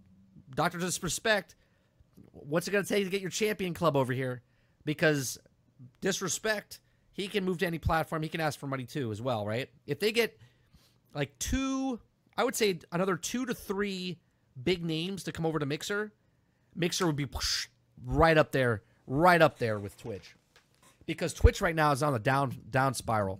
Doctor 0.55 0.77
Disrespect. 0.77 1.55
What's 2.31 2.67
it 2.67 2.71
gonna 2.71 2.83
take 2.83 3.03
to 3.03 3.09
get 3.09 3.21
your 3.21 3.29
champion 3.29 3.73
club 3.73 3.95
over 3.95 4.13
here? 4.13 4.41
Because 4.85 5.37
disrespect, 6.01 6.79
he 7.11 7.27
can 7.27 7.43
move 7.43 7.57
to 7.59 7.67
any 7.67 7.79
platform. 7.79 8.23
He 8.23 8.29
can 8.29 8.41
ask 8.41 8.59
for 8.59 8.67
money 8.67 8.85
too, 8.85 9.11
as 9.11 9.21
well, 9.21 9.45
right? 9.45 9.69
If 9.87 9.99
they 9.99 10.11
get 10.11 10.37
like 11.13 11.37
two, 11.39 11.99
I 12.37 12.43
would 12.43 12.55
say 12.55 12.79
another 12.91 13.15
two 13.15 13.45
to 13.45 13.53
three 13.53 14.19
big 14.61 14.83
names 14.83 15.23
to 15.23 15.31
come 15.31 15.45
over 15.45 15.59
to 15.59 15.65
Mixer, 15.65 16.11
Mixer 16.75 17.05
would 17.05 17.15
be 17.15 17.27
right 18.05 18.37
up 18.37 18.51
there, 18.51 18.83
right 19.07 19.41
up 19.41 19.57
there 19.57 19.79
with 19.79 19.97
Twitch, 19.97 20.35
because 21.05 21.33
Twitch 21.33 21.61
right 21.61 21.75
now 21.75 21.91
is 21.91 22.03
on 22.03 22.13
the 22.13 22.19
down 22.19 22.55
down 22.69 22.93
spiral. 22.93 23.39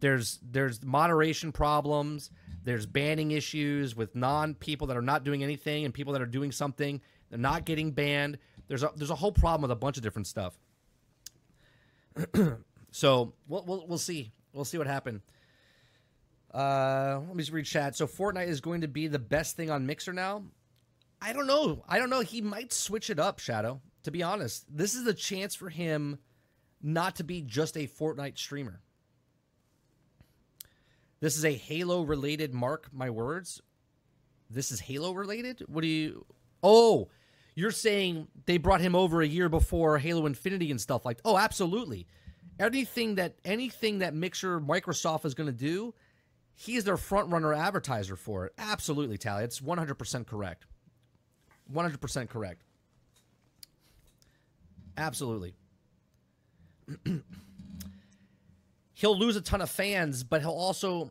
There's 0.00 0.38
there's 0.42 0.82
moderation 0.82 1.52
problems. 1.52 2.30
There's 2.62 2.86
banning 2.86 3.30
issues 3.30 3.96
with 3.96 4.14
non 4.14 4.54
people 4.54 4.86
that 4.88 4.96
are 4.96 5.02
not 5.02 5.24
doing 5.24 5.42
anything 5.42 5.84
and 5.84 5.94
people 5.94 6.12
that 6.12 6.22
are 6.22 6.26
doing 6.26 6.52
something. 6.52 7.00
They're 7.30 7.38
not 7.38 7.64
getting 7.64 7.92
banned. 7.92 8.38
There's 8.68 8.82
a 8.82 8.92
there's 8.94 9.10
a 9.10 9.16
whole 9.16 9.32
problem 9.32 9.62
with 9.62 9.70
a 9.70 9.76
bunch 9.76 9.96
of 9.96 10.02
different 10.02 10.26
stuff. 10.26 10.58
so 12.90 13.34
we'll, 13.48 13.64
we'll 13.66 13.86
we'll 13.86 13.98
see 13.98 14.32
we'll 14.52 14.64
see 14.64 14.78
what 14.78 14.86
happens. 14.86 15.22
Uh, 16.52 17.20
let 17.26 17.36
me 17.36 17.42
just 17.42 17.52
read 17.52 17.64
chat. 17.64 17.96
So 17.96 18.06
Fortnite 18.06 18.48
is 18.48 18.60
going 18.60 18.80
to 18.80 18.88
be 18.88 19.06
the 19.06 19.18
best 19.18 19.56
thing 19.56 19.70
on 19.70 19.86
Mixer 19.86 20.12
now. 20.12 20.42
I 21.22 21.32
don't 21.32 21.46
know. 21.46 21.84
I 21.88 21.98
don't 21.98 22.10
know. 22.10 22.20
He 22.20 22.40
might 22.40 22.72
switch 22.72 23.10
it 23.10 23.18
up, 23.18 23.38
Shadow. 23.38 23.80
To 24.04 24.10
be 24.10 24.22
honest, 24.22 24.64
this 24.74 24.94
is 24.94 25.06
a 25.06 25.14
chance 25.14 25.54
for 25.54 25.68
him 25.68 26.18
not 26.82 27.16
to 27.16 27.24
be 27.24 27.42
just 27.42 27.76
a 27.76 27.86
Fortnite 27.86 28.38
streamer. 28.38 28.80
This 31.20 31.36
is 31.36 31.44
a 31.44 31.52
Halo 31.52 32.02
related 32.02 32.54
mark 32.54 32.88
my 32.92 33.10
words. 33.10 33.60
This 34.48 34.70
is 34.72 34.80
Halo 34.80 35.12
related? 35.12 35.62
What 35.68 35.82
do 35.82 35.86
you 35.88 36.26
Oh, 36.62 37.08
you're 37.54 37.70
saying 37.70 38.28
they 38.46 38.58
brought 38.58 38.80
him 38.80 38.94
over 38.94 39.22
a 39.22 39.26
year 39.26 39.48
before 39.48 39.98
Halo 39.98 40.26
Infinity 40.26 40.70
and 40.70 40.80
stuff 40.80 41.04
like 41.04 41.20
Oh, 41.24 41.36
absolutely. 41.36 42.06
Anything 42.58 43.14
that 43.16 43.36
anything 43.44 43.98
that 43.98 44.14
Mixer 44.14 44.60
Microsoft 44.60 45.24
is 45.24 45.34
going 45.34 45.46
to 45.46 45.52
do, 45.52 45.94
he's 46.54 46.84
their 46.84 46.96
front 46.96 47.30
runner 47.30 47.54
advertiser 47.54 48.16
for 48.16 48.46
it. 48.46 48.52
Absolutely, 48.58 49.18
Tally. 49.18 49.44
It's 49.44 49.60
100% 49.60 50.26
correct. 50.26 50.66
100% 51.72 52.28
correct. 52.28 52.62
Absolutely. 54.96 55.54
he'll 59.00 59.18
lose 59.18 59.34
a 59.34 59.40
ton 59.40 59.62
of 59.62 59.70
fans, 59.70 60.22
but 60.22 60.42
he'll 60.42 60.50
also 60.50 61.10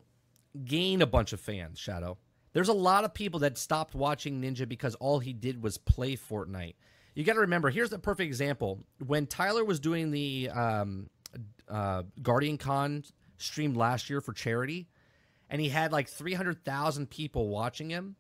gain 0.64 1.02
a 1.02 1.08
bunch 1.08 1.34
of 1.34 1.40
fans, 1.40 1.80
Shadow. 1.80 2.20
There's 2.54 2.70
a 2.70 2.74
lot 2.74 3.04
of 3.04 3.16
people 3.16 3.40
that 3.40 3.58
stopped 3.58 3.96
watching 3.96 4.42
Ninja 4.42 4.70
because 4.70 4.94
all 4.96 5.18
he 5.18 5.34
did 5.34 5.64
was 5.64 5.80
play 5.80 6.16
Fortnite. 6.16 6.76
You 7.16 7.24
got 7.24 7.34
to 7.34 7.40
remember, 7.40 7.72
here's 7.72 7.90
the 7.90 7.98
perfect 7.98 8.28
example. 8.28 8.84
When 9.06 9.26
Tyler 9.26 9.66
was 9.66 9.80
doing 9.80 10.12
the 10.12 10.52
um, 10.54 11.10
uh, 11.68 12.04
Guardian 12.22 12.60
Con 12.60 13.04
stream 13.38 13.74
last 13.74 14.08
year 14.10 14.22
for 14.22 14.34
charity, 14.34 14.88
and 15.50 15.60
he 15.60 15.70
had 15.70 15.92
like 15.92 16.08
300,000 16.08 17.10
people 17.10 17.50
watching 17.50 17.90
him, 17.90 18.16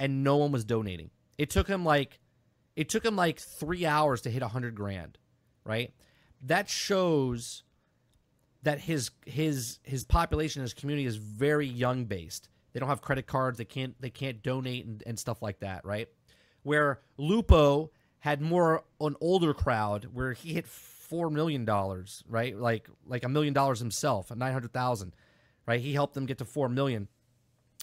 and 0.00 0.24
no 0.24 0.36
one 0.36 0.50
was 0.50 0.64
donating. 0.64 1.10
It 1.38 1.50
took 1.50 1.68
him 1.68 1.84
like, 1.84 2.18
it 2.74 2.88
took 2.88 3.04
him 3.04 3.14
like 3.14 3.38
three 3.38 3.86
hours 3.86 4.20
to 4.22 4.30
hit 4.30 4.42
100 4.42 4.74
grand, 4.74 5.16
right? 5.64 5.92
That 6.42 6.68
shows 6.68 7.62
that 8.66 8.80
his 8.80 9.12
his 9.24 9.78
his 9.84 10.02
population, 10.02 10.60
his 10.60 10.74
community 10.74 11.06
is 11.06 11.14
very 11.14 11.68
young 11.68 12.04
based. 12.04 12.48
They 12.72 12.80
don't 12.80 12.88
have 12.88 13.00
credit 13.00 13.28
cards. 13.28 13.58
They 13.58 13.64
can't 13.64 13.94
they 14.00 14.10
can't 14.10 14.42
donate 14.42 14.84
and, 14.86 15.04
and 15.06 15.16
stuff 15.16 15.40
like 15.40 15.60
that, 15.60 15.84
right? 15.84 16.08
Where 16.64 16.98
Lupo 17.16 17.92
had 18.18 18.40
more 18.40 18.82
an 19.00 19.14
older 19.20 19.54
crowd, 19.54 20.08
where 20.12 20.32
he 20.32 20.54
hit 20.54 20.66
four 20.66 21.30
million 21.30 21.64
dollars, 21.64 22.24
right? 22.28 22.58
Like 22.58 22.88
like 23.06 23.22
a 23.22 23.28
million 23.28 23.54
dollars 23.54 23.78
himself, 23.78 24.34
nine 24.34 24.52
hundred 24.52 24.72
thousand, 24.72 25.14
right? 25.64 25.80
He 25.80 25.92
helped 25.92 26.14
them 26.14 26.26
get 26.26 26.38
to 26.38 26.44
four 26.44 26.68
million, 26.68 27.06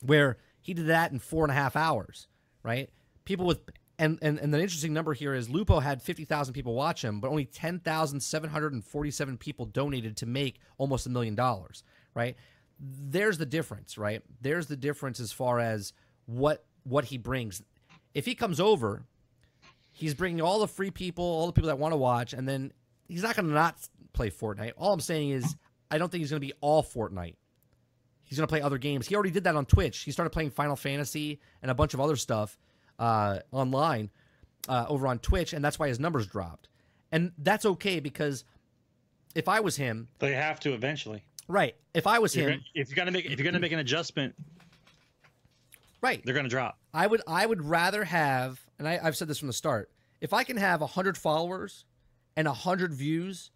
where 0.02 0.38
he 0.62 0.74
did 0.74 0.88
that 0.88 1.14
in 1.14 1.20
four 1.20 1.46
and 1.46 1.52
a 1.52 1.56
half 1.56 1.78
hours, 1.78 2.28
right? 2.62 2.90
People 3.24 3.46
with 3.46 3.62
and, 4.00 4.18
and 4.22 4.40
and 4.40 4.54
the 4.54 4.60
interesting 4.60 4.94
number 4.94 5.14
here 5.14 5.34
is 5.34 5.50
Lupo 5.50 5.80
had 5.80 6.02
50,000 6.02 6.54
people 6.54 6.74
watch 6.74 7.04
him, 7.04 7.20
but 7.20 7.30
only 7.30 7.46
10,747 7.46 9.38
people 9.38 9.66
donated 9.66 10.18
to 10.18 10.26
make 10.26 10.60
almost 10.78 11.06
a 11.06 11.10
million 11.10 11.36
dollars, 11.36 11.84
right? 12.16 12.36
There's 12.80 13.38
the 13.38 13.46
difference, 13.46 13.98
right? 13.98 14.22
There's 14.42 14.68
the 14.68 14.76
difference 14.76 15.20
as 15.20 15.32
far 15.32 15.60
as 15.60 15.94
what 16.26 16.66
what 16.84 17.06
he 17.06 17.18
brings. 17.18 17.62
If 18.14 18.26
he 18.26 18.36
comes 18.36 18.60
over, 18.60 19.04
he's 19.92 20.14
bringing 20.14 20.42
all 20.42 20.60
the 20.60 20.68
free 20.68 20.92
people, 20.92 21.24
all 21.24 21.48
the 21.48 21.54
people 21.54 21.68
that 21.68 21.80
want 21.80 21.94
to 21.94 21.98
watch, 21.98 22.34
and 22.34 22.48
then 22.48 22.74
he's 23.08 23.24
not 23.24 23.36
going 23.36 23.48
to 23.48 23.54
not 23.54 23.78
play 24.12 24.30
Fortnite. 24.32 24.74
All 24.78 24.92
I'm 24.92 25.00
saying 25.00 25.30
is 25.30 25.56
I 25.92 26.00
don't 26.00 26.12
think 26.12 26.22
he's 26.22 26.32
going 26.32 26.42
to 26.42 26.48
be 26.48 26.54
all 26.62 26.84
Fortnite. 26.84 27.36
He's 28.24 28.38
going 28.40 28.48
to 28.48 28.52
play 28.52 28.62
other 28.62 28.80
games. 28.80 29.08
He 29.08 29.14
already 29.14 29.32
did 29.32 29.44
that 29.44 29.56
on 29.56 29.66
Twitch. 29.66 30.00
He 30.00 30.12
started 30.12 30.32
playing 30.32 30.50
Final 30.50 30.76
Fantasy 30.76 31.40
and 31.62 31.70
a 31.70 31.76
bunch 31.76 31.94
of 31.94 32.02
other 32.02 32.16
stuff 32.16 32.58
uh, 33.00 33.40
online 33.52 34.10
uh, 34.68 34.86
over 34.88 35.08
on 35.08 35.20
Twitch, 35.20 35.54
and 35.54 35.64
that's 35.64 35.78
why 35.80 35.88
his 35.88 36.00
numbers 36.00 36.28
dropped. 36.28 36.70
And 37.12 37.32
that's 37.38 37.66
okay 37.66 38.00
because 38.00 38.44
if 39.36 39.48
I 39.48 39.60
was 39.60 39.76
him, 39.76 40.08
they 40.20 40.34
have 40.34 40.60
to 40.62 40.74
eventually. 40.74 41.24
Right. 41.48 41.76
If 41.94 42.08
I 42.08 42.20
was 42.20 42.36
You're 42.36 42.50
him, 42.50 42.58
gonna- 42.60 42.64
if 42.76 42.90
you're 42.90 42.96
gonna 42.96 43.12
make 43.12 43.26
if 43.26 43.38
you're 43.38 43.46
gonna 43.46 43.60
make 43.60 43.72
an 43.72 43.80
adjustment, 43.80 44.34
right, 46.02 46.22
they're 46.26 46.34
gonna 46.36 46.50
drop. 46.50 46.78
I 46.94 47.08
would 47.08 47.22
I 47.28 47.46
would 47.46 47.64
rather 47.64 48.04
have, 48.04 48.60
and 48.80 48.88
I, 48.88 49.00
I've 49.04 49.16
said 49.18 49.28
this 49.28 49.40
from 49.40 49.48
the 49.48 49.54
start. 49.54 49.90
If 50.22 50.34
I 50.34 50.44
can 50.44 50.58
have 50.58 50.82
hundred 50.82 51.18
followers 51.18 51.86
and 52.36 52.48
hundred 52.48 52.94
views 52.94 53.52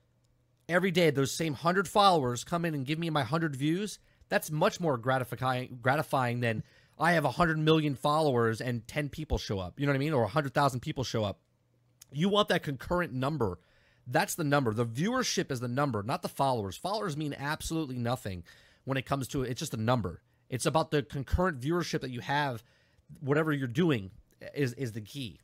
every 0.68 0.92
day, 0.92 1.10
those 1.10 1.32
same 1.32 1.54
hundred 1.54 1.88
followers 1.88 2.44
come 2.44 2.66
in 2.66 2.74
and 2.76 2.86
give 2.86 3.00
me 3.00 3.10
my 3.10 3.24
hundred 3.24 3.56
views. 3.56 4.00
That's 4.30 4.52
much 4.52 4.80
more 4.80 4.98
gratifying 4.98 5.80
gratifying 5.82 6.42
than 6.42 6.64
I 7.00 7.14
have 7.14 7.24
hundred 7.26 7.60
million 7.60 7.96
followers 7.96 8.62
and 8.62 8.88
ten 8.88 9.10
people 9.10 9.38
show 9.38 9.60
up. 9.60 9.80
You 9.80 9.86
know 9.86 9.92
what 9.92 9.98
I 9.98 10.00
mean? 10.00 10.14
Or 10.14 10.26
hundred 10.28 10.54
thousand 10.54 10.80
people 10.82 11.04
show 11.04 11.24
up. 11.24 11.40
You 12.12 12.30
want 12.30 12.48
that 12.50 12.64
concurrent 12.64 13.14
number. 13.14 13.60
That's 14.08 14.36
the 14.36 14.44
number. 14.44 14.74
The 14.74 14.86
viewership 14.86 15.52
is 15.52 15.60
the 15.60 15.68
number, 15.68 16.02
not 16.02 16.22
the 16.22 16.30
followers. 16.30 16.78
Followers 16.78 17.18
mean 17.18 17.36
absolutely 17.38 17.98
nothing 17.98 18.44
when 18.86 18.98
it 18.98 19.06
comes 19.06 19.28
to 19.30 19.44
it. 19.44 19.52
It's 19.52 19.60
just 19.60 19.74
a 19.74 19.78
number. 19.78 20.22
It's 20.50 20.66
about 20.66 20.92
the 20.92 21.04
concurrent 21.04 21.60
viewership 21.60 22.02
that 22.02 22.12
you 22.12 22.22
have. 22.22 22.64
Whatever 23.20 23.52
you're 23.52 23.68
doing 23.68 24.12
is 24.56 24.74
is 24.74 24.94
the 24.94 25.02
key. 25.02 25.40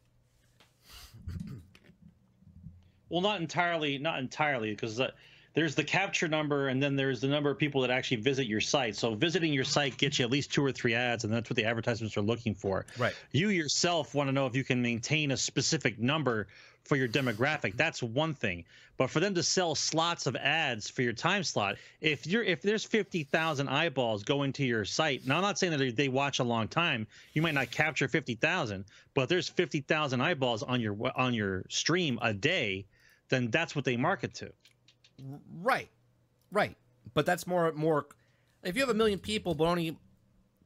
Well, 3.09 3.21
not 3.21 3.41
entirely, 3.41 3.99
not 3.99 4.19
entirely, 4.19 4.71
because 4.71 4.99
uh, 4.99 5.11
there's 5.53 5.75
the 5.75 5.84
capture 5.84 6.27
number, 6.27 6.69
and 6.69 6.81
then 6.81 6.95
there's 6.95 7.21
the 7.21 7.27
number 7.27 7.49
of 7.51 7.57
people 7.57 7.81
that 7.81 7.91
actually 7.91 8.17
visit 8.17 8.47
your 8.47 8.61
site. 8.61 8.95
So 8.95 9.13
visiting 9.13 9.53
your 9.53 9.63
site 9.63 9.97
gets 9.97 10.17
you 10.19 10.25
at 10.25 10.31
least 10.31 10.51
two 10.51 10.65
or 10.65 10.71
three 10.71 10.95
ads, 10.95 11.23
and 11.23 11.31
that's 11.34 11.49
what 11.49 11.57
the 11.57 11.65
advertisements 11.65 12.17
are 12.17 12.21
looking 12.21 12.55
for. 12.55 12.85
Right. 12.97 13.13
You 13.31 13.49
yourself 13.49 14.15
want 14.15 14.27
to 14.30 14.31
know 14.31 14.47
if 14.47 14.55
you 14.55 14.63
can 14.63 14.81
maintain 14.81 15.31
a 15.31 15.38
specific 15.38 15.99
number 15.99 16.47
for 16.84 16.95
your 16.95 17.07
demographic. 17.07 17.77
That's 17.77 18.01
one 18.03 18.34
thing. 18.34 18.65
But 18.97 19.09
for 19.09 19.19
them 19.19 19.34
to 19.35 19.43
sell 19.43 19.73
slots 19.73 20.27
of 20.27 20.35
ads 20.35 20.89
for 20.89 21.01
your 21.01 21.13
time 21.13 21.43
slot, 21.43 21.77
if 22.01 22.27
you're 22.27 22.43
if 22.43 22.61
there's 22.61 22.84
fifty 22.84 23.23
thousand 23.23 23.67
eyeballs 23.69 24.23
going 24.23 24.53
to 24.53 24.65
your 24.65 24.85
site, 24.85 25.25
now 25.25 25.38
I'm 25.38 25.41
not 25.41 25.57
saying 25.57 25.71
that 25.71 25.77
they- 25.80 25.91
they 25.91 26.09
watch 26.09 26.39
a 26.39 26.43
long 26.43 26.67
time. 26.67 27.07
You 27.34 27.41
might 27.41 27.53
not 27.53 27.71
capture 27.71 28.07
fifty 28.07 28.35
thousand, 28.35 28.85
but 29.13 29.23
if 29.23 29.30
there's 29.30 29.49
fifty 29.49 29.81
thousand 29.81 30.21
eyeballs 30.21 30.61
on 30.61 30.80
your 30.81 30.95
on 31.15 31.34
your 31.34 31.63
stream 31.69 32.19
a 32.21 32.34
day, 32.34 32.85
then 33.30 33.49
that's 33.49 33.75
what 33.75 33.85
they 33.85 33.97
market 33.97 34.34
to. 34.35 34.51
Right, 35.61 35.90
right. 36.52 36.76
But 37.14 37.26
that's 37.26 37.45
more 37.45 37.72
more. 37.73 38.07
If 38.64 38.76
you 38.76 38.81
have 38.81 38.90
a 38.90 38.94
million 38.94 39.19
people, 39.19 39.56
but 39.56 39.65
only 39.65 39.98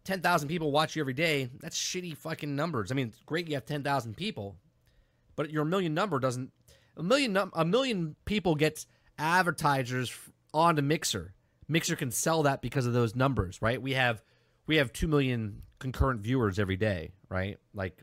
ten 0.04 0.22
thousand 0.22 0.48
people 0.48 0.72
watch 0.72 0.96
you 0.96 1.02
every 1.02 1.14
day, 1.14 1.50
that's 1.60 1.78
shitty 1.78 2.16
fucking 2.18 2.56
numbers. 2.56 2.92
I 2.92 2.96
mean, 2.96 3.08
it's 3.08 3.20
great 3.26 3.48
you 3.48 3.56
have 3.56 3.66
ten 3.66 3.84
thousand 3.84 4.16
people, 4.16 4.56
but 5.36 5.50
your 5.52 5.66
million 5.66 5.94
number 5.94 6.20
doesn't. 6.20 6.52
A 6.96 7.04
million 7.04 7.34
num- 7.34 7.52
a 7.54 7.66
million 7.66 8.16
people 8.26 8.56
gets 8.56 8.88
advertisers 9.20 10.12
on 10.54 10.70
onto 10.70 10.82
Mixer. 10.82 11.34
Mixer 11.68 11.96
can 11.96 12.12
sell 12.12 12.44
that 12.44 12.62
because 12.62 12.86
of 12.86 12.94
those 12.94 13.16
numbers, 13.16 13.62
right? 13.62 13.82
We 13.82 13.94
have 13.94 14.22
we 14.66 14.78
have 14.78 14.94
two 14.94 15.08
million 15.08 15.64
concurrent 15.80 16.22
viewers 16.22 16.60
every 16.60 16.78
day, 16.78 17.12
right? 17.30 17.58
Like 17.74 18.02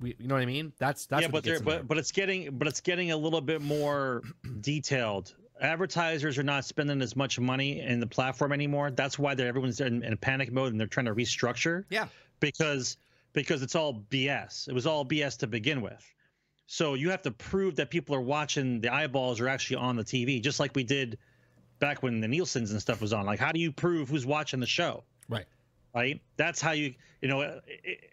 We, 0.00 0.14
you 0.18 0.28
know 0.28 0.34
what 0.34 0.42
I 0.42 0.46
mean? 0.46 0.72
That's 0.78 1.06
that's 1.06 1.22
yeah, 1.22 1.28
but 1.28 1.44
they're 1.44 1.58
there. 1.58 1.78
but 1.78 1.88
but 1.88 1.98
it's 1.98 2.12
getting 2.12 2.56
but 2.58 2.68
it's 2.68 2.80
getting 2.80 3.12
a 3.12 3.16
little 3.16 3.40
bit 3.40 3.62
more 3.62 4.22
detailed. 4.60 5.34
Advertisers 5.60 6.36
are 6.36 6.42
not 6.42 6.66
spending 6.66 7.00
as 7.00 7.16
much 7.16 7.40
money 7.40 7.80
in 7.80 7.98
the 7.98 8.06
platform 8.06 8.52
anymore. 8.52 8.90
That's 8.90 9.18
why 9.18 9.34
they're 9.34 9.48
everyone's 9.48 9.80
in, 9.80 10.02
in 10.02 10.14
panic 10.18 10.52
mode 10.52 10.72
and 10.72 10.78
they're 10.78 10.86
trying 10.86 11.06
to 11.06 11.14
restructure. 11.14 11.84
Yeah. 11.88 12.08
because 12.40 12.98
because 13.32 13.62
it's 13.62 13.74
all 13.74 14.04
BS. 14.10 14.68
It 14.68 14.74
was 14.74 14.86
all 14.86 15.04
BS 15.04 15.38
to 15.38 15.46
begin 15.46 15.80
with. 15.80 16.04
So 16.66 16.94
you 16.94 17.10
have 17.10 17.22
to 17.22 17.30
prove 17.30 17.76
that 17.76 17.90
people 17.90 18.14
are 18.14 18.20
watching. 18.20 18.80
The 18.80 18.92
eyeballs 18.92 19.40
are 19.40 19.48
actually 19.48 19.76
on 19.76 19.96
the 19.96 20.04
TV, 20.04 20.42
just 20.42 20.58
like 20.58 20.74
we 20.74 20.84
did 20.84 21.18
back 21.78 22.02
when 22.02 22.20
the 22.20 22.28
Nielsen's 22.28 22.72
and 22.72 22.80
stuff 22.80 23.00
was 23.00 23.12
on. 23.12 23.24
Like, 23.26 23.38
how 23.38 23.52
do 23.52 23.60
you 23.60 23.70
prove 23.70 24.08
who's 24.08 24.26
watching 24.26 24.60
the 24.60 24.66
show? 24.66 25.04
right. 25.28 25.46
Right? 25.96 26.20
That's 26.36 26.60
how 26.60 26.72
you, 26.72 26.94
you 27.22 27.28
know, 27.28 27.40
it, 27.40 27.62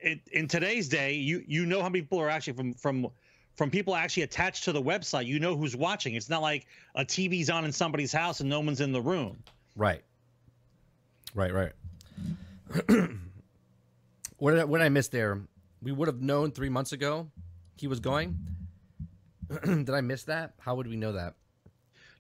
it, 0.01 0.19
in 0.31 0.47
today's 0.47 0.87
day, 0.87 1.13
you 1.13 1.43
you 1.45 1.65
know 1.65 1.81
how 1.81 1.89
many 1.89 2.01
people 2.01 2.19
are 2.19 2.29
actually 2.29 2.53
from 2.53 2.73
from 2.73 3.07
from 3.55 3.69
people 3.69 3.93
actually 3.93 4.23
attached 4.23 4.63
to 4.63 4.71
the 4.71 4.81
website. 4.81 5.25
You 5.25 5.39
know 5.39 5.55
who's 5.55 5.75
watching. 5.75 6.15
It's 6.15 6.29
not 6.29 6.41
like 6.41 6.65
a 6.95 7.03
TV's 7.03 7.49
on 7.49 7.65
in 7.65 7.71
somebody's 7.73 8.13
house 8.13 8.39
and 8.39 8.49
no 8.49 8.61
one's 8.61 8.79
in 8.81 8.93
the 8.93 9.01
room. 9.01 9.37
Right. 9.75 10.01
Right, 11.35 11.53
right. 11.53 11.71
what 14.37 14.51
did 14.51 14.59
I, 14.61 14.63
what 14.63 14.77
did 14.77 14.85
I 14.85 14.89
miss 14.89 15.09
there? 15.09 15.41
We 15.81 15.91
would 15.91 16.07
have 16.07 16.21
known 16.21 16.51
three 16.51 16.69
months 16.69 16.93
ago 16.93 17.29
he 17.75 17.87
was 17.87 17.99
going. 17.99 18.37
did 19.63 19.89
I 19.89 20.01
miss 20.01 20.23
that? 20.23 20.53
How 20.59 20.75
would 20.75 20.87
we 20.87 20.95
know 20.95 21.11
that? 21.11 21.35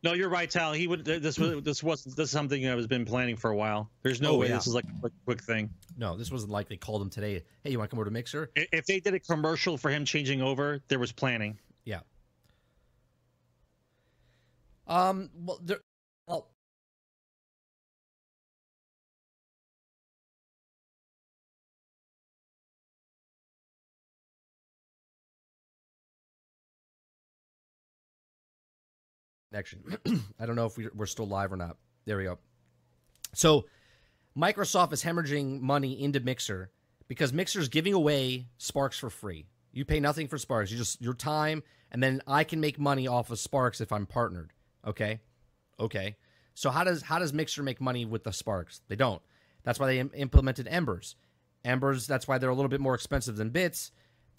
No, 0.03 0.11
you're 0.11 0.27
right, 0.29 0.49
Tal. 0.49 0.73
He 0.73 0.85
would. 0.85 1.05
This 1.05 1.39
was 1.39 1.63
this 1.63 1.81
was 1.81 2.03
this 2.03 2.25
is 2.25 2.31
something 2.31 2.67
I 2.67 2.75
was 2.75 2.87
been 2.87 3.05
planning 3.05 3.37
for 3.37 3.49
a 3.49 3.55
while. 3.55 3.89
There's 4.03 4.19
no 4.19 4.31
Oh, 4.31 4.37
way 4.39 4.49
yeah. 4.49 4.55
this 4.55 4.67
is 4.67 4.73
like 4.75 4.83
a 4.83 4.99
quick, 4.99 5.13
quick 5.23 5.41
thing. 5.43 5.69
No, 5.97 6.17
this 6.17 6.29
wasn't 6.29 6.51
like 6.51 6.67
they 6.67 6.75
called 6.75 7.01
him 7.01 7.09
today. 7.09 7.43
Hey, 7.63 7.71
you 7.71 7.77
want 7.77 7.89
to 7.89 7.93
come 7.95 7.99
over 7.99 8.05
to 8.09 8.11
Mixer? 8.11 8.51
If 8.55 8.85
they 8.85 8.99
did 8.99 9.13
a 9.13 9.19
commercial 9.19 9.77
for 9.77 9.89
him 9.89 10.03
changing 10.03 10.41
over, 10.41 10.81
there 10.89 10.99
was 10.99 11.13
planning. 11.13 11.57
Yeah. 11.85 12.01
Um. 14.87 15.29
Well, 15.35 15.59
there. 15.63 15.79
Well. 16.27 16.49
Connection. 29.53 29.83
I 30.39 30.47
don't 30.47 30.55
know 30.55 30.65
if 30.65 30.77
we, 30.77 30.87
we're 30.95 31.05
still 31.05 31.27
live 31.27 31.53
or 31.53 31.57
not. 31.57 31.77
There 32.05 32.17
we 32.17 32.23
go. 32.23 32.39
So, 33.35 33.65
Microsoft 34.35 34.93
is 34.93 35.03
hemorrhaging 35.03 35.61
money 35.61 36.01
into 36.01 36.19
Mixer 36.19 36.71
because 37.07 37.31
Mixer's 37.31 37.69
giving 37.69 37.93
away 37.93 38.47
Sparks 38.57 38.97
for 38.97 39.11
free. 39.11 39.45
You 39.71 39.85
pay 39.85 39.99
nothing 39.99 40.27
for 40.27 40.39
Sparks. 40.39 40.71
You 40.71 40.77
just 40.77 40.99
your 41.03 41.13
time, 41.13 41.61
and 41.91 42.01
then 42.01 42.23
I 42.25 42.43
can 42.45 42.61
make 42.61 42.79
money 42.79 43.07
off 43.07 43.29
of 43.29 43.37
Sparks 43.37 43.79
if 43.79 43.91
I'm 43.91 44.07
partnered. 44.07 44.53
Okay, 44.87 45.19
okay. 45.79 46.15
So 46.55 46.71
how 46.71 46.83
does 46.83 47.03
how 47.03 47.19
does 47.19 47.31
Mixer 47.31 47.61
make 47.61 47.79
money 47.79 48.05
with 48.05 48.23
the 48.23 48.33
Sparks? 48.33 48.81
They 48.87 48.95
don't. 48.95 49.21
That's 49.61 49.79
why 49.79 49.85
they 49.85 49.99
Im- 49.99 50.11
implemented 50.15 50.67
Embers. 50.67 51.15
Embers. 51.63 52.07
That's 52.07 52.27
why 52.27 52.39
they're 52.39 52.49
a 52.49 52.55
little 52.55 52.69
bit 52.69 52.81
more 52.81 52.95
expensive 52.95 53.35
than 53.35 53.51
Bits 53.51 53.91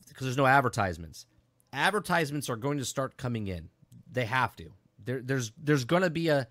because 0.08 0.24
there's 0.24 0.36
no 0.36 0.46
advertisements. 0.46 1.26
Advertisements 1.72 2.50
are 2.50 2.56
going 2.56 2.78
to 2.78 2.84
start 2.84 3.16
coming 3.16 3.46
in. 3.46 3.68
They 4.10 4.24
have 4.24 4.56
to. 4.56 4.72
There, 5.04 5.20
there's 5.22 5.52
there's 5.62 5.84
gonna 5.84 6.10
be 6.10 6.28
a 6.28 6.46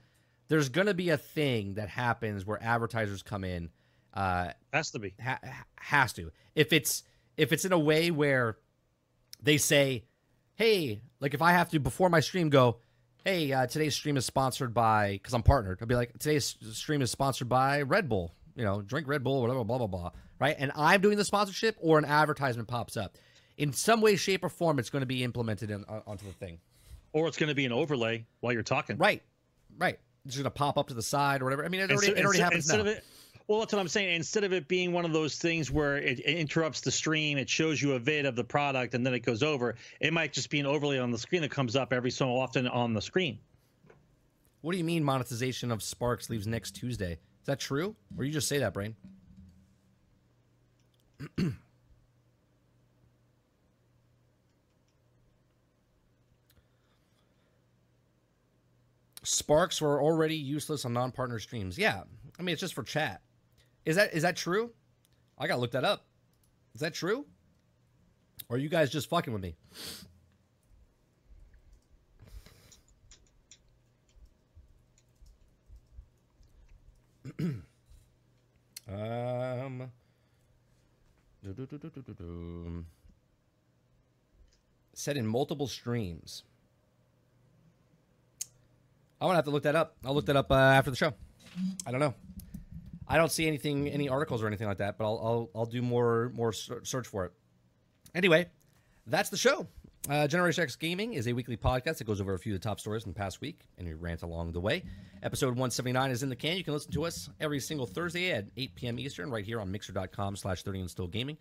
there's 0.47 0.69
gonna 0.69 0.93
be 0.93 1.09
a 1.09 1.17
thing 1.17 1.75
that 1.75 1.89
happens 1.89 2.45
where 2.45 2.61
advertisers 2.61 3.21
come 3.23 3.43
in. 3.43 3.69
Uh, 4.13 4.49
Has 4.71 4.91
to 4.91 4.99
be. 4.99 5.13
ha- 5.21 5.39
ha- 5.43 5.65
has 5.75 6.13
to. 6.13 6.31
If 6.55 6.71
it's 6.73 7.03
if 7.37 7.51
it's 7.51 7.65
in 7.65 7.71
a 7.73 7.79
way 7.79 8.11
where 8.11 8.57
they 9.41 9.57
say, 9.57 10.03
"Hey, 10.55 11.01
like 11.19 11.33
if 11.33 11.41
I 11.41 11.51
have 11.53 11.69
to 11.69 11.79
before 11.79 12.09
my 12.09 12.19
stream 12.19 12.49
go, 12.49 12.77
hey, 13.25 13.51
uh, 13.51 13.65
today's 13.65 13.95
stream 13.95 14.17
is 14.17 14.25
sponsored 14.25 14.73
by 14.73 15.13
because 15.13 15.33
I'm 15.33 15.43
partnered." 15.43 15.79
I'll 15.81 15.87
be 15.87 15.95
like, 15.95 16.13
"Today's 16.19 16.55
stream 16.73 17.01
is 17.01 17.09
sponsored 17.11 17.49
by 17.49 17.81
Red 17.81 18.07
Bull. 18.07 18.35
You 18.55 18.63
know, 18.65 18.81
drink 18.83 19.07
Red 19.07 19.23
Bull, 19.23 19.41
whatever, 19.41 19.63
blah 19.63 19.79
blah 19.79 19.87
blah." 19.87 20.11
Right? 20.39 20.55
And 20.59 20.71
I'm 20.75 21.01
doing 21.01 21.17
the 21.17 21.25
sponsorship, 21.25 21.75
or 21.79 21.97
an 21.97 22.05
advertisement 22.05 22.67
pops 22.67 22.97
up. 22.97 23.17
In 23.57 23.71
some 23.71 24.01
way, 24.01 24.15
shape, 24.15 24.43
or 24.43 24.49
form, 24.49 24.77
it's 24.79 24.89
going 24.89 25.01
to 25.03 25.05
be 25.07 25.23
implemented 25.23 25.71
in, 25.71 25.85
on- 25.85 26.01
onto 26.05 26.25
the 26.25 26.33
thing. 26.33 26.59
Or 27.13 27.27
it's 27.27 27.37
going 27.37 27.49
to 27.49 27.55
be 27.55 27.65
an 27.65 27.71
overlay 27.71 28.25
while 28.41 28.51
you're 28.53 28.63
talking. 28.63 28.97
Right, 28.97 29.21
right. 29.77 29.97
It's 30.25 30.35
going 30.35 30.43
to 30.45 30.49
pop 30.49 30.77
up 30.77 30.87
to 30.87 30.93
the 30.93 31.01
side 31.01 31.41
or 31.41 31.45
whatever. 31.45 31.63
I 31.63 31.69
mean, 31.69 31.81
it 31.81 31.91
already, 31.91 32.07
Instead- 32.07 32.17
it 32.17 32.25
already 32.25 32.39
instead- 32.39 32.43
happens 32.43 32.65
instead 32.65 32.85
now. 32.85 32.91
Of 32.91 32.97
it, 32.97 33.03
well, 33.47 33.59
that's 33.59 33.73
what 33.73 33.79
I'm 33.79 33.87
saying. 33.89 34.15
Instead 34.15 34.45
of 34.45 34.53
it 34.53 34.67
being 34.69 34.93
one 34.93 35.03
of 35.05 35.11
those 35.11 35.35
things 35.37 35.69
where 35.69 35.97
it, 35.97 36.19
it 36.19 36.37
interrupts 36.37 36.79
the 36.81 36.91
stream, 36.91 37.37
it 37.37 37.49
shows 37.49 37.81
you 37.81 37.93
a 37.93 37.99
vid 37.99 38.25
of 38.25 38.35
the 38.37 38.43
product 38.43 38.93
and 38.95 39.05
then 39.05 39.13
it 39.13 39.19
goes 39.19 39.43
over. 39.43 39.75
It 39.99 40.13
might 40.13 40.31
just 40.33 40.49
be 40.49 40.59
an 40.61 40.65
overlay 40.65 40.97
on 40.97 41.11
the 41.11 41.17
screen 41.17 41.41
that 41.41 41.51
comes 41.51 41.75
up 41.75 41.91
every 41.93 42.11
so 42.11 42.29
often 42.29 42.67
on 42.67 42.93
the 42.93 43.01
screen. 43.01 43.37
What 44.61 44.71
do 44.71 44.77
you 44.77 44.85
mean 44.85 45.03
monetization 45.03 45.71
of 45.71 45.83
Sparks 45.83 46.29
leaves 46.29 46.47
next 46.47 46.71
Tuesday? 46.71 47.11
Is 47.41 47.45
that 47.47 47.59
true? 47.59 47.95
Or 48.17 48.23
you 48.23 48.31
just 48.31 48.47
say 48.47 48.59
that, 48.59 48.73
Brain? 48.73 48.95
Sparks 59.23 59.81
were 59.81 60.01
already 60.01 60.35
useless 60.35 60.85
on 60.85 60.93
non-partner 60.93 61.39
streams. 61.39 61.77
Yeah, 61.77 62.03
I 62.37 62.43
mean 62.43 62.53
it's 62.53 62.61
just 62.61 62.73
for 62.73 62.83
chat. 62.83 63.21
Is 63.85 63.95
that 63.95 64.13
is 64.13 64.23
that 64.23 64.35
true? 64.35 64.71
I 65.37 65.47
gotta 65.47 65.61
look 65.61 65.71
that 65.71 65.83
up. 65.85 66.05
Is 66.75 66.81
that 66.81 66.93
true? 66.93 67.25
Or 68.49 68.57
are 68.57 68.59
you 68.59 68.69
guys 68.69 68.89
just 68.89 69.09
fucking 69.09 69.33
with 69.33 69.41
me? 69.41 69.55
Um. 78.85 79.89
do-do-do-do-do-do. 81.41 82.85
Set 84.93 85.17
in 85.17 85.25
multiple 85.25 85.67
streams. 85.67 86.43
I'm 89.23 89.29
gonna 89.29 89.37
have 89.37 89.45
to 89.45 89.51
look 89.51 89.63
that 89.63 89.77
up. 89.77 89.95
I'll 90.03 90.13
look 90.13 90.25
that 90.25 90.35
up 90.35 90.51
uh, 90.51 90.55
after 90.55 90.91
the 90.91 90.97
show. 90.97 91.13
I 91.87 91.91
don't 91.91 92.01
know. 92.01 92.13
I 93.07 93.15
don't 93.15 93.31
see 93.31 93.47
anything, 93.47 93.87
any 93.87 94.09
articles 94.09 94.43
or 94.43 94.47
anything 94.47 94.67
like 94.67 94.79
that, 94.79 94.97
but 94.97 95.05
I'll 95.05 95.19
I'll, 95.23 95.49
I'll 95.61 95.65
do 95.65 95.81
more 95.81 96.29
more 96.35 96.51
search 96.51 97.07
for 97.07 97.23
it. 97.23 97.31
Anyway, 98.13 98.47
that's 99.07 99.29
the 99.29 99.37
show. 99.37 99.65
Uh, 100.09 100.27
Generation 100.27 100.63
X 100.63 100.75
Gaming 100.75 101.13
is 101.13 101.29
a 101.29 101.33
weekly 101.33 101.55
podcast 101.55 101.99
that 101.99 102.03
goes 102.03 102.19
over 102.19 102.33
a 102.33 102.39
few 102.39 102.53
of 102.53 102.59
the 102.59 102.67
top 102.67 102.81
stories 102.81 103.03
from 103.03 103.13
the 103.13 103.17
past 103.17 103.39
week 103.39 103.61
and 103.77 103.87
we 103.87 103.93
rant 103.93 104.23
along 104.23 104.51
the 104.51 104.59
way. 104.59 104.83
Episode 105.23 105.51
179 105.51 106.11
is 106.11 106.23
in 106.23 106.27
the 106.27 106.35
can. 106.35 106.57
You 106.57 106.65
can 106.65 106.73
listen 106.73 106.91
to 106.91 107.05
us 107.05 107.29
every 107.39 107.61
single 107.61 107.87
Thursday 107.87 108.33
at 108.33 108.47
8 108.57 108.75
p.m. 108.75 108.99
Eastern 108.99 109.31
right 109.31 109.45
here 109.45 109.61
on 109.61 109.71
mixer.com 109.71 110.35
slash 110.35 110.63
30 110.63 110.81
and 110.81 110.89
still 110.91 111.07
gaming. 111.07 111.37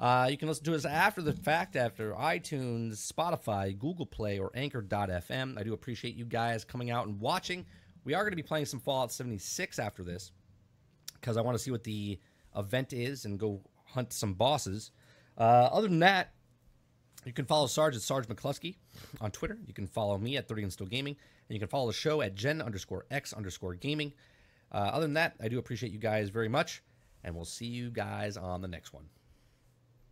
Uh, 0.00 0.28
you 0.30 0.36
can 0.36 0.48
listen 0.48 0.64
to 0.64 0.74
us 0.74 0.84
after 0.84 1.22
the 1.22 1.32
fact, 1.32 1.76
after 1.76 2.12
iTunes, 2.12 3.10
Spotify, 3.10 3.78
Google 3.78 4.06
Play, 4.06 4.38
or 4.38 4.50
Anchor.fm. 4.54 5.58
I 5.58 5.62
do 5.62 5.72
appreciate 5.72 6.16
you 6.16 6.24
guys 6.24 6.64
coming 6.64 6.90
out 6.90 7.06
and 7.06 7.20
watching. 7.20 7.64
We 8.04 8.14
are 8.14 8.22
going 8.22 8.32
to 8.32 8.36
be 8.36 8.42
playing 8.42 8.66
some 8.66 8.80
Fallout 8.80 9.12
76 9.12 9.78
after 9.78 10.02
this 10.02 10.32
because 11.20 11.36
I 11.36 11.40
want 11.40 11.56
to 11.56 11.62
see 11.62 11.70
what 11.70 11.84
the 11.84 12.18
event 12.56 12.92
is 12.92 13.24
and 13.24 13.38
go 13.38 13.62
hunt 13.86 14.12
some 14.12 14.34
bosses. 14.34 14.90
Uh, 15.38 15.68
other 15.72 15.88
than 15.88 16.00
that, 16.00 16.32
you 17.24 17.32
can 17.32 17.46
follow 17.46 17.66
Sarge 17.66 17.96
at 17.96 18.02
Sarge 18.02 18.26
McCluskey 18.26 18.76
on 19.20 19.30
Twitter. 19.30 19.58
You 19.66 19.72
can 19.72 19.86
follow 19.86 20.18
me 20.18 20.36
at 20.36 20.48
30 20.48 20.64
and 20.64 20.72
Still 20.72 20.86
Gaming. 20.86 21.16
And 21.48 21.54
you 21.54 21.58
can 21.58 21.68
follow 21.68 21.86
the 21.86 21.92
show 21.92 22.20
at 22.20 22.34
Gen 22.34 22.60
underscore 22.60 23.06
X 23.10 23.32
underscore 23.32 23.74
gaming. 23.74 24.12
Uh, 24.72 24.90
other 24.92 25.06
than 25.06 25.14
that, 25.14 25.34
I 25.40 25.48
do 25.48 25.58
appreciate 25.58 25.92
you 25.92 25.98
guys 25.98 26.28
very 26.28 26.48
much. 26.48 26.82
And 27.22 27.34
we'll 27.34 27.44
see 27.44 27.66
you 27.66 27.90
guys 27.90 28.36
on 28.36 28.60
the 28.60 28.68
next 28.68 28.92
one. 28.92 29.04